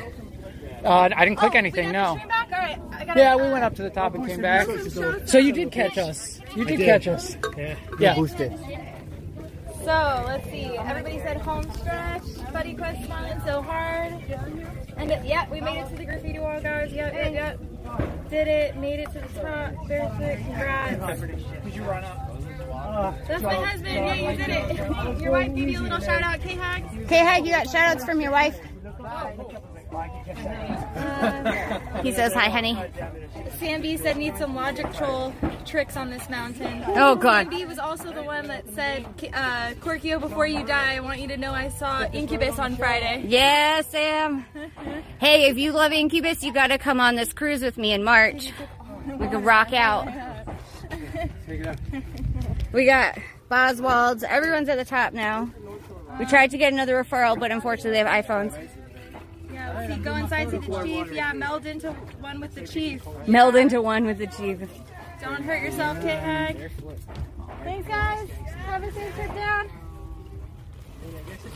Uh, 0.88 1.10
I 1.14 1.24
didn't 1.26 1.36
click 1.36 1.54
anything, 1.54 1.92
no. 1.92 2.18
Yeah, 3.14 3.36
we 3.36 3.42
went 3.42 3.62
up 3.62 3.74
to 3.74 3.82
the 3.82 3.90
top 3.90 4.14
and 4.14 4.26
came 4.26 4.40
back. 4.40 4.66
So 5.26 5.36
you 5.36 5.52
did 5.52 5.70
catch 5.70 5.98
us. 5.98 6.40
You 6.56 6.64
did 6.64 6.80
catch 6.80 7.06
us. 7.06 7.36
Yeah. 7.58 7.76
Yeah. 8.00 8.14
Boosted. 8.14 8.58
So 9.84 10.24
let's 10.26 10.48
see. 10.50 10.64
Everybody 10.64 11.18
said 11.18 11.36
home 11.42 11.70
stretch. 11.74 12.22
Buddy 12.54 12.74
Quest 12.74 13.04
smiling 13.04 13.38
so 13.44 13.60
hard. 13.60 14.14
And 14.96 15.12
uh, 15.12 15.20
yeah, 15.24 15.48
we 15.50 15.60
made 15.60 15.78
it 15.78 15.90
to 15.90 15.96
the 15.96 16.06
graffiti 16.06 16.38
wall, 16.38 16.58
guys. 16.62 16.90
Yep, 16.90 17.12
yep, 17.12 17.32
yep. 17.34 18.30
Did 18.30 18.48
it. 18.48 18.76
Made 18.76 19.00
it 19.00 19.12
to 19.12 19.20
the 19.20 19.40
top. 19.40 19.88
Barefoot. 19.88 20.38
Congrats. 20.46 21.20
Did 21.64 21.74
you 21.74 21.82
run 21.82 22.04
up? 22.04 23.28
That's 23.28 23.42
my 23.42 23.54
husband. 23.54 23.94
Yeah, 23.94 24.14
you 24.14 24.36
did 24.38 24.48
it. 24.48 25.20
Your 25.20 25.32
wife 25.32 25.54
gave 25.54 25.68
you 25.68 25.80
a 25.80 25.82
little 25.82 26.00
shout 26.00 26.22
out. 26.22 26.40
K 26.40 26.54
Hag. 26.54 27.08
K 27.08 27.16
Hag, 27.16 27.44
you 27.44 27.52
got 27.52 27.68
shout 27.68 27.94
outs 27.94 28.06
from 28.06 28.22
your 28.22 28.32
wife. 28.32 28.58
Uh, 29.04 29.30
He 32.02 32.12
says 32.12 32.32
hi, 32.32 32.48
honey. 32.48 32.78
Sam 33.58 33.82
B 33.82 33.96
said 33.96 34.16
need 34.16 34.36
some 34.36 34.54
logic 34.54 34.92
troll 34.94 35.34
tricks 35.66 35.96
on 35.96 36.10
this 36.10 36.28
mountain. 36.30 36.84
Oh, 36.86 37.16
God. 37.16 37.46
Sam 37.46 37.50
B 37.50 37.64
was 37.64 37.78
also 37.78 38.12
the 38.12 38.22
one 38.22 38.46
that 38.46 38.68
said, 38.72 39.04
uh, 39.34 39.72
Korkio, 39.80 40.20
before 40.20 40.46
you 40.46 40.64
die, 40.64 40.94
I 40.94 41.00
want 41.00 41.20
you 41.20 41.26
to 41.28 41.36
know 41.36 41.52
I 41.52 41.68
saw 41.68 42.04
Incubus 42.12 42.58
on 42.58 42.76
Friday. 42.76 43.24
Yeah, 43.26 43.82
Sam. 43.82 44.46
Hey, 45.18 45.48
if 45.50 45.58
you 45.58 45.72
love 45.72 45.92
Incubus, 45.92 46.44
you 46.44 46.52
gotta 46.52 46.78
come 46.78 47.00
on 47.00 47.16
this 47.16 47.32
cruise 47.32 47.62
with 47.62 47.76
me 47.78 47.92
in 47.92 48.04
March. 48.04 48.52
We 49.18 49.26
could 49.26 49.44
rock 49.44 49.72
out. 49.72 50.06
We 52.72 52.84
got 52.84 53.18
Boswald's. 53.48 54.22
Everyone's 54.22 54.68
at 54.68 54.76
the 54.78 54.84
top 54.84 55.12
now. 55.12 55.50
We 56.18 56.26
tried 56.26 56.50
to 56.50 56.58
get 56.58 56.72
another 56.72 57.02
referral, 57.02 57.38
but 57.38 57.50
unfortunately 57.50 57.92
they 57.92 57.98
have 57.98 58.24
iPhones. 58.24 58.67
Yeah, 59.80 59.86
let's 59.86 59.94
see, 59.94 60.04
go 60.04 60.16
inside 60.16 60.50
to 60.50 60.58
the 60.58 60.82
chief. 60.84 61.12
Yeah, 61.12 61.32
meld 61.32 61.66
into 61.66 61.92
one 62.20 62.40
with 62.40 62.54
the 62.54 62.66
chief. 62.66 63.02
Meld 63.26 63.56
into 63.56 63.82
one 63.82 64.04
with 64.06 64.18
the 64.18 64.26
chief. 64.26 64.60
Don't 65.20 65.42
hurt 65.42 65.62
yourself, 65.62 66.00
Kit 66.00 66.18
Hag. 66.18 66.70
Thanks, 67.64 67.88
guys. 67.88 68.28
Have 68.66 68.82
a 68.82 68.92
safe 68.92 69.14
trip 69.14 69.34
down. 69.34 69.70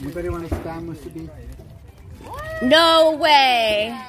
Anybody 0.01 0.29
want 0.29 0.49
to 0.49 0.55
spam 0.57 0.95
Musubi? 0.95 1.29
No 2.63 3.17
way. 3.17 3.99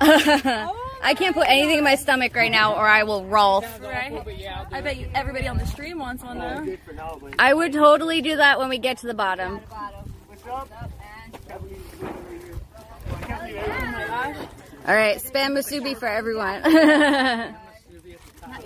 Oh 0.02 0.76
I 1.02 1.14
can't 1.14 1.34
put 1.34 1.48
anything 1.48 1.78
in 1.78 1.84
my 1.84 1.94
stomach 1.94 2.34
right 2.34 2.50
now 2.50 2.74
or 2.74 2.86
I 2.86 3.04
will 3.04 3.24
roll. 3.24 3.64
Right? 3.80 4.12
I 4.70 4.80
bet 4.80 4.98
you 4.98 5.08
everybody 5.14 5.48
on 5.48 5.56
the 5.56 5.66
stream 5.66 5.98
wants 5.98 6.22
one, 6.22 6.38
though. 6.38 6.76
I 7.38 7.54
would 7.54 7.72
totally 7.72 8.20
do 8.20 8.36
that 8.36 8.58
when 8.58 8.68
we 8.68 8.78
get 8.78 8.98
to 8.98 9.06
the 9.06 9.14
bottom. 9.14 9.60
All 14.20 14.94
right, 14.94 15.16
spam 15.18 15.56
musubi 15.56 15.96
for 15.96 16.06
everyone. 16.06 16.62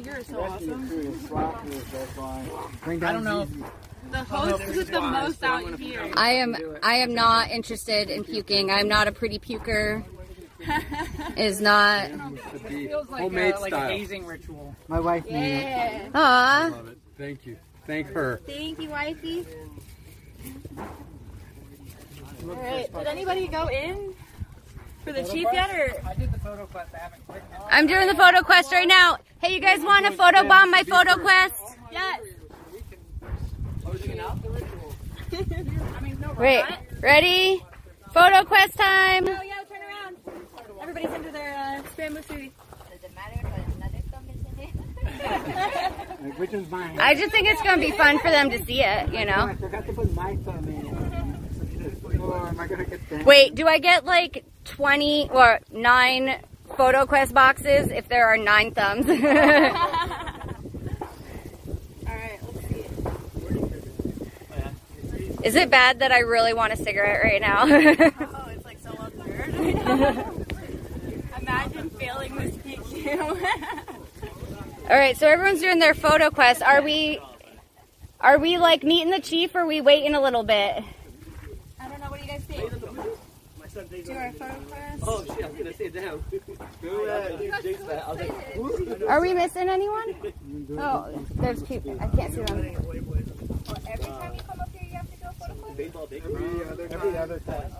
You're 0.02 0.24
so 0.24 0.40
awesome. 0.40 1.30
I 2.86 3.12
don't 3.12 3.24
know. 3.24 3.46
The 4.10 4.24
host 4.24 4.66
with 4.66 4.90
the 4.90 5.00
most 5.00 5.42
out 5.44 5.78
here. 5.78 6.10
I 6.16 6.32
am 6.34 6.56
I 6.82 6.96
am 6.96 7.14
not 7.14 7.50
interested 7.50 8.10
in 8.10 8.24
puking. 8.24 8.70
I'm 8.70 8.88
not 8.88 9.06
a 9.08 9.12
pretty 9.12 9.38
puker. 9.38 10.04
Is 11.36 11.60
not. 11.60 12.08
feels 12.66 13.08
like, 13.10 13.20
uh, 13.20 13.24
Homemade 13.24 13.54
a, 13.54 13.60
like 13.60 13.74
style. 13.74 13.90
a 13.90 13.92
hazing 13.92 14.24
ritual. 14.24 14.74
My 14.88 14.98
wife 14.98 15.24
made 15.26 15.56
it. 15.56 15.62
Yeah. 15.62 16.08
Aw. 16.14 16.70
Love 16.72 16.88
it. 16.88 16.98
Thank 17.18 17.46
you. 17.46 17.58
Thank 17.86 18.08
her. 18.08 18.40
Thank 18.46 18.80
you, 18.80 18.88
wifey. 18.88 19.46
All 22.42 22.54
right. 22.54 22.92
Did 22.92 23.06
anybody 23.06 23.46
go 23.46 23.68
in 23.68 24.14
for 25.04 25.12
the 25.12 25.22
chief 25.22 25.46
yet, 25.52 25.70
or 25.70 26.06
I 26.08 26.14
did 26.14 26.32
the 26.32 26.38
photo 26.40 26.66
quest. 26.66 26.90
I 26.94 26.98
haven't 26.98 27.26
clicked 27.26 27.54
on 27.54 27.60
it. 27.60 27.66
I'm 27.70 27.86
doing 27.86 28.06
the 28.06 28.14
photo 28.14 28.42
quest 28.42 28.72
right 28.72 28.88
now. 28.88 29.18
Hey, 29.40 29.54
you 29.54 29.60
guys 29.60 29.80
want 29.80 30.06
to 30.06 30.12
photo 30.12 30.46
bomb 30.48 30.70
my 30.70 30.82
photo 30.82 31.16
quest? 31.16 31.54
yes? 31.92 32.20
Wait, 36.38 36.64
ready? 37.00 37.62
Photo 38.12 38.44
quest 38.44 38.74
time. 38.76 39.26
Oh 39.28 39.42
yeah, 39.42 39.62
turn 39.68 39.78
around. 39.82 40.16
Everybody's 40.80 41.12
into 41.14 41.30
their 41.30 41.54
uh, 41.54 41.82
spam 41.96 42.16
musubi. 42.16 42.50
Like, 46.22 46.38
which 46.38 46.50
one's 46.52 46.70
mine? 46.70 46.98
I 46.98 47.14
just 47.14 47.30
think 47.32 47.46
it's 47.48 47.60
gonna 47.62 47.80
be 47.80 47.90
fun 47.92 48.18
for 48.20 48.30
them 48.30 48.50
to 48.50 48.64
see 48.64 48.82
it, 48.82 49.12
you 49.12 49.20
Oh, 49.20 49.24
know. 49.24 49.46
I 49.46 49.54
forgot 49.56 49.86
to 49.86 49.92
put 49.92 50.14
my 50.14 50.36
thumb 50.36 50.64
in 50.64 50.86
it. 50.86 52.20
Oh, 52.20 52.46
am 52.46 52.58
I 52.60 52.66
gonna 52.66 52.84
get 52.84 53.08
that? 53.10 53.24
Wait, 53.26 53.54
do 53.54 53.66
I 53.66 53.78
get 53.78 54.04
like 54.04 54.44
20 54.64 55.30
or 55.30 55.60
9 55.72 56.36
photo 56.76 57.06
quest 57.06 57.32
boxes 57.34 57.90
if 57.90 58.08
there 58.08 58.26
are 58.26 58.36
9 58.36 58.70
thumbs? 58.72 59.08
All 59.08 59.14
right, 62.06 62.38
let's 62.42 62.68
see. 62.68 62.84
Is 65.44 65.54
it 65.54 65.70
bad 65.70 66.00
that 66.00 66.10
I 66.12 66.20
really 66.20 66.54
want 66.54 66.72
a 66.72 66.76
cigarette 66.76 67.22
right 67.22 67.40
now? 67.40 67.64
Oh, 68.36 68.48
it's 68.50 68.64
like 68.64 68.78
so 68.80 68.90
absurd. 68.98 69.54
Imagine 71.40 71.90
failing 71.90 72.34
this 72.36 72.56
PQ. 72.56 73.20
All 74.90 74.96
right, 74.96 75.16
so 75.16 75.26
everyone's 75.28 75.60
doing 75.60 75.78
their 75.78 75.94
photo 75.94 76.30
quest. 76.30 76.62
Are 76.62 76.82
we 76.82 77.18
are 78.20 78.38
we 78.38 78.56
like 78.58 78.82
meeting 78.82 79.10
the 79.10 79.20
chief 79.20 79.54
or 79.54 79.60
are 79.60 79.66
we 79.66 79.80
waiting 79.82 80.14
a 80.14 80.20
little 80.20 80.44
bit? 80.44 80.82
I 81.78 81.88
don't 81.88 82.00
know. 82.00 82.06
What 82.06 82.20
do 82.20 82.26
you 82.26 82.32
guys 82.32 82.42
think? 82.44 82.72
Do 83.74 84.12
our 84.12 84.30
photo 84.32 84.54
class. 84.68 84.98
Oh 85.02 85.24
shit, 85.24 85.44
I 85.44 85.48
was 85.48 85.58
gonna 85.58 85.72
say 85.74 85.88
down. 85.88 86.24
Are 89.08 89.20
we 89.20 89.34
missing 89.34 89.68
anyone? 89.68 90.14
Oh, 90.78 91.26
there's 91.34 91.62
people. 91.64 91.96
I 92.00 92.06
can't 92.08 92.32
see 92.32 92.40
them. 92.42 92.58
Every 92.60 92.76
time 94.06 94.34
you 94.34 94.40
come 94.42 94.60
up 94.60 94.68
here, 94.72 94.88
you 94.88 94.94
have 94.96 95.10
to 95.10 95.16
do 95.16 95.26
a 95.28 95.32
photo 95.32 95.54
class. 95.54 95.76
Baseball 95.76 96.06
big. 96.06 96.22
Every 96.24 96.64
other, 96.64 96.88
every 96.92 97.16
other 97.18 97.40
time. 97.40 97.70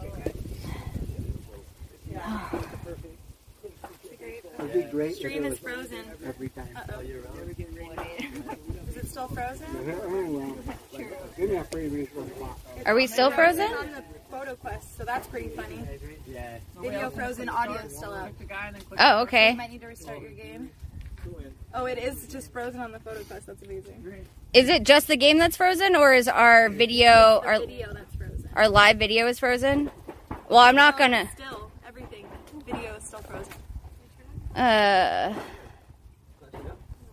It'd 4.59 4.73
be 4.73 4.83
great 4.91 5.11
if 5.12 5.16
Stream 5.19 5.45
it 5.45 5.49
is 5.49 5.51
was 5.51 5.59
frozen. 5.61 6.05
every 6.27 6.49
time. 6.49 6.69
Uh-oh. 6.77 7.01
Is 8.89 8.97
it 8.97 9.07
still 9.09 9.29
frozen? 9.29 9.66
Oh. 10.97 11.01
Give 11.37 11.51
me 11.51 11.57
a 11.57 11.65
free 11.65 11.89
resource. 11.89 12.29
Are 12.87 12.95
we 12.95 13.07
still 13.09 13.31
frozen? 13.31 13.69
On 14.35 14.40
the 14.40 14.47
photo 14.47 14.56
quest, 14.56 14.97
so 14.97 15.05
that's 15.05 15.27
pretty 15.27 15.48
funny. 15.48 15.81
Yeah. 16.27 16.59
Video 16.81 17.11
frozen, 17.11 17.48
audio 17.48 17.78
still 17.89 18.12
out. 18.12 18.36
The 18.39 18.44
guy 18.44 18.66
and 18.69 18.77
then 18.77 18.82
click 18.82 19.01
Oh, 19.02 19.19
You 19.19 19.23
okay. 19.24 19.55
might 19.55 19.70
need 19.70 19.81
to 19.81 19.86
restart 19.86 20.20
your 20.20 20.31
game. 20.31 20.70
Oh, 21.74 21.86
it 21.86 21.98
is 21.98 22.27
just 22.28 22.52
frozen 22.52 22.81
on 22.81 22.93
the 22.93 23.01
photo 23.01 23.23
quest. 23.24 23.47
That's 23.47 23.62
amazing. 23.62 24.27
Is 24.52 24.69
it 24.69 24.85
just 24.85 25.09
the 25.09 25.16
game 25.16 25.39
that's 25.39 25.56
frozen 25.56 25.97
or 25.97 26.12
is 26.12 26.28
our 26.28 26.69
video 26.69 27.40
our 27.44 27.59
video 27.61 27.93
that's 27.93 28.15
frozen. 28.15 28.48
our 28.55 28.69
live 28.69 28.98
video 28.98 29.27
is 29.27 29.39
frozen? 29.39 29.90
Well, 30.48 30.59
I'm 30.59 30.77
not 30.77 30.94
No, 30.94 30.98
gonna 30.98 31.31
Still, 31.35 31.70
everything. 31.89 32.27
Video 32.66 32.94
is 32.94 33.05
still 33.05 33.20
frozen. 33.20 33.52
uh 34.55 35.35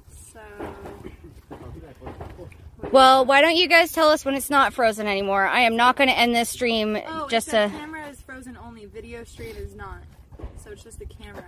So. 0.10 0.40
Well, 2.92 3.26
why 3.26 3.42
don't 3.42 3.56
you 3.56 3.68
guys 3.68 3.92
tell 3.92 4.10
us 4.10 4.24
when 4.26 4.36
it's 4.36 4.50
not 4.50 4.74
frozen 4.74 5.08
anymore? 5.08 5.46
I 5.46 5.62
am 5.62 5.76
not 5.76 5.96
going 5.96 6.10
to 6.10 6.18
end 6.18 6.36
this 6.36 6.50
stream 6.50 6.98
Oh, 7.08 7.28
just 7.30 7.48
it's 7.48 7.54
the 7.54 7.68
to 7.68 7.70
camera 7.70 8.08
is 8.10 8.22
frozen 8.22 8.58
only. 8.58 8.86
Video 8.86 9.24
stream 9.24 9.56
is 9.58 9.76
not. 9.76 10.00
So 10.64 10.72
it's 10.72 10.84
just 10.84 11.00
the 11.00 11.06
camera. 11.06 11.46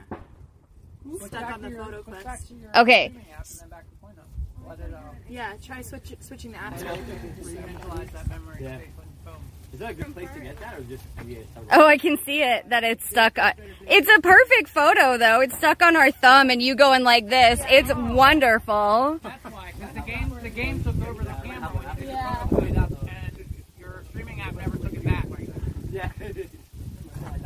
Stuck 1.19 1.31
back 1.31 1.53
on 1.55 1.61
the 1.61 1.69
your- 1.69 1.83
photo 1.85 2.03
click 2.03 2.21
quest. 2.23 2.49
back 2.71 2.81
Okay. 2.81 3.05
and 3.07 3.15
then 3.15 3.69
back 3.69 3.83
to 3.89 3.95
Plano. 4.01 4.21
Let 4.67 4.79
it, 4.79 4.93
uh, 4.93 4.97
Yeah, 5.29 5.53
try 5.65 5.81
switch, 5.81 6.13
switching 6.21 6.51
the 6.53 6.57
apps. 6.57 6.79
reinitialize 6.83 8.11
that 8.13 8.29
memory 8.29 8.57
Yeah. 8.61 8.77
state 8.77 8.89
when 8.95 9.07
you 9.07 9.13
phone. 9.25 9.33
Is 9.73 9.79
that 9.79 9.89
a 9.89 9.93
good 9.95 10.13
place 10.13 10.29
to 10.33 10.39
get 10.39 10.59
that, 10.59 10.75
or 10.77 10.81
just 10.83 11.03
yeah? 11.27 11.39
Oh, 11.71 11.85
I 11.87 11.97
can 11.97 12.17
see 12.23 12.41
it 12.43 12.69
that 12.69 12.83
it's 12.83 13.09
stuck 13.09 13.37
on. 13.39 13.53
It's 13.87 14.07
a 14.15 14.21
perfect 14.21 14.69
photo 14.69 15.17
though. 15.17 15.41
It's 15.41 15.57
stuck 15.57 15.81
on 15.81 15.95
our 15.97 16.11
thumb 16.11 16.49
and 16.51 16.61
you 16.61 16.75
going 16.75 17.03
like 17.03 17.27
this. 17.27 17.59
It's 17.69 17.93
wonderful. 17.93 19.19
That's 19.23 19.43
why, 19.45 19.73
because 19.77 19.93
the 19.95 20.01
game, 20.01 20.29
the 20.41 20.49
game 20.49 20.83
took 20.83 20.95
over 21.07 21.23
the 21.23 21.31
camera 21.43 21.69
when 21.69 21.83
you 21.83 21.95
did 21.95 22.07
the 22.07 22.11
Yeah. 22.13 22.45
photo 22.45 22.85
quest, 22.95 23.09
and 23.09 23.63
your 23.79 24.03
streaming 24.09 24.41
app 24.41 24.53
never 24.53 24.77
took 24.77 24.93
it 24.93 25.03
back. 25.03 25.25
Yeah. 25.91 26.11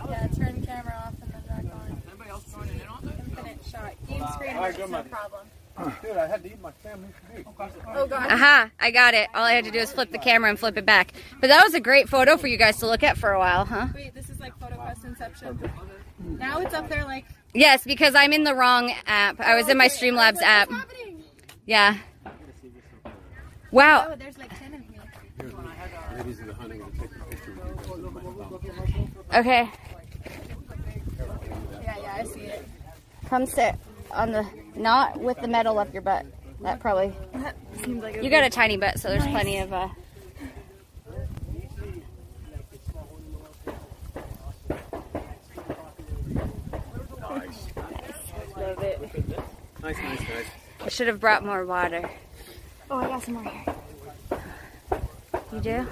Yeah, 0.09 0.27
turn 0.27 0.65
camera 0.65 0.95
off 1.05 1.13
and 1.21 1.31
then 1.33 1.41
back 1.47 1.73
on. 1.73 2.01
Anybody 2.09 2.29
else 2.29 2.43
joining 2.53 2.79
in 2.79 2.87
on 2.87 2.99
this? 3.03 3.19
Infinite 3.19 3.59
shot. 3.69 3.93
Game 4.07 4.23
screen 4.33 4.46
All 4.57 4.63
right, 4.63 4.77
works, 4.77 4.89
go, 4.89 4.97
no 4.97 5.03
problem. 5.03 5.47
Dude, 6.01 6.17
I 6.17 6.25
had 6.25 6.41
to 6.41 6.49
eat 6.49 6.59
my 6.59 6.71
family 6.71 7.09
steak. 7.31 7.45
Oh 7.47 7.53
god. 7.55 7.71
Oh, 7.95 8.07
Aha, 8.11 8.71
I 8.79 8.89
got 8.89 9.13
it. 9.13 9.29
All 9.35 9.43
I 9.43 9.51
had 9.51 9.65
to 9.65 9.71
do 9.71 9.77
is 9.77 9.91
flip 9.91 10.11
the 10.11 10.17
camera 10.17 10.49
and 10.49 10.57
flip 10.57 10.77
it 10.77 10.85
back. 10.85 11.13
But 11.39 11.47
that 11.47 11.63
was 11.63 11.75
a 11.75 11.79
great 11.79 12.09
photo 12.09 12.37
for 12.37 12.47
you 12.47 12.57
guys 12.57 12.77
to 12.77 12.87
look 12.87 13.03
at 13.03 13.19
for 13.19 13.31
a 13.31 13.37
while, 13.37 13.65
huh? 13.65 13.87
Wait, 13.93 14.15
this 14.15 14.31
is 14.31 14.39
like 14.39 14.57
photo 14.59 14.75
quest 14.77 15.03
inception. 15.03 15.71
Now 16.19 16.59
it's 16.59 16.73
up 16.73 16.89
there 16.89 17.05
like. 17.05 17.25
Yes, 17.53 17.83
because 17.83 18.15
I'm 18.15 18.33
in 18.33 18.45
the 18.45 18.55
wrong 18.55 18.91
app. 19.05 19.39
I 19.39 19.55
was 19.55 19.67
oh, 19.67 19.71
in 19.71 19.77
my 19.77 19.85
Okay, 19.85 20.09
I 20.09 20.09
was 20.09 20.15
Streamlabs 20.15 20.41
app. 20.41 20.69
What's 20.69 20.81
happening? 20.81 21.23
Yeah. 21.67 21.97
Oh, 23.05 23.11
wow. 23.71 24.07
Oh, 24.09 24.15
there's 24.15 24.39
like 24.39 24.57
ten 24.57 24.73
in 24.73 24.81
here. 24.81 25.03
Ladies 26.17 26.39
of 26.39 26.47
the 26.47 26.53
hunting, 26.55 26.81
I'll 26.81 26.89
take 26.89 27.11
a 27.11 27.25
picture 27.25 27.25
with 27.29 27.47
you 27.47 27.53
guys 27.53 28.01
with 28.01 28.13
my 28.13 28.21
thumb. 28.21 29.11
Okay. 29.35 29.69
Yeah, 31.83 31.97
yeah, 32.01 32.15
I 32.17 32.23
see 32.23 32.39
it. 32.41 32.67
Come 33.27 33.45
sit 33.45 33.75
on 34.11 34.31
the 34.31 34.45
not 34.75 35.19
with 35.19 35.39
the 35.41 35.47
metal 35.47 35.79
up 35.79 35.91
your 35.93 36.01
butt. 36.01 36.25
That 36.61 36.79
probably 36.79 37.13
Seems 37.83 38.01
like 38.01 38.23
you 38.23 38.29
got 38.29 38.43
a 38.43 38.49
tiny 38.49 38.77
butt, 38.77 38.99
so 38.99 39.09
there's 39.09 39.27
plenty 39.27 39.59
of 39.59 39.71
uh 39.73 39.89
Love 48.57 48.83
it. 48.83 48.99
Nice, 49.81 49.97
nice, 49.99 50.19
nice. 50.19 50.45
I 50.81 50.89
should 50.89 51.07
have 51.07 51.19
brought 51.19 51.45
more 51.45 51.63
water. 51.65 52.09
Oh, 52.89 52.97
I 52.97 53.07
got 53.07 53.23
some 53.23 53.35
more 53.35 53.43
here. 53.43 53.75
You 55.53 55.59
do? 55.59 55.87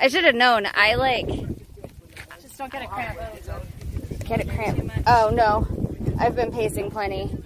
I 0.00 0.08
should 0.08 0.24
have 0.24 0.34
known. 0.34 0.66
I 0.74 0.94
like 0.94 1.28
Just 2.40 2.56
don't 2.56 2.72
get 2.72 2.82
a 2.82 2.86
cramp. 2.86 3.18
Get 4.30 4.42
it 4.42 4.48
cramp. 4.48 4.92
Oh 5.08 5.30
no, 5.34 5.66
I've 6.20 6.36
been 6.36 6.52
pacing 6.52 6.92
plenty. 6.92 7.36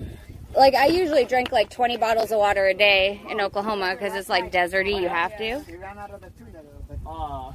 Like 0.55 0.74
I 0.74 0.85
usually 0.85 1.24
drink 1.24 1.51
like 1.51 1.70
20 1.70 1.97
bottles 1.97 2.31
of 2.31 2.36
water 2.36 2.66
a 2.66 2.74
day 2.74 3.23
in 3.31 3.40
Oklahoma 3.40 3.94
because 3.94 4.15
it's 4.15 4.28
like 4.28 4.52
deserty. 4.52 5.01
You 5.01 5.09
have 5.09 5.35
to. 5.39 5.65
We 5.66 5.77
ran 5.78 5.97
out 5.97 6.11
of 6.11 6.20
the 6.20 6.28
tuna 6.28 6.62
though, 6.62 6.85
but 6.86 6.98
Oh, 7.06 7.55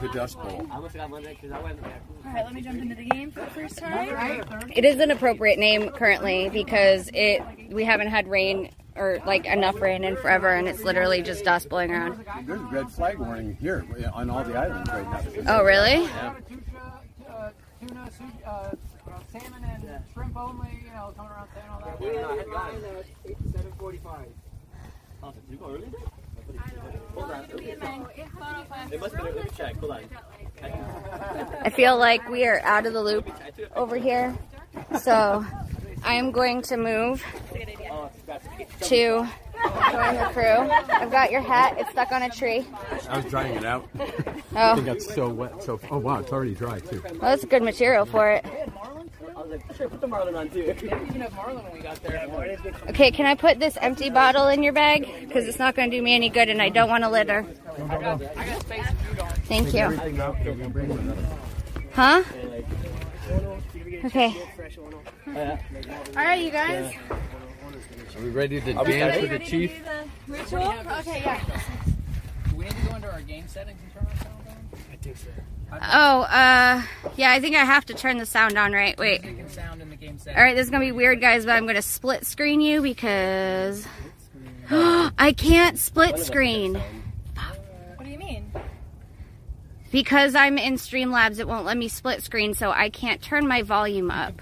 The 0.00 0.08
Dust 0.08 0.40
Bowl. 0.40 0.66
I 0.70 0.80
must 0.80 0.94
have 0.96 1.02
got 1.02 1.10
one 1.10 1.22
there 1.24 1.34
because 1.34 1.52
I 1.52 1.60
went 1.60 1.82
there. 1.82 2.00
All 2.24 2.32
right, 2.32 2.44
let 2.46 2.54
me 2.54 2.62
jump 2.62 2.80
into 2.80 2.94
the 2.94 3.04
game 3.04 3.30
for 3.30 3.40
the 3.40 3.46
first 3.48 3.76
time. 3.76 4.44
It 4.74 4.86
is 4.86 4.98
an 4.98 5.10
appropriate 5.10 5.58
name 5.58 5.90
currently 5.90 6.48
because 6.48 7.10
it 7.12 7.42
we 7.68 7.84
haven't 7.84 8.08
had 8.08 8.28
rain 8.28 8.70
or 8.96 9.18
like 9.26 9.44
enough 9.44 9.78
rain 9.78 10.04
in 10.04 10.16
forever, 10.16 10.48
and 10.48 10.68
it's 10.68 10.84
literally 10.84 11.20
just 11.20 11.44
dust 11.44 11.68
blowing 11.68 11.90
around. 11.90 12.24
There's 12.46 12.62
a 12.62 12.64
red 12.64 12.90
flag 12.90 13.18
warning 13.18 13.58
here 13.60 13.84
uh, 14.02 14.08
on 14.14 14.30
all 14.30 14.42
the 14.42 14.56
islands 14.56 14.88
right 14.90 15.44
now. 15.44 15.58
Oh 15.58 15.64
really? 15.64 16.08
Tuna, 17.86 18.08
uh, 18.46 18.70
salmon, 19.32 19.64
and 19.64 20.04
shrimp 20.12 20.36
only. 20.36 20.84
You 20.84 20.92
know, 20.92 21.12
coming 21.16 21.32
around 21.32 21.48
saying 21.52 21.66
all 21.72 21.80
that. 21.80 22.00
Yeah, 22.00 22.28
I 22.28 22.36
had 22.36 22.50
got 22.50 22.74
it. 22.74 23.06
seven 23.52 23.72
forty-five. 23.76 24.28
Oh, 25.22 25.32
did 25.32 25.42
you 25.50 25.56
go 25.56 25.70
early? 25.70 25.92
Hold 27.14 27.30
on. 27.30 27.44
It 28.92 29.00
must 29.00 29.16
be. 29.16 29.22
Let 29.22 29.34
me 29.34 29.50
check. 29.56 29.76
Hold 29.78 29.92
on. 29.92 30.04
I 31.62 31.70
feel 31.70 31.98
like 31.98 32.28
we 32.28 32.46
are 32.46 32.60
out 32.60 32.86
of 32.86 32.92
the 32.92 33.02
loop 33.02 33.28
over 33.74 33.96
here, 33.96 34.36
so 35.00 35.44
I 36.04 36.14
am 36.14 36.30
going 36.30 36.62
to 36.62 36.76
move 36.76 37.24
to 38.82 39.26
join 39.62 40.14
the 40.14 40.30
crew. 40.32 40.70
I've 40.94 41.10
got 41.10 41.30
your 41.30 41.40
hat. 41.40 41.76
It's 41.78 41.90
stuck 41.90 42.12
on 42.12 42.22
a 42.22 42.30
tree. 42.30 42.66
I 43.08 43.16
was 43.16 43.26
drying 43.26 43.56
it 43.56 43.64
out. 43.64 43.88
Oh, 44.54 44.74
think 44.74 44.86
that's 44.86 45.14
so 45.14 45.28
wet. 45.30 45.62
So 45.62 45.80
oh 45.90 45.98
wow, 45.98 46.18
it's 46.18 46.32
already 46.32 46.54
dry 46.54 46.78
too. 46.80 47.02
well, 47.02 47.20
that's 47.20 47.44
good 47.44 47.62
material 47.62 48.04
for 48.04 48.30
it. 48.30 48.44
I 48.44 49.40
was 49.40 49.50
like, 49.50 49.76
sure, 49.76 49.88
put 49.88 50.00
the 50.00 50.06
marlin 50.06 50.34
on 50.34 50.50
too. 50.50 50.66
We 50.66 50.88
didn't 50.88 51.20
have 51.20 51.34
marlin 51.34 51.64
when 51.64 51.72
we 51.72 51.80
got 51.80 52.02
there. 52.02 52.28
Okay, 52.90 53.10
can 53.10 53.26
I 53.26 53.34
put 53.34 53.58
this 53.58 53.78
empty 53.80 54.10
bottle 54.10 54.48
in 54.48 54.62
your 54.62 54.72
bag? 54.72 55.08
Because 55.20 55.48
it's 55.48 55.58
not 55.58 55.74
going 55.74 55.90
to 55.90 55.96
do 55.96 56.02
me 56.02 56.14
any 56.14 56.28
good, 56.28 56.48
and 56.48 56.60
I 56.60 56.68
don't 56.68 56.88
want 56.88 57.04
to 57.04 57.10
litter. 57.10 57.46
I 57.88 57.98
got 57.98 58.20
space 58.60 58.86
food 58.86 59.20
on. 59.20 59.30
Thank 59.30 59.72
you. 59.72 59.80
Everything 59.80 60.20
out, 60.20 60.36
we're 60.44 60.54
gonna 60.54 60.68
bring 60.68 60.90
another. 60.90 61.26
Huh? 61.92 62.22
Okay. 64.04 64.36
All 65.26 66.14
right, 66.14 66.42
you 66.42 66.50
guys. 66.50 66.94
Are 68.16 68.22
we 68.22 68.30
ready 68.30 68.60
to 68.60 68.72
dance 68.72 69.20
with 69.20 69.30
the 69.30 69.38
chief? 69.38 69.82
Ritual? 70.28 70.74
Okay, 70.98 71.22
yeah. 71.24 71.40
Do 72.50 72.56
we 72.56 72.64
need 72.64 72.74
to 72.74 72.86
go 72.86 72.94
into 72.96 73.12
our 73.12 73.20
game 73.22 73.48
settings 73.48 73.80
and 73.82 73.92
turn 73.92 74.06
our 74.10 74.16
sound 74.16 74.46
on? 74.48 74.62
Oh, 75.80 76.20
uh, 76.22 76.82
yeah, 77.16 77.32
I 77.32 77.40
think 77.40 77.56
I 77.56 77.64
have 77.64 77.86
to 77.86 77.94
turn 77.94 78.18
the 78.18 78.26
sound 78.26 78.58
on, 78.58 78.72
right? 78.72 78.96
Wait. 78.98 79.24
We 79.24 79.32
can 79.34 79.48
sound 79.48 79.80
in 79.80 79.88
the 79.90 79.96
game 79.96 80.18
settings. 80.18 80.36
All 80.36 80.44
right, 80.44 80.54
this 80.54 80.64
is 80.64 80.70
gonna 80.70 80.84
be 80.84 80.92
weird, 80.92 81.20
guys, 81.20 81.46
but 81.46 81.52
I'm 81.52 81.66
gonna 81.66 81.82
split 81.82 82.26
screen 82.26 82.60
you 82.60 82.82
because 82.82 83.86
I 84.70 85.34
can't 85.36 85.78
split 85.78 86.18
screen 86.18 86.74
What 86.74 88.04
do 88.04 88.10
you 88.10 88.18
mean? 88.18 88.52
because 89.90 90.34
I'm 90.34 90.58
in 90.58 90.74
Streamlabs. 90.74 91.38
It 91.38 91.48
won't 91.48 91.64
let 91.64 91.76
me 91.76 91.88
split 91.88 92.22
screen, 92.22 92.54
so 92.54 92.70
I 92.70 92.90
can't 92.90 93.20
turn 93.22 93.48
my 93.48 93.62
volume 93.62 94.10
up. 94.10 94.40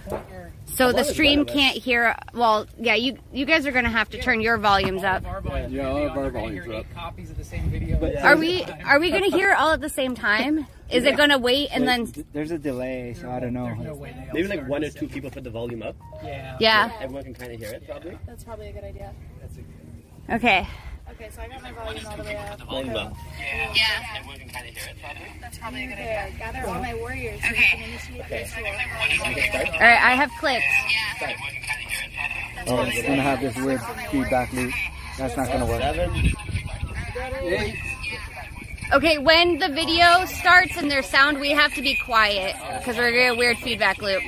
So 0.80 0.92
the 0.92 1.04
stream 1.04 1.44
can't 1.44 1.76
hear. 1.76 2.16
Well, 2.32 2.66
yeah, 2.78 2.94
you 2.94 3.18
you 3.34 3.44
guys 3.44 3.66
are 3.66 3.70
gonna 3.70 3.90
have 3.90 4.08
to 4.10 4.18
turn 4.18 4.40
your 4.40 4.56
volumes 4.56 5.04
up. 5.04 5.26
Our 5.26 5.42
Yeah, 5.68 5.84
are 5.84 5.88
all 5.90 5.96
of 5.98 6.02
our 6.02 6.06
up. 6.06 6.14
They're 6.14 6.30
gonna 6.30 6.40
volumes 6.40 6.64
hear 6.64 6.72
are 6.72 6.76
eight 6.78 6.94
copies 6.94 7.30
of 7.30 7.36
the 7.36 7.44
same 7.44 7.68
video. 7.68 8.22
Are 8.22 8.34
we 8.34 8.64
are 8.86 8.98
we 8.98 9.10
gonna 9.10 9.26
hear 9.26 9.50
it 9.50 9.58
all 9.58 9.72
at 9.72 9.82
the 9.82 9.90
same 9.90 10.14
time? 10.14 10.66
Is 10.90 11.04
it 11.04 11.18
gonna 11.18 11.36
wait 11.36 11.68
and 11.70 11.86
then? 11.86 12.10
There's 12.32 12.50
a 12.50 12.56
delay, 12.56 13.14
so 13.20 13.30
I 13.30 13.40
don't 13.40 13.52
know. 13.52 13.74
No 13.74 13.94
way 13.94 14.14
they 14.16 14.28
all 14.28 14.34
Maybe 14.34 14.48
like 14.48 14.66
one 14.66 14.82
or 14.82 14.88
two 14.88 15.06
people 15.06 15.30
put 15.30 15.44
the 15.44 15.50
volume 15.50 15.82
up. 15.82 15.96
Yeah. 16.24 16.56
Yeah. 16.58 16.90
Everyone 16.98 17.24
can 17.24 17.34
kind 17.34 17.52
of 17.52 17.58
hear 17.58 17.72
it, 17.72 17.86
probably. 17.86 18.16
That's 18.26 18.44
probably 18.44 18.68
a 18.70 18.72
good 18.72 18.84
idea. 18.84 19.12
Okay. 20.30 20.66
Okay, 21.20 21.28
so 21.36 21.42
I 21.42 21.48
got 21.48 21.62
my 21.62 21.72
volume 21.72 22.06
all 22.06 22.16
the 22.16 22.22
way 22.22 22.36
up. 22.36 22.60
Volume 22.60 22.96
up. 22.96 23.14
Yeah. 23.74 23.84
Everyone 24.16 24.38
can 24.38 24.48
kind 24.48 24.68
of 24.68 24.74
hear 24.74 24.88
it, 24.88 24.96
probably. 25.02 25.22
That's 25.42 25.58
probably 25.58 25.84
a 25.84 25.88
good 25.88 25.98
idea. 25.98 26.32
Gather 26.38 26.66
all 26.66 26.80
my 26.80 26.94
warriors 26.94 27.42
so 27.42 27.48
we 27.50 27.56
can 27.56 27.82
initiate 27.82 28.26
the 28.26 28.36
ritual. 28.36 28.64
All 29.74 29.80
right, 29.80 30.00
I 30.00 30.14
have 30.14 30.30
clicked. 30.40 30.64
Oh, 32.68 32.82
it's 32.88 33.06
gonna 33.06 33.20
have 33.20 33.42
this 33.42 33.54
weird 33.56 33.82
feedback 34.10 34.50
loop. 34.54 34.72
That's 35.18 35.36
not 35.36 35.48
gonna 35.48 35.66
work. 35.66 35.82
Seven. 35.82 36.32
Okay, 38.94 39.18
when 39.18 39.58
the 39.58 39.68
video 39.68 40.06
oh, 40.20 40.24
starts 40.24 40.78
and 40.78 40.90
there's 40.90 41.04
sound, 41.04 41.38
we 41.38 41.50
have 41.50 41.74
to 41.74 41.82
be 41.82 41.96
quiet 41.96 42.56
because 42.78 42.96
we're 42.96 43.10
gonna 43.10 43.24
get 43.24 43.34
a 43.34 43.36
weird 43.36 43.58
feedback 43.58 44.00
loop. 44.00 44.22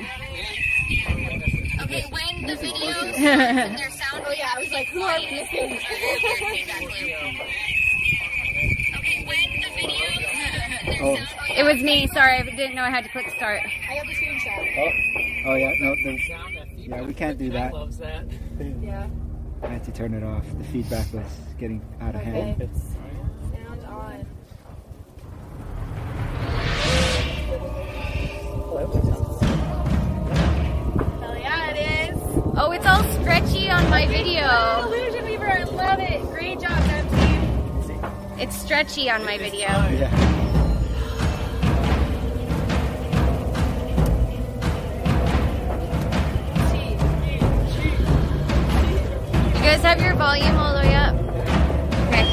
Okay, 1.93 2.05
when 2.09 2.47
the 2.47 2.55
video 2.55 2.91
starts 2.91 3.17
and 3.19 3.77
there's 3.77 3.93
sound, 3.93 4.25
we 4.27 4.35
have 4.37 4.63
to 4.63 4.69
be 4.69 4.85
quiet. 4.85 5.47
Okay, 8.97 9.25
when 9.27 9.61
the 9.61 9.69
video 9.75 10.07
Oh, 11.05 11.17
It 11.55 11.63
was 11.63 11.83
me. 11.83 12.07
Sorry, 12.07 12.37
I 12.37 12.43
didn't 12.43 12.75
know 12.75 12.81
I 12.81 12.89
had 12.89 13.03
to 13.03 13.11
click 13.11 13.29
start. 13.35 13.61
I 13.89 13.95
got 13.95 14.07
the 14.07 14.13
screenshot. 14.13 14.77
oh 14.77 15.51
oh 15.51 15.55
yeah, 15.55 15.71
no, 15.81 15.95
there's, 16.03 16.27
Sound 16.27 16.57
yeah, 16.77 17.01
we 17.03 17.13
can't 17.13 17.37
do 17.37 17.51
that. 17.51 17.73
Loves 17.73 17.99
that. 17.99 18.25
Yeah. 18.81 19.07
I 19.61 19.67
had 19.67 19.83
to 19.83 19.91
turn 19.91 20.15
it 20.15 20.23
off. 20.23 20.45
The 20.57 20.63
feedback 20.63 21.13
was 21.13 21.25
getting 21.59 21.85
out 22.01 22.15
of 22.15 22.21
hand. 22.21 22.69
Sound 23.53 23.85
on. 23.85 24.25
Hell 28.79 29.12
Oh, 32.65 32.71
it's 32.71 32.85
all 32.85 33.03
stretchy 33.19 33.69
on 33.69 33.89
my 33.89 34.07
video. 34.07 34.87
Illusion 34.87 35.25
Weaver, 35.25 35.51
I 35.51 35.63
love 35.63 35.99
it. 35.99 36.21
Great 36.31 36.61
job, 36.61 36.81
Deb 36.85 37.09
team. 37.09 38.39
It's 38.39 38.55
stretchy 38.55 39.09
on 39.09 39.25
my 39.25 39.37
video. 39.37 39.67
Yeah. 39.67 40.09
You 49.47 49.61
guys 49.61 49.81
have 49.81 49.99
your 49.99 50.15
volume 50.15 50.55
all 50.55 50.73
the 50.73 50.87
way 50.87 50.95
up? 50.95 51.15
Okay. 52.07 52.23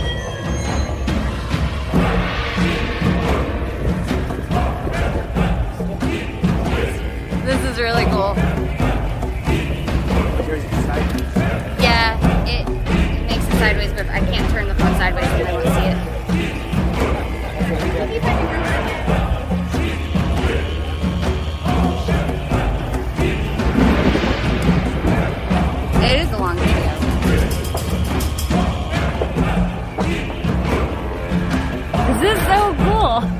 This 7.44 7.64
is 7.68 7.80
really 7.80 8.04
cool. 8.04 8.36
Yeah, 10.50 12.18
it, 12.44 12.68
it 12.68 13.26
makes 13.28 13.46
it 13.46 13.52
sideways, 13.52 13.92
but 13.92 14.08
I 14.08 14.18
can't 14.18 14.50
turn 14.50 14.66
the 14.66 14.74
phone 14.74 14.94
sideways 14.96 15.28
because 15.28 15.46
I 15.46 15.52
won't 15.52 15.68
see 15.68 15.86
it. 15.86 15.96
It 26.02 26.12
is 26.20 26.32
a 26.32 26.38
long 26.38 26.56
video. 26.56 26.90
This 32.18 32.38
is 32.38 32.44
so 32.46 32.74
cool. 32.74 33.39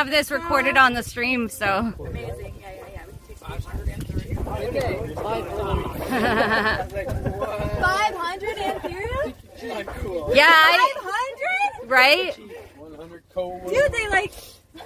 have 0.00 0.10
this 0.10 0.30
recorded 0.30 0.78
on 0.78 0.94
the 0.94 1.02
stream, 1.02 1.50
so. 1.50 1.92
Amazing. 2.00 2.54
Yeah, 2.58 2.72
yeah, 2.72 2.86
yeah. 2.94 3.04
We 6.90 7.04
can 7.04 7.22
500 7.82 8.58
Imperial? 8.58 9.34
yeah, 10.32 10.72
500? 10.72 11.90
right? 11.90 12.34
Dude, 12.34 13.92
they 13.92 14.08
like, 14.08 14.32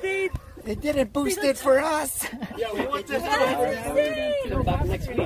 they, 0.02 0.30
They 0.64 0.74
didn't 0.74 1.12
boost 1.12 1.38
it 1.44 1.58
for 1.58 1.78
us. 1.78 2.26
yeah 2.56 2.68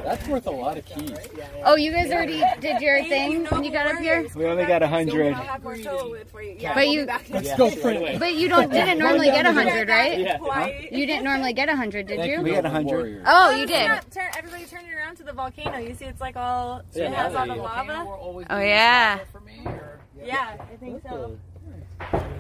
That's 0.02 0.27
worth 0.28 0.47
a 0.47 0.51
lot 0.51 0.77
of 0.78 0.85
keys. 0.85 1.16
Oh, 1.65 1.77
you 1.77 1.93
guys 1.93 2.10
already 2.10 2.43
did 2.60 2.81
your 2.81 3.02
thing 3.05 3.44
when 3.47 3.62
you 3.62 3.70
got 3.70 3.86
up 3.86 3.98
here, 3.98 4.27
We 4.35 4.47
only 4.47 4.65
got 4.66 4.82
a 4.82 4.86
I'll 4.86 4.90
hundred. 4.90 5.32
have 5.35 5.62
more 5.62 5.77
solo 5.77 6.10
wood 6.10 6.28
for 6.28 6.43
you. 6.43 6.56
But 6.74 6.89
you- 6.89 7.06
Let's 7.31 7.55
go 7.56 7.66
week. 7.66 7.78
for 7.78 7.90
it. 7.90 8.19
but 8.19 8.35
you 8.35 8.48
don't 8.48 8.70
didn't 8.70 8.98
normally 8.98 9.27
get 9.27 9.47
a 9.47 9.52
hundred, 9.52 9.89
right? 9.89 10.19
Yeah. 10.19 10.66
You 10.90 11.06
didn't 11.06 11.24
normally 11.24 11.52
get 11.52 11.69
a 11.69 11.77
hundred, 11.77 12.06
did 12.09 12.24
you? 12.24 12.43
We 12.43 12.51
you? 12.51 12.56
got 12.56 12.65
a 12.66 12.70
hundred. 12.70 13.23
Oh, 13.27 13.51
you 13.51 13.66
did. 13.66 13.90
everybody 14.36 14.65
turn 14.65 14.85
it 14.85 14.94
around 14.94 15.16
to 15.19 15.23
the 15.24 15.32
volcano. 15.32 15.78
You 15.78 15.94
see, 15.94 16.06
it's 16.06 16.20
like 16.20 16.36
all, 16.36 16.82
it 16.94 17.12
has 17.12 17.35
all 17.35 17.47
the 17.47 17.55
lava. 17.55 18.05
Oh 18.51 18.60
yeah, 18.60 19.19
For 19.32 19.40
me, 19.40 19.60
or 19.66 20.01
Yeah, 20.23 20.56
I 20.60 20.77
think 20.77 21.02
so. 21.09 21.39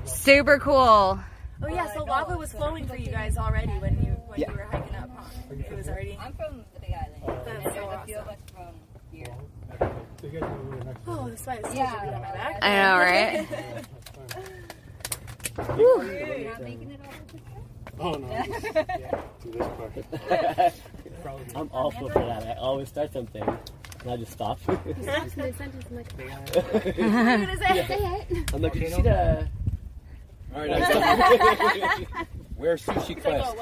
super 0.04 0.58
cool. 0.58 1.18
Oh 1.62 1.66
yeah, 1.68 1.92
so 1.92 2.04
lava 2.04 2.36
was 2.36 2.52
flowing 2.52 2.86
for 2.86 2.96
you 2.96 3.10
guys 3.10 3.36
already 3.36 3.72
when 3.78 3.98
you 4.04 4.12
when 4.26 4.38
Yeah. 4.40 4.50
you 4.50 4.56
were 4.56 4.62
hiking 4.70 4.94
up, 4.96 5.10
huh? 5.16 5.24
It 5.50 5.76
was 5.76 5.88
already. 5.88 6.16
I'm 6.20 6.32
from 6.34 6.64
the 6.74 6.80
Big 6.80 6.92
Island. 6.94 7.22
Oh, 7.26 7.42
that's 7.44 7.74
so 7.74 7.84
awesome. 7.84 8.36
from 8.54 8.74
here. 9.12 9.34
Oh, 11.06 11.28
the 11.28 11.36
sweat 11.36 11.66
is 11.66 11.74
Yeah. 11.74 11.92
yeah. 12.04 12.14
on 12.14 12.22
my 12.22 12.32
back. 12.32 12.58
I 12.62 12.70
know, 12.82 12.98
right? 12.98 13.46
Oh 18.00 18.12
no. 18.12 18.42
do 19.42 19.50
this 19.50 19.66
part. 19.66 20.72
I'm 21.56 21.68
awful 21.72 22.08
for 22.10 22.20
that. 22.20 22.46
I 22.46 22.52
always 22.60 22.88
start 22.88 23.12
something 23.12 23.42
and 23.42 24.08
I 24.10 24.16
just 24.16 24.30
stop. 24.32 24.60
I'm 24.68 24.76
What 24.76 24.96
is 24.96 25.34
it? 25.36 25.90
like, 28.60 28.72
did 28.72 28.82
you 28.82 28.88
see 28.90 29.02
the? 29.02 29.48
All 30.54 30.60
right, 30.66 30.70
I 30.72 32.06
Wear 32.56 32.76
sushi 32.76 33.20
quest. 33.20 33.56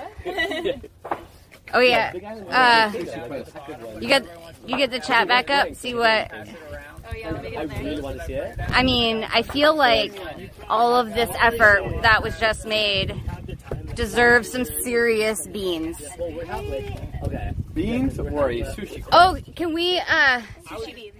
Oh 1.74 1.80
yeah. 1.80 2.12
Big 2.12 2.24
Uh, 2.24 2.90
Sushi 2.90 3.26
Quest. 3.26 3.52
you 4.00 4.08
get 4.08 4.24
you 4.66 4.76
get 4.76 4.90
the 4.90 5.00
chat 5.00 5.28
back 5.28 5.50
up. 5.50 5.74
See 5.74 5.94
what? 5.94 6.30
Oh 6.32 7.14
yeah, 7.14 7.30
let 7.32 7.42
me 7.42 7.56
I 7.56 7.62
really 7.64 8.00
want 8.00 8.18
to 8.18 8.24
see 8.24 8.32
it. 8.34 8.58
I 8.70 8.82
mean, 8.82 9.24
I 9.32 9.42
feel 9.42 9.74
like 9.76 10.18
all 10.68 10.94
of 10.96 11.12
this 11.14 11.30
effort 11.38 11.82
that 12.02 12.22
was 12.22 12.38
just 12.40 12.66
made 12.66 13.20
deserves 13.94 14.50
some 14.50 14.64
serious 14.64 15.46
beans. 15.46 16.02
Well, 16.18 16.32
we 16.32 16.46
have 16.46 16.64
like 16.66 17.22
okay. 17.24 17.52
Beans 17.74 18.18
or 18.18 18.28
a 18.50 18.62
sushi 18.62 19.02
quest? 19.04 19.08
Oh, 19.12 19.36
can 19.54 19.74
we? 19.74 19.98
uh 19.98 20.40
Sushi 20.64 20.94
beans. 20.94 21.15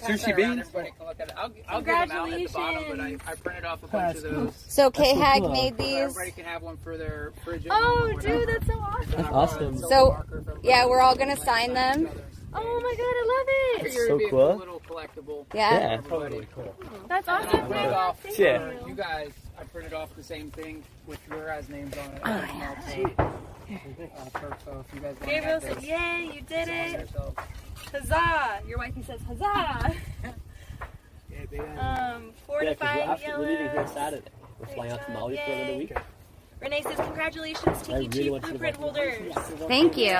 Sushi 0.00 0.36
beans? 0.36 0.60
Everybody 0.60 0.92
can 0.96 1.06
look 1.06 1.20
at 1.20 1.28
it. 1.28 1.34
I'll, 1.36 1.50
I'll 1.68 1.82
get 1.82 2.08
them 2.08 2.16
out 2.18 2.32
at 2.32 2.38
the 2.38 2.52
bottom, 2.52 2.84
but 2.88 3.00
I, 3.00 3.16
I 3.26 3.34
printed 3.34 3.64
off 3.64 3.82
a 3.82 3.86
bunch 3.88 4.16
of 4.18 4.22
those. 4.22 4.64
So 4.68 4.90
K 4.90 5.14
Hag 5.14 5.42
cool. 5.42 5.52
made 5.52 5.76
So 5.76 5.82
these. 5.84 5.94
everybody 5.96 6.30
can 6.32 6.44
have 6.44 6.62
one 6.62 6.76
for 6.78 6.96
their 6.96 7.32
fridge. 7.44 7.66
Oh, 7.70 8.12
dude, 8.20 8.48
that's 8.48 8.66
so 8.66 8.74
awesome. 8.74 9.10
That's 9.12 9.28
awesome. 9.28 9.78
So 9.78 10.22
yeah, 10.62 10.86
we're 10.86 11.00
all 11.00 11.14
gonna 11.16 11.36
sign 11.36 11.74
them. 11.74 12.08
Oh 12.54 12.80
my 12.80 12.94
god, 12.96 13.82
I 13.82 13.82
love 13.82 13.86
it. 13.86 13.92
so 13.92 14.16
It'd 14.16 14.26
a 14.26 14.30
cool. 14.30 14.56
little 14.56 14.80
collectible. 14.80 15.44
Yeah. 15.54 15.78
Yeah. 15.78 15.96
Totally 16.08 16.46
cool. 16.54 16.74
That's 17.08 17.28
awesome. 17.28 17.66
printed 17.66 17.92
off 17.92 18.18
Yeah. 18.38 18.70
you 18.86 18.94
guys. 18.94 19.32
I 19.60 19.64
printed 19.64 19.92
off 19.92 20.14
the 20.16 20.22
same 20.22 20.50
thing 20.52 20.82
with 21.06 21.18
your 21.28 21.44
guys' 21.46 21.68
names 21.68 21.92
on 21.98 22.10
it. 22.14 22.22
Oh, 22.24 23.14
for- 23.16 23.32
so 23.68 24.84
if 24.88 24.94
you 24.94 25.00
guys 25.00 25.16
want 25.20 25.24
Gabriel 25.26 25.60
to 25.60 25.66
said, 25.66 25.82
"Yay, 25.82 26.30
you 26.34 26.40
did 26.42 26.68
it! 26.68 27.10
Huzzah!" 27.92 28.60
Your 28.66 28.78
wifey 28.78 29.02
says, 29.02 29.20
"Huzzah!" 29.26 29.94
Um, 31.78 32.32
four 32.46 32.62
Yeah, 32.62 32.70
to 32.70 32.74
because 32.74 32.94
we're, 32.96 33.00
five 33.00 33.08
after, 33.08 33.38
we're 33.38 33.46
leaving 33.46 33.70
here. 33.70 33.86
Saturday. 33.86 34.22
We're 34.58 34.66
flying 34.66 34.92
out 34.92 35.06
to 35.06 35.12
Maui 35.12 35.36
for 35.36 35.52
another 35.52 35.76
week. 35.76 35.92
Renee 36.60 36.82
says, 36.82 36.96
"Congratulations, 36.96 37.66
I 37.66 37.72
Tiki 37.82 37.94
really 37.94 38.10
Chief 38.10 38.30
want 38.32 38.44
to 38.44 38.50
Blueprint 38.50 38.76
holders." 38.76 39.34
Thank 39.68 39.96
you. 39.96 40.16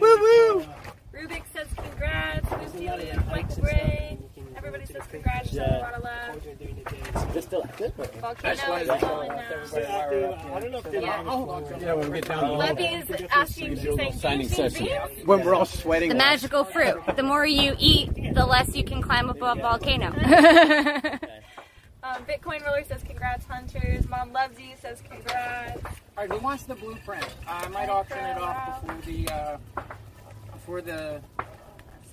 Woo 0.00 0.16
woo! 0.16 0.66
Rubik 1.12 1.42
says, 1.52 1.68
"Congrats, 1.76 2.50
Lucy, 2.50 2.86
Michael 3.30 3.56
Gray." 3.62 4.18
Everybody 4.60 4.84
says, 4.84 5.02
"Congrats." 5.10 5.52
Yeah. 5.54 5.78
A 5.78 5.80
lot 5.80 5.94
of 5.94 6.04
love. 6.04 7.32
They're 7.32 7.42
still 7.42 7.64
active. 7.64 7.92
or- 7.98 8.04
Volcano 8.04 8.52
is 8.52 8.68
wanted 8.68 9.00
falling 9.00 9.28
now. 9.28 9.36
I 10.54 10.60
don't 10.60 10.70
know 10.72 10.78
if 10.78 10.84
they 10.84 11.00
Yeah. 11.00 11.78
Yeah, 11.80 11.92
when 11.94 12.10
we 12.10 12.20
get 12.20 12.28
down 12.28 12.58
Levy 12.58 12.84
is 12.84 13.10
asking, 13.30 13.76
she's 13.76 13.96
saying, 13.96 14.12
signing 14.12 14.46
"Do 14.48 14.62
you 14.62 14.68
think 14.68 14.72
session. 14.76 14.86
beans?" 15.14 15.26
When 15.26 15.44
we're 15.44 15.54
all 15.54 15.64
sweating. 15.64 16.10
The 16.10 16.14
magical 16.14 16.64
fruit. 16.64 17.00
The 17.16 17.22
more 17.22 17.46
you 17.46 17.74
eat, 17.78 18.34
the 18.34 18.44
less 18.44 18.76
you 18.76 18.84
can 18.84 19.00
climb 19.00 19.30
up 19.30 19.36
a 19.40 19.54
volcano. 19.54 20.12
Um, 22.02 22.24
Bitcoin 22.24 22.64
Roller 22.64 22.82
says, 22.82 23.02
"Congrats, 23.02 23.44
hunters." 23.44 24.08
Mom 24.08 24.32
loves 24.32 24.58
you. 24.58 24.70
Says, 24.80 25.02
"Congrats." 25.08 25.82
All 25.84 25.90
right, 26.26 26.30
who 26.30 26.38
wants 26.38 26.62
the 26.62 26.74
blueprint? 26.74 27.26
I 27.46 27.68
might 27.68 27.90
auction 27.90 28.16
it 28.18 28.38
off 28.38 28.80
before 28.86 29.02
the 29.04 29.28
uh, 29.28 29.56
before 30.50 30.80
the 30.80 31.20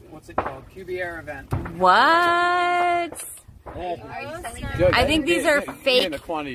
what's 0.09 0.29
it 0.29 0.35
called 0.35 0.63
QBR 0.73 1.19
event. 1.19 1.53
what? 1.77 3.23
Yeah, 3.75 4.89
I 4.93 5.03
think 5.05 5.25
these 5.25 5.45
are 5.45 5.61
fake 5.61 6.13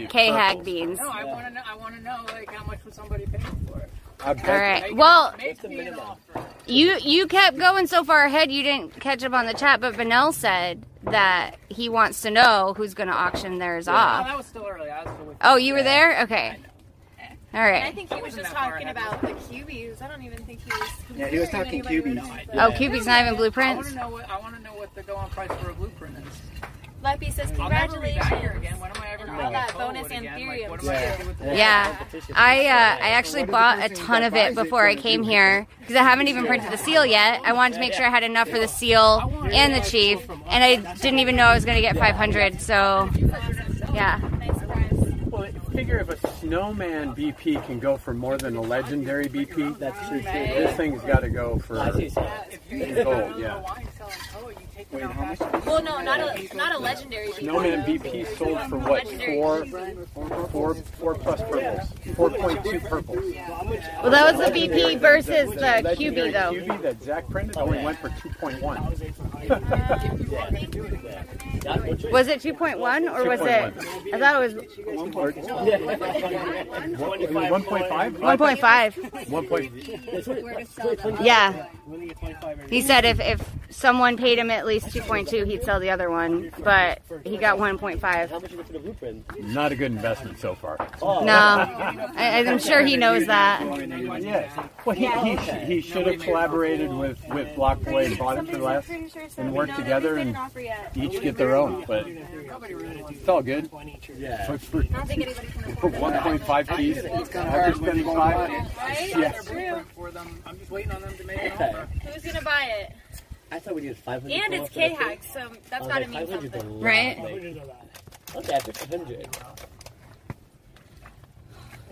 K 0.08 0.26
Hag 0.28 0.64
beans. 0.64 0.98
No, 0.98 1.08
I 1.10 1.24
want 1.24 1.46
to 1.46 1.52
know. 1.52 1.60
I 1.66 1.76
want 1.76 1.94
to 1.94 2.00
know 2.02 2.24
like 2.32 2.50
how 2.50 2.64
much 2.64 2.82
would 2.84 2.94
somebody 2.94 3.26
pay 3.26 3.38
for 3.66 3.80
it? 3.80 3.90
All 4.24 4.34
right. 4.34 4.94
Well, 4.96 5.34
Make 5.36 5.62
me 5.64 5.80
an 5.80 5.94
offer. 5.98 6.44
you 6.66 6.96
you 7.02 7.26
kept 7.26 7.58
going 7.58 7.86
so 7.86 8.02
far 8.04 8.24
ahead, 8.24 8.50
you 8.50 8.62
didn't 8.62 8.98
catch 9.00 9.22
up 9.24 9.32
on 9.34 9.46
the 9.46 9.52
chat. 9.52 9.80
But 9.80 9.94
Vanel 9.94 10.32
said 10.32 10.86
that 11.02 11.56
he 11.68 11.88
wants 11.88 12.22
to 12.22 12.30
know 12.30 12.72
who's 12.76 12.94
going 12.94 13.08
to 13.08 13.14
auction 13.14 13.58
theirs 13.58 13.88
Oh, 13.88 13.92
off. 13.92 14.26
that 14.26 14.36
was 14.36 14.46
still 14.46 14.66
early. 14.66 14.88
I 14.90 15.02
was 15.04 15.12
still 15.14 15.26
with 15.26 15.36
Oh, 15.42 15.56
you 15.56 15.74
were 15.74 15.82
there? 15.82 16.22
Okay. 16.22 16.56
All 17.54 17.60
I 17.60 17.92
think 17.92 18.12
he 18.12 18.22
was 18.22 18.34
just 18.34 18.38
Wasn't 18.38 18.54
that 18.54 18.54
far 18.54 18.70
talking 18.72 18.88
about 18.88 19.20
the 19.20 19.34
cubies. 19.52 20.00
I 20.00 20.08
don't 20.08 20.22
even 20.22 20.42
think 20.44 20.60
he 20.64 20.70
was. 20.70 20.90
Yeah, 21.14 21.26
he 21.28 21.38
was 21.38 21.50
talking 21.50 21.68
anybody 21.68 22.00
with 22.00 22.04
cubies. 22.14 22.24
anybody. 22.30 22.58
Oh, 22.58 22.72
Cubic's 22.72 23.06
not 23.06 23.20
even 23.20 23.28
I 23.28 23.32
want 23.32 23.36
blueprints. 23.38 23.88
to 23.90 23.94
know 23.94 24.08
what 24.08 24.30
I 24.30 24.38
want 24.40 24.56
to 24.56 24.62
know 24.62 24.72
what 24.74 24.94
the 24.94 25.02
going 25.02 25.28
price 25.30 25.50
for 25.60 25.70
a 25.70 25.74
blueprint 25.74 26.16
is. 26.18 26.40
Leppy 27.02 27.32
says, 27.32 27.52
I'll 27.58 27.68
never 27.68 27.98
be 27.98 28.14
back 28.14 28.28
here 28.40 28.50
"Congratulations." 28.52 28.58
again. 28.58 28.80
When 28.80 28.90
am 28.92 29.02
I 29.02 29.08
ever 29.12 29.24
And 29.24 29.32
going 29.32 29.44
all 29.44 29.50
to 29.50 29.52
that 29.52 29.74
bonus 29.76 30.06
Coldwood 30.06 30.18
again? 30.18 30.24
Anthurium, 30.38 30.60
Like, 30.60 30.70
what 30.70 30.84
am 30.84 30.88
I 30.88 31.02
gonna 31.02 31.18
do 31.22 31.26
with 31.28 31.38
the 31.40 31.56
Yeah. 31.56 31.96
I 32.36 32.66
uh, 32.66 33.04
I 33.04 33.08
actually 33.10 33.44
bought 33.44 33.84
a 33.84 33.88
ton 33.94 34.22
of 34.22 34.34
it 34.34 34.54
before 34.54 34.86
I 34.86 34.94
came 34.94 35.22
here 35.24 35.66
because 35.80 35.96
I 35.96 36.04
haven't 36.04 36.28
even 36.28 36.46
printed 36.46 36.70
the 36.72 36.78
seal 36.78 37.04
yet. 37.04 37.40
I 37.44 37.52
wanted 37.54 37.74
to 37.74 37.80
make 37.80 37.92
sure 37.92 38.06
I 38.06 38.10
had 38.10 38.22
enough 38.22 38.48
for 38.48 38.58
the 38.60 38.68
seal 38.68 39.20
and 39.52 39.74
the 39.74 39.80
chief, 39.80 40.26
and 40.46 40.64
I 40.64 40.76
didn't 40.94 41.18
even 41.18 41.34
know 41.36 41.46
I 41.46 41.54
was 41.54 41.64
going 41.64 41.76
to 41.76 41.82
get 41.82 41.96
500. 41.98 42.60
So, 42.62 43.10
yeah. 43.92 44.20
Nice 45.74 45.86
surprise. 45.86 45.98
Well, 45.98 45.98
figure 45.98 45.98
if 45.98 46.24
a 46.24 46.38
snowman 46.38 47.14
BP 47.14 47.64
can 47.66 47.78
go 47.78 47.96
for 47.96 48.14
more 48.14 48.38
than 48.38 48.56
a 48.56 48.60
legendary 48.60 49.26
BP, 49.26 49.78
That's 49.78 50.08
true. 50.08 50.22
this 50.22 50.76
thing's 50.76 51.02
got 51.02 51.20
to 51.20 51.28
go 51.30 51.58
for. 51.58 51.74
Gold. 51.74 53.38
Yeah. 53.38 53.62
Toe, 54.10 54.48
you 54.48 54.56
take 54.74 54.92
Well, 55.66 55.82
no, 55.82 56.00
not 56.00 56.20
a 56.20 56.56
not 56.56 56.74
a 56.74 56.78
legendary. 56.78 57.28
BP. 57.28 57.40
Snowman 57.40 57.84
BP 57.84 58.26
sold 58.36 58.60
for 58.68 58.78
what? 58.78 59.06
Four, 59.08 59.66
four, 60.48 60.74
four 60.74 61.14
plus 61.14 61.40
purples. 61.42 61.88
Four 62.16 62.30
point 62.30 62.64
two 62.64 62.80
purples. 62.80 63.34
Well, 64.02 64.10
that 64.10 64.34
was 64.34 64.46
the 64.46 64.52
BP 64.52 64.98
versus 65.00 65.50
the 65.50 65.60
Legendary 65.60 65.96
QB 65.96 66.32
though. 66.32 66.52
QB 66.52 66.82
that 66.82 67.02
Zach 67.02 67.28
printed 67.28 67.56
only 67.56 67.82
went 67.82 67.98
for 67.98 68.08
two 68.20 68.30
point 68.30 68.60
one. 68.60 68.82
Was 72.12 72.28
it 72.28 72.40
2.1 72.40 73.14
or 73.14 73.24
was 73.28 73.40
it? 73.40 73.74
I 74.12 74.18
thought 74.18 74.42
it 74.42 74.44
was 74.44 74.54
One 74.96 75.12
point 77.62 77.88
five. 77.88 78.14
1.5. 78.14 79.28
One 79.30 79.46
point. 79.46 79.72
Yeah. 81.24 81.66
He 82.68 82.80
said 82.80 83.04
if, 83.04 83.20
if 83.20 83.48
someone 83.70 83.91
paid 84.16 84.38
him 84.38 84.50
at 84.50 84.66
least 84.66 84.86
2.2, 84.86 85.46
he'd 85.46 85.62
sell 85.62 85.78
the 85.80 85.90
other 85.90 86.10
one, 86.10 86.50
but 86.62 87.00
he 87.24 87.36
got 87.36 87.58
1.5. 87.58 89.54
Not 89.54 89.72
a 89.72 89.76
good 89.76 89.92
investment 89.92 90.38
so 90.38 90.54
far. 90.54 90.76
No, 91.00 91.32
I, 92.16 92.44
I'm 92.46 92.58
sure 92.58 92.82
he 92.82 92.96
knows 92.96 93.26
that. 93.26 93.62
Yeah. 94.22 94.68
Well, 94.84 94.96
he, 94.96 95.06
he, 95.06 95.36
sh- 95.36 95.66
he 95.66 95.80
should 95.80 96.06
have 96.06 96.20
collaborated 96.20 96.92
with, 96.92 97.18
with 97.28 97.54
Block 97.54 97.80
Boy 97.82 98.06
and 98.06 98.18
bought 98.18 98.38
it 98.38 98.48
for 98.50 98.58
less 98.58 98.88
and 99.36 99.52
worked 99.52 99.76
together 99.76 100.16
and 100.16 100.36
each 100.94 101.20
get 101.20 101.36
their 101.36 101.54
own. 101.56 101.84
But 101.86 102.06
it's 102.08 103.28
all 103.28 103.42
good. 103.42 103.70
Yeah. 104.16 104.46
For, 104.46 104.58
for, 104.58 104.78
I 104.80 104.86
don't 104.86 105.06
think 105.06 105.22
anybody's 105.22 105.50
gonna 105.50 105.76
for 105.76 105.90
1.5 105.90 106.76
keys, 106.76 106.98
after 106.98 107.74
spending 107.74 108.04
five. 108.04 108.50
Yes. 109.00 109.48
For 109.94 110.10
them, 110.10 110.42
I'm 110.46 110.58
just 110.58 110.70
waiting 110.70 110.92
on 110.92 111.02
them 111.02 111.16
to 111.16 111.24
make 111.24 111.42
an 111.42 111.52
offer. 111.52 111.88
Who's 112.04 112.22
gonna 112.24 112.42
buy 112.42 112.64
it? 112.80 112.92
I 113.52 113.58
thought 113.58 113.74
we 113.74 113.82
needed 113.82 113.98
500. 113.98 114.32
And 114.32 114.54
it's 114.54 114.70
K 114.70 114.88
hack, 114.90 115.22
so 115.22 115.50
that's 115.68 115.86
gotta 115.86 116.08
mean 116.08 116.26
something. 116.26 116.80
Right. 116.80 117.18
Okay, 118.34 118.52
after 118.54 118.72
500. 118.72 119.28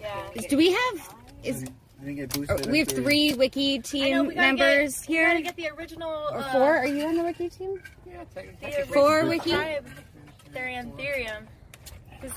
Yeah. 0.01 0.23
Do 0.49 0.57
we 0.57 0.73
have? 0.73 1.15
Is 1.45 1.65
I 2.01 2.05
think 2.05 2.19
it 2.21 2.33
boosted 2.33 2.67
we 2.71 2.79
have 2.79 2.89
up 2.89 2.95
to- 2.95 3.03
three 3.03 3.35
wiki 3.35 3.75
I 3.75 3.77
know, 3.77 3.83
team 3.83 4.27
we 4.29 4.35
members 4.35 5.01
get, 5.01 5.09
We 5.11 5.15
here? 5.17 5.29
gotta 5.29 5.43
get 5.43 5.57
the 5.57 5.69
original. 5.69 6.11
Or 6.33 6.39
uh, 6.39 6.53
four? 6.53 6.79
Are 6.79 6.87
you 6.87 7.05
on 7.07 7.17
the 7.17 7.25
wiki 7.25 7.51
team? 7.51 7.79
The 8.07 8.87
Four 8.91 9.21
original 9.21 9.29
wiki? 9.29 9.51
tribe, 9.51 9.87
Therian 10.55 10.93
Therium. 10.99 11.43
'Cause 12.23 12.31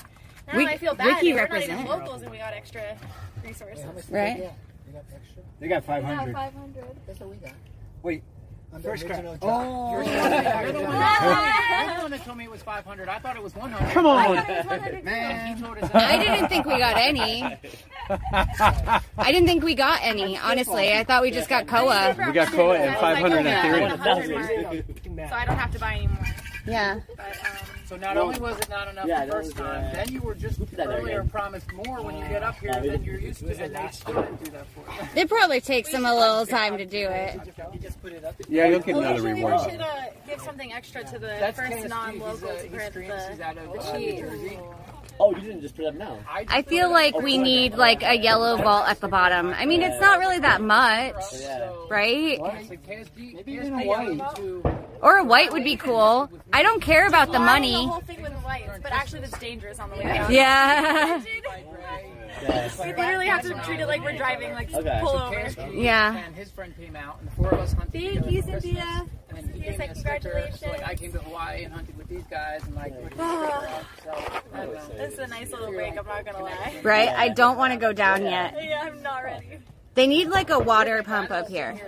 now 0.48 0.58
We- 0.58 0.66
I 0.66 0.76
feel 0.76 0.94
bad. 0.94 1.06
wiki 1.22 1.32
that 1.32 1.48
We're 1.50 1.58
not 1.60 1.62
even 1.70 1.86
locals 1.86 2.20
and 2.22 2.30
we 2.30 2.36
got 2.38 2.52
extra 2.52 2.82
resources. 3.42 4.10
Right. 4.10 4.50
They 5.60 5.68
got 5.68 5.82
500. 5.84 6.34
500. 6.34 6.84
So 7.18 7.26
we 7.28 7.36
got. 7.36 7.52
Wait. 8.02 8.22
First 8.82 9.06
card. 9.06 9.24
Oh. 9.42 9.92
You're 9.92 10.00
Oh. 10.00 10.04
the 10.74 10.80
one 12.02 12.10
that 12.10 12.24
told 12.24 12.36
me 12.36 12.44
it 12.44 12.50
was 12.50 12.62
500. 12.62 13.08
I 13.08 13.18
thought 13.18 13.36
it 13.36 13.42
was 13.42 13.54
100. 13.54 13.92
Come 13.92 14.06
on. 14.06 14.34
Man. 15.04 15.44
He 15.56 15.62
told 15.62 15.78
us 15.78 15.90
I 15.94 16.16
didn't 16.18 16.48
think 16.48 16.66
we 16.66 16.78
got 16.78 16.96
any. 16.96 17.42
I 18.10 19.00
didn't 19.32 19.46
think 19.46 19.62
we 19.64 19.74
got 19.74 20.00
any, 20.02 20.36
honestly. 20.38 20.92
I 20.92 21.04
thought 21.04 21.22
we 21.22 21.30
just 21.30 21.48
got 21.48 21.66
Koa. 21.66 22.14
We 22.26 22.32
got 22.32 22.48
Koa 22.48 22.76
and 22.78 22.90
I 22.90 23.00
500 23.00 23.44
like, 23.44 23.54
Ethereum. 23.56 23.92
okay, 23.92 24.34
100 24.34 25.14
mark. 25.14 25.28
So 25.30 25.34
I 25.36 25.44
don't 25.46 25.56
have 25.56 25.72
to 25.72 25.78
buy 25.78 25.94
any 25.94 26.06
more. 26.08 26.26
Yeah. 26.66 27.00
But, 27.16 27.26
um, 27.26 27.66
So 27.86 27.96
not 27.96 28.16
only 28.16 28.38
was 28.40 28.58
it 28.58 28.68
not 28.70 28.88
enough 28.88 29.06
Yeah, 29.06 29.26
the 29.26 29.32
first 29.32 29.52
was, 29.52 29.60
uh, 29.60 29.64
time, 29.64 29.94
then 29.94 30.12
you 30.12 30.20
were 30.22 30.34
just 30.34 30.58
that 30.58 30.76
there 30.76 30.88
earlier 30.88 31.24
promised 31.24 31.70
more 31.72 32.02
when 32.02 32.16
you 32.16 32.26
get 32.28 32.42
up 32.42 32.58
here 32.58 32.72
than 32.72 33.04
you're 33.04 33.20
used 33.20 33.40
to, 33.40 33.48
and 33.62 33.74
they 33.76 33.88
still 33.92 34.14
didn't 34.14 34.44
do 34.44 34.50
that 34.52 34.66
for 34.68 34.80
you. 34.80 35.22
It 35.22 35.28
probably 35.28 35.60
takes 35.60 35.92
them 35.92 36.04
a 36.06 36.14
little 36.14 36.46
time 36.46 36.78
to 36.78 36.86
do 36.86 37.06
it. 37.08 37.40
You 37.72 37.78
just 37.78 38.00
put 38.02 38.12
it 38.12 38.24
up. 38.24 38.34
Yeah, 38.48 38.66
you'll 38.66 38.80
get 38.80 38.94
well, 38.94 39.04
another 39.04 39.16
usually 39.28 39.44
reward. 39.44 39.60
we 39.66 39.70
should 39.72 39.80
uh, 39.80 39.86
give 40.26 40.40
something 40.40 40.72
extra 40.72 41.04
to 41.04 41.18
the 41.18 41.26
That's 41.26 41.58
first 41.58 41.72
KSG. 41.72 41.88
non-local 41.88 42.48
uh, 42.48 42.54
to 42.54 42.62
he 42.62 42.68
print 42.68 42.94
the, 42.94 43.44
out 43.44 43.54
the 43.54 43.60
uh, 43.60 43.96
New 43.98 44.06
cheat. 44.06 44.18
Jersey. 44.20 44.58
Oh, 45.20 45.32
you 45.34 45.42
didn't 45.42 45.60
just 45.60 45.76
put 45.76 45.84
it 45.84 45.88
up 45.88 45.94
now. 45.94 46.18
I 46.28 46.62
feel 46.62 46.90
like 46.90 47.16
we 47.20 47.38
need 47.38 47.74
like 47.74 48.02
a 48.02 48.16
yellow 48.16 48.56
vault 48.56 48.88
at 48.88 49.00
the 49.00 49.08
bottom. 49.08 49.48
I 49.54 49.64
mean, 49.64 49.82
it's 49.82 50.00
not 50.00 50.18
really 50.18 50.40
that 50.40 50.60
much, 50.60 51.14
right? 51.88 52.40
Maybe 53.16 53.52
even 53.52 53.86
white. 53.86 54.83
To, 55.04 55.08
Or 55.08 55.18
a 55.18 55.24
white 55.24 55.52
would 55.52 55.64
be 55.64 55.76
cool. 55.76 56.30
I 56.52 56.62
don't 56.62 56.80
care 56.80 57.06
about 57.06 57.26
the 57.28 57.34
Flying 57.34 57.46
money. 57.46 57.72
The 57.72 57.92
whole 57.92 58.00
thing 58.00 58.22
with 58.22 58.32
whites, 58.44 58.78
but 58.82 58.92
actually 58.92 59.20
that's 59.20 59.38
dangerous 59.38 59.78
on 59.78 59.90
the 59.90 59.96
way 59.96 60.04
down. 60.04 60.32
Yeah. 60.32 61.22
We 62.84 62.92
literally 62.92 63.26
have 63.26 63.42
to 63.42 63.54
treat 63.64 63.80
it 63.80 63.86
like 63.86 64.02
we're 64.02 64.16
driving, 64.16 64.52
like 64.52 64.72
Okay. 64.74 64.98
pull 65.02 65.16
over. 65.18 65.48
Yeah. 65.72 66.16
and 66.16 66.34
his 66.34 66.50
friend 66.50 66.76
came 66.76 66.96
out, 66.96 67.18
and 67.20 67.30
the 67.30 67.34
four 67.36 67.48
of 67.50 67.60
us 67.60 67.72
hunted 67.72 67.92
Thank 67.92 68.30
you. 68.30 68.42
Cynthia. 68.42 69.06
And 69.30 69.38
he 69.38 69.42
Cynthia 69.44 69.62
gave 69.62 69.70
me 69.70 69.76
said. 69.76 69.96
So 69.96 70.02
congratulations. 70.02 70.62
like 70.62 70.86
I 70.86 70.94
came 70.94 71.12
to 71.12 71.18
Hawaii 71.20 71.62
and 71.64 71.72
hunted 71.72 71.96
with 71.96 72.08
these 72.08 72.24
guys, 72.30 72.62
and 72.64 72.74
like. 72.74 72.92
So, 73.16 73.22
I 73.22 74.64
don't 74.66 74.74
know. 74.74 74.88
This 74.96 75.12
is 75.14 75.18
a 75.20 75.26
nice 75.28 75.50
little 75.52 75.70
break, 75.72 75.96
I'm 75.98 76.06
not 76.06 76.24
gonna 76.24 76.42
lie. 76.42 76.80
Right? 76.82 77.08
I 77.08 77.28
don't 77.30 77.56
want 77.56 77.72
to 77.72 77.78
go 77.78 77.92
down 77.92 78.22
yet. 78.22 78.54
Yeah, 78.60 78.82
I'm 78.82 79.02
not 79.02 79.22
ready. 79.24 79.58
They 79.94 80.06
need 80.06 80.28
like 80.28 80.50
a 80.50 80.58
water 80.58 81.02
pump 81.02 81.30
up 81.30 81.48
here. 81.48 81.80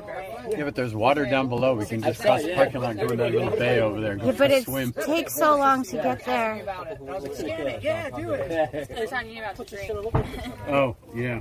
Yeah, 0.49 0.65
but 0.65 0.75
there's 0.77 0.95
water 0.95 1.25
down 1.27 1.49
below. 1.49 1.75
We 1.75 1.87
can 1.87 2.03
just 2.03 2.21
cross 2.21 2.43
the 2.43 2.55
parking 2.55 2.81
lot, 2.81 2.97
go 2.97 3.09
in 3.09 3.17
that 3.19 3.33
little 3.33 3.51
bay 3.51 3.81
over 3.81 4.01
there, 4.01 4.13
and 4.13 4.21
go 4.21 4.27
Yeah, 4.27 4.33
for 4.33 4.39
but 4.39 4.51
a 4.53 4.57
it 4.59 4.95
takes 5.05 5.35
so 5.35 5.57
long 5.57 5.83
to 5.85 5.97
get 5.97 6.25
there. 6.25 6.63
About 6.63 6.87
it. 6.87 6.99
I 7.01 7.03
was 7.03 7.23
like, 7.25 7.35
scan 7.35 7.67
it, 7.67 7.83
yeah, 7.83 8.11
do 8.11 8.31
it. 8.31 8.89
They're 8.89 9.07
talking 9.07 9.39
about 9.39 9.57
the 9.57 9.65
drink. 9.65 9.91
Oh, 10.69 10.97
yeah. 11.15 11.41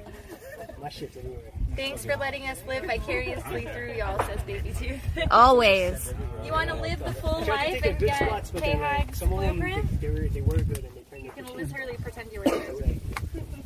Thanks 1.75 2.05
for 2.05 2.15
letting 2.15 2.47
us 2.47 2.61
live 2.67 2.85
vicariously 2.85 3.67
through 3.73 3.93
y'all, 3.93 4.17
says 4.25 4.41
Baby 4.43 4.73
Tooth. 4.79 5.01
Always. 5.29 6.13
You 6.43 6.51
want 6.51 6.69
to 6.69 6.75
live 6.75 6.99
the 6.99 7.13
full 7.13 7.41
life 7.45 7.83
and 7.83 7.99
get 7.99 8.51
K-Hag's 8.53 9.19
blueprint? 9.19 10.01
They 10.01 10.09
were, 10.09 10.27
they 10.29 10.41
were 10.41 10.57
good 10.57 10.85
and 10.85 10.95
they 10.95 11.01
turned 11.09 11.25
You 11.25 11.31
can 11.31 11.45
literally 11.55 11.97
pretend 11.97 12.31
you 12.31 12.39
were 12.39 12.45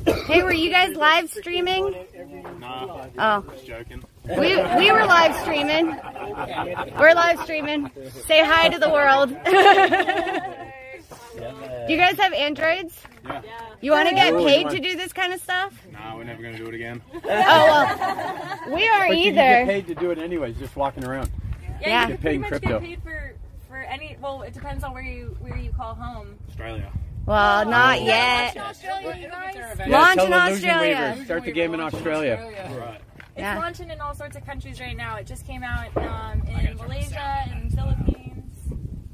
there. 0.04 0.14
Hey, 0.24 0.42
were 0.42 0.52
you 0.52 0.70
guys 0.70 0.96
live 0.96 1.30
streaming? 1.30 1.94
Nah, 2.86 3.06
Oh. 3.18 3.50
just 3.52 3.66
joking. 3.66 4.02
We, 4.24 4.56
we 4.76 4.92
were 4.92 5.04
live 5.04 5.34
streaming. 5.42 5.86
We're 6.98 7.14
live 7.14 7.40
streaming. 7.42 7.90
Say 8.26 8.44
hi 8.44 8.68
to 8.68 8.78
the 8.78 8.88
world. 8.90 9.30
Do 11.86 11.92
you 11.92 11.96
guys 11.98 12.16
have 12.18 12.32
Androids? 12.32 12.98
Yeah. 13.24 13.42
You 13.80 13.92
want 13.92 14.08
to 14.08 14.14
get 14.14 14.34
paid 14.34 14.68
to 14.70 14.78
do 14.78 14.96
this 14.96 15.12
kind 15.12 15.32
of 15.32 15.40
stuff? 15.40 15.74
Nah, 15.92 16.16
we're 16.16 16.24
never 16.24 16.42
gonna 16.42 16.56
do 16.58 16.66
it 16.66 16.74
again. 16.74 17.00
Oh, 17.14 17.20
well, 17.26 18.74
we 18.74 18.86
aren't 18.88 19.08
But 19.10 19.18
you 19.18 19.32
get 19.32 19.66
paid 19.66 19.86
to 19.88 19.94
do 19.94 20.10
it 20.10 20.18
anyways, 20.18 20.56
just 20.58 20.76
walking 20.76 21.04
around. 21.04 21.30
Yeah, 21.80 21.88
Yeah. 21.88 22.02
you 22.02 22.14
can 22.14 22.18
pretty 22.22 22.38
much 22.38 22.50
crypto. 22.50 22.68
get 22.68 22.82
paid 22.82 23.02
for 23.02 23.34
for 23.68 23.76
any. 23.78 24.16
Well, 24.20 24.42
it 24.42 24.52
depends 24.54 24.84
on 24.84 24.92
where 24.92 25.02
you 25.02 25.36
where 25.40 25.56
you 25.56 25.70
call 25.72 25.94
home. 25.94 26.36
Australia. 26.48 26.90
Well, 27.30 27.64
not 27.64 28.02
yet. 28.02 28.56
Australia, 28.56 29.16
you 29.16 29.28
guys. 29.28 29.54
Yeah, 29.54 29.86
Launch 29.86 30.20
in 30.20 30.32
Australia. 30.32 31.22
Start 31.24 31.44
the 31.44 31.52
game 31.52 31.74
in 31.74 31.80
Australia. 31.80 32.36
Right. 32.76 33.00
It's 33.36 33.38
Yeah. 33.38 33.56
launching 33.56 33.88
in 33.90 34.00
all 34.00 34.16
sorts 34.16 34.34
of 34.36 34.44
countries 34.44 34.80
right 34.80 34.96
now. 34.96 35.14
It 35.14 35.28
just 35.28 35.46
came 35.46 35.62
out 35.62 35.96
um, 35.96 36.42
in 36.48 36.76
Malaysia 36.76 37.44
and 37.52 37.72
Philippines. 37.72 38.56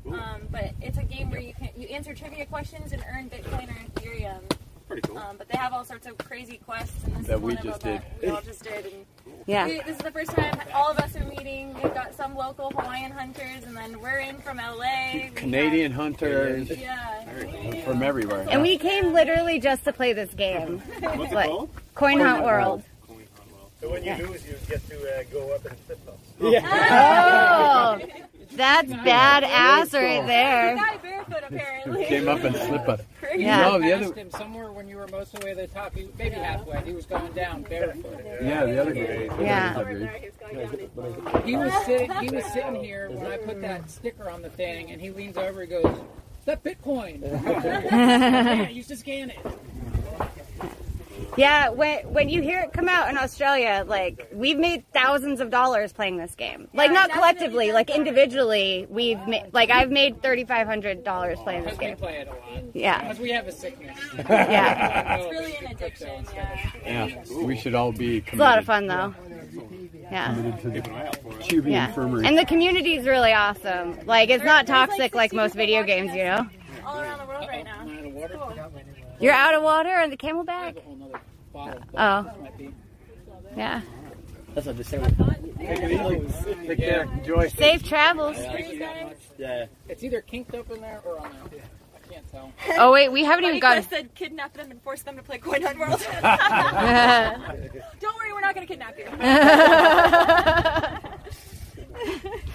Um, 0.06 0.48
but 0.51 0.70
it's 0.80 0.97
a 0.97 1.02
game 1.02 1.30
where 1.30 1.40
you 1.40 1.52
can 1.52 1.68
you 1.76 1.88
answer 1.88 2.14
trivia 2.14 2.47
questions 2.47 2.93
and 2.94 3.05
earn 3.12 3.28
Bitcoin 3.28 3.68
or 3.68 4.01
Ethereum. 4.01 4.40
Pretty 4.88 5.02
cool. 5.02 5.18
Um, 5.18 5.36
but 5.36 5.48
they 5.48 5.59
have 5.59 5.74
all 5.74 5.84
sorts 5.84 6.06
of 6.06 6.16
crazy 6.16 6.56
quests, 6.64 7.05
and 7.05 7.16
this 7.16 7.26
That 7.26 7.34
is 7.34 7.40
we 7.43 7.55
one 7.55 7.64
just 7.64 7.76
of 7.76 7.82
them 7.82 7.93
did. 7.93 8.02
that 8.02 8.22
we 8.22 8.28
all 8.34 8.40
just 8.40 8.62
did. 8.62 8.86
And 8.86 9.05
Yeah. 9.47 9.66
we, 9.66 9.78
this 9.82 9.97
is 9.97 9.98
the 9.98 10.10
first 10.10 10.31
time 10.32 10.59
all 10.74 10.90
of 10.90 10.98
us 10.98 11.14
are 11.16 11.24
meeting. 11.24 11.73
We've 11.74 11.94
got 11.94 12.14
some 12.14 12.35
local 12.35 12.70
Hawaiian 12.70 13.12
hunters, 13.12 13.62
and 13.64 13.77
then 13.77 14.01
we're 14.01 14.18
in 14.18 14.39
from 14.39 14.56
LA. 14.59 15.12
We 15.14 15.31
Canadian 15.36 15.93
hunters 15.93 16.68
got- 16.68 16.78
yeah. 16.78 17.85
from 17.85 18.02
everywhere. 18.02 18.44
And 18.51 18.60
we 18.62 18.77
came 18.77 19.12
literally 19.12 19.60
just 19.60 19.85
to 19.85 19.93
play 19.93 20.12
this 20.12 20.35
game. 20.35 20.78
What's 21.01 21.32
Like, 21.32 21.51
Coin 21.94 22.18
Hunt 22.20 22.44
World. 22.44 22.82
So 23.81 23.90
when 23.90 24.02
you 24.02 24.10
Yeah. 24.10 24.16
lose, 24.18 24.44
you 24.47 24.56
get 24.68 24.85
to 24.89 24.97
uh, 25.20 25.23
go 25.32 25.55
up 25.55 25.64
and 25.66 25.77
flip 25.81 25.98
flops. 26.05 26.20
Oh, 26.40 27.98
that's 28.57 28.93
badass 28.93 29.93
right 29.93 30.27
there. 30.27 30.77
Guy 30.77 30.97
barefoot 30.99 31.45
apparently. 31.49 32.05
Came 32.07 32.28
up 32.28 32.43
and 32.45 32.57
slipped 32.57 32.89
us. 32.89 33.01
Yeah. 33.37 33.62
No, 33.62 33.78
the 33.81 33.93
other. 33.93 34.15
him 34.15 34.31
somewhere 34.31 34.73
when 34.73 34.89
you 34.89 34.97
were 34.97 35.09
most 35.09 35.35
of 35.35 35.41
the 35.41 35.47
way 35.47 35.55
to 35.55 35.62
the 35.62 35.66
top, 35.66 35.95
he, 35.95 36.09
maybe 36.16 36.37
halfway. 36.37 36.81
He 36.85 36.93
was 36.93 37.07
going 37.07 37.33
down 37.33 37.65
barefoot. 37.65 38.24
Yeah, 38.41 38.65
the 38.65 38.81
other 38.81 38.95
guy. 38.95 39.43
Yeah. 39.43 39.83
He 41.45 41.57
was 41.57 41.73
sitting. 41.85 42.11
He 42.12 42.31
was 42.31 42.45
sitting 42.53 42.77
here 42.77 43.11
when 43.11 43.27
I 43.27 43.37
put 43.37 43.61
that 43.62 43.91
sticker 43.91 44.31
on 44.31 44.43
the 44.43 44.49
thing, 44.49 44.91
and 44.91 45.01
he 45.01 45.11
leans 45.11 45.37
over 45.37 45.62
and 45.62 45.70
goes, 45.70 45.85
"Is 45.85 46.45
that 46.47 46.62
Bitcoin?" 46.62 47.20
yeah, 47.45 48.66
I 48.69 48.70
used 48.70 48.89
to 48.89 48.97
scan 48.97 49.31
it. 49.31 49.39
Yeah, 51.36 51.68
when 51.70 51.98
when 52.12 52.28
you 52.28 52.43
hear 52.43 52.60
it 52.60 52.72
come 52.72 52.88
out 52.88 53.09
in 53.10 53.16
Australia, 53.18 53.84
like 53.86 54.28
we've 54.32 54.59
made 54.59 54.84
thousands 54.93 55.40
of 55.40 55.51
dollars 55.51 55.93
playing 55.93 56.16
this 56.16 56.34
game. 56.34 56.68
Like 56.74 56.90
not 56.90 57.10
collectively, 57.10 57.72
like 57.72 57.90
individually, 57.90 58.86
we've 58.88 59.18
made 59.26 59.44
like 59.52 59.70
I've 59.70 59.90
made 59.90 60.22
thirty 60.22 60.44
five 60.44 60.66
hundred 60.66 61.05
dollars 61.05 61.38
playing 61.40 61.64
this 61.64 61.76
Because 61.76 61.80
we 61.80 61.86
game. 61.86 61.97
play 61.97 62.16
it 62.18 62.28
a 62.28 62.30
lot. 62.30 62.64
Yeah. 62.74 63.01
Because 63.02 63.18
we 63.18 63.30
have 63.30 63.47
a 63.47 63.52
sickness. 63.52 63.98
Yeah. 64.28 65.18
Oh, 65.20 65.24
it's 65.24 65.32
really 65.40 65.56
an 65.56 65.66
addiction. 65.72 66.26
Yeah. 66.34 66.68
Yeah, 66.84 67.22
we 67.44 67.56
should 67.56 67.74
all 67.74 67.93
be. 67.93 68.18
It's 68.18 68.32
a 68.32 68.36
lot 68.36 68.59
of 68.59 68.64
fun 68.64 68.86
though. 68.86 69.14
Yeah. 70.10 70.34
To 70.62 70.70
the 71.60 71.70
Yeah. 71.70 71.88
Infirmary. 71.88 72.26
And 72.26 72.38
the 72.38 72.44
community 72.44 72.94
is 72.97 73.06
really 73.06 73.32
awesome. 73.32 73.98
Like, 74.06 74.30
it's 74.30 74.44
not 74.44 74.66
toxic 74.66 75.14
like 75.14 75.32
most 75.32 75.55
video 75.55 75.82
games, 75.82 76.14
you 76.14 76.24
know? 76.24 76.47
All 76.86 77.01
around 77.01 77.18
the 77.18 77.24
world 77.26 77.47
right 77.48 77.64
now. 77.64 77.84
You're 79.18 79.32
out 79.32 79.55
of 79.55 79.62
water 79.62 79.90
on 79.94 80.10
the 80.10 80.16
camelback? 80.16 80.76
Oh. 81.97 82.31
Yeah. 83.57 83.81
That's 84.55 84.66
what 84.66 84.77
they 84.77 84.83
say. 84.83 84.99
Take 86.66 86.78
care. 86.78 87.03
Enjoy. 87.05 87.49
Safe 87.49 87.83
travels. 87.83 88.37
Yeah. 89.39 89.66
It's 89.89 90.03
either 90.03 90.20
kinked 90.23 90.55
up 90.55 90.70
in 90.70 90.81
there 90.81 91.01
or 91.05 91.19
on 91.20 91.31
there. 91.51 91.62
I 91.95 92.12
can't 92.12 92.31
tell. 92.31 92.53
Oh, 92.78 92.93
wait, 92.93 93.11
we 93.11 93.24
haven't 93.24 93.45
even 93.45 93.61
Buddy 93.61 93.81
gone. 93.81 93.89
said 93.91 94.15
kidnap 94.15 94.55
them 94.55 94.70
and 94.70 94.81
force 94.83 95.03
them 95.03 95.16
to 95.16 95.23
play 95.23 95.39
Coin 95.39 95.62
Hunt 95.62 95.78
World. 95.78 96.01
Don't 98.01 98.16
worry, 98.16 98.33
we're 98.33 98.41
not 98.41 98.55
going 98.55 98.66
to 98.66 98.73
kidnap 98.73 98.99
you. 98.99 99.07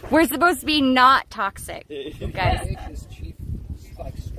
We're 0.10 0.28
supposed 0.28 0.60
to 0.62 0.66
be 0.66 0.82
not 0.82 1.30
toxic, 1.30 1.88
guys. 1.88 2.68
It's 2.68 4.00
like. 4.00 4.14
It's 4.18 4.32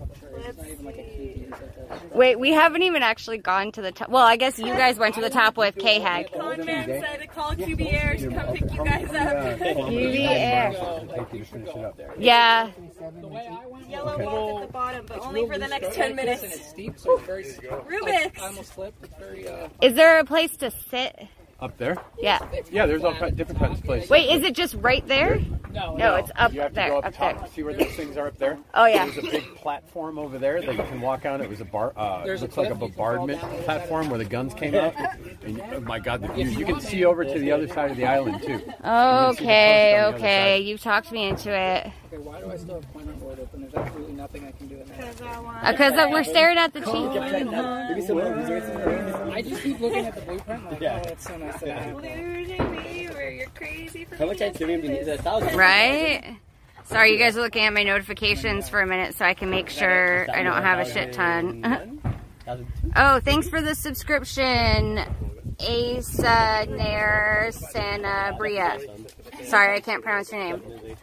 not 0.58 0.68
even 0.68 0.84
like 0.84 0.98
a 0.98 1.02
cave. 1.02 1.42
It's 1.42 1.50
like 1.52 1.62
a- 1.62 1.72
Wait, 2.14 2.38
we 2.38 2.50
haven't 2.52 2.82
even 2.82 3.02
actually 3.02 3.38
gone 3.38 3.72
to 3.72 3.82
the 3.82 3.92
top. 3.92 4.08
Well, 4.08 4.24
I 4.24 4.36
guess 4.36 4.58
you 4.58 4.66
guys 4.66 4.98
went 4.98 5.14
to 5.16 5.20
the 5.20 5.30
top 5.30 5.56
with 5.56 5.76
K 5.76 6.00
Hag. 6.00 6.32
Con 6.32 6.64
man 6.64 6.86
said 6.86 7.20
to 7.20 7.26
call 7.26 7.52
QB 7.52 7.92
Air 7.92 8.16
to 8.16 8.30
come 8.30 8.54
pick 8.54 8.72
you 8.72 8.84
guys 8.84 9.08
up. 9.08 9.58
QB 9.58 10.26
Air. 10.28 10.72
Thank 11.14 11.32
you 11.32 11.38
to 11.40 11.44
finish 11.44 11.68
it 11.68 11.84
up. 11.84 12.00
Yeah. 12.18 12.70
The 13.20 13.28
way 13.28 13.48
I 13.50 13.66
went, 13.66 13.88
Yellow 13.90 14.12
it's 14.14 14.24
balls 14.24 14.62
at 14.62 14.66
the 14.66 14.72
bottom, 14.72 15.06
but 15.06 15.20
only 15.20 15.46
for 15.46 15.58
the 15.58 15.68
next 15.68 15.94
10 15.94 16.16
minutes. 16.16 16.42
And 16.42 16.52
it's 16.52 16.68
steep, 16.68 16.98
so 16.98 17.18
it's 17.18 17.26
very. 17.26 17.44
Rubik's. 17.44 18.40
I 18.40 18.46
almost 18.46 18.74
slipped. 18.74 19.04
It's 19.04 19.14
very. 19.18 19.48
Uh, 19.48 19.68
Is 19.80 19.94
there 19.94 20.18
a 20.18 20.24
place 20.24 20.56
to 20.58 20.70
sit? 20.90 21.28
Up 21.62 21.78
there? 21.78 21.96
Yeah. 22.18 22.44
Yeah, 22.72 22.86
there's 22.86 23.04
all 23.04 23.14
kinds, 23.14 23.36
different 23.36 23.60
kinds 23.60 23.78
of 23.78 23.84
places. 23.84 24.10
Wait, 24.10 24.28
is 24.30 24.42
it 24.42 24.52
just 24.56 24.74
right 24.80 25.06
there? 25.06 25.40
no, 25.72 25.94
No, 25.94 26.16
it's 26.16 26.32
up 26.34 26.52
you 26.52 26.60
have 26.60 26.70
to 26.70 26.74
there. 26.74 26.88
go 26.88 26.98
up, 26.98 27.04
Up 27.04 27.14
top. 27.14 27.38
there. 27.38 27.48
See 27.54 27.62
where 27.62 27.72
those 27.72 27.92
things 27.92 28.16
are 28.16 28.26
up 28.26 28.36
there? 28.36 28.58
Oh, 28.74 28.86
yeah. 28.86 29.06
There's 29.06 29.18
a 29.18 29.30
big 29.30 29.54
platform 29.54 30.18
over 30.18 30.38
there 30.38 30.60
that 30.60 30.74
you 30.74 30.82
can 30.82 31.00
walk 31.00 31.24
on. 31.24 31.40
It 31.40 31.48
was 31.48 31.60
a 31.60 31.64
bar. 31.64 31.92
Uh, 31.96 32.24
There's 32.24 32.40
a 32.42 32.46
looks 32.46 32.56
like 32.56 32.66
a 32.66 32.74
cliff, 32.74 32.80
you 32.82 32.86
can 32.88 32.96
fall 32.96 33.16
bombardment 33.16 33.40
platform 33.64 34.10
where 34.10 34.18
the 34.18 34.24
guns 34.24 34.54
came 34.54 34.74
out. 34.74 34.92
And 35.44 35.60
oh 35.72 35.80
my 35.80 35.98
God, 35.98 36.22
the 36.22 36.28
view! 36.28 36.46
You 36.48 36.64
can 36.64 36.80
see 36.80 37.04
over 37.04 37.24
to 37.24 37.38
the 37.38 37.50
other 37.50 37.66
side 37.66 37.90
of 37.90 37.96
the 37.96 38.04
island 38.06 38.42
too. 38.42 38.54
Okay, 38.54 38.66
on 38.84 39.34
the 39.34 40.06
other 40.08 40.16
okay. 40.16 40.60
You've 40.60 40.80
talked 40.80 41.10
me 41.10 41.28
into 41.28 41.50
it. 41.52 41.90
Okay, 42.12 42.22
why 42.22 42.40
do 42.40 42.50
I 42.50 42.56
still 42.58 42.74
have 42.74 42.92
Coin 42.92 43.06
Hunt 43.06 43.22
World 43.22 43.38
open? 43.40 43.62
There's 43.62 43.74
absolutely 43.74 44.12
nothing 44.12 44.46
I 44.46 44.52
can 44.52 44.66
do 44.68 44.74
in 44.76 44.86
there. 44.86 45.14
Because 45.70 45.92
uh, 45.94 46.08
we're 46.10 46.24
staring 46.24 46.58
at 46.58 46.74
the 46.74 46.80
cheese. 46.80 47.88
Maybe 47.88 48.06
some 48.06 48.18
more 48.18 48.34
resorts 48.34 48.68
in 48.68 48.74
there. 48.74 49.30
I 49.32 49.40
just 49.40 49.62
keep 49.62 49.80
looking 49.80 50.04
at 50.04 50.14
the 50.14 50.20
blueprint. 50.20 50.70
Like, 50.70 50.80
Yeah. 50.80 51.02
oh, 51.02 51.08
it's 51.08 51.24
so 51.24 51.36
nice. 51.38 51.58
That 51.60 51.96
Losing 51.96 52.70
me, 52.70 53.08
you're 53.38 53.48
crazy 53.54 54.04
for 54.04 54.16
How 54.16 54.26
much 54.26 54.42
activity 54.42 54.82
do 54.82 54.88
you? 54.92 54.98
Is 54.98 55.08
it 55.08 55.20
thousand? 55.22 55.56
Right? 55.56 56.36
Sorry, 56.84 57.12
you 57.12 57.18
guys 57.18 57.34
are 57.38 57.40
looking 57.40 57.64
at 57.64 57.72
my 57.72 57.82
notifications 57.82 58.68
for 58.68 58.82
a 58.82 58.86
minute 58.86 59.14
so 59.14 59.24
I 59.24 59.32
can 59.32 59.48
make 59.48 59.70
sure 59.70 60.26
I 60.30 60.42
don't 60.42 60.62
have 60.62 60.86
a 60.86 60.90
shit 60.90 61.14
ton. 61.14 62.00
Oh, 62.96 63.20
thanks 63.20 63.48
for 63.48 63.62
the 63.62 63.74
subscription, 63.74 64.98
Asa 65.60 66.66
Nair 66.68 67.50
Sanabria. 67.52 69.46
Sorry, 69.46 69.76
I 69.76 69.80
can't 69.80 70.02
pronounce 70.02 70.32
your 70.32 70.40
name. 70.42 70.96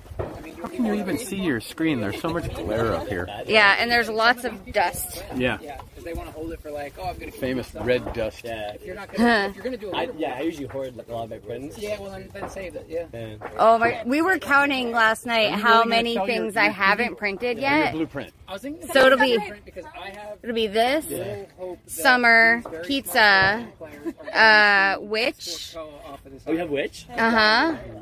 How 0.62 0.68
can 0.68 0.86
you 0.86 0.94
even 0.96 1.18
see 1.18 1.38
your 1.38 1.60
screen? 1.62 2.02
There's 2.02 2.20
so 2.22 2.30
much 2.30 2.54
glare 2.54 2.94
up 2.94 3.08
here. 3.08 3.28
Yeah, 3.48 3.76
and 3.80 3.90
there's 3.92 4.10
lots 4.10 4.44
of 4.44 4.72
dust. 4.74 5.24
Yeah. 5.36 5.58
Yeah, 5.62 5.80
because 5.90 6.04
they 6.04 6.14
want 6.14 6.28
to 6.30 6.34
hold 6.34 6.52
it 6.52 6.62
for 6.62 6.72
like, 6.72 6.94
oh, 7.00 7.06
I'm 7.06 7.18
gonna. 7.18 7.32
Famous 7.32 7.74
red 7.76 8.14
dust. 8.14 8.42
Yeah. 8.44 8.74
If 8.74 8.86
you're 8.86 8.96
not 8.96 9.14
gonna, 9.14 9.48
if 9.50 9.56
you're 9.56 9.64
gonna 9.64 9.78
do 9.78 9.92
a 9.92 9.96
I, 9.96 10.06
leaderboard, 10.08 10.20
yeah, 10.20 10.36
I 10.36 10.42
usually 10.42 10.68
hoard 10.68 10.96
like 10.98 11.08
a 11.10 11.14
lot 11.14 11.24
of 11.26 11.30
my 11.30 11.38
prints. 11.38 11.78
yeah, 11.78 12.00
well 12.00 12.12
then, 12.12 12.30
then 12.34 12.50
save 12.50 12.76
it. 12.76 12.86
Yeah. 12.90 13.06
Yeah. 13.14 13.36
Oh 13.58 13.78
my! 13.78 14.02
We 14.06 14.22
were 14.22 14.38
counting 14.40 14.92
last 14.92 15.26
night 15.26 15.52
how 15.54 15.80
really 15.80 15.90
many 15.90 16.14
sell 16.16 16.28
your- 16.28 16.36
things 16.36 16.58
I 16.58 16.66
your- 16.66 16.74
haven't 16.74 17.18
printed 17.18 17.58
Your 17.58 17.70
yet. 17.70 17.94
blueprint. 17.94 18.34
I 18.48 18.54
was 18.54 18.62
thinking. 18.62 18.88
So 18.90 19.06
it'll 19.06 19.20
be- 19.20 19.38
different 19.38 19.66
because 19.66 19.86
I 19.86 20.10
have 20.10 20.38
It'll 20.42 20.56
be 20.56 20.68
this, 20.68 21.06
little 21.10 21.48
hope 21.58 21.80
that 21.86 21.92
summer, 21.92 22.64
pizza, 22.86 23.68
small 23.78 23.88
players 23.90 24.14
are 24.34 24.92
uh, 24.94 24.96
gonna 24.96 25.02
witch, 25.08 25.74
go 25.74 25.90
off 26.06 26.26
of 26.26 26.32
this 26.32 26.44
Oh, 26.48 26.52
you 26.52 26.58
have 26.60 26.70
which? 26.70 27.06
uh 27.16 27.30
huh, 27.30 27.72
What 27.74 27.82
are 27.82 27.88
you 27.88 27.94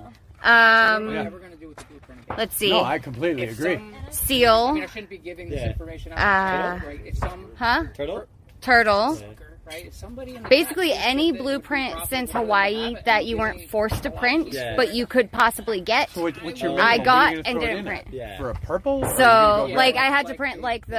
um, 0.44 1.16
ever 1.16 1.40
gonna 1.40 1.56
do 1.56 1.68
with 1.70 1.78
the 1.78 1.86
blueprint 1.86 2.24
again? 2.24 2.38
let's 2.38 2.56
see, 2.56 2.70
No, 2.70 2.84
I 2.84 3.00
completely 3.00 3.44
If 3.44 3.60
agree. 3.60 3.76
some- 3.76 3.84
I 3.96 4.02
mean, 4.04 4.12
seal, 4.12 4.78
I 4.82 4.86
shouldn't 4.88 5.10
be 5.10 5.18
giving 5.18 5.50
this 5.50 5.60
Yeah. 5.62 5.68
information 5.70 6.12
out. 6.14 6.82
Uh, 6.84 6.86
right? 6.88 7.02
If 7.06 7.18
some 7.18 7.52
huh, 7.58 7.84
Turtle? 7.96 8.26
turtle. 8.62 9.18
right? 9.66 9.92
In 10.28 10.44
Basically, 10.44 10.94
any 10.94 11.32
thinks 11.32 11.44
blueprint 11.44 11.94
since 12.08 12.32
Hawaii 12.32 12.96
that 13.04 13.26
you 13.26 13.38
weren't 13.38 13.70
forced 13.70 14.04
to 14.04 14.10
print, 14.10 14.54
Yeah. 14.54 14.78
but 14.78 14.94
you 14.94 15.06
could 15.06 15.30
possibly 15.30 15.82
get. 15.82 16.10
So 16.12 16.22
what, 16.24 16.38
I 16.42 16.46
got 16.46 16.56
What 16.56 16.78
are 16.78 17.36
you 17.36 17.44
gonna 17.44 17.50
and 17.50 17.60
didn't 17.60 17.86
print. 17.86 18.08
Yeah. 18.12 18.38
For 18.38 18.52
a 18.52 18.54
purple? 18.56 19.02
Or 19.04 19.06
are 19.06 19.10
you 19.10 19.18
So, 19.18 19.76
like, 19.76 19.98
I 19.98 20.06
had 20.06 20.28
to 20.28 20.36
print 20.36 20.62
like 20.62 20.86
the. 20.88 20.94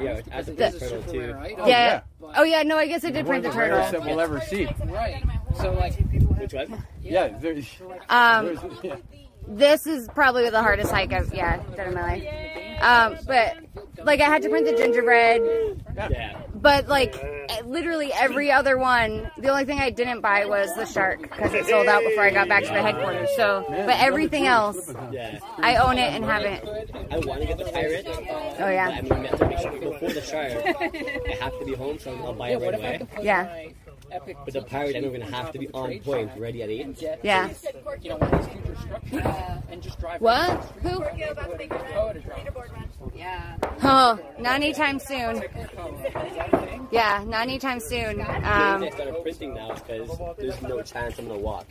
Yeah, 0.00 0.20
as 0.30 0.46
The- 0.46 0.70
turtle 0.78 1.02
too. 1.12 1.32
right? 1.32 1.56
Oh, 1.58 1.66
yeah. 1.66 2.02
Oh 2.36 2.44
yeah, 2.44 2.62
no, 2.62 2.76
I 2.78 2.86
guess 2.86 3.04
I 3.04 3.10
did 3.10 3.26
One 3.26 3.40
print 3.42 3.46
of 3.46 3.52
the 3.52 3.58
the 3.58 3.64
rarest 3.64 3.90
turtle. 3.90 4.00
that 4.04 4.08
we'll 4.08 4.20
ever 4.20 4.40
see. 4.40 4.68
Right. 4.84 5.24
So 5.60 5.72
like, 5.72 5.94
Which 6.36 6.52
one? 6.54 6.84
Yeah, 7.02 7.28
there's, 7.38 7.66
Um, 8.08 8.58
yeah. 8.82 8.96
this 9.48 9.86
is 9.86 10.08
probably 10.08 10.48
the 10.50 10.62
hardest 10.62 10.90
hike 10.90 11.12
I've 11.12 11.32
yeah 11.32 11.62
done 11.76 11.88
in 11.88 11.94
my 11.94 12.02
life. 12.02 12.82
Um, 12.82 13.16
but 13.26 13.56
like 14.04 14.20
I 14.20 14.24
had 14.24 14.42
to 14.42 14.50
print 14.50 14.66
the 14.66 14.74
gingerbread, 14.76 15.40
Yeah. 16.10 16.38
but 16.54 16.88
like 16.88 17.16
eh, 17.22 17.62
literally 17.64 18.12
every 18.12 18.52
other 18.52 18.76
one. 18.76 19.30
The 19.38 19.48
only 19.48 19.64
thing 19.64 19.78
I 19.78 19.88
didn't 19.90 20.20
buy 20.20 20.44
was 20.44 20.74
the 20.74 20.84
shark 20.84 21.22
because 21.22 21.54
it 21.54 21.64
sold 21.66 21.86
out 21.86 22.02
before 22.04 22.24
I 22.24 22.30
got 22.30 22.48
back 22.48 22.64
to 22.64 22.68
the 22.72 22.82
headquarters. 22.82 23.30
So, 23.36 23.64
but 23.68 23.98
everything 23.98 24.46
else, 24.46 24.92
I 25.58 25.76
own 25.76 25.96
it 25.96 26.12
and 26.12 26.24
have 26.26 26.42
it. 26.42 26.90
I 27.10 27.18
want 27.20 27.40
to 27.40 27.46
get 27.46 27.56
the 27.58 27.64
pirate. 27.64 28.06
Oh 28.08 28.54
But 28.58 28.60
I 28.66 28.72
yeah, 28.74 29.00
mean, 29.00 29.20
we 29.20 29.26
have 29.26 29.38
to 29.38 29.48
make 29.48 29.58
sure 29.58 29.72
before 29.72 30.10
the 30.12 30.20
shark, 30.22 30.52
I 30.52 31.36
have 31.40 31.58
to 31.58 31.64
be 31.64 31.74
home, 31.74 31.98
so 31.98 32.14
I'll 32.24 32.34
buy 32.34 32.50
it 32.50 32.60
right 32.60 32.74
away. 32.74 33.06
Yeah. 33.22 33.68
My 34.08 34.16
epic 34.16 34.36
But 34.44 34.54
the 34.54 34.62
pirate, 34.62 34.96
I 34.96 35.00
don't 35.00 35.14
even 35.14 35.20
have 35.32 35.52
to 35.52 35.58
be 35.58 35.68
on 35.72 35.98
point, 36.00 36.30
ready 36.36 36.62
at 36.62 36.70
eight. 36.70 36.98
get 36.98 37.20
yeah. 37.22 37.50
you 38.00 38.10
know 38.10 38.16
one 38.16 38.32
of 38.34 38.40
these 38.44 38.52
future 38.52 38.76
structures 38.80 39.24
and 39.70 39.82
just 39.82 39.98
drive 40.00 40.20
What? 40.20 40.46
down 40.48 40.60
the 40.60 40.66
street. 40.66 40.82
Who? 40.82 41.04
Oh. 41.94 42.12
Oh, 43.82 44.18
not 44.38 44.54
anytime 44.56 44.98
soon. 44.98 45.42
Yeah, 46.90 47.24
not 47.26 47.42
anytime 47.42 47.80
soon. 47.80 48.18
The 48.18 48.24
reason 48.24 48.44
Um, 48.44 48.82
I 48.82 48.90
started 48.90 49.22
printing 49.22 49.54
now 49.54 49.74
because 49.74 50.08
there's 50.38 50.62
no 50.62 50.82
chance 50.82 51.18
I'm 51.18 51.28
gonna 51.28 51.38
walk. 51.40 51.66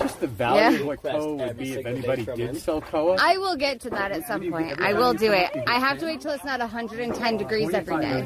Just 0.00 0.20
the 0.20 0.26
value 0.26 0.60
Yeah. 0.60 0.80
of 0.80 0.86
what 0.86 1.02
koa 1.02 1.34
would 1.34 1.58
be 1.58 1.72
if 1.74 1.86
anybody 1.86 2.24
did 2.24 2.56
sell 2.56 2.80
koa. 2.80 3.16
I 3.20 3.36
will 3.36 3.56
get 3.56 3.80
to 3.82 3.90
that 3.90 4.12
at 4.12 4.26
some 4.26 4.50
point. 4.50 4.80
I 4.80 4.94
will 4.94 5.14
do 5.14 5.32
it. 5.32 5.50
I 5.66 5.78
have 5.78 5.98
to 5.98 6.06
wait 6.06 6.20
till 6.20 6.32
it's 6.32 6.44
not 6.44 6.60
110 6.60 7.34
uh, 7.34 7.38
degrees 7.38 7.72
every 7.74 8.00
day. 8.00 8.22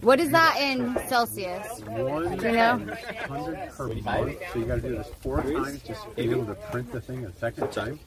What 0.00 0.20
is 0.20 0.30
that 0.30 0.56
in 0.60 0.96
Celsius? 1.08 1.80
One 1.86 2.36
Do 2.36 2.46
you 2.46 2.52
know? 2.52 2.78
hundred 3.28 3.70
per 3.76 3.88
month, 3.94 4.36
so 4.52 4.58
you 4.58 4.64
got 4.66 4.74
to 4.76 4.80
do 4.82 4.96
this 4.96 5.08
four 5.20 5.42
times 5.42 5.82
just 5.82 6.02
to 6.04 6.10
be 6.10 6.30
able 6.30 6.46
to 6.46 6.54
print 6.54 6.92
the 6.92 7.00
thing 7.00 7.24
a 7.24 7.32
second 7.34 7.72
time. 7.72 7.98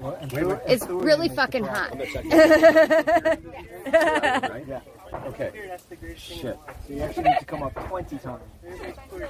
Wait, 0.00 0.32
wait, 0.32 0.58
It's 0.66 0.86
really 0.86 1.28
fucking 1.28 1.64
hot. 1.64 1.90
Okay. 5.26 5.50
Shit. 6.16 6.58
So 6.86 6.92
you 6.92 7.00
actually 7.00 7.24
need 7.24 7.38
to 7.38 7.44
come 7.44 7.62
up 7.62 7.74
20 7.88 8.18
times. 8.18 8.42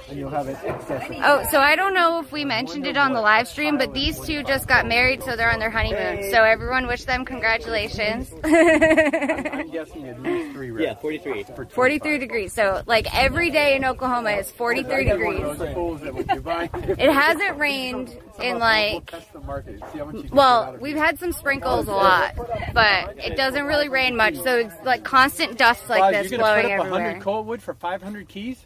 And 0.09 0.17
you'll 0.17 0.29
have 0.29 0.47
it 0.47 0.57
accessible. 0.63 1.19
Oh, 1.23 1.43
so 1.51 1.59
I 1.59 1.75
don't 1.75 1.93
know 1.93 2.19
if 2.19 2.31
we 2.31 2.45
mentioned 2.45 2.85
it 2.87 2.97
on 2.97 3.13
the 3.13 3.21
live 3.21 3.47
stream, 3.47 3.77
but 3.77 3.93
these 3.93 4.19
two 4.19 4.43
just 4.43 4.67
got 4.67 4.87
married, 4.87 5.23
so 5.23 5.35
they're 5.35 5.51
on 5.51 5.59
their 5.59 5.69
honeymoon. 5.69 6.31
So 6.31 6.43
everyone 6.43 6.87
wish 6.87 7.05
them 7.05 7.25
congratulations. 7.25 8.31
I'm 8.43 9.69
guessing 9.71 10.07
at 10.07 10.21
least 10.21 10.51
three 10.53 10.71
reps. 10.71 10.83
Yeah, 10.85 10.95
43. 10.95 11.45
43 11.69 12.17
degrees. 12.17 12.53
So 12.53 12.83
like 12.85 13.13
every 13.17 13.49
day 13.49 13.75
in 13.75 13.85
Oklahoma 13.85 14.31
is 14.31 14.51
43 14.51 15.03
degrees. 15.05 15.41
Those 15.41 15.73
fools 15.73 16.01
that 16.01 16.13
would 16.13 16.29
you 16.29 16.41
buy? 16.41 16.69
It 16.73 17.11
hasn't 17.11 17.57
rained 17.57 18.17
in 18.41 18.59
like 18.59 19.09
Test 19.11 19.33
the 19.33 19.39
market. 19.41 19.79
See 19.91 19.99
how 19.99 20.05
much 20.05 20.15
you 20.15 20.21
can 20.21 20.29
get 20.29 20.33
Well, 20.33 20.77
we've 20.79 20.97
had 20.97 21.19
some 21.19 21.31
sprinkles 21.31 21.87
a 21.87 21.91
lot, 21.91 22.35
but 22.73 23.17
it 23.17 23.35
doesn't 23.35 23.65
really 23.65 23.89
rain 23.89 24.15
much. 24.15 24.35
So 24.37 24.57
it's 24.57 24.75
like 24.83 25.03
constant 25.03 25.57
dust 25.57 25.89
like 25.89 26.01
Wow, 26.01 26.11
this 26.11 26.31
you're 26.31 26.39
gonna 26.39 26.61
blowing 26.61 26.63
put 26.63 26.71
up 26.71 26.79
everywhere. 26.85 27.01
100 27.03 27.23
koa 27.23 27.41
wood 27.41 27.61
for 27.61 27.73
500 27.73 28.27
keys? 28.27 28.65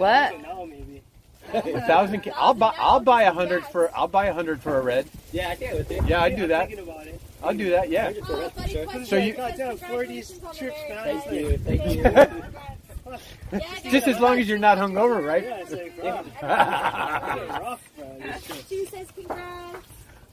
What? 0.00 0.34
A 1.52 1.80
thousand. 1.82 2.20
Key- 2.22 2.30
I'll 2.36 2.54
buy. 2.54 2.72
I'll 2.78 3.00
buy 3.00 3.24
a 3.24 3.32
hundred 3.32 3.66
for. 3.66 3.94
I'll 3.94 4.08
buy 4.08 4.26
a 4.26 4.32
hundred 4.32 4.62
for 4.62 4.78
a 4.78 4.80
red. 4.80 5.06
Yeah, 5.30 5.50
I 5.50 5.54
think 5.56 5.72
I 5.72 5.74
would 5.74 5.86
think. 5.88 6.08
Yeah, 6.08 6.22
I'd 6.22 6.36
do 6.36 6.46
that. 6.46 6.70
I'll 7.42 7.54
do 7.54 7.68
that. 7.70 7.90
Yeah. 7.90 8.12
So 9.04 9.16
you 9.16 9.34
for 9.34 10.06
these 10.06 10.38
trips, 10.56 10.78
man. 10.88 11.20
Thank 11.20 11.32
you, 11.32 11.58
thank 11.58 11.84
you. 11.86 12.02
just 13.90 14.08
as 14.08 14.18
long 14.20 14.38
as 14.38 14.48
you're 14.48 14.56
not 14.58 14.78
hungover, 14.78 15.22
right? 15.22 15.44
She 18.68 18.86
says 18.86 19.08
congrats. 19.14 19.86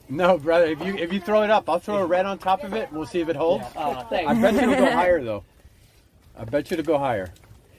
no, 0.08 0.38
brother. 0.38 0.68
If 0.68 0.80
you 0.86 0.96
if 0.96 1.12
you 1.12 1.20
throw 1.20 1.44
it 1.44 1.50
up, 1.50 1.70
I'll 1.70 1.80
throw 1.80 1.98
a 1.98 2.06
red 2.06 2.26
on 2.26 2.38
top 2.38 2.64
of 2.64 2.74
it. 2.74 2.88
and 2.90 2.98
We'll 2.98 3.06
see 3.08 3.20
if 3.20 3.28
it 3.28 3.36
holds. 3.36 3.66
Oh, 3.76 4.08
I 4.12 4.34
bet 4.34 4.54
you 4.54 4.60
it'll 4.62 4.76
go 4.76 4.92
higher 4.92 5.22
though. 5.22 5.44
I 6.38 6.46
bet 6.46 6.72
you 6.72 6.78
it'll 6.78 6.88
go 6.88 6.98
higher. 6.98 7.34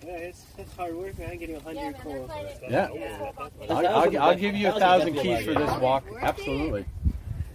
Yeah, 0.08 0.14
it's, 0.14 0.42
it's 0.56 0.74
hard 0.74 0.96
work, 0.96 1.18
man. 1.18 1.32
I'm 1.32 1.38
getting 1.38 1.56
a 1.56 1.60
hundred 1.60 1.98
calls. 1.98 2.30
Yeah. 2.66 2.88
I'll, 3.68 3.86
I'll, 3.86 4.18
I'll 4.18 4.34
give 4.34 4.54
you 4.54 4.68
a 4.68 4.80
thousand 4.80 5.16
keys 5.16 5.44
for 5.44 5.52
this 5.52 5.70
walk. 5.80 6.04
Absolutely. 6.22 6.86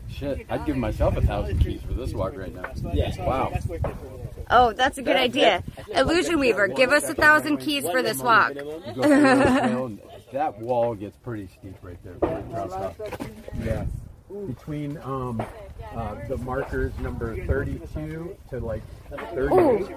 Shit, 0.07 0.45
I'd 0.51 0.63
give 0.63 0.77
myself 0.77 1.17
a 1.17 1.21
thousand 1.21 1.57
keys 1.57 1.81
for 1.81 1.93
this 1.93 2.13
walk 2.13 2.38
right 2.38 2.53
now. 2.53 2.71
Wow. 3.25 3.51
Oh, 4.51 4.71
that's 4.71 4.99
a 4.99 5.01
good 5.01 5.15
idea. 5.15 5.63
Illusion 5.95 6.38
Weaver, 6.38 6.67
give 6.67 6.91
us 6.91 7.09
a 7.09 7.15
thousand 7.15 7.57
keys 7.57 7.89
for 7.89 8.03
this 8.03 8.21
walk. 8.21 8.53
You 8.53 8.61
go 8.61 8.80
through 8.81 8.93
the 8.93 9.59
trail 9.63 9.85
and 9.85 9.99
that 10.31 10.59
wall 10.59 10.93
gets 10.93 11.17
pretty 11.17 11.47
steep 11.47 11.75
right 11.81 11.97
there. 12.03 12.13
for 12.19 12.27
the 12.27 12.53
trail 12.53 12.69
stop. 12.69 12.95
Yeah. 13.63 13.85
Between 14.45 14.97
um, 14.99 15.43
uh, 15.95 16.15
the 16.27 16.38
markers 16.38 16.91
number 16.99 17.35
32 17.47 18.35
to 18.51 18.59
like 18.59 18.84
38. 19.34 19.88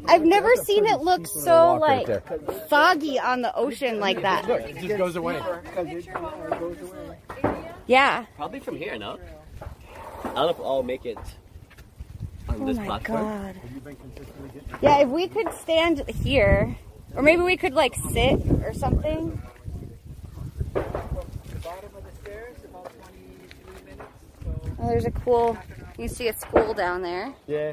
Ooh. 0.00 0.04
I've 0.08 0.22
never 0.22 0.54
seen 0.56 0.84
it 0.86 1.00
look 1.00 1.26
so 1.26 1.74
walk 1.74 1.82
right 1.82 2.08
like 2.08 2.68
foggy 2.68 3.18
on 3.18 3.40
the 3.42 3.54
ocean 3.56 3.98
like 3.98 4.20
that. 4.22 4.46
Look, 4.46 4.60
it 4.60 4.76
just 4.78 4.98
goes 4.98 5.16
away. 5.16 5.40
Yeah. 7.86 8.26
Probably 8.36 8.60
from 8.60 8.76
here, 8.76 8.98
no? 8.98 9.18
I 9.62 10.24
don't 10.24 10.34
know 10.34 10.48
if 10.50 10.60
I'll 10.60 10.82
make 10.82 11.06
it 11.06 11.18
on 12.48 12.60
Oh 12.62 12.66
this 12.66 12.76
my 12.76 12.86
platform. 12.86 13.22
god. 13.22 13.54
Yeah, 14.82 14.98
if 14.98 15.08
we 15.08 15.28
could 15.28 15.52
stand 15.54 16.08
here, 16.10 16.76
or 17.14 17.22
maybe 17.22 17.42
we 17.42 17.56
could 17.56 17.74
like 17.74 17.94
sit 18.12 18.40
or 18.64 18.72
something. 18.74 19.40
Oh, 24.78 24.88
there's 24.88 25.06
a 25.06 25.10
cool. 25.10 25.56
You 25.98 26.08
see 26.08 26.28
a 26.28 26.32
school 26.36 26.74
down 26.74 27.02
there. 27.02 27.32
Yeah. 27.46 27.72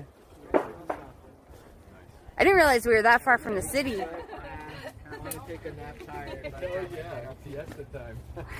I 2.38 2.43
didn't 2.43 2.55
realize 2.57 2.85
we 2.85 2.93
were 2.93 3.01
that 3.03 3.22
far 3.22 3.38
from 3.38 3.55
the 3.55 3.61
city. 3.61 4.03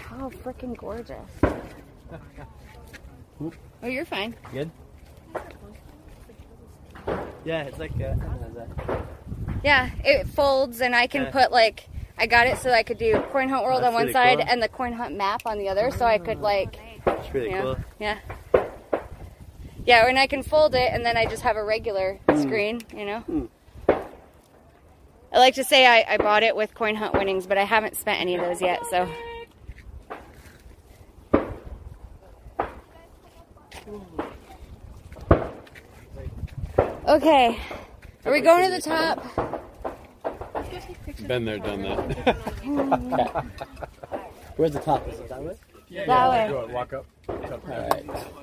How 0.10 0.30
freaking 0.30 0.78
gorgeous. 0.78 1.18
Oh, 3.42 3.88
you're 3.88 4.06
fine. 4.06 4.36
Good? 4.52 4.70
Yeah, 7.46 7.64
it's 7.64 7.78
like 7.80 7.92
uh, 8.00 8.16
Yeah, 9.64 9.90
it 10.04 10.28
folds 10.28 10.80
and 10.82 10.96
I 10.96 11.08
can 11.08 11.24
Yeah. 11.24 11.32
put 11.32 11.52
like 11.52 11.90
I 12.18 12.28
got 12.28 12.48
it 12.48 12.58
so 12.60 12.72
I 12.72 12.84
could 12.84 12.98
do 13.00 13.20
coin 13.32 13.50
hunt 13.50 13.64
world 13.66 13.82
That's 13.82 13.88
on 13.90 13.94
one 13.94 14.04
really 14.04 14.14
side 14.14 14.38
cool. 14.38 14.48
and 14.48 14.62
the 14.62 14.70
coin 14.70 14.94
hunt 14.94 15.18
map 15.18 15.42
on 15.46 15.58
the 15.58 15.68
other 15.68 15.92
so 15.92 16.06
I 16.06 16.20
could 16.20 16.40
like 16.40 16.78
it's 17.06 17.34
really 17.34 17.50
yeah, 17.50 17.62
cool. 17.62 17.78
yeah. 18.00 18.20
Yeah, 19.86 20.08
and 20.08 20.18
I 20.18 20.28
can 20.28 20.44
fold 20.44 20.76
it 20.76 20.94
and 20.94 21.06
then 21.06 21.18
I 21.18 21.26
just 21.26 21.42
have 21.42 21.58
a 21.58 21.64
regular 21.64 22.20
Hmm. 22.30 22.42
screen, 22.42 22.82
you 22.96 23.06
know. 23.06 23.50
I 25.34 25.40
like 25.40 25.56
to 25.56 25.64
say 25.64 25.88
I, 25.88 26.06
I 26.14 26.18
bought 26.18 26.44
it 26.44 26.56
with 26.56 26.76
coin 26.76 26.96
hunt 26.96 27.14
winnings, 27.14 27.48
but 27.48 27.58
I 27.58 27.64
haven't 27.64 27.96
spent 27.96 28.22
any 28.22 28.36
of 28.36 28.42
those 28.42 28.62
yet, 28.62 28.86
so 28.90 29.10
Okay. 37.08 37.60
Are 38.26 38.32
we 38.32 38.42
going 38.42 38.64
to 38.64 38.72
the 38.72 38.82
top? 38.82 39.24
Been 41.28 41.46
there, 41.46 41.60
done 41.60 41.82
that. 41.84 42.36
Where's 44.56 44.72
the 44.72 44.80
top? 44.80 45.08
Is 45.08 45.20
it 45.20 45.30
that 45.30 45.44
way? 45.44 45.56
That 46.08 46.30
way. 46.30 46.48
Go 46.50 46.58
ahead, 46.60 46.74
walk 46.74 46.94
up. 46.94 47.06
Alright. 47.30 48.10
Alright. 48.10 48.43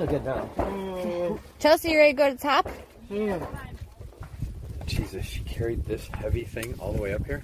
So 0.00 0.06
good 0.06 0.24
now. 0.24 1.38
Chelsea, 1.58 1.90
you 1.90 1.98
ready 1.98 2.14
to 2.14 2.16
go 2.16 2.30
to 2.30 2.34
the 2.34 2.40
top? 2.40 2.66
Jesus, 4.86 5.26
she 5.26 5.40
carried 5.40 5.84
this 5.84 6.08
heavy 6.14 6.44
thing 6.44 6.74
all 6.78 6.94
the 6.94 7.02
way 7.02 7.12
up 7.12 7.26
here? 7.26 7.42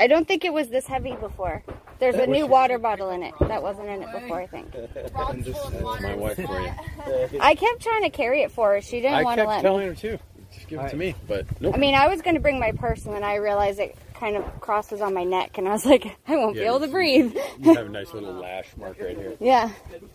I 0.00 0.08
don't 0.08 0.26
think 0.26 0.44
it 0.44 0.52
was 0.52 0.70
this 0.70 0.88
heavy 0.88 1.14
before. 1.14 1.62
There's 2.00 2.16
a 2.16 2.26
new 2.26 2.48
water 2.48 2.78
bottle 2.78 3.10
in 3.10 3.22
it. 3.22 3.32
That 3.42 3.62
wasn't 3.62 3.90
in 3.90 4.02
it 4.02 4.10
before, 4.10 4.40
I 4.40 4.48
think. 4.48 4.72
That's 4.72 6.02
my 6.02 6.16
wife 6.16 6.34
for 6.34 6.60
you. 6.60 7.38
I 7.40 7.54
kept 7.54 7.80
trying 7.80 8.02
to 8.02 8.10
carry 8.10 8.42
it 8.42 8.50
for 8.50 8.72
her. 8.72 8.80
She 8.80 9.00
didn't 9.00 9.14
I 9.14 9.22
want 9.22 9.38
to 9.38 9.44
let 9.44 9.48
me. 9.48 9.52
I 9.52 9.54
kept 9.58 9.62
telling 9.62 9.86
her 9.86 9.94
too. 9.94 10.18
Just 10.52 10.66
give 10.66 10.80
it 10.80 10.90
to 10.90 10.96
me, 10.96 11.14
but 11.28 11.46
nope. 11.60 11.76
I 11.76 11.78
mean, 11.78 11.94
I 11.94 12.08
was 12.08 12.22
going 12.22 12.34
to 12.34 12.40
bring 12.40 12.58
my 12.58 12.72
purse, 12.72 13.06
and 13.06 13.14
then 13.14 13.22
I 13.22 13.36
realized 13.36 13.78
it 13.78 13.96
kind 14.22 14.36
of 14.36 14.60
crosses 14.60 15.00
on 15.00 15.12
my 15.14 15.24
neck, 15.24 15.58
and 15.58 15.66
I 15.66 15.72
was 15.72 15.84
like, 15.84 16.16
I 16.28 16.36
won't 16.36 16.54
be 16.54 16.60
able 16.60 16.78
to 16.80 16.86
breathe. 16.86 17.36
You 17.58 17.74
have 17.74 17.86
a 17.86 17.88
nice 17.88 18.14
little 18.14 18.32
lash 18.32 18.68
mark 18.76 19.00
right 19.00 19.16
here. 19.16 19.34
yeah, 19.40 19.72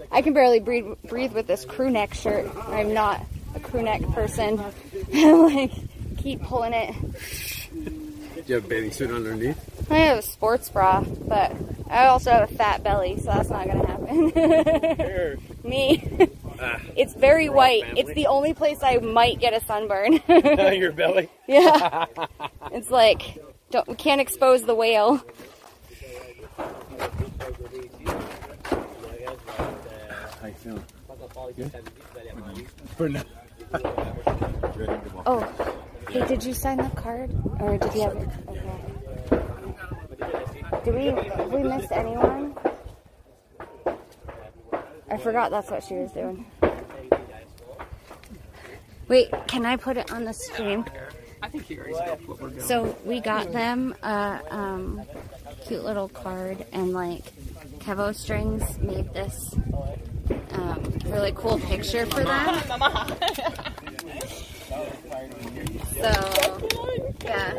I 0.09 0.21
can 0.21 0.33
barely 0.33 0.61
breathe 0.61 0.85
breathe 1.09 1.33
with 1.33 1.45
this 1.45 1.65
crew 1.65 1.89
neck 1.89 2.13
shirt. 2.13 2.49
I'm 2.67 2.93
not 2.93 3.25
a 3.53 3.59
crew 3.59 3.81
neck 3.83 4.01
person. 4.13 4.63
like, 5.13 5.71
keep 6.17 6.41
pulling 6.41 6.71
it. 6.73 6.95
Do 7.73 8.43
you 8.45 8.55
have 8.55 8.65
a 8.65 8.67
bathing 8.67 8.93
suit 8.93 9.11
underneath? 9.11 9.91
I 9.91 9.97
have 9.97 10.19
a 10.19 10.21
sports 10.21 10.69
bra, 10.69 11.01
but 11.01 11.53
I 11.89 12.05
also 12.05 12.31
have 12.31 12.49
a 12.49 12.55
fat 12.55 12.83
belly, 12.83 13.17
so 13.17 13.25
that's 13.25 13.49
not 13.49 13.65
going 13.65 13.81
to 13.81 13.87
happen. 13.87 15.43
Me. 15.69 16.29
Ah. 16.59 16.79
It's 16.95 17.13
very 17.13 17.49
white. 17.49 17.83
family. 17.83 18.01
It's 18.01 18.13
the 18.13 18.27
only 18.27 18.53
place 18.53 18.79
I 18.81 18.97
might 18.97 19.39
get 19.39 19.53
a 19.53 19.63
sunburn. 19.65 20.21
Your 20.27 20.91
belly? 20.91 21.29
Yeah. 21.47 22.05
It's 22.71 22.89
like 22.89 23.37
don't 23.69 23.87
we 23.87 23.95
can't 23.95 24.21
expose 24.21 24.63
the 24.63 24.75
whale. 24.75 25.21
How 30.41 30.47
you 30.47 30.53
feeling? 30.53 30.83
Oh, 35.25 35.41
hey, 36.09 36.25
did 36.27 36.43
you 36.43 36.53
sign 36.53 36.77
the 36.77 36.89
card, 36.95 37.31
or 37.59 37.77
did 37.77 37.93
you 37.93 38.01
have 38.01 38.15
it? 38.15 38.29
Okay. 38.47 38.61
Did 40.85 40.95
we 40.95 41.05
have 41.07 41.51
we 41.51 41.63
missed 41.63 41.91
anyone? 41.91 42.55
I 45.09 45.17
forgot 45.17 45.51
that's 45.51 45.69
what 45.69 45.83
she 45.83 45.95
was 45.95 46.11
doing. 46.11 46.45
Wait, 49.07 49.31
can 49.47 49.65
I 49.65 49.77
put 49.77 49.97
it 49.97 50.11
on 50.11 50.25
the 50.25 50.33
stream? 50.33 50.85
I 51.41 51.49
think 51.49 51.65
he 51.65 51.77
already 51.77 51.93
got 51.93 52.27
what 52.27 52.41
we're 52.41 52.49
doing. 52.49 52.61
So 52.61 52.97
we 53.05 53.19
got 53.19 53.51
them 53.51 53.95
a 54.03 54.41
um, 54.49 55.01
cute 55.65 55.83
little 55.83 56.09
card, 56.09 56.65
and 56.71 56.93
like 56.93 57.23
Kevo 57.79 58.15
Strings 58.15 58.79
made 58.79 59.13
this 59.13 59.55
um, 60.51 60.99
really 61.05 61.33
cool 61.35 61.59
picture 61.59 62.05
for 62.07 62.23
them. 62.23 63.13
So 66.01 66.59
yeah. 67.23 67.57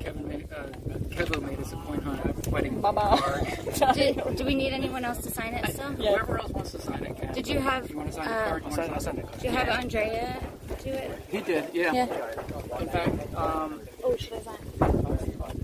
Kevin 0.00 0.28
made, 0.28 0.48
uh, 0.52 0.64
Kevo 1.08 1.42
made 1.42 1.58
us 1.60 1.72
a 1.72 1.76
coin 1.76 2.00
hunt 2.02 2.46
wedding 2.48 2.82
card. 2.82 3.94
Do, 3.94 4.34
do 4.36 4.44
we 4.44 4.54
need 4.54 4.72
anyone 4.72 5.04
else 5.04 5.18
to 5.18 5.30
sign 5.30 5.54
it 5.54 5.72
still? 5.72 5.92
Yeah. 5.98 6.10
Whoever 6.10 6.38
else 6.38 6.50
wants 6.50 6.72
to 6.72 6.80
sign 6.80 7.02
it 7.04 7.16
can. 7.16 7.32
Did 7.32 7.48
you 7.48 7.58
have? 7.60 7.88
You 7.90 7.96
want 7.96 8.08
to 8.10 8.14
sign 8.14 8.28
uh, 8.28 8.30
the 8.30 8.44
card? 8.50 8.62
You 8.62 8.76
want 8.76 8.94
to 8.94 9.00
sign 9.00 9.18
it? 9.18 9.32
Did 9.32 9.42
you 9.44 9.50
have 9.50 9.68
Andrea 9.68 10.42
do 10.84 10.90
it? 10.90 11.22
He 11.30 11.40
did, 11.40 11.64
yeah. 11.72 11.92
Yeah. 11.92 12.80
In 12.80 12.88
fact, 12.88 13.34
um, 13.34 13.80
Oh, 14.04 14.16
should 14.16 14.34
I 14.34 14.40
sign? 14.42 15.56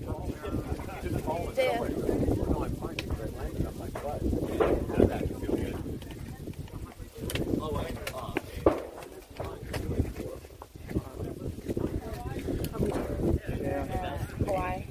Hawaii. 14.45 14.85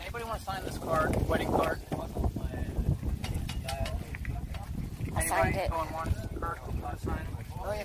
anybody 0.00 0.24
want 0.24 0.38
to 0.38 0.44
sign 0.44 0.64
this 0.64 0.78
card, 0.78 1.28
wedding 1.28 1.48
card? 1.50 1.78
I 5.14 5.26
signed 5.26 5.56
Anybody 5.56 5.58
it. 5.58 5.70
going 5.70 5.92
once? 5.92 6.14
Kurt, 6.40 6.58
want 6.82 6.98
to 6.98 7.04
sign? 7.04 7.26
Oh, 7.64 7.72
yeah. 7.72 7.84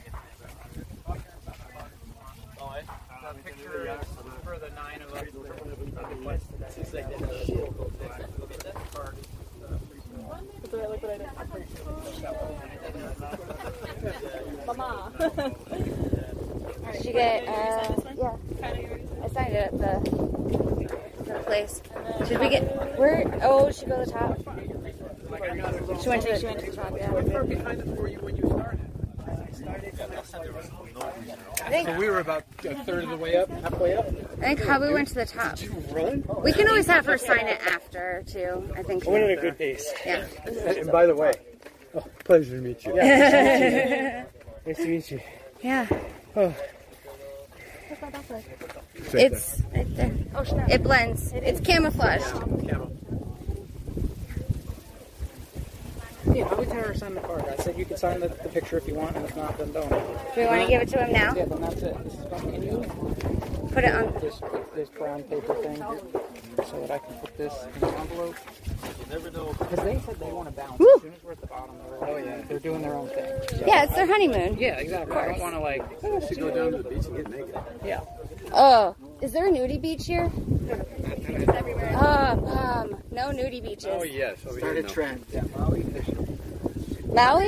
The 3.33 3.39
picture 3.43 3.87
is 3.87 4.07
for 4.43 4.57
the 4.57 4.69
nine 4.75 5.01
of 5.01 5.13
us. 5.13 5.27
Did 16.93 17.05
you 17.05 17.13
get? 17.13 17.47
Uh, 17.47 17.95
yeah. 18.17 18.35
I 19.23 19.27
signed 19.29 19.53
it 19.53 19.73
at 19.73 19.77
the, 19.77 19.99
the 21.25 21.39
place. 21.45 21.81
Should 22.27 22.39
we 22.39 22.49
get? 22.49 22.97
Where? 22.97 23.25
Oh, 23.43 23.71
should 23.71 23.85
we 23.89 23.95
go 23.95 24.03
to 24.03 24.05
the 24.05 24.11
top? 24.11 24.37
She 26.01 26.09
went 26.09 26.21
to 26.23 26.29
the, 26.29 26.39
She 26.39 26.45
went 26.45 26.59
to 26.59 26.65
the 26.71 26.75
top, 26.75 26.93
yeah. 26.95 27.07
How 27.07 27.21
far 27.21 27.43
behind 27.43 27.81
it 27.81 27.87
were 27.87 28.07
you 28.07 28.19
when 28.19 28.37
you 28.37 28.47
started? 28.49 28.79
I 31.65 31.69
think, 31.69 31.87
So 31.87 31.97
we 31.97 32.09
were 32.09 32.19
about 32.19 32.43
a 32.63 32.75
third 32.83 33.03
of 33.03 33.09
the 33.09 33.17
way 33.17 33.35
up, 33.35 33.49
halfway 33.49 33.95
up. 33.95 34.05
I 34.47 34.55
think 34.55 34.65
Habu 34.65 34.93
went 34.93 35.09
to 35.09 35.13
the 35.13 35.25
top. 35.25 35.59
Run? 35.91 36.23
We 36.41 36.53
can 36.53 36.69
always 36.69 36.87
have 36.87 37.05
her 37.05 37.17
sign 37.17 37.47
it 37.47 37.59
after, 37.67 38.23
too. 38.25 38.71
I 38.77 38.81
think. 38.81 39.05
I 39.05 39.11
went 39.11 39.23
at 39.25 39.37
a 39.37 39.41
good 39.41 39.57
pace. 39.57 39.91
Yeah. 40.05 40.25
And 40.45 40.89
by 40.89 41.05
the 41.05 41.15
way, 41.15 41.33
oh, 41.93 42.05
pleasure 42.23 42.55
to 42.55 42.61
meet 42.61 42.85
you. 42.85 42.95
Yeah, 42.95 44.23
Nice 44.65 44.77
to 44.77 44.87
meet 44.87 45.11
you. 45.11 45.19
Yeah. 45.63 45.87
Oh. 46.35 46.53
It's, 49.13 49.63
right 49.73 49.95
there. 49.95 50.13
Oh, 50.35 50.43
it 50.69 50.83
blends. 50.83 51.31
It's 51.33 51.59
camouflaged. 51.59 52.25
Yeah, 56.33 56.45
I 56.45 56.53
would 56.55 56.67
tell 56.69 56.81
her 56.83 56.93
to 56.93 56.97
sign 56.99 57.13
the 57.15 57.21
card. 57.21 57.45
I 57.47 57.55
said 57.57 57.77
you 57.77 57.85
can 57.85 57.97
sign 57.97 58.19
the, 58.19 58.27
the 58.27 58.49
picture 58.49 58.77
if 58.77 58.87
you 58.87 58.95
want, 58.95 59.15
and 59.15 59.25
if 59.25 59.35
not, 59.35 59.57
then 59.57 59.71
don't. 59.71 59.89
Do 59.89 59.97
we 60.37 60.45
want 60.45 60.61
to 60.63 60.67
give 60.67 60.81
it 60.81 60.89
to 60.89 61.03
him 61.03 61.11
now? 61.13 61.33
Yeah, 61.35 61.45
then 61.45 61.61
that's 61.61 61.81
it. 61.81 62.03
This 62.03 62.13
is 62.13 62.25
fine. 62.29 62.51
Can 62.51 62.63
you 62.63 63.69
Put 63.73 63.83
it 63.83 63.93
on. 63.93 64.21
just 64.21 64.41
put 64.41 64.73
this 64.75 64.89
brown 64.89 65.23
paper 65.23 65.53
thing 65.55 65.77
so 65.77 66.79
that 66.81 66.91
I 66.91 66.97
can 66.97 67.13
put 67.15 67.37
this 67.37 67.53
in 67.75 67.79
the 67.81 67.87
envelope? 67.99 68.35
Because 69.09 69.79
they 69.85 69.99
said 70.05 70.19
they 70.19 70.31
want 70.31 70.49
to 70.49 70.53
bounce. 70.53 70.79
Woo. 70.79 70.91
As 70.95 71.01
soon 71.01 71.13
as 71.13 71.23
we're 71.23 71.31
at 71.33 71.41
the 71.41 71.47
bottom, 71.47 71.75
they're 71.89 71.99
like, 71.99 72.09
oh 72.09 72.17
yeah, 72.17 72.41
they're 72.47 72.59
doing 72.59 72.81
their 72.81 72.93
own 72.95 73.07
thing. 73.09 73.25
So- 73.49 73.63
Yeah, 73.65 73.83
it's 73.83 73.93
their 73.95 74.07
honeymoon. 74.07 74.57
Yeah, 74.59 74.77
exactly. 74.79 75.15
I 75.15 75.25
don't 75.27 75.39
want 75.39 75.53
to 75.55 75.59
like. 75.59 75.83
should 76.27 76.39
go 76.39 76.49
down 76.53 76.71
to 76.71 76.77
the 76.83 76.89
beach 76.89 77.05
and 77.05 77.15
get 77.17 77.29
naked. 77.29 77.55
Yeah. 77.85 78.01
Oh, 78.53 78.95
is 79.21 79.31
there 79.31 79.47
a 79.47 79.51
nudie 79.51 79.81
beach 79.81 80.05
here? 80.07 80.31
Um, 81.95 82.45
um, 82.45 82.96
no 83.17 83.29
nudie 83.31 83.61
beaches. 83.63 83.85
Oh 83.89 84.03
yes, 84.03 84.37
over 84.47 84.59
Start 84.59 84.75
here. 84.75 84.83
a 84.83 84.87
no. 84.87 84.93
trend. 84.93 85.25
Maui? 87.13 87.47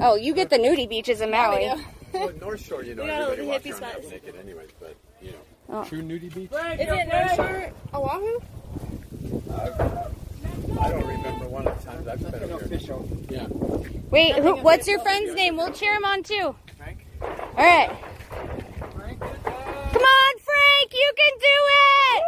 Oh, 0.00 0.14
you 0.16 0.34
get 0.34 0.50
the 0.50 0.58
nudie 0.58 0.88
beaches 0.88 1.20
in 1.20 1.30
Maui. 1.30 1.70
Well, 2.14 2.30
North 2.40 2.64
Shore, 2.64 2.84
you 2.84 2.94
know, 2.94 3.02
We 3.02 3.08
got 3.08 3.22
all 3.22 3.30
everybody 3.32 3.42
the 3.42 3.48
walks 3.48 3.64
hippie 3.64 3.72
around 3.72 3.82
half 3.82 3.92
spots. 3.94 4.10
naked 4.12 4.36
anyways, 4.36 4.70
but 4.78 4.94
you 5.20 5.32
know. 5.32 5.38
Oh. 5.68 5.82
True 5.84 6.00
nudie 6.00 6.32
beach? 6.32 6.48
Is 6.52 6.88
it 6.88 7.08
North 7.08 7.34
Shore, 7.34 7.72
Oahu? 7.92 8.38
I 10.80 10.90
don't 10.90 11.06
remember 11.08 11.46
one 11.48 11.66
of 11.66 11.76
the 11.76 11.82
times 11.90 12.06
I've 12.06 12.20
been 12.20 12.34
over 12.36 12.46
here. 12.46 12.56
Official. 12.76 13.08
Yeah. 13.28 13.48
Wait, 14.10 14.36
who, 14.36 14.54
what's 14.62 14.86
your 14.86 15.00
friend's 15.00 15.34
name? 15.34 15.56
We'll 15.56 15.72
cheer 15.72 15.92
him 15.92 16.04
on 16.04 16.22
too. 16.22 16.54
Frank? 16.78 17.04
All 17.20 17.28
right. 17.56 17.90
Come 17.90 20.02
on, 20.02 20.38
Frank, 20.38 20.92
you 20.92 21.12
can 21.16 21.32
do 21.40 21.56
it. 22.14 22.22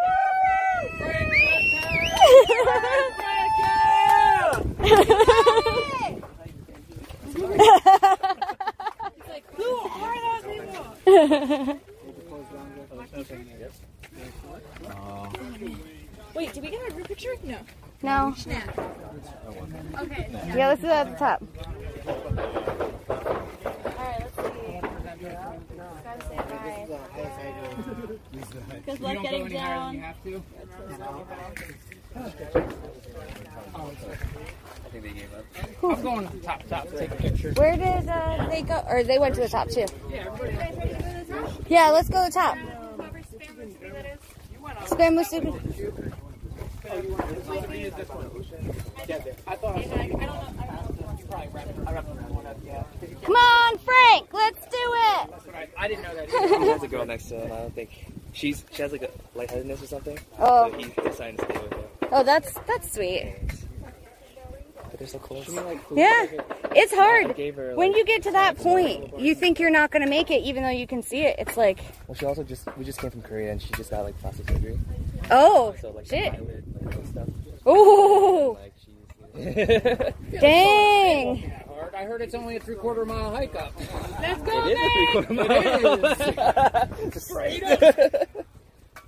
Wait, 16.35 16.53
did 16.53 16.62
we 16.62 16.70
get 16.70 16.86
a 16.86 16.93
group 16.93 17.09
picture? 17.09 17.35
No. 17.43 17.59
no. 18.03 18.35
Okay. 20.01 20.28
Yeah, 20.55 20.69
let's 20.69 20.81
do 20.82 20.89
that 20.89 21.07
at 21.07 21.12
the 21.12 21.19
top. 21.19 21.43
Alright, 23.09 24.20
let's 24.20 24.36
see. 24.36 24.81
Gotta 26.05 26.20
say 26.28 26.36
bye. 26.36 26.86
Good 28.85 29.01
luck 29.01 29.23
getting 29.23 29.48
down. 29.48 30.05
Have 32.16 32.52
to. 32.52 32.86
I'm 35.82 36.02
going 36.02 36.26
to 36.26 36.36
the 36.36 36.43
top, 36.43 36.66
top 36.68 36.88
to 36.90 36.98
take 36.98 37.10
a 37.10 37.16
picture. 37.16 37.52
Where 37.52 37.76
did 37.76 38.09
uh, 38.09 38.48
they 38.51 38.62
go? 38.62 38.82
Or 38.88 39.02
they 39.02 39.18
went 39.18 39.34
to 39.34 39.43
the 39.43 39.48
top 39.48 39.68
too. 39.68 39.86
Yeah, 40.10 40.26
everybody. 40.26 41.64
Yeah, 41.68 41.90
let's 41.90 42.09
go 42.09 42.24
to 42.24 42.30
the 42.30 42.34
top. 42.34 42.56
Spam 44.86 45.18
Musubi. 45.18 46.12
I 49.47 49.56
thought 49.56 49.74
I 49.74 49.78
was 49.78 49.90
I 49.90 50.06
don't 50.06 50.20
know. 50.20 51.16
You 51.18 51.24
probably 51.26 51.48
wrapped 51.52 51.70
it. 51.70 51.76
I 51.86 51.93
wrapped 51.93 52.09
one 52.09 52.47
up. 52.47 53.22
Come 53.22 53.34
on, 53.34 53.78
Frank, 53.78 54.32
let's 54.32 54.60
do 54.60 54.68
it. 54.72 55.30
I, 55.55 55.68
I 55.76 55.88
didn't 55.88 56.05
know 56.05 56.14
that. 56.14 56.28
There's 56.28 56.82
a 56.84 56.88
girl 56.88 57.05
next 57.05 57.28
to 57.28 57.36
her, 57.36 57.44
and 57.44 57.52
I 57.52 57.56
don't 57.59 57.74
think 57.74 57.90
she's 58.36 58.64
she 58.72 58.82
has 58.82 58.92
like 58.92 59.02
a 59.02 59.10
lightheadedness 59.34 59.82
or 59.82 59.86
something. 59.86 60.18
Oh. 60.38 60.70
So 60.70 60.78
he 60.78 60.84
decided 61.08 61.38
to 61.38 61.44
stay 61.46 61.58
with 61.58 61.72
her. 61.72 62.08
Oh, 62.12 62.22
that's 62.22 62.52
that's 62.66 62.92
sweet. 62.92 63.34
But 64.90 64.98
they're 64.98 65.08
so 65.08 65.18
close. 65.18 65.48
Yeah, 65.92 66.26
it's 66.76 66.94
hard. 66.94 67.34
gave 67.34 67.56
her, 67.56 67.74
When 67.74 67.92
you 67.92 68.04
get 68.04 68.22
to 68.24 68.30
that 68.30 68.56
point, 68.56 69.18
you 69.18 69.34
think 69.34 69.58
you're 69.58 69.70
not 69.70 69.90
gonna 69.90 70.06
make 70.06 70.30
it, 70.30 70.42
even 70.44 70.62
though 70.62 70.68
you 70.68 70.86
can 70.86 71.02
see 71.02 71.22
it. 71.22 71.36
It's 71.40 71.56
like, 71.56 71.80
Well, 72.06 72.14
she 72.14 72.24
also 72.26 72.44
just 72.44 72.68
we 72.76 72.84
just 72.84 73.00
came 73.00 73.10
from 73.10 73.22
Korea, 73.22 73.50
and 73.52 73.60
she 73.60 73.72
just 73.72 73.90
got 73.90 74.04
like 74.04 74.16
plastic 74.20 74.48
surgery. 74.48 74.78
oh, 75.30 75.74
So 75.80 75.90
like 75.90 76.06
shit. 76.06 76.32
the 76.32 76.38
eyelid 76.38 76.64
like, 76.84 76.94
and 76.94 77.08
stuff. 77.08 77.28
Ooh, 77.66 78.56
dang. 80.40 81.52
Hard. 81.90 82.02
I 82.02 82.04
heard 82.06 82.20
it's 82.20 82.34
only 82.34 82.56
a 82.56 82.60
three 82.60 82.74
quarter 82.74 83.04
mile 83.04 83.34
hike 83.34 83.54
up. 83.54 83.72
Let's 84.20 84.42
go, 84.42 84.66
It 84.66 84.72
is 84.72 84.78
a 84.78 84.90
three 84.92 85.06
quarter 85.12 85.32
It 85.32 85.36
mile. 88.02 88.46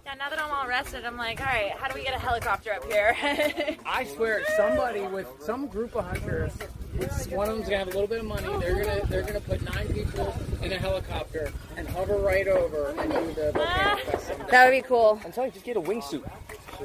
Yeah, 0.06 0.14
now 0.14 0.30
that 0.30 0.40
I'm 0.40 0.50
all 0.50 0.66
rested, 0.66 1.04
I'm 1.04 1.18
like, 1.18 1.38
alright, 1.38 1.72
how 1.72 1.86
do 1.86 1.94
we 1.94 2.02
get 2.02 2.14
a 2.14 2.18
helicopter 2.18 2.72
up 2.72 2.82
here? 2.90 3.14
I 3.84 4.04
swear, 4.04 4.42
somebody 4.56 5.02
with 5.02 5.26
some 5.38 5.66
group 5.66 5.94
of 5.96 6.06
hunters, 6.06 6.54
which 6.96 7.10
one 7.30 7.46
of 7.50 7.56
them's 7.56 7.68
gonna 7.68 7.80
have 7.80 7.88
a 7.88 7.90
little 7.90 8.06
bit 8.06 8.20
of 8.20 8.24
money. 8.24 8.46
They're 8.58 8.82
gonna 8.82 9.04
they're 9.04 9.20
gonna 9.20 9.40
put 9.40 9.60
nine 9.74 9.86
people 9.92 10.34
in 10.62 10.72
a 10.72 10.78
helicopter 10.78 11.52
and 11.76 11.86
hover 11.86 12.16
right 12.16 12.48
over 12.48 12.94
and 12.98 13.12
do 13.12 13.34
the 13.34 13.52
volcano 13.52 13.66
ah. 13.66 14.00
festival. 14.06 14.46
That 14.50 14.64
would 14.64 14.82
be 14.82 14.88
cool. 14.88 15.20
I'm 15.22 15.30
telling 15.30 15.50
you, 15.50 15.52
just 15.52 15.66
get 15.66 15.76
a 15.76 15.82
wingsuit. 15.82 16.24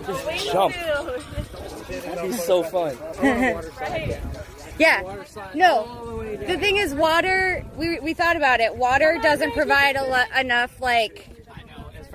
Just 0.06 0.52
jump. 0.52 0.76
That'd 0.76 2.30
be 2.30 2.34
so 2.34 2.62
fun. 2.62 2.98
right. 3.22 4.20
Yeah. 4.80 5.24
No. 5.54 6.24
The 6.46 6.58
thing 6.58 6.78
is, 6.78 6.94
water. 6.96 7.64
We 7.76 8.00
we 8.00 8.14
thought 8.14 8.36
about 8.38 8.60
it. 8.60 8.76
Water 8.76 9.20
doesn't 9.22 9.54
provide 9.54 9.96
a 9.96 10.04
lo- 10.04 10.40
enough 10.40 10.80
like 10.82 11.30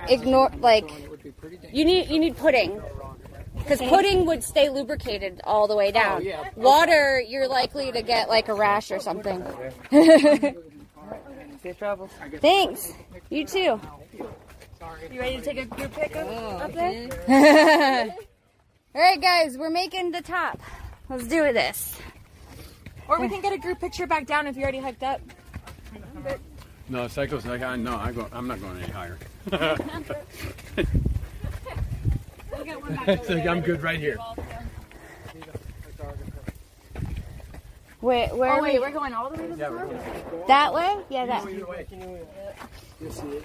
ignore 0.08 0.50
like 0.58 0.90
you 1.72 1.84
need 1.84 2.08
you 2.10 2.18
need 2.18 2.36
pudding 2.36 2.80
because 3.56 3.80
pudding 3.80 4.24
would 4.26 4.42
stay 4.42 4.68
lubricated 4.70 5.40
all 5.44 5.66
the 5.68 5.76
way 5.76 5.90
down. 5.90 6.24
yeah. 6.24 6.48
Water, 6.56 7.20
you're 7.20 7.48
likely 7.48 7.92
to 7.92 8.02
get 8.02 8.28
like 8.28 8.48
a 8.48 8.54
rash 8.54 8.90
or 8.90 8.98
something. 9.00 9.44
Safe 11.62 11.76
travels. 11.78 12.10
Thanks. 12.40 12.92
You 13.30 13.44
too. 13.44 13.80
You 15.12 15.20
ready 15.20 15.36
to 15.36 15.42
take 15.42 15.58
a 15.58 15.64
group 15.64 15.92
pic 15.92 16.16
up, 16.16 16.26
up 16.62 16.72
there? 16.72 17.08
All 18.94 19.02
right, 19.02 19.20
guys, 19.20 19.58
we're 19.58 19.70
making 19.70 20.12
the 20.12 20.22
top. 20.22 20.60
Let's 21.10 21.26
do 21.26 21.52
this. 21.52 21.94
Or 23.08 23.18
we 23.20 23.28
can 23.28 23.40
get 23.40 23.52
a 23.52 23.58
group 23.58 23.80
picture 23.80 24.06
back 24.06 24.26
down 24.26 24.46
if 24.46 24.56
you 24.56 24.62
already 24.62 24.78
hiked 24.80 25.02
up. 25.02 25.20
No, 26.90 27.08
Psycho's 27.08 27.44
like, 27.46 27.62
I 27.62 27.76
no, 27.76 27.96
I 27.96 28.12
go, 28.12 28.26
I'm 28.32 28.46
not 28.46 28.60
going 28.60 28.76
any 28.78 28.92
higher. 28.92 29.18
it's 33.06 33.28
like 33.28 33.46
I'm 33.46 33.60
good 33.60 33.82
right 33.82 33.98
here. 33.98 34.18
Wait, 38.00 38.32
where 38.34 38.52
Oh 38.52 38.56
are 38.58 38.62
wait, 38.62 38.74
we? 38.74 38.78
we're 38.78 38.90
going 38.92 39.12
all 39.12 39.28
the 39.28 39.36
way 39.36 39.48
to 39.48 39.56
the 39.56 39.64
top? 39.64 40.46
That 40.46 40.72
way? 40.72 40.96
Yeah, 41.10 41.26
that. 41.26 41.50
You'll 43.00 43.12
see 43.12 43.26
it. 43.28 43.44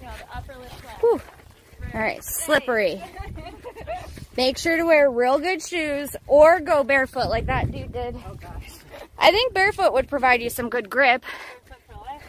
Yeah, 0.00 0.12
the 0.16 0.36
upper 0.36 0.54
lip 0.56 0.72
All 1.94 2.00
right, 2.00 2.22
slippery. 2.24 3.02
Make 4.36 4.56
sure 4.56 4.76
to 4.76 4.84
wear 4.84 5.10
real 5.10 5.38
good 5.38 5.62
shoes 5.62 6.16
or 6.26 6.60
go 6.60 6.84
barefoot 6.84 7.28
like 7.28 7.46
that 7.46 7.70
dude 7.70 7.92
did. 7.92 8.16
Oh 8.26 8.34
gosh. 8.34 8.72
I 9.18 9.30
think 9.30 9.52
barefoot 9.52 9.92
would 9.92 10.08
provide 10.08 10.40
you 10.40 10.48
some 10.48 10.68
good 10.70 10.88
grip. 10.88 11.24
Life, 11.90 12.22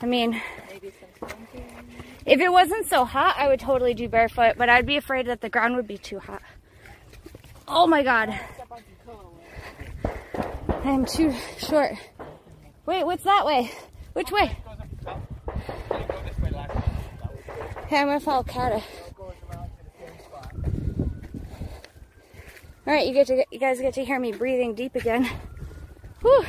I 0.00 0.06
mean, 0.06 0.40
if 2.24 2.40
it 2.40 2.50
wasn't 2.50 2.88
so 2.88 3.04
hot, 3.04 3.34
I 3.38 3.48
would 3.48 3.60
totally 3.60 3.94
do 3.94 4.08
barefoot, 4.08 4.54
but 4.56 4.68
I'd 4.68 4.86
be 4.86 4.96
afraid 4.96 5.26
that 5.26 5.40
the 5.40 5.48
ground 5.48 5.76
would 5.76 5.88
be 5.88 5.98
too 5.98 6.20
hot. 6.20 6.42
Oh 7.66 7.86
my 7.86 8.02
god. 8.02 8.38
I 10.68 10.90
am 10.90 11.04
too 11.04 11.34
short. 11.58 11.92
Wait, 12.86 13.04
what's 13.04 13.24
that 13.24 13.44
way? 13.44 13.70
Which 14.12 14.30
way? 14.30 14.56
Hey, 17.88 17.98
I'm 17.98 18.06
gonna 18.06 18.20
follow 18.20 18.44
Kata. 18.44 18.82
All 22.90 22.96
right, 22.96 23.06
you 23.06 23.14
get 23.14 23.28
to 23.28 23.44
you 23.52 23.58
guys 23.60 23.80
get 23.80 23.94
to 23.94 24.04
hear 24.04 24.18
me 24.18 24.32
breathing 24.32 24.74
deep 24.74 24.96
again. 24.96 25.24
Whew. 26.22 26.44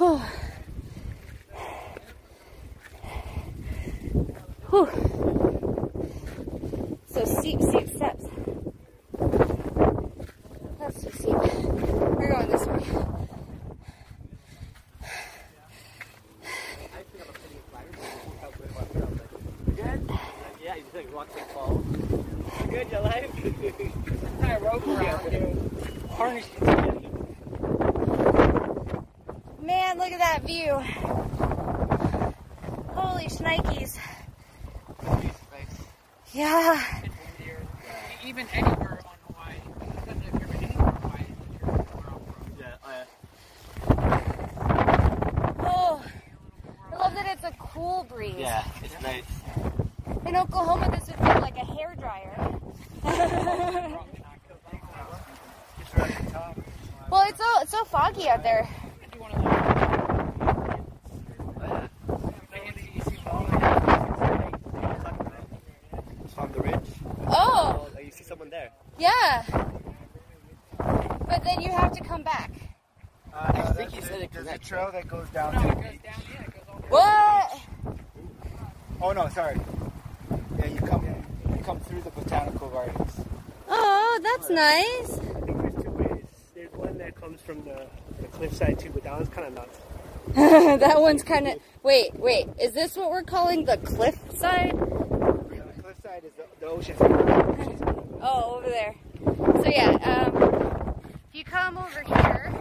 Oh. 0.00 0.30
Whew. 4.70 4.86
So 7.08 7.24
steep, 7.24 7.60
steep 7.62 7.88
steps. 7.88 8.24
That's 10.78 11.02
too 11.02 11.10
steep. 11.10 11.36
We're 11.36 12.32
going 12.32 12.48
this 12.48 12.66
way. 12.66 12.84
Yeah, 20.62 20.74
you 20.74 20.82
just 20.82 20.94
like 20.94 21.12
rock 21.14 21.28
and 21.36 21.46
fall. 21.50 21.74
Good, 22.68 22.90
you 22.90 22.98
like? 22.98 23.32
Tie 24.40 24.52
a 24.54 24.60
rope 24.60 24.86
around 24.86 25.32
you. 25.32 25.70
Harness 26.10 26.46
Man, 29.62 29.98
look 29.98 30.10
at 30.12 30.18
that 30.18 30.42
view. 30.44 30.72
Holy 32.94 33.26
shnikes. 33.26 33.98
Yeah. 36.32 36.82
Even 38.24 38.46
anywhere 38.52 39.00
on 39.04 39.34
Hawaii. 39.34 39.56
Because 39.78 40.18
if 40.26 40.40
you're 40.40 40.56
anywhere 40.62 40.86
on 40.86 40.94
Hawaii, 40.96 41.26
you're 41.60 41.66
more 41.66 41.78
off-road. 41.78 42.22
Yeah, 42.58 42.74
uh, 42.84 43.04
Oh, 45.64 46.02
I 46.92 46.96
love 46.96 47.14
that 47.14 47.26
it's 47.32 47.44
a 47.44 47.52
cool 47.58 48.04
breeze. 48.08 48.34
yeah, 48.36 48.64
it's 48.82 49.00
nice. 49.02 49.24
In 50.26 50.36
Oklahoma, 50.36 50.90
this 50.90 51.06
would 51.08 51.16
feel 51.16 51.40
like 51.40 51.56
a 51.56 51.64
hair 51.64 51.94
dryer. 51.98 52.34
well, 57.10 57.24
it's 57.28 57.38
so 57.38 57.44
it's 57.62 57.70
so 57.70 57.84
foggy 57.84 58.28
out 58.28 58.42
there. 58.42 58.68
On 66.36 66.52
the 66.52 66.60
ridge. 66.60 66.88
Oh, 67.26 67.88
Oh, 67.94 67.98
you 68.00 68.10
see 68.12 68.22
someone 68.22 68.48
there. 68.50 68.70
yeah. 68.98 69.42
But 70.78 71.42
then 71.44 71.60
you 71.60 71.70
have 71.70 71.92
to 71.92 72.04
come 72.04 72.22
back. 72.22 72.52
Uh, 73.34 73.50
no, 73.54 73.60
I 73.60 73.72
think 73.72 73.76
that's 73.90 73.94
you 73.94 73.98
it. 73.98 74.04
said 74.04 74.20
it 74.20 74.30
There's 74.32 74.44
a 74.46 74.48
connects. 74.50 74.68
trail 74.68 74.87
that 74.98 75.08
goes 75.08 75.28
down 75.28 75.52
to 75.54 75.60
the 75.60 75.76
beach. 75.76 76.00
What? 76.88 77.60
Oh 79.00 79.12
no, 79.12 79.28
sorry. 79.28 79.56
Yeah, 80.58 80.66
you 80.66 80.80
come 80.80 81.04
you 81.56 81.62
come 81.64 81.78
through 81.80 82.00
the 82.02 82.10
botanical 82.10 82.68
gardens. 82.68 83.20
Oh, 83.68 84.20
that's 84.24 84.50
nice. 84.50 85.18
I 85.20 85.40
think 85.44 85.62
there's 85.62 85.84
two 85.84 85.90
ways. 85.90 86.24
There's 86.54 86.72
one 86.72 86.98
that 86.98 87.14
comes 87.14 87.40
from 87.42 87.62
the, 87.64 87.86
the 88.20 88.26
cliffside 88.28 88.78
too, 88.80 88.90
but 88.90 89.04
that 89.04 89.12
one's 89.12 89.28
kind 89.28 89.46
of 89.46 89.54
nuts. 89.54 89.78
that 90.80 91.00
one's 91.00 91.22
kind 91.22 91.46
of. 91.46 91.58
Wait, 91.84 92.14
wait. 92.18 92.48
Is 92.60 92.72
this 92.72 92.96
what 92.96 93.10
we're 93.10 93.22
calling 93.22 93.66
the 93.66 93.76
cliff 93.76 94.18
side? 94.34 94.72
Yeah, 94.74 95.62
the 95.76 95.82
cliffside 95.82 96.24
is 96.24 96.32
the, 96.32 96.44
the 96.58 96.66
ocean. 96.66 96.96
Oh, 98.20 98.56
over 98.56 98.68
there. 98.68 98.94
So 99.62 99.64
yeah, 99.70 99.90
um, 100.02 100.94
if 101.30 101.34
you 101.38 101.44
come 101.44 101.78
over 101.78 102.00
here, 102.02 102.52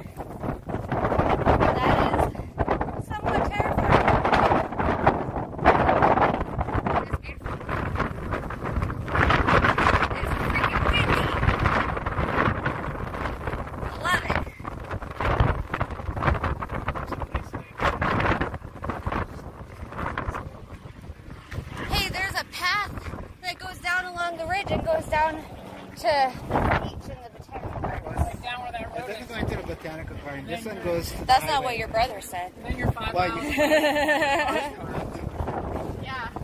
that 0.97 2.31
is 2.99 3.07
somewhat 3.07 3.51
terrifying. 3.51 3.97
It 6.97 7.09
is 7.09 7.17
beautiful. 7.19 7.57
It 9.97 10.23
is 10.23 10.31
freaking 10.47 10.83
windy. 10.91 11.25
Love 14.03 14.23
it. 14.23 14.37
Hey, 21.89 22.09
there's 22.09 22.33
a 22.39 22.45
path 22.51 22.91
that 23.41 23.57
goes 23.59 23.77
down 23.79 24.05
along 24.05 24.37
the 24.37 24.45
ridge 24.47 24.67
and 24.69 24.83
goes 24.85 25.05
down 25.05 25.35
to 25.35 25.41
the 26.01 26.79
beach 26.83 27.09
in 27.09 27.17
the 27.23 27.29
botanical 27.37 27.81
gardens. 27.81 28.43
Down 28.43 28.61
where 28.61 28.71
that 28.71 28.81
It 28.81 28.87
road 28.99 29.07
doesn't 29.07 29.27
go 29.29 29.35
into 29.35 29.55
the 29.57 29.63
botanical 29.75 30.15
garden. 30.17 30.47
This 30.47 30.65
one 30.65 30.83
goes 30.83 31.11
to 31.11 31.17
the 31.19 31.25
That's 31.25 31.41
not 31.43 31.51
highway. 31.51 31.65
what 31.65 31.77
your 31.77 31.87
brother 31.87 32.21
said. 32.21 32.51
is. 32.57 32.63
Then 32.63 32.77
you're 32.77 32.91
five 32.91 33.13
Why, 33.13 33.27
miles. 33.29 33.43
you- 33.43 33.46
Yeah, 33.57 34.69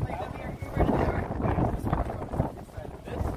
like 0.01 0.21
up 0.21 0.35
here, 0.35 0.57
over 0.61 0.83
to 0.83 0.91
the 0.91 0.97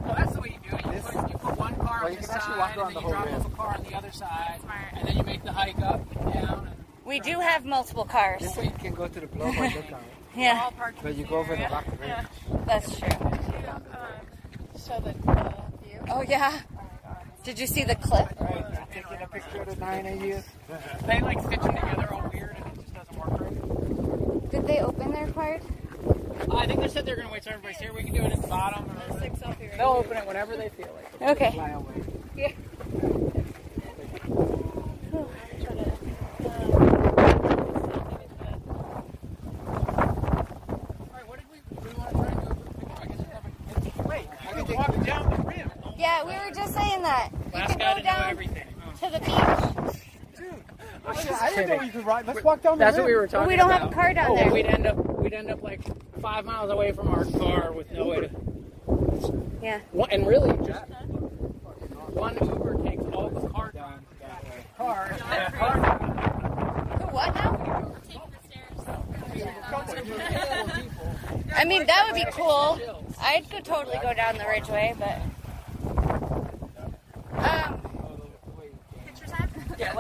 Well, 0.03 0.15
that's 0.17 0.33
the 0.35 0.41
way 0.41 0.59
you 0.63 0.71
do 0.71 0.77
it. 0.77 0.85
You, 0.87 0.93
This- 0.93 1.05
put, 1.05 1.31
you 1.31 1.39
put 1.39 1.59
one 1.59 1.75
car 1.77 2.01
Well, 2.03 2.07
on 2.07 2.13
you 2.13 2.19
the 2.19 2.25
side, 2.27 2.43
and 2.47 2.81
then 2.81 2.95
the 2.95 3.01
you 3.01 3.09
drop 3.09 3.27
off 3.33 3.47
a 3.47 3.51
car 3.51 3.75
on 3.77 3.83
the 3.85 3.95
other 3.97 4.11
side, 4.13 4.61
and 4.95 5.09
then 5.09 5.17
you 5.17 5.23
make 5.25 5.43
the 5.45 5.53
hike 5.53 5.79
up 5.81 6.01
and 6.21 6.33
down. 6.33 6.67
And 6.69 6.77
We 7.05 7.21
do 7.21 7.39
have 7.41 7.65
multiple 7.67 8.05
cars. 8.07 8.41
This 8.43 8.57
way 8.57 8.65
you 8.65 8.71
can 8.71 8.95
go 8.95 9.09
to 9.09 9.21
the 9.21 9.27
blow 9.27 9.53
by 9.53 9.69
lookout. 9.75 10.03
Yeah, 10.37 10.61
all 10.65 10.71
parked 10.73 11.03
But 11.03 11.17
you 11.17 11.25
go 11.25 11.37
over 11.37 11.57
the 11.57 11.63
rock 11.63 11.87
ridge. 11.99 12.11
that's 12.67 12.99
true. 12.99 13.09
show 13.09 15.01
the 15.01 15.15
uh, 15.31 15.53
view. 15.83 16.01
Oh 16.11 16.23
yeah. 16.29 16.61
Did 17.43 17.59
you 17.59 17.67
see 17.67 17.85
the 17.85 17.95
cliff? 17.95 18.29
Right, 18.39 18.65
taking 18.93 19.23
a 19.23 19.27
picture 19.29 19.63
of 19.63 19.69
the 19.69 19.77
nine 19.77 20.05
of 20.05 20.21
you. 20.23 20.43
they 21.07 21.21
like 21.21 21.41
stitch 21.41 21.61
them 21.61 21.75
together 21.75 22.13
all 22.13 22.29
weird, 22.35 22.55
and 22.59 22.67
it 22.67 22.75
just 22.83 22.93
doesn't 22.95 23.17
work 23.17 23.41
right. 23.41 24.51
Did 24.51 24.67
they 24.67 24.81
open 24.81 25.11
their 25.13 25.29
card? 25.29 25.63
I 26.55 26.67
think 26.67 26.81
they 26.81 26.89
said 26.89 27.07
they're 27.07 27.17
going 27.17 27.29
to 27.29 27.33
wait 27.33 27.43
till 27.43 27.55
everybody's 27.55 27.79
here. 27.79 27.95
We 27.95 28.03
can 28.05 28.13
do 28.15 28.21
it 28.21 28.33
at 28.33 28.43
the 28.43 28.49
bottom. 28.49 28.91
Or 28.91 29.19
Six 29.19 29.39
selfie 29.39 29.69
right 29.71 29.79
they'll 29.79 29.89
open 29.89 30.19
it 30.19 30.27
whenever 30.27 30.55
they 30.59 30.69
feel 30.69 30.91
like. 31.21 31.31
Okay. 31.31 31.51
Fly 31.53 31.71
away. 31.71 32.03
All 39.77 41.11
right, 41.13 41.27
what 41.29 41.39
did 41.39 41.47
we? 41.53 41.59
Do 41.75 41.81
we 41.89 41.95
want 41.95 42.11
to 42.11 42.17
try 42.17 42.27
and 42.29 42.37
go? 42.47 42.51
I 43.01 43.03
guess 43.07 43.19
we 43.19 43.25
have 43.33 43.45
a, 43.99 44.03
wait, 44.09 44.27
I 44.41 44.43
can 44.53 44.67
walk 44.75 45.05
down 45.05 45.31
the 45.31 45.37
rim. 45.49 45.71
Yeah, 45.99 46.25
we 46.25 46.33
were 46.33 46.51
just 46.55 46.73
saying 46.75 47.03
that. 47.03 47.31
You 47.33 47.39
Last 47.61 47.71
could 47.73 47.81
guy 47.81 47.95
go 47.95 47.99
to 48.01 48.07
know 48.07 48.13
down 48.13 48.31
everything. 48.31 48.65
to 49.01 49.11
the 49.11 49.19
beach. 49.21 49.31
I 51.29 51.51
didn't 51.55 51.69
know 51.69 51.83
you 51.83 51.93
could 51.93 52.07
ride. 52.07 52.16
Let's 52.27 52.43
walk 52.43 52.63
down 52.63 52.79
the 52.79 52.85
That's 52.85 52.97
rim. 52.97 53.05
what 53.05 53.09
we 53.09 53.15
were 53.15 53.27
talking 53.27 53.41
But 53.41 53.49
we 53.49 53.57
don't 53.57 53.71
about. 53.71 53.81
have 53.83 53.91
a 53.91 53.95
car 53.95 54.15
down 54.15 54.31
oh, 54.31 54.37
there. 54.37 54.53
We'd 54.53 54.67
end 54.67 54.87
up 54.87 54.97
we'd 54.97 55.33
end 55.33 55.51
up 55.51 55.63
like 55.63 55.81
five 56.21 56.45
miles 56.45 56.71
away 56.71 56.93
from 56.93 57.09
our 57.09 57.25
car 57.25 57.73
with 57.73 57.91
no 57.93 58.05
way 58.07 58.21
to. 58.21 58.31
Yeah. 59.63 59.81
One, 59.93 60.11
and 60.11 60.27
really, 60.27 60.57
just 60.67 60.85
one 62.13 62.35
Uber 62.35 62.83
takes 62.85 63.03
all 63.13 63.31
the 63.31 63.49
car 63.49 63.73
down. 63.73 64.05
Car. 64.77 65.17
car. 65.57 66.97
The 66.99 67.07
what 67.07 67.35
now? 67.35 67.95
Taking 68.07 68.31
the 68.31 68.41
stairs. 68.45 68.87
I 71.55 71.65
mean, 71.65 71.87
that 71.87 72.07
would 72.07 72.15
be 72.15 72.27
cool. 72.33 72.79
I'd 73.21 73.49
go 73.51 73.61
totally 73.61 73.99
go 74.03 74.13
down 74.15 74.37
the 74.39 74.47
ridgeway, 74.47 74.95
but. 74.99 75.21
Um, 77.39 77.81
Picture 79.07 79.27
time? 79.27 79.51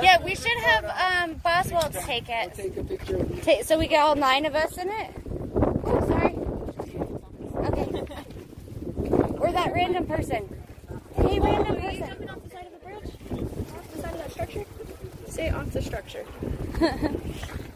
yeah, 0.03 0.23
we 0.23 0.35
should 0.35 0.59
have 0.59 0.85
um, 0.85 1.35
Boswell 1.43 1.91
take 1.91 2.29
it. 2.29 2.55
Take 2.55 2.77
a 2.77 2.85
picture 2.85 3.17
of 3.17 3.31
you. 3.35 3.43
Ta 3.43 3.63
so 3.63 3.79
we 3.79 3.86
get 3.97 4.05
all 4.05 4.15
nine 4.15 4.45
of 4.45 4.55
us 4.55 4.77
in 4.77 4.91
it. 4.91 5.11
Oh, 5.87 6.07
sorry. 6.07 6.35
Okay. 7.67 8.05
Or 9.39 9.51
that 9.51 9.73
random 9.73 10.07
person. 10.07 10.63
Hey, 11.15 11.41
random 11.41 11.77
person. 11.81 12.07
Jumping 12.07 12.29
off 12.29 12.43
the 12.43 12.51
side 12.51 12.67
of 12.67 12.73
the 12.73 12.79
bridge? 12.85 13.11
Off 13.75 13.93
the 13.95 14.03
side 14.03 14.13
of 14.13 14.19
that 14.19 14.31
structure? 14.33 14.65
Stay 15.29 15.49
off 15.49 15.71
the 15.71 15.81
structure. 15.81 16.27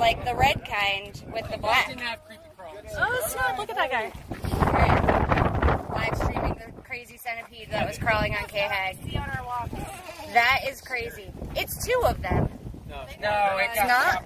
like 0.00 0.24
the 0.24 0.34
red 0.34 0.64
kind 0.64 1.22
with 1.32 1.48
the 1.50 1.58
black. 1.58 1.94
Oh 2.98 3.24
snap, 3.28 3.58
look 3.58 3.70
at 3.70 3.76
that 3.76 3.90
guy. 3.90 4.12
Live 5.94 6.16
streaming 6.16 6.54
the 6.54 6.82
crazy 6.82 7.16
centipede 7.18 7.70
that 7.70 7.86
was 7.86 7.98
crawling 7.98 8.34
on 8.34 8.44
K-Hag. 8.48 8.96
See 9.04 9.16
on 9.16 9.28
our 9.30 9.44
walk. 9.44 9.70
That 10.32 10.62
is 10.68 10.80
crazy. 10.80 11.30
It's 11.54 11.84
two 11.84 12.02
of 12.06 12.20
them. 12.22 12.48
No, 12.88 13.02
it 13.02 13.70
It's 13.72 13.86
not? 13.86 14.24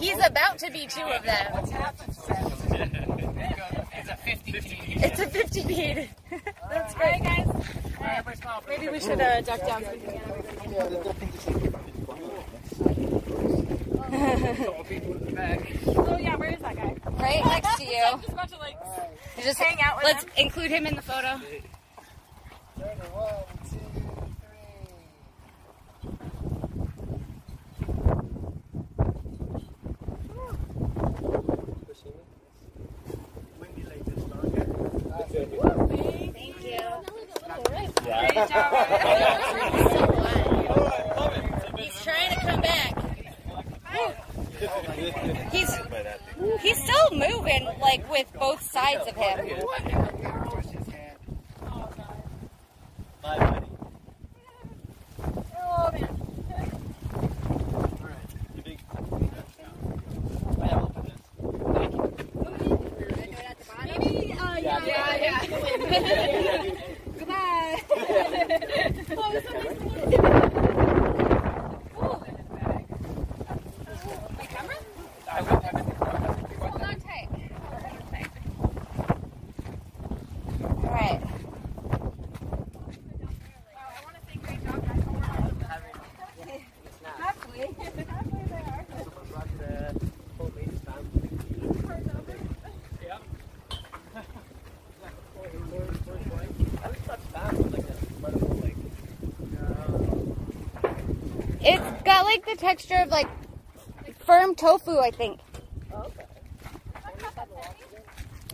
He's 0.00 0.18
about 0.26 0.58
to 0.58 0.70
be 0.70 0.86
two 0.86 1.02
of 1.02 1.22
them. 1.22 1.52
It's 3.98 4.10
a 4.10 4.16
50 4.16 4.52
It's 5.02 5.20
a 5.20 5.26
50 5.26 5.64
bead. 5.64 6.08
That's 6.70 6.94
great. 6.94 7.22
guys. 7.22 7.46
Maybe 8.68 8.88
we 8.88 9.00
should 9.00 9.20
uh, 9.20 9.40
duck 9.40 9.60
down 9.66 9.82
so 9.82 9.90
we 9.92 9.98
can 10.00 10.12
get 10.12 11.16
Oh 15.96 16.16
yeah, 16.20 16.36
where 16.36 16.50
is 16.50 16.60
that 16.60 16.76
guy? 16.76 16.96
Right 17.10 17.44
next 17.44 17.76
to 17.78 17.84
you. 17.84 18.04
Just 18.20 18.28
about 18.28 18.48
to 18.50 18.58
like 18.58 18.76
You 19.36 19.42
Just 19.42 19.58
hang 19.58 19.80
out 19.82 19.96
with 19.96 20.04
Let's 20.04 20.24
him. 20.24 20.30
include 20.36 20.70
him 20.70 20.86
in 20.86 20.94
the 20.96 21.02
photo. 21.02 21.40
Thank 35.28 36.62
you. 36.64 36.78
Great 38.04 38.34
job. 38.48 38.72
He's 41.78 42.02
trying 42.02 42.30
to 42.34 42.40
come 42.40 42.60
back. 42.60 42.94
He's 45.52 45.78
he's 46.60 46.82
still 46.82 47.10
moving 47.12 47.68
like 47.80 48.10
with 48.10 48.32
both 48.38 48.62
sides 48.62 49.06
of 49.08 49.14
him. 49.16 49.38
Oh 55.58 55.90
man. 55.92 56.16
Maybe, 63.84 64.32
uh, 64.32 64.56
yeah, 64.56 64.84
yeah, 64.84 65.16
yeah. 65.16 65.44
Goodbye. 67.18 67.82
oh, 67.90 69.30
this 69.32 69.44
one 69.46 69.66
is 69.66 69.78
My 74.36 74.46
camera? 74.46 74.76
Hold 76.60 76.82
on 76.82 76.96
tight. 77.00 77.28
All 80.62 80.90
right. 80.90 81.20
I 83.76 84.02
want 84.04 84.14
to 84.16 84.20
say 84.26 84.36
great 84.42 84.60
job, 84.64 84.78
guys. 84.86 85.02
Halfway. 87.18 87.66
Halfway 88.04 88.44
there. 88.48 88.86
It's 101.60 102.02
got 102.04 102.24
like 102.24 102.45
the 102.56 102.62
texture 102.62 102.96
of 102.96 103.08
like 103.10 103.28
firm 104.24 104.54
tofu, 104.54 104.98
I 104.98 105.10
think. 105.10 105.40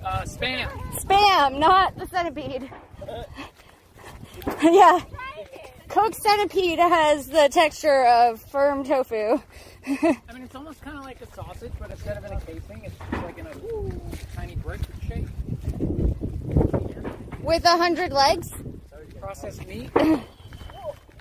Uh, 0.05 0.23
spam. 0.23 0.69
Spam, 0.95 1.59
not 1.59 1.97
the 1.97 2.07
centipede. 2.07 2.71
yeah. 4.63 5.01
Coke 5.89 6.15
centipede 6.15 6.79
has 6.79 7.29
the 7.29 7.49
texture 7.53 8.05
of 8.07 8.41
firm 8.41 8.85
tofu. 8.85 9.41
I 9.87 10.19
mean, 10.33 10.43
it's 10.43 10.55
almost 10.55 10.81
kind 10.83 10.99
of 10.99 11.05
like 11.05 11.21
a 11.21 11.33
sausage, 11.35 11.73
but 11.79 11.91
instead 11.91 12.17
of 12.17 12.25
in 12.25 12.33
a 12.33 12.41
casing, 12.41 12.83
it's 12.85 12.97
like 13.13 13.39
in 13.39 13.47
a 13.47 13.55
tiny 14.35 14.57
brick 14.57 14.81
shape. 15.07 15.29
With 17.41 17.65
a 17.65 17.77
hundred 17.77 18.13
legs. 18.13 18.51
Processed 19.21 19.67
meat. 19.67 19.91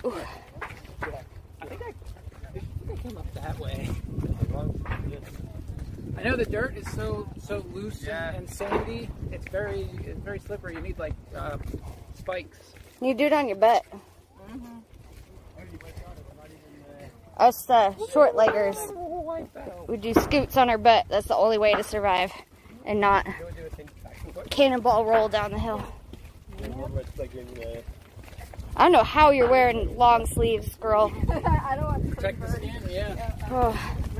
Ooh. 0.04 0.14
I 1.60 1.66
think 1.66 1.82
I, 1.82 1.92
I 2.44 2.50
think 2.50 2.64
I 2.90 2.96
came 2.96 3.16
up 3.16 3.34
that 3.34 3.58
way. 3.58 3.88
I 6.22 6.28
know 6.28 6.36
the 6.36 6.44
dirt 6.44 6.76
is 6.76 6.88
so 6.92 7.28
so 7.42 7.66
loose 7.72 8.06
and, 8.06 8.36
and 8.36 8.48
sandy. 8.48 9.08
It's 9.32 9.48
very 9.48 9.88
it's 10.04 10.20
very 10.20 10.38
slippery. 10.38 10.76
You 10.76 10.80
need 10.80 10.96
like 10.96 11.14
uh, 11.34 11.58
spikes. 12.14 12.58
You 13.00 13.12
do 13.12 13.24
it 13.26 13.32
on 13.32 13.48
your 13.48 13.56
butt. 13.56 13.84
Us 17.38 17.68
uh, 17.68 17.92
short 18.12 18.36
leggers, 18.36 18.78
we 19.88 19.96
do 19.96 20.14
scoots 20.14 20.56
on 20.56 20.70
our 20.70 20.78
butt. 20.78 21.06
That's 21.08 21.26
the 21.26 21.34
only 21.34 21.58
way 21.58 21.74
to 21.74 21.82
survive, 21.82 22.30
and 22.84 23.00
not 23.00 23.26
cannonball 24.48 25.04
roll 25.04 25.28
down 25.28 25.50
the 25.50 25.58
hill. 25.58 25.82
I 28.76 28.84
don't 28.84 28.92
know 28.92 29.02
how 29.02 29.30
you're 29.30 29.50
wearing 29.50 29.96
long 29.96 30.26
sleeves, 30.26 30.76
girl. 30.76 31.12
I 31.28 31.74
don't 31.74 31.84
want 31.84 32.04
to 32.04 32.14
Protect 32.14 32.40
the 32.40 32.48
skin, 32.48 32.82
yeah. 32.88 33.32
Oh. 33.50 34.11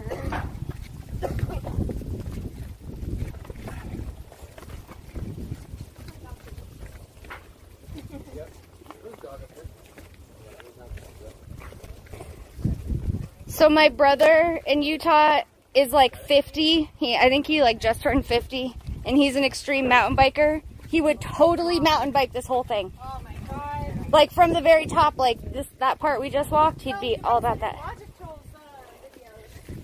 So 13.52 13.68
my 13.68 13.90
brother 13.90 14.58
in 14.66 14.82
Utah 14.82 15.42
is 15.74 15.92
like 15.92 16.16
50. 16.16 16.90
He, 16.96 17.16
I 17.16 17.28
think 17.28 17.46
he 17.46 17.62
like 17.62 17.80
just 17.80 18.00
turned 18.00 18.24
50, 18.24 18.74
and 19.04 19.14
he's 19.14 19.36
an 19.36 19.44
extreme 19.44 19.88
mountain 19.88 20.16
biker. 20.16 20.62
He 20.88 21.02
would 21.02 21.20
totally 21.20 21.78
mountain 21.78 22.12
bike 22.12 22.32
this 22.32 22.46
whole 22.46 22.64
thing. 22.64 22.94
Oh 23.04 23.20
my 23.22 23.34
god. 23.50 24.10
Like 24.10 24.32
from 24.32 24.54
the 24.54 24.62
very 24.62 24.86
top, 24.86 25.18
like 25.18 25.52
this 25.52 25.66
that 25.80 25.98
part 25.98 26.18
we 26.22 26.30
just 26.30 26.50
walked, 26.50 26.80
he'd 26.80 26.98
be 26.98 27.18
all 27.22 27.36
about 27.36 27.60
that. 27.60 27.76
Logic 27.76 28.08
Trolls 28.16 28.38
uh. 28.54 28.58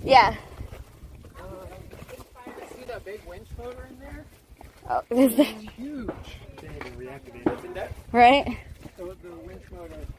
Yeah. 0.02 0.34
See 2.74 2.84
that 2.86 3.04
big 3.04 3.20
winch 3.28 3.48
motor 3.58 3.86
in 3.90 3.98
there? 4.00 4.24
Oh, 4.88 5.02
is 5.10 5.36
that, 5.36 5.46
Huge. 5.76 6.10
right? 8.12 8.56
The, 8.96 9.04
the 9.22 9.34
winch 9.46 9.62
motor, 9.70 9.88
the, 9.90 10.06
the 10.06 10.17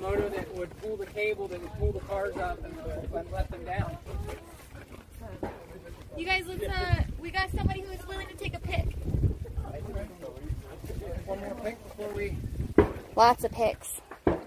motor 0.00 0.28
that 0.28 0.54
would 0.56 0.76
pull 0.80 0.96
the 0.96 1.06
cable 1.06 1.46
that 1.48 1.60
would 1.60 1.72
pull 1.78 1.92
the 1.92 2.00
cars 2.00 2.36
up 2.36 2.64
and, 2.64 2.74
and 3.14 3.30
let 3.30 3.50
them 3.50 3.64
down. 3.64 3.96
You 6.16 6.26
guys, 6.26 6.46
let's 6.46 6.64
uh, 6.64 7.02
we 7.20 7.30
got 7.30 7.50
somebody 7.50 7.82
who 7.82 7.92
is 7.92 8.06
willing 8.06 8.26
to 8.26 8.34
take 8.34 8.54
a 8.54 8.60
pic. 8.60 8.86
One 11.26 11.38
more 11.40 11.54
pick 11.62 11.82
before 11.84 12.12
we. 12.12 12.36
Lots 13.14 13.44
of 13.44 13.52
pics. 13.52 14.00
Um, 14.26 14.38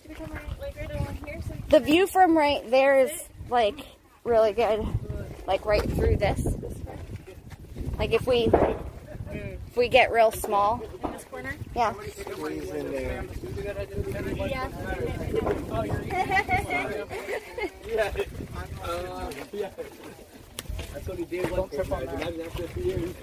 should 0.00 0.08
we 0.08 0.14
come 0.14 0.30
right, 0.30 0.60
like 0.60 0.76
right 0.76 1.18
here? 1.26 1.40
So 1.46 1.54
The 1.68 1.80
view 1.80 2.06
from 2.06 2.36
right 2.36 2.68
there 2.70 3.00
is 3.00 3.28
like 3.50 3.84
really 4.24 4.52
good. 4.52 4.86
Like 5.46 5.66
right 5.66 5.82
through 5.82 6.16
this. 6.16 6.46
Like 7.98 8.12
if 8.12 8.26
we 8.26 8.50
if 9.32 9.76
we 9.76 9.88
get 9.88 10.10
real 10.12 10.30
small. 10.30 10.82
in 11.04 11.12
this 11.12 11.24
corner. 11.24 11.54
Yeah. 11.74 11.92
Squeeze 11.92 12.70
in 12.70 12.92
there. 12.92 13.24
Yeah. 17.86 18.12
Uh, 18.84 19.30
That's 20.92 21.08
what 21.08 21.18
he 21.18 21.24
did. 21.24 21.48
Don't 21.48 21.72
trip 21.72 21.92
on 21.92 22.06
that. 22.06 22.14
Imagine 22.14 22.40
after 22.42 22.64
a 22.64 22.68
few 22.68 22.82
years. 22.84 23.14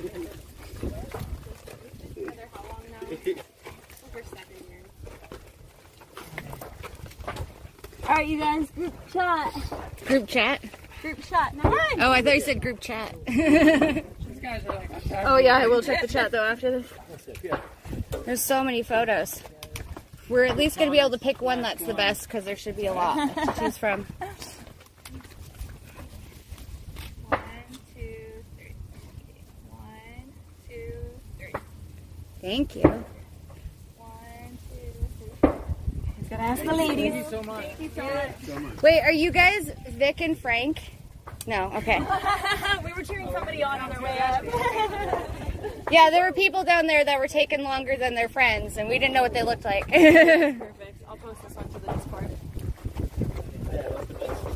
how 2.54 2.64
long 2.64 2.84
now? 2.92 3.08
Over 3.08 4.24
seven 4.24 4.58
years. 4.70 4.86
right, 8.08 8.28
you 8.28 8.40
guys, 8.40 8.70
group 8.72 8.94
chat. 9.12 9.54
Group 10.06 10.28
chat? 10.28 10.62
Group. 11.02 11.22
Come. 11.30 11.60
Oh, 11.64 12.12
I 12.12 12.22
thought 12.22 12.36
you 12.36 12.42
said 12.42 12.62
group 12.62 12.80
chat. 12.80 13.16
Oh 15.26 15.38
yeah, 15.38 15.58
I 15.58 15.68
will 15.68 15.82
check 15.82 16.02
the 16.02 16.08
chat 16.08 16.32
though 16.32 16.44
after 16.44 16.72
this. 16.72 16.88
There's 18.26 18.42
so 18.42 18.64
many 18.64 18.84
photos. 18.84 19.42
We're 20.28 20.46
at 20.46 20.58
least 20.58 20.78
going 20.78 20.90
to 20.90 20.92
be 20.92 21.00
able 21.00 21.12
to 21.12 21.20
pick 21.20 21.40
one 21.42 21.62
that's 21.62 21.84
the 21.86 21.94
best 21.94 22.24
because 22.24 22.46
there 22.46 22.56
should 22.56 22.76
be 22.76 22.88
a 22.88 22.94
lot 22.94 23.36
to 23.36 23.54
choose 23.60 23.78
from. 23.78 24.08
One, 27.28 27.40
two, 27.94 28.44
three. 28.58 28.74
One, 29.70 30.34
two, 30.68 30.94
three. 31.38 31.54
Thank 32.42 32.76
you. 32.76 32.82
One, 33.98 34.58
two, 34.72 35.40
three. 35.42 35.52
He's 36.18 36.28
gonna 36.28 36.44
ask 36.44 36.64
the 36.64 36.74
ladies. 36.74 37.12
Thank 37.12 37.26
you 37.26 37.30
so 37.30 37.44
much. 37.44 37.66
Thank 37.66 37.80
you 37.82 37.90
so 38.48 38.60
much. 38.60 38.82
Wait, 38.82 39.02
are 39.02 39.12
you 39.12 39.30
guys 39.32 39.72
Vic 39.90 40.22
and 40.22 40.36
Frank? 40.38 40.95
No, 41.48 41.72
okay. 41.76 42.00
we 42.84 42.92
were 42.94 43.04
cheering 43.04 43.30
somebody 43.32 43.64
on 43.64 43.80
on 43.80 43.90
their 43.90 44.02
way 44.02 44.18
up. 44.20 44.44
Yeah, 45.92 46.10
there 46.12 46.24
were 46.26 46.32
people 46.32 46.64
down 46.64 46.86
there 46.88 47.04
that 47.04 47.20
were 47.20 47.28
taking 47.28 47.64
longer 47.64 47.96
than 47.96 48.14
their 48.16 48.30
friends, 48.30 48.78
and 48.78 48.88
we 48.90 48.98
didn't 49.00 49.14
know 49.14 49.22
what 49.24 49.34
they 49.34 49.42
looked 49.44 49.66
like. 49.66 49.88
Perfect. 49.88 51.04
I'll 51.08 51.18
post 51.18 51.42
this 51.44 51.56
one 51.56 51.68
to 51.70 51.80
the 51.80 51.92
Discord. 51.94 52.30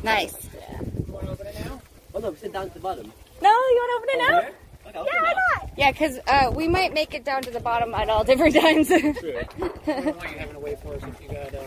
nice. 0.04 0.34
Oh 2.14 2.18
no, 2.20 2.30
we 2.30 2.36
sit 2.36 2.52
down 2.52 2.66
at 2.66 2.74
the 2.74 2.80
bottom. 2.80 3.12
No, 3.42 3.48
you 3.48 3.76
want 3.76 3.90
to 3.90 3.96
open 3.96 4.08
it 4.10 4.18
now? 4.28 4.38
Okay, 5.02 5.10
Yeah, 5.12 5.22
why 5.22 5.34
not? 5.56 5.70
Yeah, 5.76 5.92
because 5.92 6.18
uh, 6.26 6.50
we 6.54 6.68
might 6.68 6.92
make 6.94 7.14
it 7.14 7.24
down 7.24 7.42
to 7.42 7.50
the 7.50 7.60
bottom 7.60 7.94
at 7.94 8.08
all 8.08 8.24
different 8.24 8.54
times. 8.60 8.90
I 8.90 8.98
don't 9.00 9.14
want 9.14 10.30
you 10.32 10.38
having 10.38 10.54
to 10.54 10.60
wait 10.60 10.80
for 10.80 10.94
us 10.94 11.02
if 11.04 11.20
you 11.22 11.28
got. 11.28 11.54
Uh, 11.54 11.60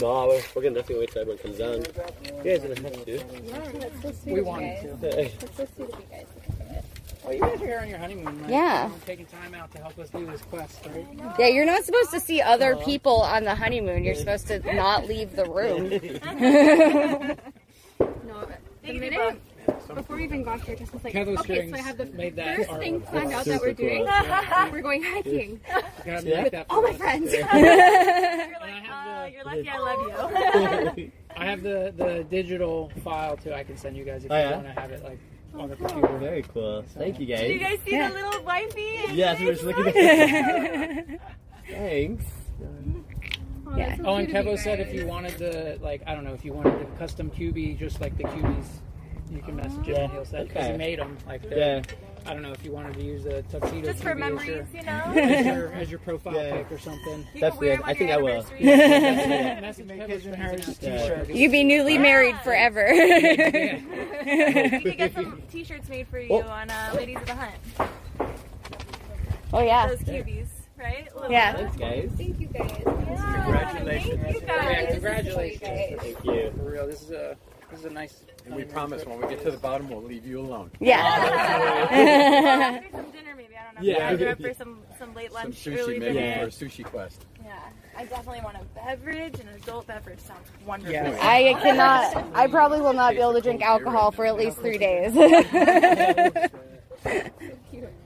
No, 0.00 0.28
we're, 0.28 0.42
we're 0.54 0.62
gonna 0.62 0.74
definitely 0.76 1.00
wait 1.00 1.12
till 1.12 1.22
everyone 1.22 1.38
comes 1.42 1.58
down. 1.58 1.76
You 1.76 2.50
guys 2.50 2.60
didn't 2.60 2.84
have 2.84 3.04
to. 3.04 4.32
we 4.32 4.40
wanted 4.40 5.00
to. 5.00 5.30
Well, 7.24 7.34
you 7.34 7.40
guys 7.40 7.60
are 7.60 7.66
here 7.66 7.78
on 7.80 7.88
your 7.88 7.98
honeymoon, 7.98 8.40
right? 8.42 8.50
Yeah. 8.50 8.88
You're 8.88 8.98
taking 9.04 9.26
time 9.26 9.54
out 9.54 9.70
to 9.72 9.78
help 9.78 9.98
us 9.98 10.08
do 10.10 10.24
this 10.26 10.40
quest, 10.42 10.86
right? 10.86 11.06
yeah, 11.38 11.48
you're 11.48 11.66
not 11.66 11.84
supposed 11.84 12.10
to 12.12 12.20
see 12.20 12.40
other 12.40 12.76
people 12.76 13.20
on 13.20 13.44
the 13.44 13.54
honeymoon. 13.54 14.04
You're 14.04 14.14
supposed 14.14 14.46
to 14.48 14.60
not 14.74 15.06
leave 15.06 15.34
the 15.36 15.44
room. 15.44 15.90
No, 18.28 18.46
the 18.84 18.92
minute 18.92 19.40
before 19.94 20.16
we 20.16 20.24
even 20.24 20.42
got 20.42 20.60
here, 20.60 20.76
just 20.76 20.92
was 20.92 21.02
like, 21.04 21.12
Kevo 21.14 21.38
okay, 21.38 21.42
Strings 21.54 21.70
so 21.70 21.76
I 21.76 21.80
have 21.80 21.98
the 21.98 22.06
made 22.06 22.36
that 22.36 22.56
first 22.56 22.70
our- 22.70 22.78
thing 22.78 23.00
planned 23.00 23.32
out 23.32 23.44
that 23.44 23.60
we're 23.60 23.72
doing. 23.72 24.04
We're 24.72 24.82
going 24.82 25.02
hiking. 25.02 25.60
You 26.04 26.04
gotta 26.04 26.24
make 26.52 26.64
All 26.70 26.82
my 26.82 26.92
friends. 26.92 27.32
You're 27.32 27.42
like, 27.42 27.52
I 27.54 28.88
uh, 28.88 29.24
have 29.24 29.32
you're 29.32 29.44
lucky 29.44 29.68
I 29.68 29.78
love 29.78 30.98
you. 30.98 31.10
I 31.36 31.44
have 31.46 31.62
the 31.62 31.92
the 31.96 32.24
digital 32.30 32.90
file 33.04 33.36
too. 33.36 33.52
I 33.52 33.62
can 33.64 33.76
send 33.76 33.96
you 33.96 34.04
guys 34.04 34.24
if 34.24 34.30
Oh, 34.30 34.36
you 34.36 34.40
yeah? 34.42 34.54
want 34.56 34.66
to 34.66 34.80
have 34.80 34.90
it 34.90 35.02
like 35.04 35.18
on 35.54 35.70
the 35.70 35.76
computer. 35.76 36.18
Very 36.18 36.42
cool. 36.42 36.84
Thank 36.96 37.18
you 37.20 37.26
guys. 37.26 37.40
Did 37.40 37.52
you 37.52 37.58
guys 37.60 37.78
see 37.84 37.96
the 37.98 38.08
little 38.10 38.42
wifey? 38.42 39.00
Yes, 39.12 39.38
we 39.40 39.46
were 39.46 39.52
just 39.52 39.64
looking 39.64 39.96
at 39.96 41.20
Thanks. 41.70 42.24
Yeah. 43.76 43.96
Oh, 44.04 44.14
and 44.14 44.28
Kevo 44.28 44.58
said 44.58 44.80
if 44.80 44.92
you 44.94 45.06
wanted 45.06 45.32
the 45.38 45.78
like 45.82 46.02
I 46.06 46.14
don't 46.14 46.24
know 46.24 46.32
if 46.32 46.44
you 46.44 46.52
wanted 46.52 46.80
the 46.80 46.86
custom 46.98 47.30
QB 47.30 47.78
just 47.78 48.00
like 48.00 48.16
the 48.16 48.24
QBs, 48.24 48.66
you 49.30 49.42
can 49.42 49.56
message 49.56 49.86
him 49.86 49.96
and 49.96 50.12
he'll 50.12 50.24
send 50.24 50.48
because 50.48 50.62
Okay. 50.64 50.72
he 50.72 50.78
made 50.78 50.98
them 50.98 51.16
like 51.26 51.42
Yeah. 51.44 51.50
they're 51.50 51.82
I 52.26 52.34
don't 52.34 52.42
know 52.42 52.52
if 52.52 52.62
you 52.64 52.72
wanted 52.72 52.94
to 52.94 53.02
use 53.02 53.24
a 53.24 53.40
tuxedo 53.42 53.86
Just 53.92 54.02
for 54.02 54.14
QB 54.14 54.20
as 54.40 54.46
your, 54.46 54.56
memories, 54.56 54.66
you 54.74 54.82
know? 54.82 54.92
as 55.14 55.46
your, 55.46 55.72
as 55.72 55.90
your 55.90 55.98
profile 56.00 56.34
Yeah. 56.34 56.56
pic 56.58 56.72
or 56.72 56.78
something. 56.78 57.26
You 57.32 57.40
That's 57.40 57.56
can 57.56 57.66
wear 57.66 57.76
good. 57.76 57.84
them 57.84 57.84
I 57.86 57.90
on 57.90 57.96
think 57.96 58.10
your 58.10 58.18
I 58.18 58.22
will. 58.22 58.28
anniversary. 58.28 58.64
Message 59.60 59.86
Kevo's 59.88 60.26
Inheritance 60.26 60.78
t-shirt. 60.78 61.28
You'd 61.30 61.52
be 61.52 61.64
newly 61.64 61.96
married 61.98 62.36
forever. 62.44 62.86
We 64.28 64.80
could 64.82 64.98
get 64.98 65.14
some 65.14 65.40
t-shirts 65.50 65.88
made 65.88 66.06
for 66.08 66.18
you 66.18 66.42
on 66.42 66.68
uh, 66.70 66.92
Ladies 66.96 67.16
of 67.16 67.26
the 67.26 67.34
Hunt. 67.34 67.54
oh 69.54 69.62
yeah. 69.62 69.86
Those 69.88 70.02
cubies, 70.02 70.48
right? 70.78 71.08
Little 71.14 71.30
Yeah. 71.30 71.54
ones. 71.62 71.76
Thanks, 71.76 71.76
guys. 71.78 72.10
Thank 72.18 72.40
you 72.40 72.46
guys. 72.48 72.82
Yeah, 72.84 73.42
Congratulations. 73.44 74.20
Thank 74.22 74.34
you 74.34 74.46
Yeah, 74.46 74.82
guys. 74.82 74.92
congratulations. 74.92 75.60
Thank 75.62 76.24
you. 76.24 76.52
For 76.58 76.70
real, 76.70 76.86
this 76.86 77.02
is 77.02 77.10
a 77.12 77.36
this 77.70 77.80
is 77.80 77.86
a 77.86 77.90
nice. 77.90 78.20
And 78.46 78.54
we 78.54 78.64
promise 78.64 79.04
when 79.04 79.20
we 79.20 79.28
get 79.28 79.42
to 79.44 79.50
the 79.50 79.58
bottom, 79.58 79.88
we'll 79.90 80.02
leave 80.02 80.26
you 80.26 80.40
alone. 80.40 80.70
Yeah. 80.80 82.80
Some 82.90 83.10
dinner, 83.10 83.34
maybe. 83.36 83.54
I 83.56 83.64
don't 83.64 83.74
know. 83.74 83.80
Yeah. 83.82 84.10
Maybe 84.10 84.26
up 84.26 84.40
for 84.40 84.54
some, 84.54 84.78
some 84.98 85.14
late 85.14 85.32
Some 85.32 85.42
lunch, 85.44 85.66
early 85.66 85.76
sushi, 85.96 86.00
maybe 86.00 86.14
dinner. 86.14 86.50
for 86.50 86.64
a 86.64 86.68
sushi 86.68 86.84
quest. 86.84 87.26
Yeah. 87.44 87.58
I 87.96 88.04
definitely 88.04 88.40
want 88.42 88.56
a 88.56 88.64
beverage, 88.74 89.40
an 89.40 89.48
adult 89.48 89.86
beverage 89.88 90.20
sounds 90.20 90.46
wonderful. 90.64 90.92
Yeah. 90.94 91.18
I 91.20 91.54
cannot. 91.60 92.26
I 92.34 92.46
probably 92.46 92.80
will 92.80 92.92
not 92.92 93.14
be 93.14 93.20
able 93.20 93.34
to 93.34 93.40
drink 93.40 93.60
alcohol 93.60 94.12
for 94.12 94.24
at 94.24 94.36
least 94.36 94.58
three 94.58 94.78
days. 94.78 95.12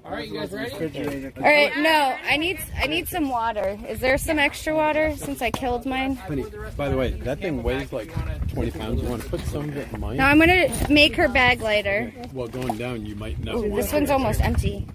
All 0.04 0.10
right, 0.10 0.28
you 0.28 0.38
guys 0.38 0.52
ready? 0.52 1.32
All 1.36 1.42
right, 1.42 1.76
no, 1.78 2.16
I 2.24 2.36
need 2.36 2.58
I 2.76 2.86
need 2.86 3.08
some 3.08 3.30
water. 3.30 3.78
Is 3.88 4.00
there 4.00 4.18
some 4.18 4.38
extra 4.38 4.74
water 4.74 5.16
since 5.16 5.40
I 5.40 5.50
killed 5.50 5.86
mine? 5.86 6.16
Honey, 6.16 6.44
by 6.76 6.88
the 6.88 6.96
way, 6.96 7.10
that 7.10 7.40
thing 7.40 7.62
weighs 7.62 7.92
like 7.92 8.12
20 8.48 8.70
pounds. 8.72 9.02
You 9.02 9.08
want 9.08 9.22
to 9.22 9.28
put 9.30 9.40
some 9.46 9.68
of 9.68 9.76
it 9.76 9.92
in 9.92 10.00
mine? 10.00 10.16
No, 10.18 10.24
I'm 10.24 10.38
gonna 10.38 10.68
make 10.90 11.16
her 11.16 11.28
bag 11.28 11.62
lighter. 11.62 12.12
Well, 12.32 12.48
going 12.48 12.76
down, 12.76 13.06
you 13.06 13.14
might 13.14 13.42
not 13.42 13.62
This 13.62 13.92
one's 13.92 14.10
almost 14.10 14.40
empty. 14.42 14.86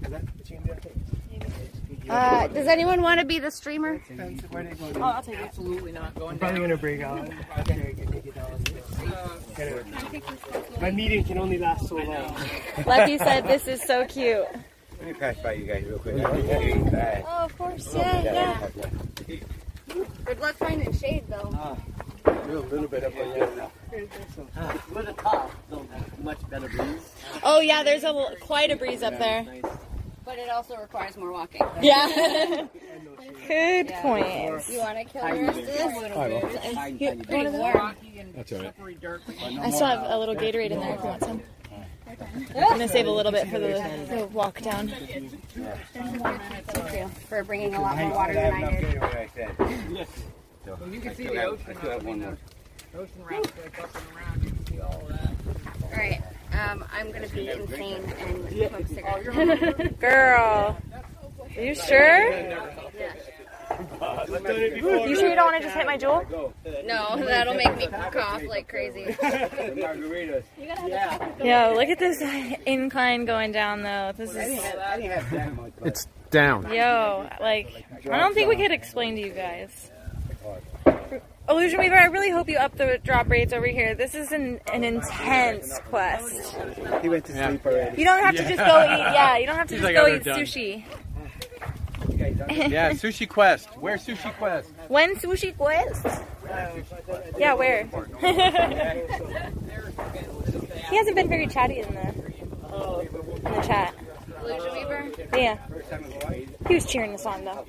Uh, 2.09 2.47
does 2.47 2.67
anyone 2.67 3.01
want 3.01 3.19
to 3.19 3.25
be 3.25 3.39
the 3.39 3.51
streamer? 3.51 4.01
Oh, 4.95 5.01
I'll 5.01 5.21
take 5.21 5.35
it. 5.35 5.41
Absolutely 5.41 5.91
not 5.91 6.15
going 6.15 6.31
I'm 6.31 6.39
probably 6.39 6.61
gonna 6.61 6.77
break 6.77 7.01
out. 7.01 7.29
after 7.55 7.73
I 7.73 7.91
get 7.91 8.09
naked 8.09 8.33
down. 8.35 8.63
Get 9.55 9.67
it. 9.67 10.81
My 10.81 10.91
meeting 10.91 11.23
can 11.23 11.37
only 11.37 11.57
last 11.57 11.87
so 11.87 11.95
long. 11.95 12.35
Lucky 12.85 13.17
said 13.17 13.47
this 13.47 13.67
is 13.67 13.81
so 13.83 14.05
cute. 14.05 14.45
Let 14.99 15.07
me 15.07 15.13
pass 15.13 15.35
by 15.43 15.53
you 15.53 15.65
guys 15.65 15.83
real 15.85 15.99
quick. 15.99 16.15
Oh, 17.27 17.45
of 17.45 17.57
course, 17.57 17.93
yeah, 17.93 18.23
yeah. 18.23 18.67
Good 20.25 20.39
luck 20.39 20.55
finding 20.55 20.91
shade 20.93 21.23
though. 21.29 21.77
Do 22.25 22.59
a 22.59 22.59
little 22.59 22.87
bit 22.87 23.03
up 23.03 23.15
like 23.15 23.55
that. 23.55 23.71
We're 24.93 25.03
the 25.03 25.13
top. 25.13 25.51
Don't 25.69 25.89
have 25.91 26.23
much 26.23 26.49
better 26.49 26.67
breeze. 26.69 27.13
Oh 27.43 27.59
yeah, 27.59 27.83
there's 27.83 28.03
a 28.03 28.35
quite 28.39 28.71
a 28.71 28.75
breeze 28.75 29.03
up 29.03 29.17
there. 29.17 29.45
Nice. 30.27 30.35
But 30.35 30.43
it 30.43 30.49
also 30.49 30.75
requires 30.77 31.15
more 31.17 31.31
walking. 31.31 31.61
Yeah. 31.81 32.67
Good 33.47 33.89
Yeah. 33.89 34.01
point. 34.01 34.27
You 34.69 34.79
want 34.79 34.97
to 34.97 35.03
kill 35.05 35.25
the 35.25 35.41
rest 35.41 35.59
of 35.59 35.65
this? 35.65 35.81
I 35.81 35.85
will. 36.27 36.41
It's 36.99 37.25
pretty 37.25 37.49
warm. 37.49 37.73
Rocky 37.75 38.19
and 38.19 38.33
That's 38.35 38.51
all 38.51 38.59
right. 38.61 38.73
I 39.61 39.69
still 39.71 39.87
have 39.87 40.03
a 40.11 40.17
little 40.17 40.35
Gatorade 40.35 40.71
in 40.71 40.79
there 40.79 40.93
if 40.95 40.99
you 40.99 41.05
want 41.05 41.23
some. 41.23 41.41
I'm 42.55 42.69
gonna 42.69 42.87
save 42.87 43.05
a 43.07 43.11
little 43.11 43.31
bit 43.31 43.47
for 43.49 43.59
the, 43.59 43.73
the 44.09 44.27
walk 44.27 44.61
down. 44.61 44.87
Thank 44.87 45.31
you 46.93 47.07
for 47.29 47.43
bringing 47.43 47.75
a 47.75 47.81
lot 47.81 47.97
more 47.97 48.11
water 48.11 48.33
than 48.33 48.63
I 48.63 48.81
did. 48.81 48.99
Well, 50.65 50.79
you 50.91 50.99
can 50.99 51.15
see 51.15 51.27
the 51.27 51.43
ocean. 51.43 51.77
I 51.83 51.99
mean, 51.99 52.19
the 52.19 52.37
ocean 52.97 53.23
rats 53.23 53.51
like 53.63 53.79
up 53.83 53.95
and 53.95 54.17
around. 54.17 54.43
You 54.43 54.49
can 54.49 54.65
see 54.67 54.79
all 54.81 55.01
of 55.01 55.07
that. 55.09 55.31
All 55.83 55.91
right, 55.97 56.21
um, 56.53 56.83
I'm 56.91 57.11
gonna 57.11 57.27
be 57.29 57.49
insane 57.49 58.03
and 58.19 58.49
smoke 58.87 58.87
cigarettes. 58.87 59.95
Girl, 59.99 60.77
Are 61.55 61.61
you 61.61 61.75
sure? 61.75 62.33
I've 63.69 64.27
done 64.29 64.45
it 64.45 64.75
before. 64.75 65.07
You 65.07 65.15
sure 65.15 65.29
you 65.29 65.35
don't 65.35 65.51
want 65.51 65.57
to 65.57 65.63
just 65.63 65.75
hit 65.75 65.85
my 65.85 65.97
Juul? 65.97 66.53
no, 66.85 67.25
that'll 67.25 67.53
make 67.53 67.75
me 67.77 67.87
cough 67.87 68.41
like 68.47 68.67
crazy. 68.69 69.05
Margaritas. 69.21 70.43
Yeah, 71.43 71.67
look 71.75 71.89
at 71.89 71.99
this 71.99 72.21
incline 72.65 73.25
going 73.25 73.51
down 73.51 73.83
though. 73.83 74.13
This 74.15 74.31
is 74.31 74.37
I 74.63 74.97
didn't 74.97 75.11
have 75.11 75.29
that 75.31 75.55
much. 75.55 75.73
but- 75.79 75.87
It's 75.89 76.07
down. 76.31 76.73
yo, 76.73 77.29
like 77.41 77.85
I 78.09 78.17
don't 78.17 78.33
think 78.33 78.49
we 78.49 78.55
could 78.55 78.71
explain 78.71 79.15
to 79.15 79.21
you 79.21 79.31
guys. 79.31 79.91
Illusion 81.49 81.79
Weaver, 81.79 81.95
I 81.95 82.05
really 82.05 82.29
hope 82.29 82.49
you 82.49 82.57
up 82.57 82.75
the 82.75 82.99
drop 83.03 83.29
rates 83.29 83.53
over 83.53 83.67
here. 83.67 83.95
This 83.95 84.15
is 84.15 84.31
an, 84.33 84.59
an 84.73 84.83
intense 84.83 85.79
quest. 85.85 86.55
He 87.01 87.07
went 87.09 87.23
to 87.25 87.31
sleep 87.31 87.65
already. 87.65 87.97
You 87.97 88.03
don't 88.05 88.21
have 88.21 88.35
to 88.35 88.43
just 88.43 88.57
go 88.57 88.83
eat. 88.83 89.13
Yeah, 89.13 89.37
you 89.37 89.45
don't 89.45 89.55
have 89.55 89.67
to 89.69 89.75
He's 89.75 89.81
just 89.81 89.93
like, 89.93 89.95
go 89.95 90.11
"Oh, 90.11 90.15
eat 90.15 90.23
done." 90.23 90.39
sushi. 90.41 90.83
Yeah, 92.49 92.91
Sushi 92.93 93.27
Quest. 93.27 93.67
Where's 93.79 94.05
Sushi 94.05 94.31
Quest? 94.37 94.69
When 94.87 95.15
sushi 95.15 95.55
quest? 95.57 96.05
Yeah, 97.37 97.53
where? 97.55 97.83
he 100.89 100.95
hasn't 100.97 101.15
been 101.15 101.27
very 101.29 101.47
chatty 101.47 101.79
in 101.79 101.93
the 101.93 102.07
in 102.07 103.43
the 103.53 103.61
chat. 103.65 103.93
Illusion 104.47 104.73
Weaver? 104.73 105.11
Yeah, 105.33 105.57
he 106.67 106.75
was 106.75 106.85
cheering 106.85 107.13
us 107.13 107.25
on 107.25 107.45
though. 107.45 107.65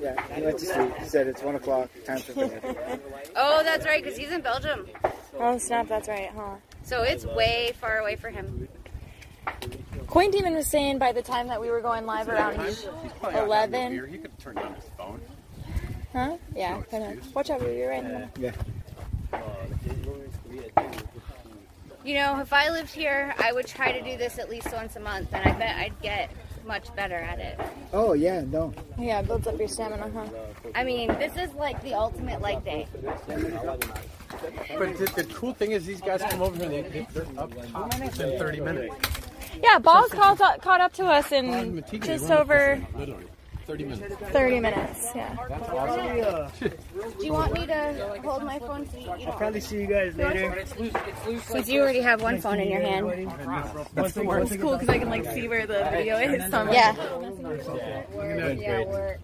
Yeah, 0.00 0.34
he 0.34 0.42
went 0.42 0.58
to 0.58 0.64
sleep. 0.64 0.96
He 0.96 1.04
said 1.04 1.26
it's 1.26 1.42
one 1.42 1.56
o'clock. 1.56 1.90
Time 2.04 2.18
for 2.18 2.34
bed. 2.34 3.00
Oh, 3.36 3.62
that's 3.62 3.86
right, 3.86 4.02
because 4.02 4.18
he's 4.18 4.32
in 4.32 4.40
Belgium. 4.40 4.88
Oh 5.38 5.56
snap, 5.58 5.88
that's 5.88 6.08
right, 6.08 6.30
huh? 6.34 6.56
So 6.82 7.02
it's 7.02 7.24
way 7.24 7.72
far 7.80 7.98
away 7.98 8.16
for 8.16 8.30
him. 8.30 8.68
Quaint 10.06 10.34
even 10.34 10.54
was 10.54 10.66
saying 10.66 10.98
by 10.98 11.12
the 11.12 11.22
time 11.22 11.48
that 11.48 11.60
we 11.60 11.70
were 11.70 11.80
going 11.80 12.04
live 12.04 12.28
around 12.28 12.60
He's 12.60 12.82
probably 12.82 13.10
out 13.10 13.22
having 13.22 13.38
a 13.38 13.44
11. 13.44 14.08
He 14.10 14.18
could 14.18 14.38
turn 14.38 14.54
down 14.56 14.74
his 14.74 14.84
phone. 14.98 15.20
Huh? 16.12 16.36
Yeah. 16.56 16.82
kinda. 16.90 17.16
Watch 17.32 17.50
out, 17.50 17.62
you're 17.62 17.90
right. 17.90 18.02
in 18.02 18.08
the 18.08 18.18
middle. 18.18 18.30
Yeah. 18.40 18.52
Uh, 19.32 19.38
You 22.04 22.14
know, 22.14 22.40
if 22.40 22.52
I 22.52 22.70
lived 22.70 22.90
here, 22.90 23.34
I 23.38 23.52
would 23.52 23.66
try 23.66 23.92
to 23.92 24.02
do 24.02 24.16
this 24.16 24.38
at 24.38 24.48
least 24.48 24.72
once 24.72 24.96
a 24.96 25.00
month, 25.00 25.28
and 25.32 25.46
I 25.46 25.52
bet 25.58 25.76
I'd 25.76 26.00
get 26.00 26.30
much 26.66 26.94
better 26.96 27.16
at 27.16 27.38
it. 27.38 27.60
Oh 27.92 28.14
yeah, 28.14 28.42
no. 28.42 28.72
Yeah, 28.98 29.20
it 29.20 29.26
builds 29.26 29.46
up 29.46 29.58
your 29.58 29.68
stamina, 29.68 30.10
huh? 30.10 30.26
I 30.74 30.84
mean, 30.84 31.08
this 31.18 31.36
is 31.36 31.52
like 31.54 31.82
the 31.82 31.94
ultimate 31.94 32.40
leg 32.40 32.64
day. 32.64 32.86
But 33.26 34.96
the, 34.96 35.12
the 35.16 35.26
cool 35.34 35.52
thing 35.52 35.72
is 35.72 35.84
these 35.84 36.00
guys 36.00 36.22
come 36.22 36.40
over 36.40 36.56
here 36.56 36.84
and 36.84 36.92
they, 36.92 37.06
they're 37.12 37.26
up 37.36 37.52
top 37.72 37.94
in 38.00 38.10
30 38.10 38.60
minutes. 38.60 38.94
Yeah, 39.62 39.78
Ball's 39.78 40.12
caught 40.12 40.40
up, 40.40 40.62
caught 40.62 40.80
up 40.80 40.92
to 40.94 41.06
us 41.06 41.32
in 41.32 41.50
Antigua, 41.50 42.06
just 42.06 42.30
over 42.30 42.80
Literally, 42.96 43.26
30 43.70 43.84
minutes. 43.84 44.16
30 44.32 44.60
minutes. 44.60 45.08
Yeah. 45.14 45.36
That's 45.48 45.68
awesome. 45.68 46.70
Do 47.18 47.24
you 47.26 47.32
want 47.32 47.52
me 47.52 47.66
to 47.66 48.20
hold 48.24 48.42
my 48.42 48.58
phone 48.58 48.88
so 48.90 48.98
you, 48.98 49.04
you 49.04 49.26
I'll 49.26 49.36
probably 49.36 49.60
see 49.60 49.80
you 49.80 49.86
guys 49.86 50.16
later. 50.16 50.64
Since 51.44 51.68
you 51.68 51.80
already 51.80 52.00
have 52.00 52.20
one 52.20 52.40
phone 52.40 52.58
in 52.58 52.68
your 52.68 52.80
hand. 52.80 53.06
Once 53.96 54.16
a- 54.16 54.24
once 54.24 54.50
It's 54.50 54.60
cool 54.60 54.72
because 54.72 54.88
I 54.88 54.98
can 54.98 55.08
like 55.08 55.24
see 55.26 55.46
where 55.46 55.66
the 55.66 55.88
video 55.92 56.16
is. 56.18 56.50
So 56.50 56.58
I'm 56.58 56.72
Yeah. 56.72 56.96
Yeah, 58.52 58.84
work. 58.86 59.20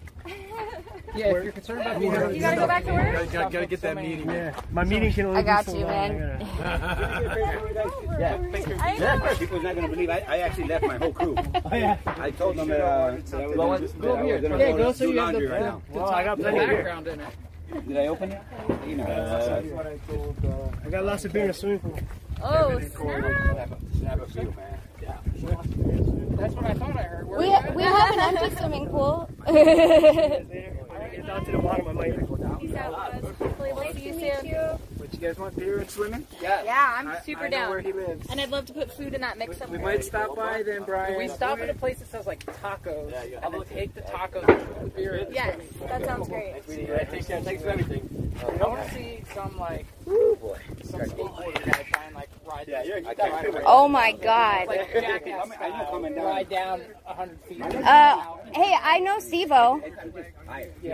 Yeah, 1.15 1.27
if 1.29 1.45
you're 1.45 1.53
concerned 1.53 1.81
about 1.81 2.01
You 2.03 2.11
the 2.11 2.35
You 2.35 2.41
gotta 2.41 2.57
go 2.57 2.67
back 2.67 2.85
to 2.85 2.93
work? 2.93 3.13
Gotta, 3.13 3.27
gotta, 3.27 3.51
gotta 3.53 3.67
get 3.67 3.81
that 3.81 3.97
meeting. 3.97 4.29
Yeah, 4.29 4.61
my 4.71 4.85
meeting 4.85 5.13
can 5.13 5.27
only 5.27 5.43
be. 5.43 5.49
I 5.49 5.53
got 5.55 5.65
be 5.67 5.73
so 5.73 5.79
you, 5.79 5.85
long. 5.85 6.19
man. 6.19 6.47
Yeah, 8.19 9.35
people's 9.39 9.63
not 9.63 9.75
gonna 9.75 9.89
believe 9.89 10.11
I, 10.11 10.25
I 10.29 10.39
actually 10.39 10.65
left 10.69 10.85
my 10.85 10.97
whole 10.99 11.13
crew. 11.13 11.35
Oh 11.65 11.75
yeah. 11.75 11.97
I 12.07 12.31
told 12.31 12.57
them 12.57 12.69
that, 12.69 12.81
uh, 12.81 13.17
that 13.17 13.35
I 13.35 13.47
was, 13.47 13.93
Go 13.93 14.15
gonna- 14.15 14.23
over 14.23 14.23
that 14.23 14.23
I 14.23 14.25
here. 14.25 14.35
was 14.35 14.43
gonna 14.43 14.59
Yeah, 14.59 14.71
go 14.73 14.77
go 14.79 14.93
to 14.93 14.99
so 14.99 15.07
do 15.07 15.13
you 15.13 15.19
have 15.21 15.35
the- 15.35 15.47
right 15.49 15.61
now. 15.63 15.83
Well, 15.91 16.07
I 16.11 16.25
got 16.25 16.39
plenty 16.39 16.59
of 16.61 16.67
background 16.71 17.07
in 17.09 17.21
it. 17.21 17.89
Did 17.89 17.97
I 17.97 18.07
open 18.07 18.33
it? 18.33 18.43
You 18.87 18.97
know, 18.97 19.05
uh, 19.05 19.61
what 19.63 19.87
I 19.87 19.97
told. 20.09 20.37
Uh, 20.45 20.77
I 20.87 20.91
got 20.91 21.05
lots 21.05 21.25
of 21.25 21.33
beer 21.33 21.43
in 21.43 21.49
the 21.49 21.55
swimming 21.55 21.79
pool. 21.81 21.99
Oh, 22.43 22.79
snap 22.79 23.71
snap 23.99 24.21
a 24.21 24.27
few, 24.31 24.43
man. 24.43 24.79
That's 25.17 26.55
what 26.55 26.65
I 26.67 26.75
thought 26.75 26.97
I 26.97 27.03
heard. 27.03 27.29
Where 27.29 27.39
We 27.41 27.49
was 27.49 27.75
we 27.75 27.83
have 27.83 28.11
an 28.13 28.21
empty 28.21 28.57
swimming 28.57 28.89
pool. 28.89 29.29
Get 29.47 31.27
down 31.27 31.45
to 31.45 31.53
the 31.53 31.59
bottom. 31.59 31.89
I 31.89 31.93
might. 31.93 32.19
hopefully 32.19 33.73
we'll 33.73 33.93
see 33.95 34.07
you 34.09 34.13
soon. 34.43 34.79
but 34.99 35.13
you 35.13 35.19
guys 35.21 35.39
want 35.39 35.57
beer 35.57 35.79
and 35.79 35.89
swimming? 35.91 36.27
Yeah, 36.43 36.63
Yeah, 36.65 36.95
I'm 36.99 37.09
I- 37.09 37.21
super 37.21 37.45
I 37.45 37.49
know 37.49 37.57
down. 37.59 37.71
where 37.71 37.81
he 37.81 37.93
lives. 37.93 38.27
And 38.31 38.41
I'd 38.41 38.51
love 38.51 38.67
to 38.67 38.73
put 38.73 38.93
food 38.93 39.15
in 39.15 39.21
that 39.23 39.39
mix 39.39 39.61
up. 39.61 39.69
We 39.71 39.77
somewhere. 39.77 39.95
might 39.97 40.05
stop 40.05 40.35
by 40.37 40.63
then, 40.63 40.83
Brian. 40.83 41.17
we 41.17 41.29
stop 41.29 41.59
at 41.61 41.71
a 41.71 41.75
place 41.75 41.99
that 42.01 42.09
says 42.11 42.27
like 42.27 42.45
tacos, 42.61 43.13
and 43.43 43.55
then 43.55 43.63
take 43.73 43.95
the 43.95 44.03
tacos, 44.03 44.45
put 44.47 44.81
the 44.83 44.91
beer 44.91 45.15
in. 45.17 45.33
Yes, 45.33 45.59
that 45.89 46.05
sounds 46.05 46.29
great. 46.29 46.63
Thanks, 46.65 47.27
thanks 47.27 47.63
for 47.63 47.69
everything. 47.71 48.33
I 48.43 48.67
want 48.67 48.87
to 48.89 48.95
see 48.95 49.23
some 49.35 49.57
like 49.59 49.87
Oh 50.07 50.37
boy. 50.41 50.59
some 50.85 51.01
skateboarder 51.01 51.65
guy 51.65 51.87
try 51.91 52.05
and 52.05 52.15
like 52.15 52.29
ride. 52.45 52.46
Yeah, 52.67 52.83
you're, 52.85 53.01
this- 53.01 53.09
I 53.09 53.15
can't 53.15 53.53
do 53.53 53.57
it. 53.59 53.63
Oh 53.67 53.89
my 53.89 54.13
god. 54.13 54.67
like 54.69 54.93
jackass 54.93 55.27
I'm- 55.51 55.53
I 55.61 55.69
know 55.69 55.75
style, 55.77 55.91
coming 55.91 56.15
down. 56.15 56.25
ride 56.25 56.49
down 56.49 56.83
a 57.07 57.15
hundred 57.15 57.39
feet. 57.49 57.63
Uh, 57.63 58.23
hey, 58.55 58.77
I 58.83 58.99
know 59.01 59.19
Stevo. 59.19 59.83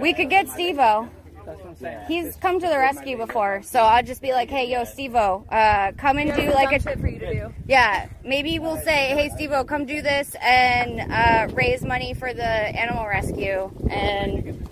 We 0.00 0.12
could 0.14 0.30
get 0.30 0.46
Stevo. 0.46 1.08
That's 1.44 1.58
what 1.58 1.66
I'm 1.70 1.76
saying. 1.76 1.98
He's 2.06 2.36
come 2.36 2.60
to 2.60 2.66
the 2.68 2.78
rescue 2.78 3.16
before, 3.16 3.62
so 3.64 3.80
I'll 3.80 4.04
just 4.04 4.22
be 4.22 4.32
like, 4.32 4.48
"Hey, 4.48 4.70
yo, 4.70 4.82
Stevo, 4.82 5.44
uh, 5.50 5.90
come 5.98 6.18
and 6.18 6.32
do 6.34 6.52
like 6.52 6.70
a 6.70 6.80
shit 6.80 7.00
for 7.00 7.08
you 7.08 7.18
to 7.18 7.32
do. 7.34 7.54
yeah." 7.66 8.06
Maybe 8.24 8.60
we'll 8.60 8.76
say, 8.76 9.08
"Hey, 9.08 9.28
Stevo, 9.28 9.66
come 9.66 9.84
do 9.84 10.02
this 10.02 10.36
and 10.40 11.00
uh, 11.12 11.48
raise 11.52 11.82
money 11.82 12.14
for 12.14 12.32
the 12.32 12.44
animal 12.46 13.06
rescue." 13.08 13.70
And 13.90 14.68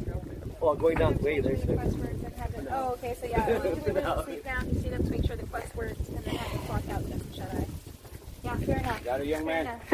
Oh, 0.62 0.74
going 0.74 0.96
down 0.98 1.16
way 1.18 1.40
there's 1.40 1.60
Oh, 2.72 2.90
okay, 2.92 3.16
so 3.20 3.26
yeah, 3.26 3.44
we 3.48 3.54
can 3.60 3.74
leave 3.84 3.96
it 3.96 4.24
sleep 4.24 4.44
down, 4.44 4.68
you 4.72 4.80
see 4.80 4.88
them 4.90 5.02
to 5.02 5.10
make 5.10 5.26
sure 5.26 5.34
the 5.34 5.46
quest 5.46 5.74
works, 5.74 5.98
and 6.08 6.18
then 6.18 6.36
have 6.36 6.52
them 6.52 6.60
clock 6.66 6.82
out 6.92 7.08
just 7.10 7.34
shut 7.36 7.48
eye. 7.52 7.66
Yeah, 8.50 8.66
fair 8.66 8.76
enough. 8.78 9.04
Got 9.04 9.20
it, 9.20 9.26
young 9.26 9.44
Fair 9.46 9.64
man? 9.64 9.66
enough. 9.66 9.92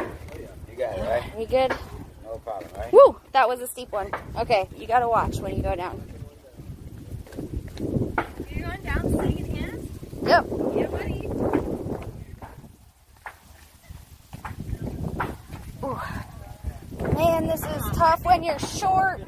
You 0.70 0.77
got 0.77 0.99
it, 0.99 1.03
right? 1.03 1.37
we 1.39 1.47
good? 1.47 1.77
No 2.24 2.39
problem, 2.39 2.70
right? 2.77 2.93
Woo! 2.93 3.16
That 3.33 3.49
was 3.49 3.61
a 3.61 3.66
steep 3.66 3.93
one. 3.93 4.11
Okay, 4.37 4.69
you 4.77 4.87
gotta 4.87 5.09
watch 5.09 5.39
when 5.41 5.57
you 5.57 5.62
go 5.62 5.74
down. 5.77 6.03
You're 8.51 8.69
going 8.69 8.83
down, 8.83 9.12
sitting 9.12 9.39
in 9.39 9.57
hands? 9.57 9.91
Yep. 10.23 10.47
Yeah, 10.74 10.87
buddy. 10.87 11.28
Man, 17.15 17.47
this 17.47 17.62
is 17.62 17.83
tough 17.97 18.24
when 18.24 18.43
you're 18.43 18.59
short. 18.59 19.20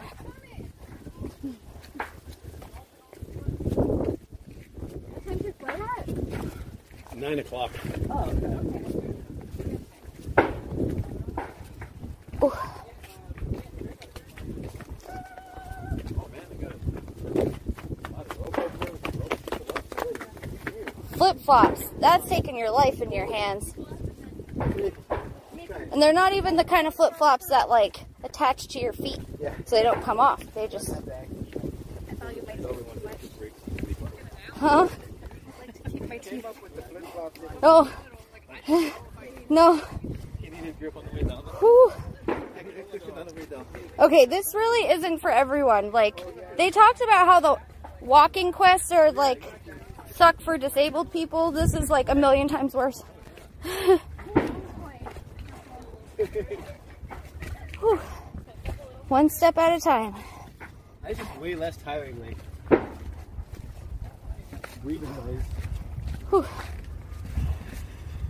Nine 7.18 7.40
o'clock. 7.40 7.72
Flip 21.14 21.40
flops. 21.40 21.88
That's 21.98 22.28
taking 22.28 22.56
your 22.56 22.70
life 22.70 23.02
in 23.02 23.10
your 23.10 23.26
hands. 23.26 23.74
And 25.90 26.00
they're 26.00 26.12
not 26.12 26.34
even 26.34 26.54
the 26.54 26.62
kind 26.62 26.86
of 26.86 26.94
flip 26.94 27.16
flops 27.16 27.48
that 27.48 27.68
like 27.68 28.04
attach 28.22 28.68
to 28.68 28.78
your 28.78 28.92
feet 28.92 29.18
so 29.64 29.74
they 29.74 29.82
don't 29.82 30.02
come 30.02 30.20
off. 30.20 30.44
They 30.54 30.68
just. 30.68 30.94
Huh? 34.54 34.88
Oh. 37.62 37.92
No. 39.50 39.76
Whew. 41.58 41.92
Okay, 43.98 44.26
this 44.26 44.54
really 44.54 44.90
isn't 44.92 45.20
for 45.20 45.30
everyone. 45.30 45.90
Like, 45.90 46.20
they 46.58 46.68
talked 46.70 47.00
about 47.00 47.26
how 47.26 47.40
the 47.40 47.56
walking 48.02 48.52
quests 48.52 48.92
are 48.92 49.10
like 49.10 49.42
suck 50.14 50.40
for 50.42 50.58
disabled 50.58 51.10
people. 51.12 51.50
This 51.50 51.72
is 51.74 51.88
like 51.88 52.10
a 52.10 52.14
million 52.14 52.46
times 52.48 52.74
worse. 52.74 53.02
One 59.08 59.30
step 59.30 59.56
at 59.56 59.78
a 59.78 59.80
time. 59.80 60.14
I 61.02 61.14
just 61.14 61.36
way 61.38 61.54
less 61.54 61.76
tiring, 61.78 62.20
like 62.20 62.36
breathing 64.82 65.16
wise. 66.30 66.44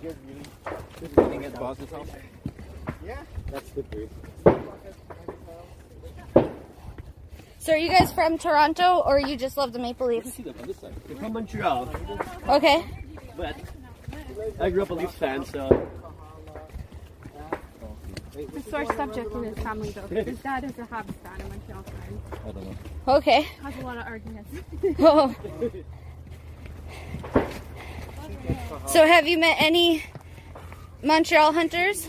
Sitting 0.00 1.44
at 1.44 1.54
Boston's 1.58 1.90
house. 1.90 2.08
Yeah. 3.04 3.18
That's 3.50 3.70
slippery. 3.72 4.08
So, 7.58 7.72
are 7.72 7.76
you 7.76 7.88
guys 7.88 8.12
from 8.12 8.38
Toronto 8.38 9.02
or 9.04 9.18
you 9.18 9.36
just 9.36 9.56
love 9.56 9.72
the 9.72 9.78
Maple 9.78 10.06
Leafs? 10.06 10.32
See 10.34 10.42
them 10.42 10.54
on 10.60 10.66
this 10.68 10.78
side. 10.78 10.94
They're 11.06 11.16
from 11.16 11.32
Montreal, 11.34 11.90
Okay. 12.48 12.84
but 13.36 13.56
I 14.60 14.70
grew 14.70 14.82
up 14.82 14.90
a 14.90 14.94
Leafs 14.94 15.14
fan, 15.14 15.44
so 15.44 15.86
It's 18.36 18.66
a 18.66 18.70
sore 18.70 18.86
subject 18.94 19.32
in 19.34 19.42
his 19.42 19.58
family 19.58 19.90
though. 19.90 20.02
'cause 20.02 20.26
His 20.26 20.38
dad 20.38 20.62
is 20.64 20.70
a 20.78 20.82
Habs 20.82 21.12
fan 21.24 21.40
and 21.40 21.48
Montreal 21.48 21.82
fan. 21.82 22.20
I 22.32 22.52
don't 22.52 22.64
know. 22.64 23.14
Okay. 23.16 23.42
Has 23.62 23.76
a 23.76 23.80
lot 23.84 23.98
of 23.98 24.06
arguments. 24.06 24.50
Oh. 25.00 25.34
So, 28.86 29.06
have 29.06 29.28
you 29.28 29.38
met 29.38 29.56
any 29.58 30.02
Montreal 31.02 31.52
hunters? 31.52 32.08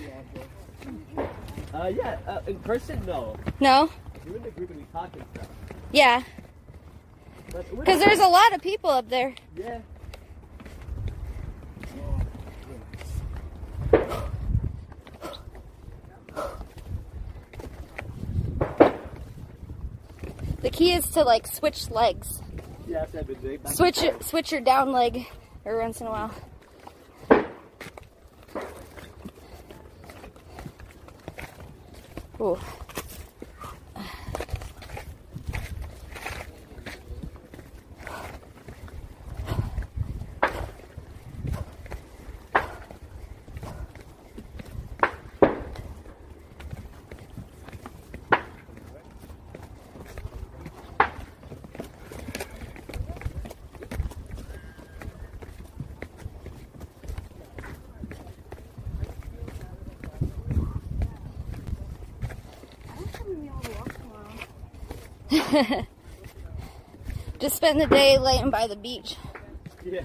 Uh, 1.74 1.92
yeah, 1.96 2.18
uh, 2.28 2.40
in 2.48 2.58
person, 2.60 3.02
no. 3.06 3.36
No? 3.60 3.90
We're 4.26 4.38
in 4.38 4.44
the 4.44 4.52
group 4.52 4.70
and 4.70 4.80
we 4.80 4.86
talk 4.92 5.10
and 5.14 5.24
stuff. 5.34 5.48
Yeah. 5.92 6.24
Because 7.48 8.00
there's 8.00 8.20
a 8.20 8.28
lot 8.28 8.54
of 8.54 8.62
people 8.62 8.90
up 8.90 9.10
there. 9.10 9.34
Yeah. 9.56 9.80
The 20.62 20.70
key 20.70 20.94
is 20.94 21.08
to 21.12 21.24
like 21.24 21.48
switch 21.48 21.90
legs. 21.90 22.42
Yeah, 22.88 23.04
I've 23.04 23.28
been 23.28 23.38
big. 23.42 23.68
Switch 23.68 24.04
it, 24.04 24.24
switch 24.24 24.52
your 24.52 24.62
down 24.62 24.92
leg 24.92 25.26
every 25.66 25.80
once 25.80 26.02
in 26.02 26.08
a 26.08 26.12
while. 26.12 26.32
Ooh. 32.42 32.58
Just 67.40 67.56
spend 67.56 67.82
the 67.82 67.88
day 67.88 68.18
laying 68.20 68.52
by 68.52 68.68
the 68.68 68.76
beach. 68.76 69.16
Yeah. 69.84 70.02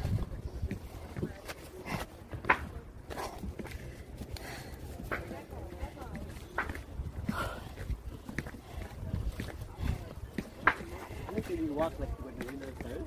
I 11.29 11.41
think 11.41 11.61
you 11.61 11.73
walk 11.75 11.93
like 11.99 12.09
when 12.25 12.35
you're 12.41 12.53
in 12.53 12.61
the 12.61 12.73
stairs, 12.81 13.03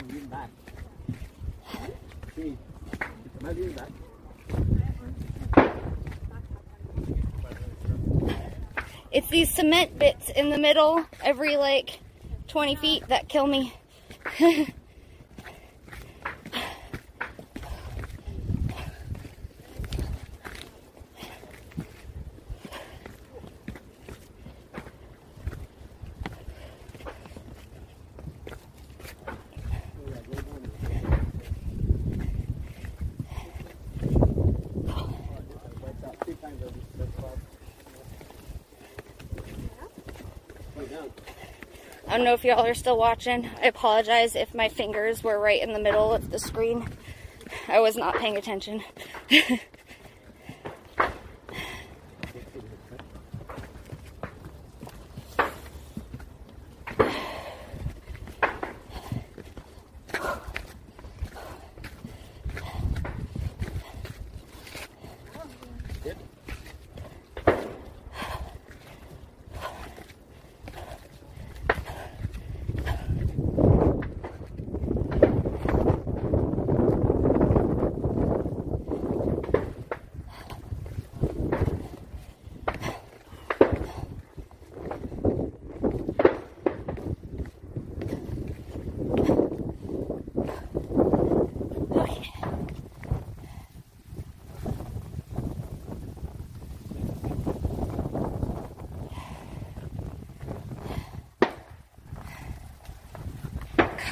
you 0.00 0.14
lean 0.14 0.26
back. 0.26 0.50
See, 2.34 2.56
am 3.40 3.46
I 3.46 3.52
leaning 3.52 3.72
back? 3.72 3.90
It's 9.12 9.28
these 9.28 9.50
cement 9.50 9.98
bits 9.98 10.30
in 10.30 10.48
the 10.48 10.56
middle 10.56 11.04
every 11.32 11.56
like 11.56 11.98
20 12.48 12.74
feet 12.74 13.08
that 13.08 13.26
kill 13.26 13.46
me. 13.46 13.72
don't 42.22 42.30
know 42.30 42.34
if 42.34 42.44
y'all 42.44 42.64
are 42.64 42.72
still 42.72 42.96
watching. 42.96 43.50
I 43.60 43.66
apologize 43.66 44.36
if 44.36 44.54
my 44.54 44.68
fingers 44.68 45.24
were 45.24 45.40
right 45.40 45.60
in 45.60 45.72
the 45.72 45.80
middle 45.80 46.12
of 46.12 46.30
the 46.30 46.38
screen. 46.38 46.88
I 47.66 47.80
was 47.80 47.96
not 47.96 48.14
paying 48.14 48.36
attention. 48.36 48.84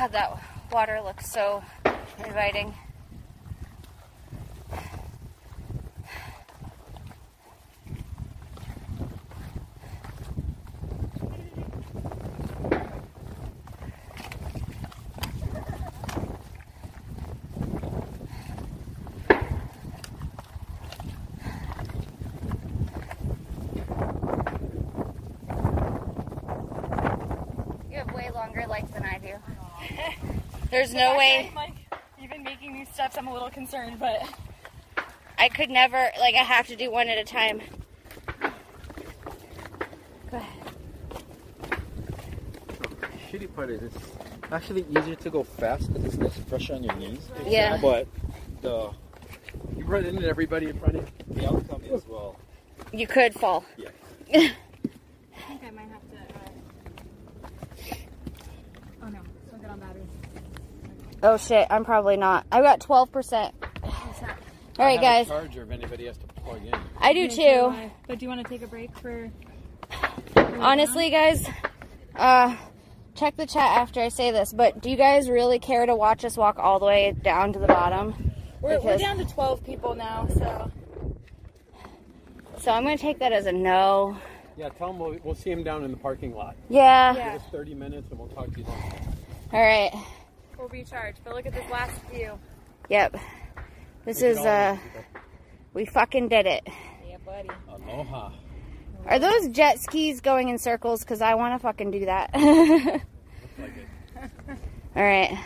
God, 0.00 0.12
that 0.12 0.59
water 0.72 1.00
looks 1.02 1.30
so 1.30 1.62
inviting. 2.24 2.72
You 27.90 27.96
have 27.96 28.12
way 28.14 28.30
longer 28.32 28.66
legs 28.68 28.90
than 28.92 29.04
I 29.04 29.18
do. 29.18 29.34
There's 30.70 30.94
no 30.94 31.16
way 31.16 31.50
Like, 31.54 31.74
even 32.22 32.42
making 32.42 32.74
these 32.74 32.88
steps, 32.88 33.16
I'm 33.18 33.26
a 33.26 33.32
little 33.32 33.50
concerned, 33.50 33.98
but 33.98 34.22
I 35.38 35.48
could 35.48 35.70
never, 35.70 36.10
like, 36.20 36.34
I 36.34 36.44
have 36.44 36.66
to 36.68 36.76
do 36.76 36.90
one 36.90 37.08
at 37.08 37.18
a 37.18 37.24
time. 37.24 37.60
Go 40.30 40.36
ahead. 40.36 40.60
Shitty 43.30 43.54
part 43.54 43.70
is 43.70 43.82
it's 43.82 43.98
actually 44.52 44.84
easier 44.90 45.14
to 45.16 45.30
go 45.30 45.42
fast 45.42 45.92
because 45.92 46.14
it's 46.14 46.22
less 46.22 46.38
pressure 46.40 46.74
on 46.74 46.84
your 46.84 46.94
knees. 46.96 47.28
Yeah. 47.46 47.78
But 47.80 48.06
the 48.62 48.90
you 49.76 49.84
run 49.84 50.04
into 50.04 50.26
everybody 50.26 50.68
in 50.68 50.78
front 50.78 50.96
of 50.96 51.02
you. 51.28 51.34
The 51.34 51.46
outcome 51.46 51.82
is 51.84 52.06
well. 52.06 52.36
You 52.92 53.06
could 53.06 53.34
fall. 53.34 53.64
Yeah. 53.76 53.88
I 54.34 54.52
think 55.48 55.62
I 55.64 55.70
might 55.70 55.88
have 55.88 56.02
to. 56.10 56.16
Uh... 57.92 57.96
Oh 59.02 59.08
no, 59.08 59.20
so 59.50 59.56
good 59.56 59.70
on 59.70 59.78
battery. 59.80 60.02
Oh 61.22 61.36
shit, 61.36 61.66
I'm 61.70 61.84
probably 61.84 62.16
not. 62.16 62.46
I've 62.50 62.62
got 62.64 62.80
12%. 62.80 63.52
All 63.82 64.86
right, 64.86 64.88
I 64.88 64.92
have 64.92 65.00
guys. 65.00 65.26
A 65.26 65.30
charger 65.30 65.62
if 65.62 65.70
anybody 65.70 66.06
has 66.06 66.16
to 66.18 66.26
plug 66.26 66.64
in. 66.64 66.74
I 66.98 67.12
do 67.12 67.28
too. 67.28 67.74
But 68.06 68.18
do 68.18 68.24
you 68.24 68.28
want 68.28 68.42
to 68.42 68.48
take 68.48 68.62
a 68.62 68.66
break 68.66 68.96
for? 68.98 69.30
Honestly, 70.36 71.10
guys, 71.10 71.46
uh, 72.16 72.56
check 73.14 73.36
the 73.36 73.46
chat 73.46 73.76
after 73.78 74.00
I 74.00 74.08
say 74.08 74.30
this, 74.30 74.52
but 74.52 74.80
do 74.80 74.90
you 74.90 74.96
guys 74.96 75.28
really 75.28 75.58
care 75.58 75.84
to 75.84 75.94
watch 75.94 76.24
us 76.24 76.36
walk 76.36 76.58
all 76.58 76.78
the 76.78 76.86
way 76.86 77.12
down 77.12 77.52
to 77.52 77.58
the 77.58 77.66
bottom? 77.66 78.32
we're, 78.62 78.70
we're 78.70 78.78
Because- 78.78 79.00
down 79.00 79.18
to 79.18 79.24
12 79.26 79.64
people 79.64 79.94
now, 79.94 80.26
so. 80.28 80.70
So 82.58 82.70
I'm 82.70 82.84
going 82.84 82.96
to 82.96 83.02
take 83.02 83.18
that 83.20 83.32
as 83.32 83.46
a 83.46 83.52
no. 83.52 84.18
Yeah, 84.56 84.68
tell 84.68 84.88
them 84.88 84.98
we'll, 84.98 85.16
we'll 85.24 85.34
see 85.34 85.50
him 85.50 85.62
down 85.62 85.82
in 85.84 85.90
the 85.90 85.96
parking 85.96 86.34
lot. 86.34 86.56
Yeah. 86.68 87.14
Give 87.14 87.40
us 87.40 87.48
30 87.50 87.74
minutes 87.74 88.10
and 88.10 88.18
we'll 88.18 88.28
talk 88.28 88.52
to 88.52 88.58
you 88.58 88.64
then. 88.66 89.14
All 89.52 89.62
right. 89.62 89.90
We'll 90.70 90.80
recharge. 90.80 91.16
But 91.24 91.34
look 91.34 91.46
at 91.46 91.52
this 91.54 91.68
last 91.70 92.00
view. 92.12 92.38
Yep. 92.88 93.16
This 94.04 94.22
is, 94.22 94.38
all 94.38 94.46
uh, 94.46 94.76
we 95.74 95.84
fucking 95.84 96.28
did 96.28 96.46
it. 96.46 96.66
Yeah, 97.08 97.16
buddy. 97.24 97.48
Aloha. 97.68 98.32
Are 99.06 99.18
those 99.18 99.48
jet 99.48 99.80
skis 99.80 100.20
going 100.20 100.48
in 100.48 100.58
circles? 100.58 101.00
Because 101.00 101.22
I 101.22 101.34
want 101.34 101.54
to 101.54 101.58
fucking 101.58 101.90
do 101.90 102.06
that. 102.06 102.30
Like 103.58 103.76
it. 103.76 104.58
All 104.96 105.02
right. 105.02 105.38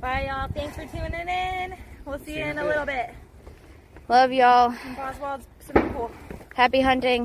Bye, 0.00 0.26
y'all. 0.28 0.48
Thanks 0.54 0.76
for 0.76 0.86
tuning 0.86 1.28
in. 1.28 1.74
We'll 2.04 2.20
see 2.20 2.38
you 2.38 2.44
in 2.44 2.58
a 2.58 2.64
little 2.64 2.86
bit. 2.86 3.10
Love 4.08 4.30
y'all. 4.30 4.72
In 4.86 4.94
Boswell's 4.94 5.42
swimming 5.58 5.92
pool. 5.92 6.12
Happy 6.54 6.80
hunting. 6.80 7.24